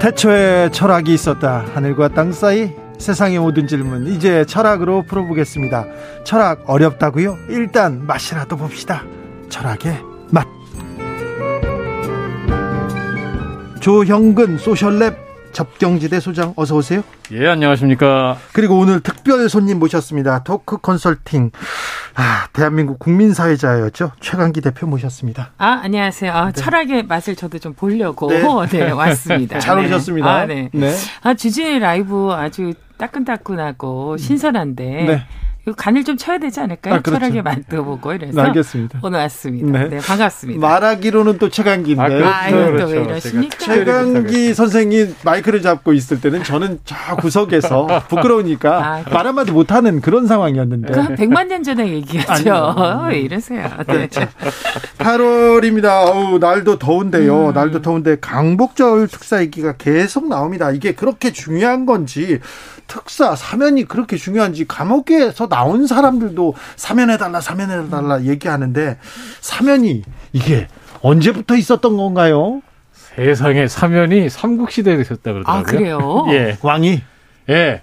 태초에 0.00 0.70
철학이 0.72 1.14
있었다. 1.14 1.64
하늘과 1.74 2.08
땅 2.08 2.32
사이 2.32 2.81
세상의 3.02 3.40
모든 3.40 3.66
질문 3.66 4.06
이제 4.06 4.44
철학으로 4.44 5.02
풀어보겠습니다. 5.02 5.86
철학 6.22 6.62
어렵다고요? 6.70 7.36
일단 7.48 8.06
맛이라도 8.06 8.56
봅시다. 8.56 9.02
철학의 9.48 9.98
맛. 10.30 10.46
조형근 13.80 14.58
소셜랩 14.58 15.16
접경지대 15.52 16.20
소장 16.20 16.54
어서 16.56 16.76
오세요. 16.76 17.02
예, 17.32 17.48
안녕하십니까. 17.48 18.38
그리고 18.52 18.78
오늘 18.78 19.00
특별 19.00 19.48
손님 19.48 19.80
모셨습니다. 19.80 20.44
토크 20.44 20.78
컨설팅 20.78 21.50
아, 22.14 22.46
대한민국 22.52 22.98
국민사회자였죠. 22.98 24.12
최강기 24.20 24.60
대표 24.60 24.86
모셨습니다. 24.86 25.50
아, 25.58 25.80
안녕하세요. 25.82 26.32
아, 26.32 26.46
네. 26.46 26.52
철학의 26.52 27.06
맛을 27.06 27.36
저도 27.36 27.58
좀 27.58 27.74
보려고 27.74 28.28
네, 28.30 28.42
네 28.70 28.90
왔습니다. 28.90 29.58
잘 29.58 29.76
네. 29.76 29.86
오셨습니다. 29.86 30.28
아, 30.28 30.46
네. 30.46 30.70
네. 30.72 30.94
아, 31.22 31.34
주진의 31.34 31.80
라이브 31.80 32.30
아주 32.32 32.72
따끈따끈하고 33.02 34.16
신선한데 34.16 34.84
네. 35.04 35.22
이거 35.64 35.76
간을 35.76 36.02
좀 36.02 36.16
쳐야 36.16 36.38
되지 36.38 36.58
않을까요? 36.58 36.94
아, 36.94 37.00
그렇죠. 37.00 37.20
철학의 37.20 37.42
맛도 37.42 37.84
보고 37.84 38.12
이래서 38.12 38.42
네, 38.42 38.48
알겠습니다. 38.48 38.98
오늘 39.00 39.20
왔습니다. 39.20 39.78
네. 39.78 39.88
네. 39.90 39.98
반갑습니다. 39.98 40.60
말하기로는 40.60 41.38
또 41.38 41.50
최강기인데. 41.50 42.02
아, 42.02 42.08
그렇죠, 42.08 42.26
아 42.28 42.50
그렇죠. 42.50 42.86
또왜 42.86 43.02
이러십니까? 43.04 43.58
최강기 43.58 44.54
선생이 44.54 45.14
마이크를 45.24 45.62
잡고 45.62 45.92
있을 45.92 46.20
때는 46.20 46.42
저는 46.42 46.80
저 46.84 47.14
구석에서 47.16 47.86
부끄러우니까 48.08 48.84
아, 49.06 49.10
말 49.10 49.28
한마디 49.28 49.52
못하는 49.52 50.00
그런 50.00 50.26
상황이었는데. 50.26 50.92
그한 50.92 51.14
100만 51.14 51.46
년 51.46 51.62
전에 51.62 51.88
얘기하죠. 51.90 53.06
왜 53.08 53.20
이러세요? 53.20 53.70
네. 53.86 54.08
8월입니다. 54.98 56.08
어우, 56.08 56.38
날도 56.38 56.80
더운데요. 56.80 57.48
음. 57.50 57.52
날도 57.54 57.82
더운데 57.82 58.16
강복절 58.20 59.06
특사 59.06 59.40
얘기가 59.40 59.74
계속 59.76 60.26
나옵니다. 60.26 60.72
이게 60.72 60.92
그렇게 60.92 61.32
중요한 61.32 61.86
건지 61.86 62.40
특사 62.88 63.34
사면이 63.36 63.84
그렇게 63.84 64.16
중요한지 64.16 64.66
감옥에서 64.66 65.46
나온 65.52 65.86
사람들도 65.86 66.54
사면해달라 66.76 67.42
사면해달라 67.42 68.22
얘기하는데 68.24 68.96
사면이 69.40 70.02
이게 70.32 70.66
언제부터 71.02 71.56
있었던 71.56 71.94
건가요? 71.98 72.62
세상에 72.92 73.68
사면이 73.68 74.30
삼국시대에 74.30 74.94
있었다 75.02 75.34
그러더라고요. 75.34 75.60
아 75.60 75.62
그래요? 75.62 76.26
예, 76.32 76.56
왕이 76.62 77.02
예. 77.50 77.82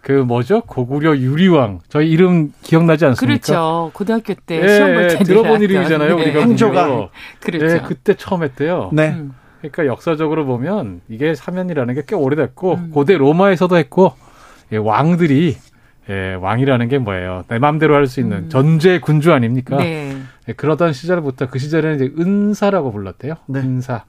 그 0.00 0.12
뭐죠? 0.12 0.60
고구려 0.62 1.16
유리왕. 1.18 1.80
저희 1.88 2.08
이름 2.08 2.52
기억나지 2.62 3.04
않습니까? 3.04 3.40
그렇죠. 3.44 3.90
고등학교 3.94 4.34
때 4.34 4.62
예, 4.62 4.68
시험 4.68 4.94
볼때 4.94 5.18
들어본 5.24 5.60
이름이잖아요. 5.60 6.16
네. 6.16 6.22
우리가 6.22 6.40
행조가 6.40 7.08
그렇죠. 7.40 7.66
예, 7.74 7.80
그때 7.84 8.14
처음 8.14 8.44
했대요. 8.44 8.90
네. 8.92 9.08
음. 9.08 9.34
그러니까 9.60 9.86
역사적으로 9.86 10.46
보면 10.46 11.00
이게 11.08 11.34
사면이라는 11.34 11.94
게 11.96 12.02
꽤 12.06 12.14
오래됐고 12.14 12.74
음. 12.74 12.90
고대 12.94 13.18
로마에서도 13.18 13.76
했고 13.76 14.12
예, 14.72 14.76
왕들이 14.76 15.56
예, 16.10 16.34
왕이라는 16.34 16.88
게 16.88 16.98
뭐예요? 16.98 17.44
내 17.48 17.58
마음대로 17.58 17.94
할 17.94 18.06
수 18.06 18.20
있는 18.20 18.44
음. 18.44 18.48
전제 18.48 18.98
군주 19.00 19.32
아닙니까? 19.32 19.76
네. 19.76 20.16
예, 20.48 20.52
그러던 20.52 20.92
시절부터 20.92 21.48
그 21.48 21.58
시절에는 21.58 21.96
이제 21.96 22.14
은사라고 22.18 22.92
불렀대요. 22.92 23.34
네. 23.46 23.60
은사. 23.60 24.04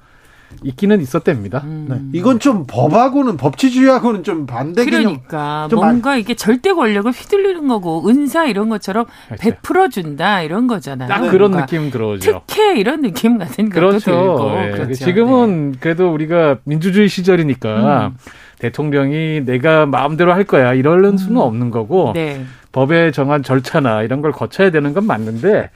있기는 0.63 0.99
있었답니다. 0.99 1.61
음. 1.63 1.85
네. 1.88 2.17
이건 2.17 2.39
좀 2.39 2.65
법하고는 2.65 3.38
법치주의하고는 3.38 4.23
좀 4.23 4.47
반대 4.47 4.84
그러니까 4.84 5.67
좀 5.69 5.80
뭔가 5.80 6.13
안... 6.13 6.19
이게 6.19 6.34
절대 6.34 6.73
권력을 6.73 7.11
휘둘리는 7.11 7.67
거고 7.67 8.09
은사 8.09 8.47
이런 8.47 8.67
것처럼 8.69 9.05
그렇죠. 9.27 9.41
베풀어 9.43 9.89
준다 9.89 10.41
이런 10.41 10.65
거잖아요. 10.65 11.07
딱 11.07 11.30
그런 11.30 11.51
느낌 11.51 11.91
들어오죠. 11.91 12.41
특혜 12.47 12.80
이런 12.80 13.01
느낌 13.01 13.38
같은 13.38 13.69
것도 13.69 13.80
그렇죠. 13.80 13.99
들고 13.99 14.51
네. 14.55 14.71
그렇죠. 14.71 14.93
지금은 14.93 15.71
네. 15.73 15.77
그래도 15.80 16.11
우리가 16.11 16.57
민주주의 16.63 17.07
시절이니까 17.09 18.07
음. 18.07 18.17
대통령이 18.60 19.41
내가 19.45 19.86
마음대로 19.86 20.34
할 20.34 20.44
거야 20.44 20.73
이럴 20.73 21.02
수는 21.18 21.36
음. 21.36 21.41
없는 21.41 21.72
거고 21.72 22.11
네. 22.14 22.45
법에 22.72 23.11
정한 23.11 23.41
절차나 23.41 24.03
이런 24.03 24.22
걸 24.22 24.31
거쳐야 24.31 24.69
되는 24.69 24.94
건 24.94 25.06
맞는데 25.06 25.69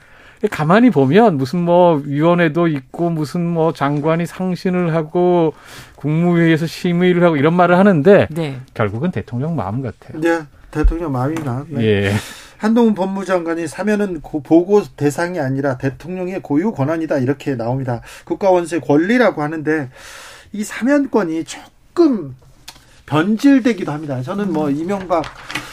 가만히 0.52 0.90
보면 0.90 1.38
무슨 1.38 1.60
뭐 1.62 2.02
위원회도 2.06 2.68
있고 2.68 3.10
무슨 3.10 3.48
뭐 3.48 3.72
장관이 3.72 4.26
상신을 4.26 4.94
하고 4.94 5.54
국무회의에서 5.96 6.68
심의를 6.68 7.24
하고 7.24 7.38
이런 7.38 7.54
말을 7.54 7.78
하는데 7.78 8.28
네. 8.30 8.60
결국은 8.74 9.12
대통령 9.12 9.56
마음 9.56 9.82
같아요. 9.82 10.20
네, 10.20 10.42
대통령 10.70 11.14
마음이나. 11.14 11.66
네. 11.70 11.84
예. 11.84 12.12
한동훈 12.58 12.94
법무장관이 12.94 13.68
사면은 13.68 14.22
보고 14.22 14.82
대상이 14.96 15.40
아니라 15.40 15.78
대통령의 15.78 16.42
고유 16.42 16.72
권한이다 16.72 17.20
이렇게 17.20 17.56
나옵니다. 17.56 18.02
국가원수의 18.26 18.82
권리라고 18.82 19.42
하는데 19.42 19.90
이 20.52 20.64
사면권이 20.64 21.44
조금 21.46 22.36
변질되기도 23.06 23.92
합니다. 23.92 24.22
저는 24.22 24.52
뭐 24.54 24.70
이명박 24.70 25.24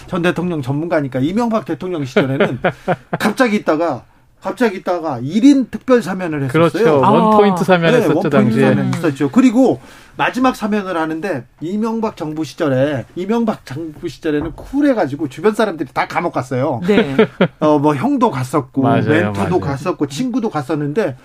전 0.06 0.22
대통령 0.22 0.62
전문가니까 0.62 1.20
이명박 1.20 1.64
대통령 1.64 2.04
시절에는 2.04 2.58
갑자기 3.18 3.56
있다가 3.56 4.04
갑자기 4.42 4.78
있다가 4.78 5.20
1인 5.20 5.70
특별 5.70 6.02
사면을 6.02 6.42
했었어요. 6.44 6.70
그렇죠. 6.70 7.04
아. 7.04 7.10
원포인트 7.10 7.62
사면했었죠, 7.62 8.08
네, 8.08 8.14
원포인트 8.14 8.30
당시에. 8.30 8.68
사면 8.70 8.94
있었죠. 8.94 9.30
그리고 9.30 9.80
마지막 10.16 10.56
사면을 10.56 10.96
하는데 10.96 11.44
이명박 11.60 12.16
정부 12.16 12.44
시절에 12.44 13.04
이명박 13.16 13.66
정부 13.66 14.08
시절에는 14.08 14.52
쿨해 14.52 14.94
가지고 14.94 15.28
주변 15.28 15.54
사람들이 15.54 15.90
다 15.92 16.08
감옥 16.08 16.32
갔어요. 16.32 16.80
네. 16.86 17.16
어뭐 17.60 17.94
형도 17.96 18.30
갔었고 18.30 18.82
맞아요, 18.82 19.04
멘토도 19.08 19.58
맞아요. 19.58 19.60
갔었고 19.60 20.06
친구도 20.06 20.48
갔었는데 20.48 21.16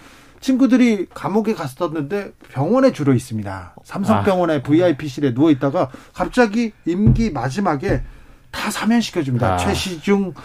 친구들이 0.45 1.07
감옥에 1.11 1.55
갔었는데 1.55 2.33
병원에 2.51 2.91
주로 2.91 3.15
있습니다. 3.15 3.75
삼성병원에 3.83 4.57
아. 4.57 4.61
VIP실에 4.61 5.33
누워 5.33 5.49
있다가 5.49 5.89
갑자기 6.13 6.71
임기 6.85 7.31
마지막에 7.31 8.03
다 8.51 8.69
사면시켜 8.69 9.23
줍니다. 9.23 9.55
아. 9.55 9.57
최시중 9.57 10.35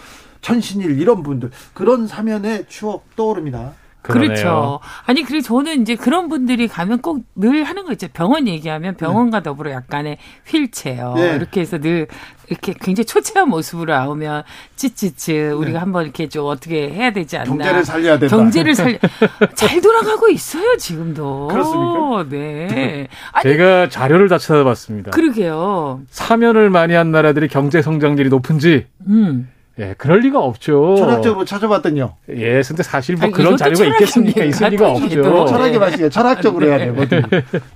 천신일 0.41 0.99
이런 0.99 1.21
분들 1.21 1.51
그런 1.75 2.07
사면의 2.07 2.65
추억 2.67 3.15
떠오릅니다. 3.15 3.73
그러네요. 4.01 4.27
그렇죠. 4.29 4.79
아니 5.05 5.23
그리고 5.23 5.41
저는 5.43 5.81
이제 5.81 5.95
그런 5.95 6.27
분들이 6.27 6.67
가면 6.67 7.01
꼭 7.01 7.21
늘 7.35 7.63
하는 7.63 7.85
거 7.85 7.91
있죠. 7.93 8.07
병원 8.13 8.47
얘기하면 8.47 8.95
병원과 8.97 9.39
네. 9.39 9.43
더불어 9.43 9.71
약간의 9.71 10.17
휠체어 10.47 11.15
네. 11.15 11.35
이렇게 11.35 11.61
해서 11.61 11.77
늘 11.79 12.07
이렇게 12.49 12.73
굉장히 12.79 13.05
초췌한 13.05 13.49
모습으로 13.49 13.93
나오면 13.93 14.43
찌찌찌 14.75 15.37
우리가 15.39 15.71
네. 15.73 15.77
한번 15.79 16.03
이렇게 16.03 16.27
좀 16.29 16.45
어떻게 16.47 16.89
해야 16.89 17.11
되지 17.11 17.37
않나. 17.37 17.45
경제를 17.49 17.85
살려야 17.85 18.19
된다. 18.19 18.35
경제를 18.35 18.75
살려 18.75 18.97
잘 19.55 19.81
돌아가고 19.81 20.29
있어요 20.29 20.77
지금도. 20.77 21.47
그렇습니까? 21.47 22.25
네. 22.29 23.07
아니, 23.31 23.43
제가 23.43 23.89
자료를 23.89 24.27
다 24.29 24.37
찾아봤습니다. 24.37 25.11
그러게요. 25.11 26.01
사면을 26.09 26.69
많이 26.69 26.93
한 26.93 27.11
나라들이 27.11 27.47
경제 27.47 27.81
성장률이 27.81 28.29
높은지. 28.29 28.87
음. 29.07 29.49
예, 29.79 29.95
그럴 29.97 30.19
리가 30.19 30.39
없죠. 30.39 30.95
철학적으로 30.97 31.45
찾아봤더니요. 31.45 32.15
예, 32.29 32.61
근데 32.61 32.83
사실 32.83 33.15
뭐 33.15 33.25
아니, 33.25 33.33
그런 33.33 33.57
자료가 33.57 33.85
있겠습니까? 33.85 34.43
있을 34.43 34.69
리가 34.69 34.91
없죠. 34.91 35.45
철학의 35.45 35.79
맛이에요. 35.79 36.09
철학적으로 36.09 36.67
해야 36.67 36.77
돼요. 36.77 36.93
네. 36.93 37.21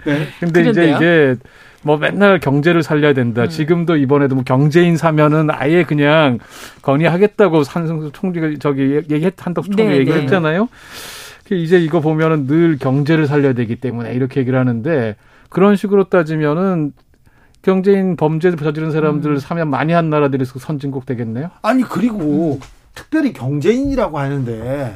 네. 0.06 0.28
근데 0.40 0.62
그런데요? 0.62 0.72
이제 0.72 0.96
이게 0.96 1.36
뭐 1.84 1.98
맨날 1.98 2.40
경제를 2.40 2.84
살려야 2.84 3.14
된다. 3.14 3.44
음. 3.44 3.50
지금도 3.50 3.96
이번에도 3.98 4.36
뭐 4.36 4.44
경제인 4.44 4.98
사면은 4.98 5.50
아예 5.52 5.84
그냥 5.84 6.40
건의하겠다고 6.82 7.64
한덕수 7.64 8.12
총리가 8.12 8.54
저기 8.60 9.02
얘기했 9.10 9.34
한덕수 9.38 9.70
총리 9.70 9.92
네, 9.92 9.98
얘기했잖아요. 10.00 10.68
네. 11.50 11.56
이제 11.56 11.80
이거 11.80 12.00
보면은 12.00 12.48
늘 12.48 12.78
경제를 12.80 13.28
살려야 13.28 13.54
되기 13.54 13.76
때문에 13.76 14.14
이렇게 14.14 14.40
얘기를 14.40 14.58
하는데 14.58 15.16
그런 15.50 15.76
식으로 15.76 16.06
따지면은 16.06 16.92
경제인 17.66 18.16
범죄를 18.16 18.60
저지른 18.60 18.92
사람들 18.92 19.32
음. 19.32 19.40
사면 19.40 19.70
많이 19.72 19.92
한 19.92 20.12
나라들이 20.12 20.46
선진국 20.46 21.08
되겠네요. 21.08 21.50
아니 21.64 21.82
그리고 21.82 22.60
음. 22.62 22.68
특별히 22.94 23.34
경제인이라고 23.34 24.20
하는데 24.20 24.96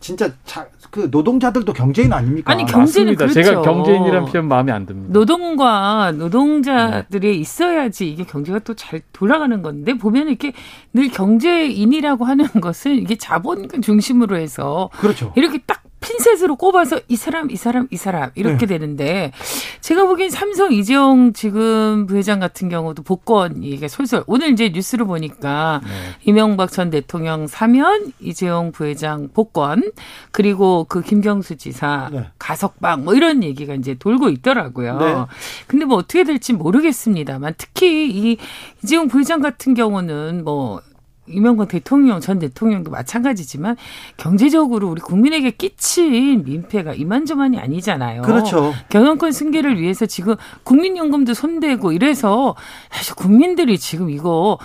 진짜 0.00 0.30
자, 0.46 0.66
그 0.90 1.08
노동자들도 1.10 1.70
경제인 1.74 2.12
아닙니까? 2.14 2.50
아니 2.50 2.64
경제는 2.64 3.12
맞습니다. 3.14 3.26
그렇죠. 3.26 3.34
제가 3.34 3.60
경제인이란 3.62 4.24
표현 4.24 4.48
마음에 4.48 4.72
안 4.72 4.86
듭니다. 4.86 5.12
노동과 5.12 6.12
노동자들이 6.12 7.26
네. 7.28 7.34
있어야지 7.34 8.10
이게 8.10 8.24
경제가 8.24 8.60
또 8.60 8.74
잘 8.74 9.02
돌아가는 9.12 9.60
건데 9.60 9.92
보면 9.94 10.28
이렇게 10.28 10.52
늘 10.94 11.10
경제인이라고 11.10 12.24
하는 12.24 12.46
것은 12.46 12.94
이게 12.94 13.18
자본 13.18 13.68
중심으로 13.82 14.36
해서 14.38 14.88
그렇죠. 14.98 15.32
이렇게 15.36 15.58
딱 15.66 15.82
핀셋으로 16.00 16.56
꼽아서 16.56 17.00
이 17.08 17.16
사람, 17.16 17.50
이 17.50 17.56
사람, 17.56 17.88
이 17.90 17.96
사람 17.96 18.30
이렇게 18.34 18.66
네. 18.66 18.78
되는데 18.78 19.32
제가 19.80 20.06
보기엔 20.06 20.30
삼성 20.30 20.72
이재용 20.72 21.32
지금 21.32 22.06
부회장 22.06 22.40
같은 22.40 22.68
경우도 22.68 23.02
복권 23.02 23.62
이게 23.62 23.88
솔솔 23.88 24.24
오늘 24.26 24.50
이제 24.50 24.70
뉴스를 24.70 25.06
보니까 25.06 25.80
네. 25.84 25.90
이명박 26.24 26.70
전 26.70 26.90
대통령 26.90 27.46
사면 27.46 28.12
이재용 28.20 28.72
부회장 28.72 29.28
복권 29.32 29.92
그리고 30.30 30.84
그 30.88 31.02
김경수 31.02 31.56
지사 31.56 32.08
네. 32.12 32.26
가석방 32.38 33.04
뭐 33.04 33.14
이런 33.14 33.42
얘기가 33.42 33.74
이제 33.74 33.94
돌고 33.94 34.28
있더라고요. 34.28 34.98
네. 34.98 35.14
근데 35.66 35.84
뭐 35.84 35.96
어떻게 35.96 36.24
될지 36.24 36.52
모르겠습니다만 36.52 37.54
특히 37.58 38.10
이 38.10 38.36
이재용 38.82 39.08
부회장 39.08 39.40
같은 39.40 39.74
경우는 39.74 40.44
뭐 40.44 40.80
이명박 41.30 41.68
대통령 41.68 42.20
전 42.20 42.38
대통령도 42.38 42.90
마찬가지지만 42.90 43.76
경제적으로 44.16 44.88
우리 44.88 45.00
국민에게 45.00 45.50
끼친 45.52 46.44
민폐가 46.44 46.94
이만저만이 46.94 47.58
아니잖아요. 47.58 48.22
그렇죠. 48.22 48.74
경영권 48.88 49.32
승계를 49.32 49.80
위해서 49.80 50.06
지금 50.06 50.34
국민연금도 50.64 51.34
손대고 51.34 51.92
이래서 51.92 52.54
사실 52.90 53.14
국민들이 53.14 53.78
지금 53.78 54.10
이거 54.10 54.58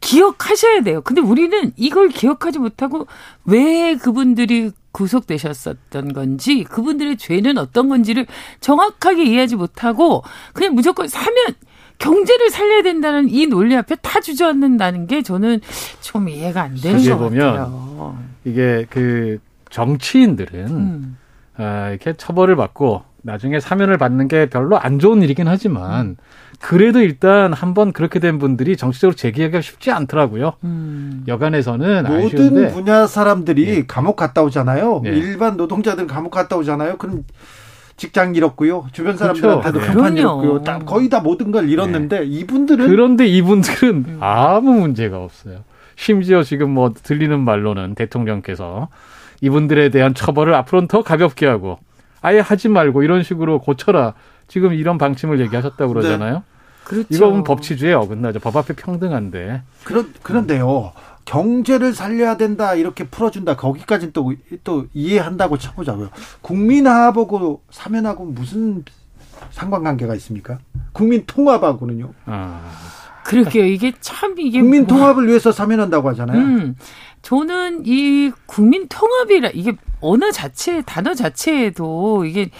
기억하셔야 0.00 0.82
돼요. 0.82 1.00
근데 1.02 1.20
우리는 1.20 1.72
이걸 1.76 2.08
기억하지 2.08 2.58
못하고 2.58 3.06
왜 3.44 3.96
그분들이 3.96 4.70
구속되셨었던 4.92 6.12
건지 6.12 6.64
그분들의 6.64 7.16
죄는 7.18 7.58
어떤 7.58 7.88
건지를 7.88 8.26
정확하게 8.60 9.24
이해하지 9.24 9.56
못하고 9.56 10.22
그냥 10.52 10.74
무조건 10.74 11.08
사면 11.08 11.54
경제를 11.98 12.50
살려야 12.50 12.82
된다는 12.82 13.28
이 13.28 13.46
논리 13.46 13.76
앞에 13.76 13.96
다 13.96 14.20
주저앉는다는 14.20 15.06
게 15.06 15.22
저는 15.22 15.60
좀 16.00 16.28
이해가 16.28 16.62
안 16.62 16.74
되는 16.76 17.02
것 17.04 17.18
보면 17.18 17.40
같아요. 17.40 18.18
이게 18.44 18.86
그 18.88 19.38
정치인들은 19.70 20.66
음. 20.68 21.16
아, 21.56 21.90
이렇게 21.90 22.12
처벌을 22.14 22.56
받고 22.56 23.02
나중에 23.22 23.60
사면을 23.60 23.98
받는 23.98 24.28
게 24.28 24.48
별로 24.48 24.78
안 24.78 24.98
좋은 24.98 25.22
일이긴 25.22 25.48
하지만 25.48 26.16
그래도 26.60 27.00
일단 27.00 27.52
한번 27.52 27.92
그렇게 27.92 28.18
된 28.20 28.38
분들이 28.38 28.76
정치적으로 28.76 29.14
재기하기가 29.14 29.60
쉽지 29.60 29.90
않더라고요. 29.90 30.54
음. 30.64 31.24
여간에서는 31.28 32.04
모든 32.04 32.26
아쉬운데. 32.26 32.68
분야 32.72 33.06
사람들이 33.06 33.66
네. 33.66 33.86
감옥 33.86 34.16
갔다 34.16 34.42
오잖아요. 34.42 35.00
네. 35.04 35.10
일반 35.10 35.56
노동자들은 35.56 36.06
감옥 36.08 36.30
갔다 36.30 36.56
오잖아요. 36.56 36.96
그럼 36.96 37.24
직장 37.98 38.34
잃었고요. 38.34 38.86
주변 38.92 39.16
그렇죠. 39.16 39.40
사람들한테도 39.40 39.78
그렇죠. 39.80 39.92
평판 39.92 40.16
잃었고요. 40.16 40.62
다, 40.62 40.78
거의 40.78 41.10
다 41.10 41.20
모든 41.20 41.50
걸 41.50 41.68
잃었는데 41.68 42.20
네. 42.20 42.24
이분들은 42.26 42.88
그런데 42.88 43.26
이분들은 43.26 43.88
음. 44.08 44.18
아무 44.20 44.72
문제가 44.72 45.22
없어요. 45.22 45.64
심지어 45.96 46.42
지금 46.44 46.70
뭐 46.70 46.94
들리는 46.94 47.38
말로는 47.38 47.96
대통령께서 47.96 48.88
이분들에 49.40 49.90
대한 49.90 50.14
처벌을 50.14 50.54
앞으로는 50.54 50.88
더 50.88 51.02
가볍게 51.02 51.46
하고 51.46 51.78
아예 52.22 52.38
하지 52.38 52.68
말고 52.68 53.02
이런 53.02 53.22
식으로 53.22 53.58
고쳐라. 53.58 54.14
지금 54.46 54.72
이런 54.72 54.96
방침을 54.96 55.40
얘기하셨다고 55.40 55.92
네. 55.92 56.00
그러잖아요. 56.00 56.34
네. 56.34 56.42
그렇죠. 56.84 57.08
이건 57.10 57.44
법치주의에 57.44 57.92
어긋나죠. 57.92 58.38
법 58.38 58.56
앞에 58.56 58.74
평등한데. 58.74 59.62
그런 59.84 60.12
그런데요. 60.22 60.92
경제를 61.28 61.92
살려야 61.92 62.38
된다 62.38 62.74
이렇게 62.74 63.06
풀어준다 63.06 63.54
거기까지는 63.56 64.14
또, 64.14 64.32
또 64.64 64.86
이해한다고 64.94 65.58
쳐보자고요. 65.58 66.08
국민화하고 66.40 67.62
사면하고 67.70 68.24
무슨 68.24 68.82
상관관계가 69.50 70.14
있습니까? 70.14 70.58
국민 70.92 71.24
통합하고는요. 71.26 72.14
아. 72.24 72.62
그러게요. 73.24 73.66
이게 73.66 73.92
참 74.00 74.36
이게 74.38 74.60
국민 74.60 74.86
뭐 74.86 74.96
통합을 74.96 75.24
뭐. 75.24 75.28
위해서 75.28 75.52
사면한다고 75.52 76.08
하잖아요. 76.08 76.38
음, 76.38 76.76
저는 77.20 77.82
이 77.84 78.32
국민 78.46 78.88
통합이라 78.88 79.50
이게 79.52 79.76
언어 80.00 80.30
자체 80.30 80.80
단어 80.80 81.12
자체에도 81.12 82.24
이게 82.24 82.50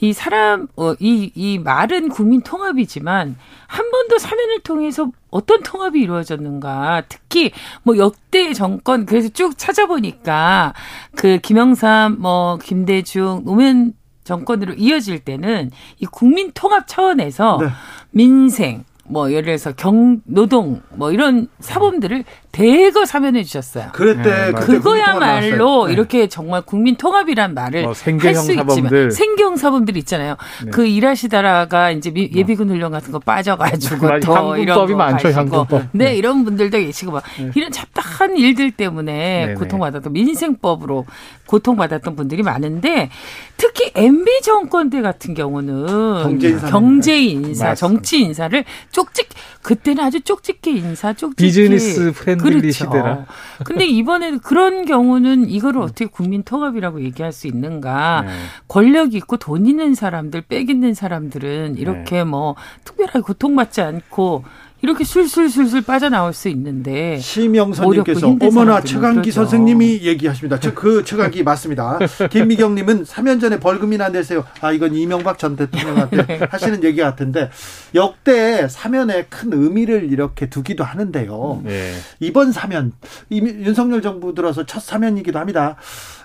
이 0.00 0.12
사람 0.12 0.68
어, 0.76 0.94
이, 1.00 1.30
이 1.34 1.58
말은 1.58 2.10
국민 2.10 2.42
통합이지만 2.42 3.36
한 3.66 3.90
번도 3.90 4.18
사면을 4.18 4.60
통해서 4.60 5.10
어떤 5.30 5.62
통합이 5.62 6.00
이루어졌는가 6.00 7.04
특히 7.08 7.52
뭐 7.82 7.96
역대 7.96 8.52
정권 8.52 9.06
그래서 9.06 9.28
쭉 9.30 9.56
찾아보니까 9.56 10.74
그 11.16 11.38
김영삼 11.38 12.16
뭐 12.20 12.58
김대중 12.62 13.42
노무현 13.44 13.94
정권으로 14.24 14.74
이어질 14.74 15.20
때는 15.20 15.70
이 15.98 16.06
국민 16.06 16.50
통합 16.52 16.86
차원에서 16.86 17.58
네. 17.60 17.68
민생 18.10 18.84
뭐 19.08 19.30
예를 19.30 19.44
들어서 19.44 19.72
경 19.72 20.20
노동 20.24 20.82
뭐 20.94 21.12
이런 21.12 21.48
사범들을 21.60 22.24
대거 22.56 23.04
사면해 23.04 23.44
주셨어요. 23.44 23.90
그랬대. 23.92 24.46
네, 24.46 24.52
그거야말로 24.52 25.86
네. 25.86 25.92
이렇게 25.92 26.26
정말 26.26 26.62
국민 26.62 26.96
통합이란 26.96 27.52
말을 27.52 27.82
뭐 27.82 27.92
할 27.92 28.34
수 28.36 28.52
있지만 28.52 29.10
생경 29.10 29.56
사범들 29.56 29.96
있잖아요. 29.98 30.36
네. 30.64 30.70
그 30.70 30.86
일하시다가 30.86 31.90
이제 31.90 32.10
예비군 32.14 32.70
훈련 32.70 32.92
같은 32.92 33.12
거 33.12 33.18
빠져가지고 33.18 34.20
더 34.20 34.56
이런 34.56 34.86
거 34.86 34.96
많죠, 34.96 35.28
향군법. 35.28 35.88
네, 35.92 36.06
네, 36.06 36.16
이런 36.16 36.44
분들도 36.44 36.78
계시고 36.78 37.12
막 37.12 37.22
네. 37.38 37.50
이런 37.54 37.70
잡다한 37.70 38.36
일들 38.38 38.70
때문에 38.70 39.54
고통받았던 39.58 40.12
민생법으로 40.12 41.04
고통받았던 41.46 42.16
분들이 42.16 42.42
많은데 42.42 43.10
특히 43.58 43.90
MB 43.94 44.40
정권 44.42 44.88
때 44.90 45.02
같은 45.02 45.34
경우는 45.34 46.22
경제 46.22 46.48
인사, 46.48 46.66
경제 46.68 47.18
인사 47.18 47.74
정치 47.74 48.22
인사를 48.22 48.64
쪽집 48.92 49.28
그때는 49.66 50.04
아주 50.04 50.20
쪽집게 50.20 50.70
인사 50.70 51.12
쪽집게 51.12 51.44
비즈니스 51.44 52.12
112 52.12 52.36
그렇죠. 52.36 52.70
시대라. 52.70 53.26
근데 53.64 53.84
이번에 53.84 54.36
그런 54.38 54.86
경우는 54.86 55.50
이거를 55.50 55.80
어떻게 55.82 56.06
국민 56.06 56.44
통합이라고 56.44 57.02
얘기할 57.02 57.32
수 57.32 57.48
있는가? 57.48 58.22
네. 58.24 58.32
권력 58.68 59.12
있고 59.14 59.38
돈 59.38 59.66
있는 59.66 59.96
사람들, 59.96 60.42
빽 60.42 60.70
있는 60.70 60.94
사람들은 60.94 61.78
이렇게 61.78 62.18
네. 62.18 62.24
뭐 62.24 62.54
특별하게 62.84 63.22
고통받지 63.22 63.80
않고 63.80 64.44
이렇게 64.82 65.04
술술술술 65.04 65.82
빠져나올 65.82 66.32
수 66.32 66.48
있는데 66.48 67.18
심영선님께서 67.18 68.36
어머나 68.40 68.82
최강기 68.82 69.20
그렇죠. 69.20 69.32
선생님이 69.32 70.02
얘기하십니다. 70.02 70.58
그 70.74 71.02
최강기 71.04 71.42
맞습니다. 71.42 71.98
김미경님은 72.30 73.04
3년 73.04 73.40
전에 73.40 73.58
벌금이나 73.58 74.10
내세요. 74.10 74.44
아 74.60 74.72
이건 74.72 74.94
이명박 74.94 75.38
전 75.38 75.56
대통령한테 75.56 76.16
네. 76.26 76.40
하시는 76.50 76.84
얘기 76.84 77.00
같은데 77.00 77.50
역대 77.94 78.68
사면에 78.68 79.24
큰 79.30 79.52
의미를 79.52 80.12
이렇게 80.12 80.50
두기도 80.50 80.84
하는데요. 80.84 81.62
네. 81.64 81.92
이번 82.20 82.52
사면 82.52 82.92
윤석열 83.30 84.02
정부 84.02 84.34
들어서 84.34 84.66
첫 84.66 84.80
사면이기도 84.82 85.38
합니다. 85.38 85.76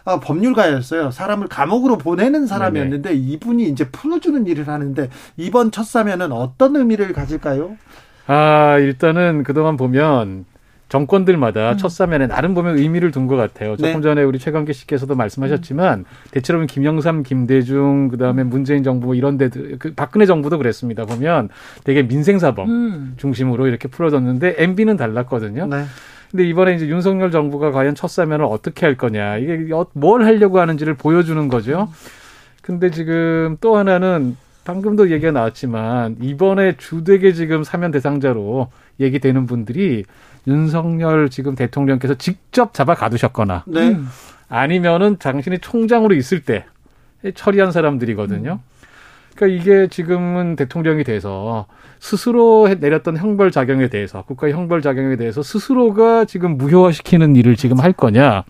아, 0.04 0.20
법률가였어요. 0.20 1.12
사람을 1.12 1.48
감옥으로 1.48 1.98
보내는 1.98 2.48
사람이었는데 2.48 3.10
네네. 3.10 3.22
이분이 3.22 3.66
이제 3.70 3.90
풀어주는 3.90 4.46
일을 4.48 4.68
하는데 4.68 5.10
이번 5.38 5.72
첫 5.72 5.86
사면은 5.86 6.32
어떤 6.32 6.76
의미를 6.76 7.14
가질까요? 7.14 7.78
아, 8.28 8.78
일단은 8.80 9.44
그동안 9.44 9.78
보면 9.78 10.46
정권들마다 10.92 11.72
음. 11.72 11.78
첫 11.78 11.90
사면에 11.90 12.28
나름 12.28 12.54
보면 12.54 12.78
의미를 12.78 13.12
둔 13.12 13.26
것 13.26 13.38
같아요. 13.38 13.78
조금 13.78 13.94
네. 13.94 14.02
전에 14.02 14.24
우리 14.24 14.40
최강기 14.40 14.74
씨께서도 14.74 15.16
말씀하셨지만 15.16 16.00
음. 16.00 16.06
대체로 16.32 16.60
는 16.60 16.68
김영삼, 16.68 17.24
김대중, 17.24 18.10
그다음에 18.10 18.44
문재인 18.44 18.84
정부 18.84 19.06
뭐 19.08 19.16
이런 19.16 19.38
데들 19.38 19.78
그 19.80 19.94
박근혜 19.94 20.26
정부도 20.26 20.58
그랬습니다. 20.58 21.06
보면 21.06 21.48
되게 21.86 22.06
민생 22.06 22.40
사범 22.40 22.70
음. 22.70 23.14
중심으로 23.16 23.68
이렇게 23.68 23.88
풀어졌는데 23.88 24.56
MB는 24.58 24.98
달랐거든요. 24.98 25.66
네. 25.68 25.86
근데 26.30 26.46
이번에 26.46 26.74
이제 26.76 26.88
윤석열 26.88 27.32
정부가 27.32 27.72
과연 27.72 27.96
첫 27.96 28.10
사면을 28.10 28.44
어떻게 28.44 28.86
할 28.86 28.98
거냐 28.98 29.38
이게 29.38 29.74
어, 29.74 29.86
뭘 29.94 30.26
하려고 30.26 30.60
하는지를 30.60 30.96
보여주는 30.96 31.48
거죠. 31.48 31.88
근데 32.62 32.92
지금 32.92 33.56
또 33.62 33.78
하나는 33.78 34.36
방금도 34.64 35.10
얘기가 35.12 35.32
나왔지만 35.32 36.18
이번에 36.22 36.78
주되게 36.78 37.34
지금 37.34 37.64
사면 37.64 37.92
대상자로 37.92 38.70
얘기되는 39.00 39.46
분들이 39.46 40.06
윤석열 40.48 41.30
지금 41.30 41.56
대통령께서 41.56 42.16
직접 42.16 42.74
잡아 42.74 42.94
가두셨거나 42.94 43.64
네. 43.68 43.90
음. 43.90 44.08
아니면은 44.50 45.18
당신이 45.18 45.60
총장으로 45.60 46.14
있을 46.16 46.42
때 46.42 46.66
처리한 47.34 47.72
사람들이거든요. 47.72 48.54
음. 48.54 48.72
그러니까 49.36 49.62
이게 49.62 49.88
지금은 49.88 50.56
대통령이 50.56 51.04
돼서 51.04 51.68
스스로 52.02 52.68
내렸던 52.80 53.16
형벌 53.16 53.52
작용에 53.52 53.88
대해서 53.88 54.24
국가의 54.24 54.54
형벌 54.54 54.82
작용에 54.82 55.18
대해서 55.18 55.44
스스로가 55.44 56.26
지금 56.26 56.58
무효화시키는 56.58 57.36
일을 57.36 57.56
지금 57.56 57.80
할 57.80 57.94
거냐 57.94 58.44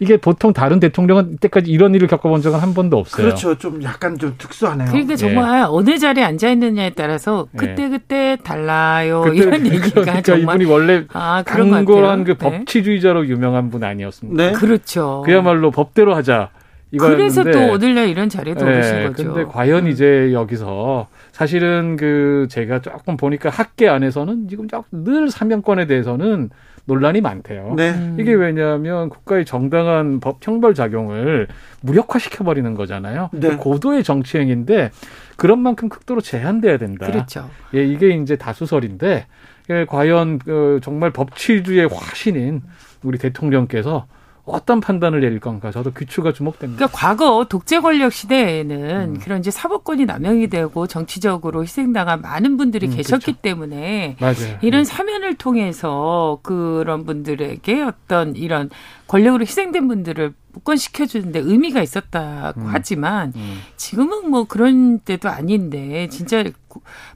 이게 0.00 0.18
보통 0.18 0.52
다른 0.52 0.80
대통령은 0.80 1.32
이때까지 1.32 1.70
이런 1.70 1.94
일을 1.94 2.08
겪어본 2.08 2.42
적은 2.42 2.58
한 2.58 2.74
번도 2.74 2.98
없어요. 2.98 3.24
그렇죠. 3.24 3.56
좀 3.56 3.82
약간 3.82 4.18
좀 4.18 4.34
특수하네요. 4.36 4.90
그러니까 4.90 5.16
정말 5.16 5.60
예. 5.60 5.64
어느 5.66 5.98
자리에 5.98 6.22
앉아 6.22 6.50
있느냐에 6.50 6.90
따라서 6.90 7.48
그때 7.56 7.88
그때 7.88 8.36
달라요 8.44 9.22
그때, 9.24 9.36
이런 9.38 9.66
얘기가 9.66 10.02
그러니까 10.02 10.20
정말 10.20 10.60
이분이 10.60 10.70
원래 10.70 11.04
아, 11.14 11.42
강골한 11.42 12.24
그 12.24 12.36
네. 12.36 12.38
법치주의자로 12.38 13.28
유명한 13.28 13.70
분 13.70 13.82
아니었습니까? 13.82 14.42
네. 14.42 14.52
그렇죠. 14.52 15.22
그야말로 15.24 15.70
법대로 15.70 16.14
하자. 16.14 16.50
그래서 16.98 17.44
또 17.44 17.72
오늘날 17.72 18.08
이런 18.08 18.28
자리에 18.28 18.54
네, 18.54 18.62
오르신 18.62 19.06
거죠. 19.08 19.34
근데 19.34 19.44
과연 19.44 19.86
음. 19.86 19.90
이제 19.90 20.32
여기서 20.32 21.08
사실은 21.32 21.96
그 21.96 22.46
제가 22.50 22.80
조금 22.80 23.16
보니까 23.16 23.48
학계 23.50 23.88
안에서는 23.88 24.48
지금 24.48 24.66
늘 24.90 25.30
사면권에 25.30 25.86
대해서는 25.86 26.50
논란이 26.86 27.20
많대요. 27.20 27.74
네. 27.76 27.90
음. 27.90 28.16
이게 28.18 28.32
왜냐하면 28.32 29.08
국가의 29.08 29.44
정당한 29.44 30.18
법 30.18 30.38
형벌 30.44 30.74
작용을 30.74 31.46
무력화시켜 31.82 32.42
버리는 32.42 32.74
거잖아요. 32.74 33.30
네. 33.32 33.56
고도의 33.56 34.02
정치행인데 34.02 34.90
그런 35.36 35.60
만큼 35.60 35.88
극도로 35.88 36.20
제한돼야 36.20 36.78
된다. 36.78 37.06
그렇죠. 37.06 37.48
예, 37.74 37.84
이게 37.84 38.10
이제 38.10 38.36
다수설인데 38.36 39.26
예, 39.70 39.84
과연 39.84 40.38
그 40.38 40.80
정말 40.82 41.12
법치주의 41.12 41.88
화신인 41.88 42.62
우리 43.02 43.18
대통령께서 43.18 44.06
어떤 44.52 44.80
판단을 44.80 45.20
내릴 45.20 45.40
건가 45.40 45.70
저도 45.70 45.92
귀추가 45.92 46.32
주목됩니다. 46.32 46.76
그러니까 46.78 46.98
과거 46.98 47.46
독재 47.48 47.80
권력 47.80 48.12
시대에는 48.12 49.14
음. 49.14 49.20
그런 49.20 49.40
이제 49.40 49.50
사법권이 49.50 50.06
남용이 50.06 50.48
되고 50.48 50.86
정치적으로 50.86 51.62
희생당한 51.62 52.20
많은 52.20 52.56
분들이 52.56 52.88
음, 52.88 52.96
계셨기 52.96 53.24
그렇죠. 53.24 53.40
때문에 53.42 54.16
맞아요. 54.20 54.58
이런 54.62 54.80
음. 54.80 54.84
사면을 54.84 55.34
통해서 55.34 56.38
그런 56.42 57.04
분들에게 57.04 57.82
어떤 57.82 58.36
이런 58.36 58.70
권력으로 59.06 59.42
희생된 59.42 59.88
분들을 59.88 60.34
복권시켜 60.52 61.06
주는데 61.06 61.38
의미가 61.40 61.82
있었다고 61.82 62.60
음. 62.60 62.66
하지만 62.68 63.32
음. 63.36 63.60
지금은 63.76 64.30
뭐 64.30 64.44
그런 64.44 64.98
때도 64.98 65.28
아닌데 65.28 66.08
진짜 66.08 66.44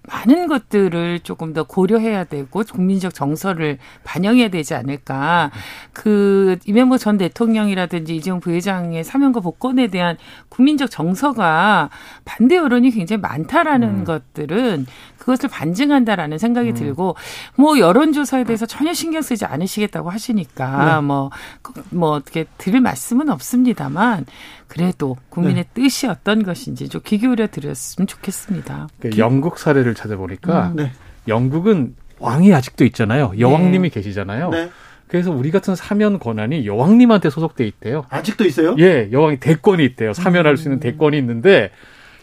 많은 0.09 0.47
것들을 0.47 1.21
조금 1.21 1.53
더 1.53 1.65
고려해야 1.65 2.25
되고 2.25 2.63
국민적 2.63 3.15
정서를 3.15 3.79
반영해야 4.05 4.49
되지 4.49 4.75
않을까. 4.75 5.51
그 5.93 6.57
이명박 6.67 6.99
전 6.99 7.19
대통령이라든지 7.19 8.17
이재용 8.17 8.41
부회장의 8.41 9.05
사면과 9.05 9.41
복권에 9.41 9.89
대한 9.89 10.17
국민적 10.49 10.91
정서가 10.91 11.91
반대 12.25 12.57
여론이 12.57 12.91
굉장히 12.91 13.21
많다라는 13.21 13.89
음. 13.89 14.05
것들은 14.05 14.87
그것을 15.19 15.49
반증한다라는 15.49 16.39
생각이 16.39 16.71
음. 16.71 16.75
들고 16.75 17.17
뭐 17.57 17.79
여론조사에 17.79 18.45
대해서 18.45 18.67
전혀 18.67 18.93
신경 18.93 19.23
쓰지 19.23 19.47
않으시겠다고 19.47 20.11
하시니까 20.11 21.01
뭐뭐 21.01 21.31
네. 21.75 21.83
뭐 21.91 22.11
어떻게 22.11 22.45
드릴 22.59 22.81
말씀은 22.81 23.31
없습니다만 23.31 24.27
그래도 24.75 25.17
국민의 25.31 25.65
네. 25.65 25.69
뜻이 25.73 26.09
어떤 26.09 26.43
것인지 26.43 26.89
좀 26.89 27.01
귀 27.05 27.19
기울여 27.19 27.47
드렸으면 27.47 28.07
좋겠습니다. 28.09 28.89
그 28.99 29.11
영국 29.19 29.59
사례를 29.59 29.95
찾아보니까 29.95 30.69
음. 30.69 30.77
네. 30.77 30.91
영국은 31.29 31.95
왕이 32.19 32.53
아직도 32.53 32.85
있잖아요. 32.87 33.33
여왕님이 33.39 33.91
네. 33.91 33.95
계시잖아요. 33.95 34.51
네. 34.51 34.71
그래서 35.07 35.31
우리 35.31 35.53
같은 35.53 35.77
사면 35.77 36.19
권한이 36.19 36.67
여왕님한테 36.67 37.31
소속돼 37.31 37.65
있대요. 37.69 38.05
아직도 38.11 38.45
있어요? 38.47 38.75
예, 38.81 39.11
여왕이 39.13 39.39
대권이 39.39 39.85
있대요. 39.85 40.13
사면할 40.13 40.57
수 40.57 40.65
있는 40.65 40.79
음. 40.79 40.81
대권이 40.81 41.17
있는데 41.19 41.71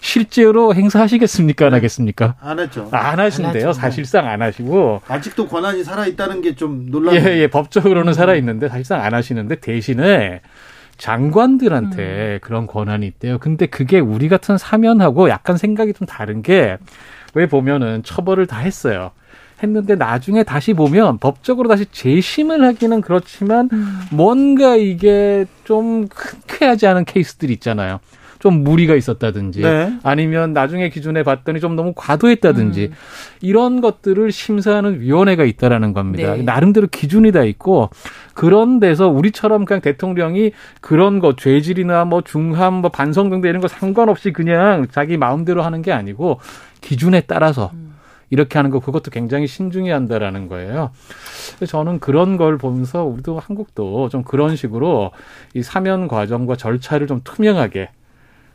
실제로 0.02 0.74
행사하시겠습니까? 0.74 1.66
안 1.68 1.72
네. 1.72 1.76
하겠습니까? 1.78 2.36
안 2.42 2.60
했죠. 2.60 2.90
안 2.92 3.20
하신대요. 3.20 3.68
안 3.68 3.74
사실상 3.74 4.28
안 4.28 4.42
하시고. 4.42 5.02
아직도 5.08 5.48
권한이 5.48 5.84
살아있다는 5.86 6.42
게 6.42 6.56
좀 6.56 6.90
놀라운. 6.90 7.16
예, 7.18 7.38
예, 7.38 7.48
법적으로는 7.48 8.10
음. 8.10 8.14
살아있는데 8.14 8.68
사실상 8.68 9.02
안 9.04 9.14
하시는데 9.14 9.56
대신에 9.62 10.42
장관들한테 11.02 12.36
음. 12.36 12.40
그런 12.42 12.68
권한이 12.68 13.06
있대요. 13.08 13.38
근데 13.40 13.66
그게 13.66 14.00
우리 14.00 14.30
같은 14.30 14.58
사면하고 14.58 15.30
약간 15.30 15.58
생각이 15.58 15.94
좀 15.94 16.08
다른 16.08 16.42
게 16.42 16.78
왜 17.34 17.48
보면은 17.48 18.04
처벌을 18.04 18.48
다 18.48 18.60
했어요. 18.60 19.12
했는데 19.64 19.96
나중에 19.96 20.44
다시 20.44 20.74
보면 20.74 21.20
법적으로 21.20 21.70
다시 21.70 21.86
재심을 21.92 22.64
하기는 22.66 23.02
그렇지만 23.02 23.70
음. 23.72 24.00
뭔가 24.12 24.76
이게 24.76 25.46
좀 25.66 26.08
흔쾌하지 26.14 26.88
않은 26.88 27.06
케이스들이 27.06 27.54
있잖아요. 27.54 28.00
좀 28.42 28.64
무리가 28.64 28.96
있었다든지 28.96 29.62
네. 29.62 29.94
아니면 30.02 30.52
나중에 30.52 30.90
기준에 30.90 31.22
봤더니 31.22 31.60
좀 31.60 31.76
너무 31.76 31.94
과도했다든지 31.96 32.90
음. 32.92 32.96
이런 33.42 33.82
것들을 33.82 34.32
심사하는 34.32 35.00
위원회가 35.00 35.44
있다라는 35.46 35.94
겁니다. 35.94 36.36
네. 36.36 36.42
나름대로 36.42 36.88
기준이 36.88 37.32
다 37.32 37.44
있고 37.44 37.92
그런 38.34 38.80
데서 38.80 39.08
우리처럼 39.08 39.66
그냥 39.66 39.82
대통령이 39.82 40.54
그런 40.82 41.20
거 41.20 41.36
죄질이나 41.36 42.06
뭐 42.06 42.22
중함 42.22 42.74
뭐 42.74 42.90
반성 42.90 43.30
등등 43.30 43.48
이런 43.48 43.62
거 43.62 43.68
상관없이 43.68 44.34
그냥 44.34 44.88
자기 44.92 45.18
마음대로 45.18 45.62
하는 45.62 45.84
게 45.84 45.92
아니고 45.92 46.40
기준에 46.82 47.22
따라서 47.22 47.70
음. 47.76 47.94
이렇게 48.32 48.58
하는 48.58 48.72
거 48.72 48.80
그것도 48.80 49.12
굉장히 49.12 49.46
신중히 49.46 49.92
한다라는 49.92 50.48
거예요. 50.48 50.90
저는 51.68 52.00
그런 52.00 52.38
걸 52.38 52.58
보면서 52.58 53.04
우리도 53.04 53.38
한국도 53.38 54.10
좀 54.10 54.24
그런 54.24 54.56
식으로 54.56 55.12
이 55.54 55.62
사면 55.62 56.08
과정과 56.08 56.56
절차를 56.56 57.06
좀 57.06 57.22
투명하게 57.24 57.90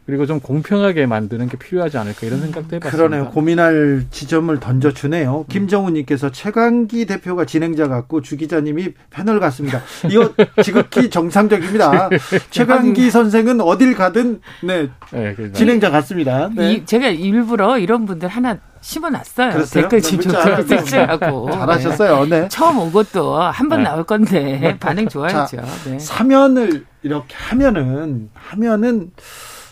그리고 0.07 0.25
좀 0.25 0.39
공평하게 0.39 1.07
만드는 1.07 1.49
게 1.49 1.59
필요하지 1.59 1.99
않을까 1.99 2.27
이런 2.29 2.41
생각도 2.41 2.77
해봤습니다. 2.77 2.91
그러네요. 2.91 3.31
고민할 3.31 4.05
지점을 4.13 4.59
던져주네요. 4.61 5.41
음. 5.41 5.45
김정우님께서 5.49 6.31
최강기 6.31 7.07
대표가 7.07 7.45
진행자 7.45 7.89
같고 7.89 8.23
주 8.23 8.37
기자님이 8.37 8.95
패널 9.11 9.41
같습니다. 9.41 9.83
이거 10.09 10.33
지극히 10.63 11.11
정상적입니다. 11.11 12.09
최강기 12.51 13.11
선생은 13.11 13.61
어딜 13.61 13.97
가든 13.97 14.41
네, 14.63 14.89
네 15.11 15.35
진행자 15.53 15.91
같습니다. 15.91 16.51
네. 16.55 16.75
이, 16.75 16.87
제가 16.87 17.09
일부러 17.09 17.77
이런 17.77 18.07
분들 18.07 18.29
하나 18.29 18.59
심어놨어요. 18.81 19.53
그랬어요? 19.55 19.83
댓글 19.83 20.01
지조도 20.01 20.63
섹시하고. 20.63 21.51
잘하셨어요. 21.51 22.27
네. 22.27 22.49
처음 22.49 22.79
온 22.79 22.93
것도 22.93 23.41
한번 23.41 23.83
네. 23.83 23.85
나올 23.89 24.05
건데 24.05 24.59
네. 24.63 24.79
반응 24.79 25.09
좋아야죠. 25.09 25.57
네. 25.87 25.99
사면을 25.99 26.85
이렇게 27.03 27.35
하면은 27.35 28.31
하면은 28.35 29.11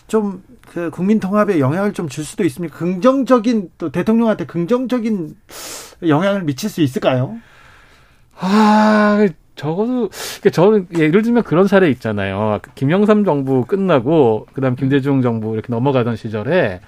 좀 0.07 0.43
그 0.75 0.89
국민 0.89 1.19
통합에 1.19 1.59
영향을 1.59 1.93
좀 1.93 2.09
줄 2.09 2.23
수도 2.23 2.43
있습니까? 2.43 2.77
긍정적인 2.77 3.69
또 3.77 3.91
대통령한테 3.91 4.45
긍정적인 4.45 5.35
영향을 6.07 6.43
미칠 6.43 6.69
수 6.69 6.81
있을까요? 6.81 7.37
아 8.37 9.27
적어도 9.55 10.09
저는 10.51 10.87
예를 10.97 11.21
들면 11.21 11.43
그런 11.43 11.67
사례 11.67 11.89
있잖아요. 11.91 12.59
김영삼 12.75 13.23
정부 13.23 13.65
끝나고 13.65 14.47
그다음 14.53 14.75
김대중 14.75 15.21
정부 15.21 15.53
이렇게 15.53 15.67
넘어가던 15.69 16.15
시절에 16.17 16.81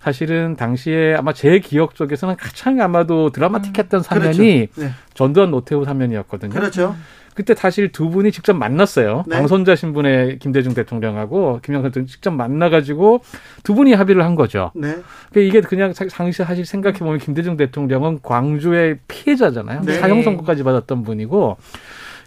사실은 0.00 0.56
당시에 0.56 1.14
아마 1.14 1.32
제 1.32 1.58
기억 1.60 1.94
쪽에서는 1.94 2.36
가장 2.36 2.80
아마도 2.80 3.30
드라마틱했던 3.30 4.00
음. 4.00 4.02
사면이 4.02 4.68
그렇죠. 4.72 4.80
네. 4.80 4.90
전두환 5.14 5.50
노태우 5.50 5.84
사면이었거든요. 5.84 6.52
그렇죠. 6.52 6.94
그때 7.34 7.54
사실 7.54 7.90
두 7.90 8.10
분이 8.10 8.32
직접 8.32 8.54
만났어요. 8.54 9.24
네. 9.26 9.36
당선자 9.36 9.74
신분의 9.74 10.38
김대중 10.38 10.72
대통령하고 10.72 11.60
김영삼 11.62 11.90
대통령 11.90 12.06
직접 12.06 12.30
만나가지고 12.30 13.20
두 13.62 13.74
분이 13.74 13.92
합의를 13.92 14.24
한 14.24 14.34
거죠. 14.36 14.70
네. 14.74 14.96
그러니까 15.30 15.40
이게 15.40 15.60
그냥 15.60 15.92
당시 15.92 16.44
사실 16.44 16.64
생각해 16.64 16.98
보면 16.98 17.18
김대중 17.18 17.56
대통령은 17.56 18.20
광주의 18.22 18.98
피해자잖아요. 19.08 19.82
네. 19.82 19.94
사형 19.94 20.22
선고까지 20.22 20.62
받았던 20.62 21.02
분이고 21.02 21.56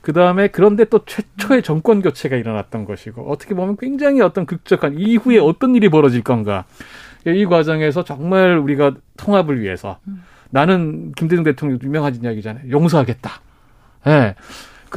그 0.02 0.14
다음에 0.14 0.48
그런데 0.48 0.86
또 0.86 1.04
최초의 1.06 1.64
정권 1.64 2.02
교체가 2.02 2.36
일어났던 2.36 2.86
것이고 2.86 3.30
어떻게 3.32 3.56
보면 3.56 3.78
굉장히 3.78 4.22
어떤 4.22 4.46
극적한 4.46 4.96
이후에 4.98 5.40
어떤 5.40 5.76
일이 5.76 5.90
벌어질 5.90 6.22
건가. 6.22 6.66
이 7.26 7.46
과정에서 7.46 8.04
정말 8.04 8.58
우리가 8.58 8.94
통합을 9.18 9.60
위해서 9.60 10.00
나는 10.50 11.12
김대중 11.14 11.44
대통령 11.44 11.80
유명한 11.84 12.16
이야기잖아요. 12.24 12.72
용서하겠다. 12.72 13.32
예. 14.08 14.10
네. 14.10 14.36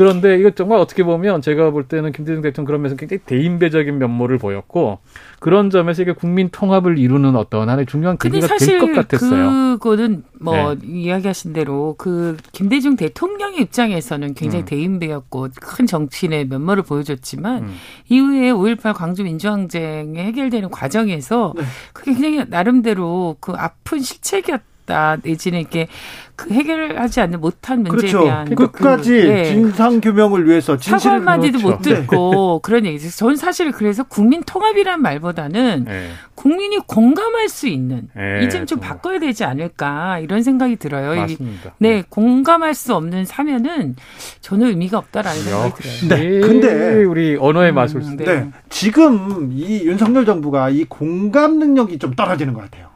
그런데 0.00 0.38
이거 0.38 0.48
정말 0.48 0.78
어떻게 0.78 1.02
보면 1.04 1.42
제가 1.42 1.72
볼 1.72 1.84
때는 1.86 2.12
김대중 2.12 2.40
대통령 2.40 2.64
그런 2.64 2.80
면에서 2.80 2.96
굉장히 2.96 3.20
대인배적인 3.26 3.98
면모를 3.98 4.38
보였고 4.38 4.98
그런 5.40 5.68
점에서 5.68 6.00
이게 6.00 6.12
국민 6.12 6.48
통합을 6.48 6.98
이루는 6.98 7.36
어떤 7.36 7.68
하나의 7.68 7.84
중요한 7.84 8.16
계기가 8.16 8.56
될 8.56 8.80
것 8.80 8.94
같았어요. 8.94 9.76
그거는 9.78 10.22
뭐 10.40 10.74
네. 10.74 10.86
이야기하신 10.86 11.52
대로 11.52 11.96
그 11.98 12.38
김대중 12.52 12.96
대통령의 12.96 13.60
입장에서는 13.60 14.32
굉장히 14.32 14.64
음. 14.64 14.66
대인배였고 14.66 15.48
큰 15.60 15.86
정치인의 15.86 16.46
면모를 16.46 16.82
보여줬지만 16.82 17.64
음. 17.64 17.74
이후에 18.08 18.52
5.18 18.52 18.94
광주 18.94 19.22
민주항쟁이 19.22 20.18
해결되는 20.18 20.70
과정에서 20.70 21.52
네. 21.54 21.62
그게 21.92 22.14
굉장히 22.14 22.48
나름대로 22.48 23.36
그 23.40 23.52
아픈 23.54 24.00
실책이었 24.00 24.69
다 24.90 25.16
내지는 25.22 25.60
이렇게 25.60 25.86
그 26.34 26.52
해결하지 26.52 27.20
않는 27.20 27.40
못한 27.40 27.82
문제에 27.84 28.10
그렇죠. 28.10 28.24
대한 28.24 28.54
끝까지 28.54 29.22
그, 29.22 29.28
네. 29.28 29.44
진상 29.44 30.00
규명을 30.00 30.48
위해서 30.48 30.76
사과 30.78 31.12
한마디도 31.12 31.58
그렇죠. 31.58 31.76
못 31.76 31.82
듣고 31.82 32.60
네. 32.60 32.60
그런 32.66 32.86
얘기죠. 32.86 33.10
전 33.10 33.36
사실 33.36 33.70
그래서 33.70 34.02
국민 34.02 34.42
통합이란 34.42 35.00
말보다는 35.00 35.84
네. 35.84 36.10
국민이 36.34 36.78
공감할 36.78 37.48
수 37.48 37.68
있는 37.68 38.08
네. 38.16 38.42
이젠 38.42 38.66
좀 38.66 38.80
바꿔야 38.80 39.20
되지 39.20 39.44
않을까 39.44 40.18
이런 40.18 40.42
생각이 40.42 40.76
들어요. 40.76 41.14
맞습니다. 41.20 41.74
네, 41.78 41.96
네, 41.96 42.04
공감할 42.08 42.74
수 42.74 42.94
없는 42.96 43.26
사면은 43.26 43.94
저는 44.40 44.68
의미가 44.68 44.98
없다라는 44.98 45.42
생각이 45.42 45.74
들어요. 45.74 46.08
네, 46.08 46.40
근데 46.40 47.04
우리 47.04 47.36
언어의 47.38 47.72
마술. 47.72 48.00
음, 48.00 48.16
네. 48.16 48.48
지금 48.70 49.50
이 49.52 49.84
윤석열 49.84 50.24
정부가 50.24 50.70
이 50.70 50.84
공감 50.84 51.58
능력이 51.58 51.98
좀 51.98 52.14
떨어지는 52.14 52.54
것 52.54 52.62
같아요. 52.62 52.89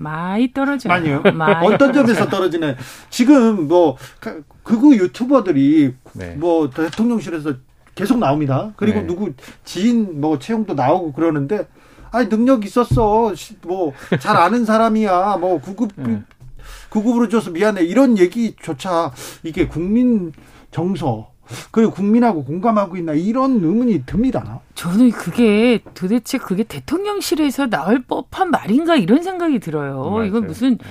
많이 0.00 0.52
떨어져요. 0.52 0.88
많이요? 0.92 1.22
많이 1.34 1.66
어떤 1.74 1.92
점에서 1.92 2.28
떨어지는? 2.28 2.74
지금 3.10 3.68
뭐 3.68 3.96
극우 4.62 4.94
유튜버들이 4.94 5.94
네. 6.14 6.34
뭐 6.36 6.70
대통령실에서 6.70 7.54
계속 7.94 8.18
나옵니다. 8.18 8.72
그리고 8.76 9.00
네. 9.00 9.06
누구 9.06 9.32
지인 9.64 10.20
뭐 10.20 10.38
채용도 10.38 10.72
나오고 10.72 11.12
그러는데 11.12 11.68
아니 12.12 12.28
능력 12.30 12.64
있었어. 12.64 13.34
뭐 13.62 13.92
잘 14.18 14.36
아는 14.36 14.64
사람이야. 14.64 15.36
뭐 15.38 15.60
구급 15.60 15.92
네. 15.96 16.22
구급으로 16.88 17.28
줘서 17.28 17.50
미안해. 17.50 17.82
이런 17.84 18.16
얘기조차 18.16 19.12
이게 19.42 19.68
국민 19.68 20.32
정서 20.70 21.30
그리고 21.70 21.92
국민하고 21.92 22.44
공감하고 22.44 22.96
있나 22.96 23.12
이런 23.12 23.52
의문이 23.62 24.04
듭니다. 24.06 24.60
저는 24.74 25.10
그게 25.12 25.80
도대체 25.94 26.38
그게 26.38 26.62
대통령실에서 26.62 27.66
나올 27.68 28.02
법한 28.02 28.50
말인가 28.50 28.96
이런 28.96 29.22
생각이 29.22 29.58
들어요. 29.58 30.10
맞아요. 30.10 30.24
이건 30.24 30.46
무슨 30.46 30.78
네. 30.78 30.84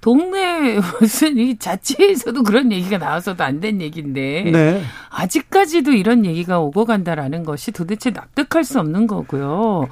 동네 0.00 0.78
무슨 1.00 1.36
이 1.36 1.58
자체에서도 1.58 2.42
그런 2.42 2.72
얘기가 2.72 2.96
나와서도 2.98 3.44
안 3.44 3.60
된 3.60 3.80
얘기인데 3.82 4.50
네. 4.50 4.82
아직까지도 5.10 5.92
이런 5.92 6.24
얘기가 6.24 6.58
오고 6.60 6.86
간다라는 6.86 7.44
것이 7.44 7.70
도대체 7.72 8.10
납득할 8.10 8.64
수 8.64 8.78
없는 8.80 9.06
거고요. 9.06 9.88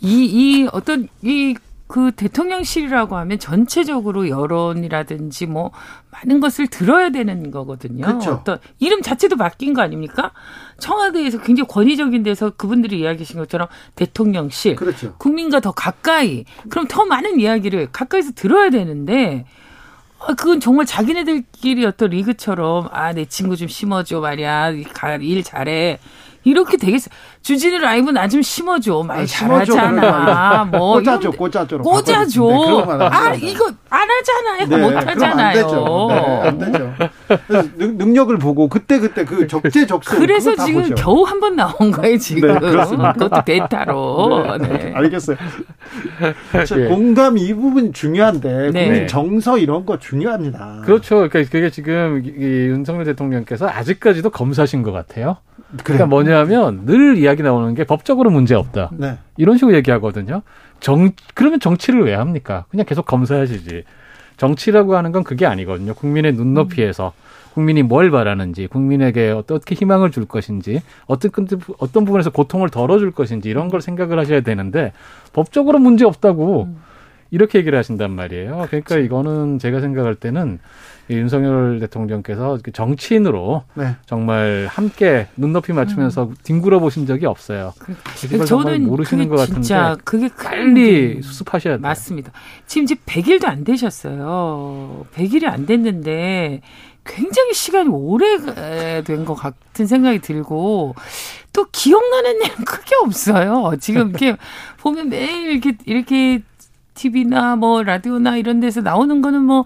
이, 0.00 0.24
이 0.24 0.68
어떤 0.72 1.08
이 1.22 1.56
그 1.92 2.10
대통령실이라고 2.12 3.18
하면 3.18 3.38
전체적으로 3.38 4.30
여론이라든지 4.30 5.44
뭐 5.44 5.72
많은 6.10 6.40
것을 6.40 6.66
들어야 6.66 7.10
되는 7.10 7.50
거거든요. 7.50 8.06
그렇죠. 8.06 8.30
어떤 8.32 8.58
이름 8.78 9.02
자체도 9.02 9.36
바뀐 9.36 9.74
거 9.74 9.82
아닙니까? 9.82 10.32
청와대에서 10.78 11.42
굉장히 11.42 11.68
권위적인 11.68 12.22
데서 12.22 12.48
그분들이 12.56 13.00
이야기하신 13.00 13.38
것처럼 13.40 13.68
대통령실, 13.94 14.76
그렇죠. 14.76 15.16
국민과 15.18 15.60
더 15.60 15.72
가까이, 15.72 16.46
그럼 16.70 16.86
더 16.88 17.04
많은 17.04 17.38
이야기를 17.38 17.92
가까이서 17.92 18.32
들어야 18.36 18.70
되는데 18.70 19.44
아, 20.18 20.32
그건 20.32 20.60
정말 20.60 20.86
자기네들끼리 20.86 21.84
어떤 21.84 22.08
리그처럼 22.08 22.88
아 22.90 23.12
내 23.12 23.26
친구 23.26 23.54
좀 23.54 23.68
심어줘 23.68 24.20
말이야 24.20 24.70
일 25.20 25.42
잘해 25.44 25.98
이렇게 26.44 26.76
되겠어. 26.76 27.08
주진우 27.42 27.78
라이브 27.78 28.10
나좀 28.10 28.42
심어줘. 28.42 29.02
말 29.04 29.20
아, 29.20 29.26
잘하잖아. 29.26 30.64
뭐 30.70 30.94
꽂아줘, 31.00 31.30
꽂아줘. 31.30 31.78
꽂아줘. 31.78 32.42
네, 32.98 33.04
아 33.10 33.34
이거 33.34 33.70
안 33.90 34.08
하잖아요. 34.10 34.66
네, 34.68 34.76
못 34.76 34.96
하잖아요. 35.08 35.46
안 35.48 35.54
되죠. 35.54 36.08
네, 36.10 36.48
안 36.48 36.58
되죠. 36.58 36.94
능력을 37.76 38.36
보고 38.38 38.68
그때 38.68 38.98
그때 38.98 39.24
그 39.24 39.46
적재적소. 39.46 40.16
그래서 40.18 40.54
지금 40.56 40.82
보죠. 40.82 40.94
겨우 40.96 41.22
한 41.24 41.42
번 41.42 41.56
나온 41.56 41.90
거예요 41.90 42.16
지금. 42.18 42.52
네, 42.54 42.58
그렇습니다. 42.60 43.12
그것도 43.14 43.42
베타로. 43.44 44.56
네, 44.60 44.68
네. 44.68 44.92
알겠어요. 44.94 45.36
예. 46.78 46.84
공감 46.86 47.36
이 47.38 47.52
부분 47.52 47.92
중요한데 47.92 48.70
네. 48.72 48.84
국민 48.84 49.06
정서 49.08 49.58
이런 49.58 49.84
거 49.84 49.98
중요합니다. 49.98 50.82
그렇죠. 50.84 51.16
그러니까 51.28 51.42
그게 51.50 51.70
지금 51.70 52.22
윤석열 52.24 53.04
대통령께서 53.04 53.68
아직까지도 53.68 54.30
검사신 54.30 54.82
것 54.82 54.92
같아요. 54.92 55.38
그러니까 55.84 56.06
뭐냐면 56.06 56.84
늘 56.84 57.16
이야기 57.16 57.42
나오는 57.42 57.74
게 57.74 57.84
법적으로 57.84 58.30
문제 58.30 58.54
없다. 58.54 58.90
네. 58.92 59.18
이런 59.36 59.56
식으로 59.56 59.74
얘기하거든요. 59.76 60.42
정 60.80 61.10
그러면 61.34 61.60
정치를 61.60 62.04
왜 62.04 62.14
합니까? 62.14 62.66
그냥 62.70 62.86
계속 62.86 63.06
검사하시지. 63.06 63.84
정치라고 64.36 64.96
하는 64.96 65.12
건 65.12 65.24
그게 65.24 65.46
아니거든요. 65.46 65.94
국민의 65.94 66.32
눈높이에서 66.34 67.12
국민이 67.54 67.82
뭘 67.82 68.10
바라는지, 68.10 68.66
국민에게 68.66 69.30
어떻게 69.30 69.74
희망을 69.74 70.10
줄 70.10 70.24
것인지, 70.24 70.80
어떤 71.06 71.30
어떤 71.78 72.04
부분에서 72.04 72.30
고통을 72.30 72.70
덜어줄 72.70 73.12
것인지 73.12 73.50
이런 73.50 73.68
걸 73.68 73.80
생각을 73.80 74.18
하셔야 74.18 74.40
되는데 74.40 74.92
법적으로 75.32 75.78
문제 75.78 76.04
없다고 76.04 76.64
음. 76.64 76.82
이렇게 77.30 77.58
얘기를 77.58 77.78
하신단 77.78 78.10
말이에요. 78.10 78.66
그러니까 78.68 78.96
이거는 78.96 79.58
제가 79.58 79.80
생각할 79.80 80.14
때는 80.14 80.58
윤석열 81.16 81.78
대통령께서 81.80 82.58
정치인으로 82.72 83.64
네. 83.74 83.96
정말 84.06 84.66
함께 84.70 85.28
눈높이 85.36 85.72
맞추면서 85.72 86.24
음. 86.24 86.34
뒹굴어 86.42 86.80
보신 86.80 87.06
적이 87.06 87.26
없어요. 87.26 87.72
그, 87.78 87.94
저는 88.44 88.86
모르시는 88.86 89.28
것 89.28 89.36
같은데 89.36 89.60
진짜 89.60 89.96
그게 90.04 90.28
빨리 90.28 91.22
수습하셔야 91.22 91.74
돼요. 91.74 91.82
맞습니다. 91.82 92.32
지금 92.66 92.84
이제 92.84 92.94
100일도 92.94 93.46
안 93.46 93.64
되셨어요. 93.64 95.06
100일이 95.14 95.46
안 95.46 95.66
됐는데 95.66 96.60
굉장히 97.04 97.52
시간이 97.52 97.88
오래 97.88 98.36
된 99.02 99.24
것 99.24 99.34
같은 99.34 99.86
생각이 99.86 100.20
들고 100.20 100.94
또 101.52 101.66
기억나는 101.72 102.36
일은 102.36 102.64
크게 102.64 102.94
없어요. 103.04 103.72
지금 103.80 104.10
이렇게 104.10 104.36
보면 104.78 105.08
매일 105.08 105.50
이렇게 105.50 105.76
이렇게 105.84 106.42
TV나 106.94 107.56
뭐 107.56 107.82
라디오나 107.82 108.36
이런 108.36 108.60
데서 108.60 108.82
나오는 108.82 109.22
거는 109.22 109.42
뭐 109.42 109.64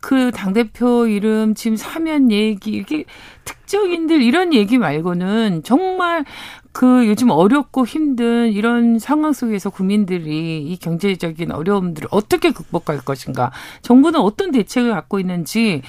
그 0.00 0.30
당대표 0.30 1.06
이름 1.06 1.54
지금 1.54 1.76
사면 1.76 2.30
얘기 2.30 2.70
이렇게 2.70 3.04
특정인들 3.44 4.22
이런 4.22 4.54
얘기 4.54 4.78
말고는 4.78 5.62
정말 5.64 6.24
그 6.72 7.06
요즘 7.08 7.30
어렵고 7.30 7.86
힘든 7.86 8.52
이런 8.52 8.98
상황 8.98 9.32
속에서 9.32 9.70
국민들이 9.70 10.62
이 10.62 10.76
경제적인 10.76 11.50
어려움들을 11.50 12.08
어떻게 12.10 12.50
극복할 12.50 12.98
것인가 12.98 13.50
정부는 13.80 14.20
어떤 14.20 14.50
대책을 14.50 14.90
갖고 14.92 15.18
있는지 15.18 15.80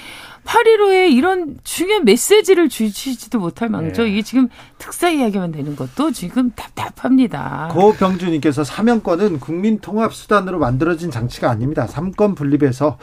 8.15에 0.47 1.11
이런 1.11 1.57
중요한 1.65 2.05
메시지를 2.05 2.69
주시지도 2.69 3.37
못할 3.37 3.67
망정 3.67 4.05
네. 4.05 4.11
이게 4.11 4.21
지금 4.21 4.47
특사 4.77 5.09
이야기만 5.09 5.51
되는 5.51 5.75
것도 5.75 6.11
지금 6.11 6.51
답답합니다. 6.55 7.69
고병주님께서 7.73 8.63
사면권은 8.63 9.41
국민통합수단으로 9.41 10.57
만들어진 10.57 11.11
장치가 11.11 11.49
아닙니다. 11.49 11.85
삼권 11.85 12.35
분립에서 12.35 12.97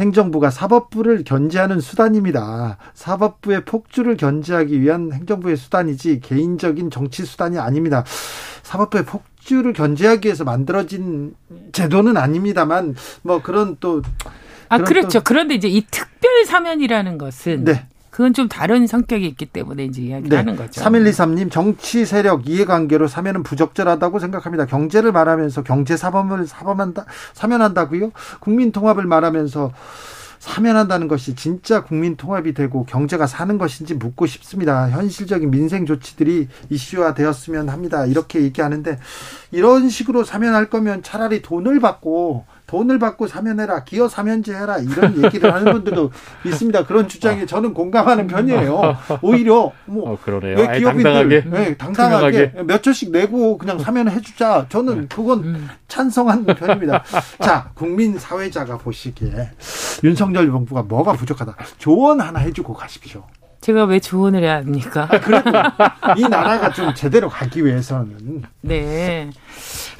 행정부가 0.00 0.50
사법부를 0.50 1.22
견제하는 1.22 1.80
수단입니다. 1.80 2.78
사법부의 2.94 3.64
폭주를 3.64 4.16
견제하기 4.16 4.80
위한 4.80 5.12
행정부의 5.12 5.56
수단이지 5.56 6.18
개인적인 6.20 6.90
정치 6.90 7.24
수단이 7.24 7.60
아닙니다. 7.60 8.04
사법부의 8.64 9.04
폭주를 9.04 9.72
견제하기 9.72 10.26
위해서 10.26 10.42
만들어진 10.42 11.36
제도는 11.70 12.16
아닙니다만 12.16 12.96
뭐 13.22 13.40
그런 13.40 13.76
또 13.78 14.02
아, 14.68 14.78
그렇죠. 14.78 15.20
그런데 15.22 15.54
이제 15.54 15.68
이 15.68 15.84
특별 15.90 16.44
사면이라는 16.44 17.18
것은 17.18 17.64
네. 17.64 17.86
그건 18.10 18.34
좀 18.34 18.48
다른 18.48 18.88
성격이 18.88 19.24
있기 19.28 19.46
때문에 19.46 19.84
이제 19.84 20.02
이야기하는 20.02 20.56
네. 20.56 20.58
거죠. 20.58 20.80
3123님 20.80 21.52
정치 21.52 22.04
세력 22.04 22.48
이해관계로 22.48 23.06
사면은 23.06 23.44
부적절하다고 23.44 24.18
생각합니다. 24.18 24.66
경제를 24.66 25.12
말하면서 25.12 25.62
경제 25.62 25.96
사범을 25.96 26.46
사범한다 26.48 27.04
사면한다고요? 27.34 28.10
국민 28.40 28.72
통합을 28.72 29.04
말하면서 29.04 29.72
사면한다는 30.40 31.08
것이 31.08 31.34
진짜 31.34 31.82
국민 31.84 32.16
통합이 32.16 32.54
되고 32.54 32.84
경제가 32.86 33.26
사는 33.28 33.56
것인지 33.56 33.94
묻고 33.94 34.26
싶습니다. 34.26 34.88
현실적인 34.90 35.50
민생 35.50 35.86
조치들이 35.86 36.48
이슈화 36.70 37.14
되었으면 37.14 37.68
합니다. 37.68 38.06
이렇게 38.06 38.42
얘기하는데 38.42 38.98
이런 39.50 39.88
식으로 39.88 40.24
사면할 40.24 40.70
거면 40.70 41.02
차라리 41.02 41.42
돈을 41.42 41.80
받고 41.80 42.46
돈을 42.68 42.98
받고 42.98 43.26
사면해라, 43.26 43.84
기여 43.84 44.08
사면제 44.08 44.54
해라 44.54 44.78
이런 44.78 45.24
얘기를 45.24 45.52
하는 45.52 45.72
분들도 45.72 46.12
있습니다. 46.44 46.84
그런 46.86 47.08
주장에 47.08 47.46
저는 47.46 47.74
공감하는 47.74 48.26
편이에요. 48.26 48.96
오히려 49.22 49.72
뭐 49.86 50.12
어, 50.12 50.18
왜 50.42 50.78
기업인들 50.78 51.02
당당하게, 51.02 51.44
네, 51.46 51.76
당당하게 51.76 52.52
몇 52.66 52.82
초씩 52.82 53.10
내고 53.10 53.56
그냥 53.56 53.78
사면해 53.78 54.20
주자. 54.20 54.66
저는 54.68 55.08
그건 55.08 55.44
음. 55.44 55.68
찬성하는 55.88 56.44
편입니다. 56.44 57.02
자, 57.40 57.70
국민 57.74 58.18
사회자가 58.18 58.76
보시기에 58.76 59.50
윤석열 60.04 60.46
정부가 60.46 60.82
뭐가 60.82 61.14
부족하다. 61.14 61.56
조언 61.78 62.20
하나 62.20 62.38
해주고 62.40 62.74
가십시오. 62.74 63.24
제가 63.62 63.84
왜 63.84 63.98
조언을 63.98 64.42
해야 64.44 64.56
합니까? 64.56 65.08
아, 66.00 66.14
이 66.16 66.22
나라가 66.22 66.70
좀 66.70 66.94
제대로 66.94 67.28
가기 67.28 67.64
위해서는. 67.64 68.42
네. 68.60 69.30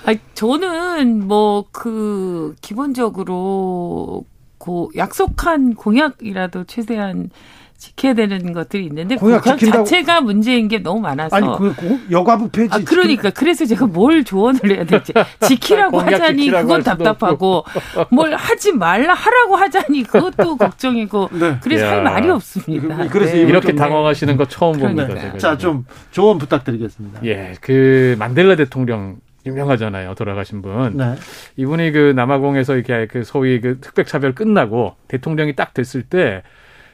아, 0.07 0.15
저는 0.35 1.27
뭐 1.27 1.65
그 1.73 2.55
기본적으로 2.61 4.25
그 4.59 4.89
약속한 4.97 5.75
공약이라도 5.75 6.65
최대한 6.65 7.31
지켜야 7.77 8.13
되는 8.13 8.53
것들이 8.53 8.87
있는데 8.87 9.15
공약, 9.15 9.45
공약 9.45 9.59
자체가 9.61 10.21
문제인 10.21 10.67
게 10.67 10.79
너무 10.79 11.01
많아서 11.01 11.37
아니 11.37 11.47
그 11.57 11.73
여가부 12.11 12.49
폐지 12.49 12.75
아, 12.75 12.81
그러니까 12.85 13.31
그래서 13.31 13.65
제가 13.67 13.87
뭘 13.87 14.25
조언을 14.25 14.61
해야 14.65 14.85
될지 14.85 15.13
지키라고 15.47 16.01
하자니 16.01 16.39
지키라고 16.43 16.67
그건 16.67 16.83
답답하고 16.83 17.65
뭘 18.11 18.35
하지 18.35 18.73
말라 18.73 19.15
하라고 19.15 19.55
하자니 19.55 20.03
그것도 20.03 20.57
걱정이고 20.59 21.29
네. 21.39 21.59
그래서 21.63 21.87
야. 21.87 21.91
할 21.93 22.03
말이 22.03 22.29
없습니다. 22.31 23.07
그래서 23.09 23.35
네. 23.35 23.43
이렇게 23.43 23.77
당황하시는 23.77 24.37
거 24.37 24.47
처음 24.47 24.79
그러니까. 24.79 25.07
봅니다. 25.07 25.39
자좀 25.39 25.87
조언 26.11 26.39
부탁드리겠습니다. 26.39 27.21
예, 27.25 27.55
그 27.61 28.17
만델라 28.19 28.57
대통령 28.57 29.19
유명하잖아요. 29.47 30.15
돌아가신 30.15 30.63
분. 30.63 30.97
네. 30.97 31.15
이분이 31.57 31.93
그 31.93 32.13
남아공에서 32.15 32.75
이렇게 32.77 33.07
그 33.07 33.25
소위 33.25 33.61
그 33.61 33.79
흑백 33.83 34.07
차별 34.07 34.35
끝나고 34.35 34.97
대통령이 35.09 35.55
딱 35.55 35.75
됐을 35.75 36.03
때 36.03 36.43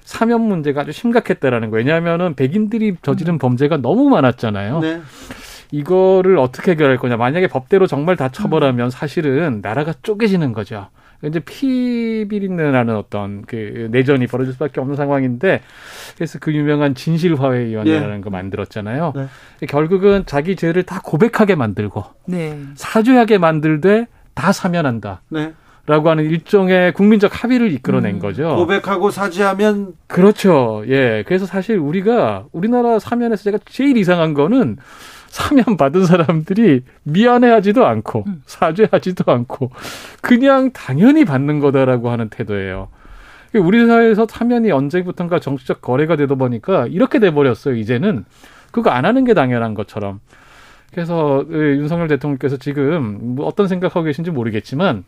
사면 0.03 0.43
문제가 0.43 0.83
아주 0.83 0.93
심각했다라는 0.93 1.71
거예요. 1.71 1.79
왜냐하면은 1.79 2.35
백인들이 2.35 2.97
저지른 3.03 3.35
음. 3.35 3.39
범죄가 3.39 3.79
너무 3.79 4.09
많았잖아요. 4.11 4.81
네. 4.81 5.01
이거를 5.73 6.39
어떻게 6.39 6.73
해결할 6.73 6.99
거냐. 6.99 7.17
만약에 7.17 7.49
법대로 7.49 7.87
정말 7.87 8.17
다 8.17 8.29
처벌하면 8.29 8.87
음. 8.87 8.91
사실은 8.91 9.61
나라가 9.63 9.95
쪼개지는 10.03 10.53
거죠. 10.53 10.89
이제 11.27 11.41
피비린내라는 11.41 12.97
어떤 12.97 13.43
그 13.43 13.89
내전이 13.91 14.27
벌어질 14.27 14.53
수밖에 14.53 14.81
없는 14.81 14.97
상황인데 14.97 15.61
그래서 16.17 16.39
그 16.39 16.53
유명한 16.55 16.95
진실화해위원회라는 16.95 18.19
예. 18.19 18.21
거 18.21 18.31
만들었잖아요. 18.31 19.13
네. 19.17 19.67
결국은 19.67 20.25
자기 20.27 20.57
죄를 20.57 20.83
다 20.83 21.01
고백하게 21.03 21.55
만들고 21.55 22.05
네. 22.27 22.59
사죄하게 22.75 23.39
만들되 23.39 24.07
다 24.35 24.53
사면한다. 24.53 25.23
네. 25.29 25.53
라고 25.87 26.09
하는 26.09 26.25
일종의 26.25 26.95
국민적 26.95 27.43
합의를 27.43 27.71
이끌어낸 27.73 28.15
음, 28.15 28.19
거죠. 28.19 28.57
고백하고 28.57 29.11
사죄하면 29.11 29.93
그렇죠. 30.07 30.83
예. 30.89 31.25
그래서 31.27 31.45
사실 31.45 31.77
우리가 31.77 32.47
우리나라 32.53 32.99
사면에서 32.99 33.43
제가 33.45 33.59
제일 33.67 33.99
이상한 33.99 34.33
거는 34.33 34.79
사면 35.35 35.77
받은 35.77 36.07
사람들이 36.07 36.85
미안해하지도 37.03 37.85
않고 37.85 38.23
음. 38.29 38.43
사죄하지도 38.47 39.33
않고 39.33 39.73
그냥 40.23 40.71
당연히 40.71 41.25
받는 41.25 41.59
거다라고 41.59 42.11
하는 42.11 42.29
태도예요. 42.29 42.87
우리 43.55 43.85
사회에서 43.85 44.29
사면이 44.31 44.71
언제부턴가 44.71 45.41
정치적 45.41 45.83
거래가 45.83 46.15
되다 46.15 46.37
보니까 46.37 46.87
이렇게 46.87 47.19
돼 47.19 47.33
버렸어요. 47.33 47.75
이제는 47.75 48.25
그거 48.71 48.91
안 48.91 49.05
하는 49.05 49.25
게 49.25 49.35
당연한 49.35 49.75
것처럼. 49.75 50.21
그래서 50.93 51.45
그 51.49 51.79
윤석열 51.79 52.07
대통령께서 52.07 52.57
지금 52.57 53.35
뭐 53.35 53.47
어떤 53.47 53.67
생각하고 53.67 54.05
계신지 54.05 54.31
모르겠지만 54.31 55.03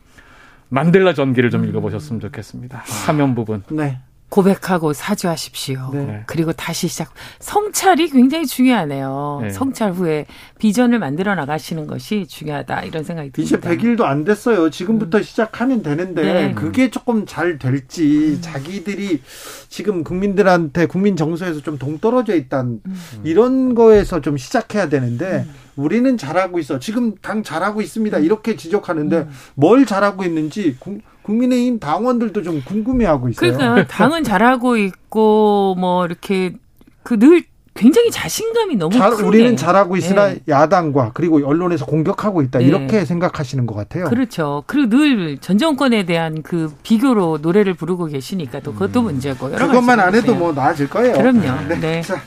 만델라 0.70 1.14
전기를 1.14 1.50
좀 1.50 1.64
읽어보셨으면 1.66 2.18
좋겠습니다. 2.18 2.82
사면 2.84 3.36
부분. 3.36 3.62
네. 3.70 4.00
고백하고 4.28 4.92
사죄하십시오. 4.92 5.90
네. 5.92 6.22
그리고 6.26 6.52
다시 6.52 6.88
시작. 6.88 7.12
성찰이 7.38 8.10
굉장히 8.10 8.44
중요하네요. 8.46 9.40
네. 9.42 9.50
성찰 9.50 9.92
후에 9.92 10.26
비전을 10.58 10.98
만들어 10.98 11.34
나가시는 11.34 11.86
것이 11.86 12.26
중요하다 12.26 12.82
이런 12.82 13.04
생각이 13.04 13.30
듭니다. 13.30 13.56
이제 13.56 13.68
100일도 13.68 14.02
안 14.02 14.24
됐어요. 14.24 14.70
지금부터 14.70 15.18
음. 15.18 15.22
시작하면 15.22 15.82
되는데 15.82 16.22
네. 16.22 16.54
그게 16.54 16.90
조금 16.90 17.24
잘 17.24 17.58
될지 17.58 18.34
음. 18.36 18.38
자기들이 18.40 19.22
지금 19.68 20.02
국민들한테 20.02 20.86
국민 20.86 21.16
정서에서 21.16 21.60
좀 21.60 21.78
동떨어져 21.78 22.34
있단 22.34 22.80
음. 22.84 23.20
이런 23.22 23.74
거에서 23.74 24.20
좀 24.20 24.36
시작해야 24.36 24.88
되는데 24.88 25.46
음. 25.46 25.65
우리는 25.76 26.16
잘하고 26.16 26.58
있어. 26.58 26.78
지금 26.78 27.14
당 27.22 27.42
잘하고 27.42 27.82
있습니다. 27.82 28.18
이렇게 28.18 28.56
지적하는데 28.56 29.16
음. 29.16 29.30
뭘 29.54 29.86
잘하고 29.86 30.24
있는지 30.24 30.76
국민의힘 31.22 31.78
당원들도 31.80 32.42
좀 32.42 32.62
궁금해하고 32.64 33.28
있어요. 33.28 33.52
그러니까 33.56 33.86
당은 33.86 34.24
잘하고 34.24 34.76
있고 34.76 35.74
뭐 35.78 36.06
이렇게 36.06 36.54
그늘 37.02 37.44
굉장히 37.74 38.10
자신감이 38.10 38.76
너무 38.76 38.96
잘, 38.96 39.12
우리는 39.12 39.54
잘하고 39.54 39.96
있으나 39.98 40.28
네. 40.28 40.40
야당과 40.48 41.10
그리고 41.12 41.46
언론에서 41.46 41.84
공격하고 41.84 42.40
있다 42.42 42.60
네. 42.60 42.64
이렇게 42.64 43.04
생각하시는 43.04 43.66
것 43.66 43.74
같아요. 43.74 44.06
그렇죠. 44.06 44.64
그리고 44.66 44.88
늘 44.96 45.36
전 45.40 45.58
정권에 45.58 46.06
대한 46.06 46.42
그 46.42 46.72
비교로 46.82 47.38
노래를 47.42 47.74
부르고 47.74 48.06
계시니까 48.06 48.60
또 48.60 48.72
그것도 48.72 49.00
음. 49.00 49.04
문제고 49.04 49.52
여러 49.52 49.66
그것만 49.66 50.00
안 50.00 50.14
해도 50.14 50.34
뭐 50.34 50.52
나아질 50.54 50.88
거예요. 50.88 51.12
그럼요. 51.12 51.68
네. 51.68 51.80
네. 51.80 52.00
자, 52.00 52.20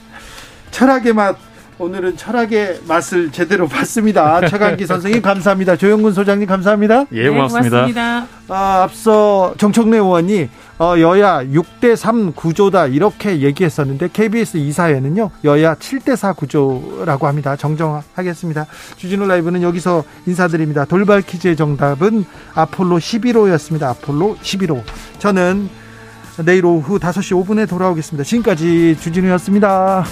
철학의 0.69 1.13
맛 1.13 1.35
오늘은 1.79 2.17
철학의 2.17 2.81
맛을 2.89 3.31
제대로 3.31 3.65
봤습니다. 3.69 4.45
최강기 4.49 4.85
선생님 4.85 5.21
감사합니다. 5.21 5.77
조영근 5.77 6.11
소장님 6.11 6.45
감사합니다. 6.45 7.05
예, 7.13 7.29
고맙습니다. 7.29 7.85
네, 7.87 7.93
고맙습니다. 7.93 8.27
아, 8.49 8.83
앞서 8.83 9.53
정청래 9.57 9.95
의원이 9.95 10.49
어, 10.79 10.95
여야 10.99 11.41
6대 11.43 11.95
3 11.95 12.33
구조다 12.33 12.87
이렇게 12.87 13.39
얘기했었는데 13.39 14.09
KBS 14.11 14.57
이사회는요 14.57 15.31
여야 15.45 15.75
7대 15.75 16.17
4 16.17 16.33
구조라고 16.33 17.27
합니다. 17.27 17.55
정정하겠습니다. 17.55 18.65
주진우 18.97 19.25
라이브는 19.27 19.61
여기서 19.61 20.03
인사드립니다. 20.25 20.83
돌발 20.83 21.21
퀴즈의 21.21 21.55
정답은 21.55 22.25
아폴로 22.55 22.97
11호였습니다. 22.97 23.83
아폴로 23.83 24.35
11호. 24.41 24.83
저는 25.19 25.69
내일 26.45 26.65
오후 26.65 26.99
5시 26.99 27.45
5분에 27.45 27.69
돌아오겠습니다. 27.69 28.25
지금까지 28.25 28.97
주진우였습니다. 28.99 30.03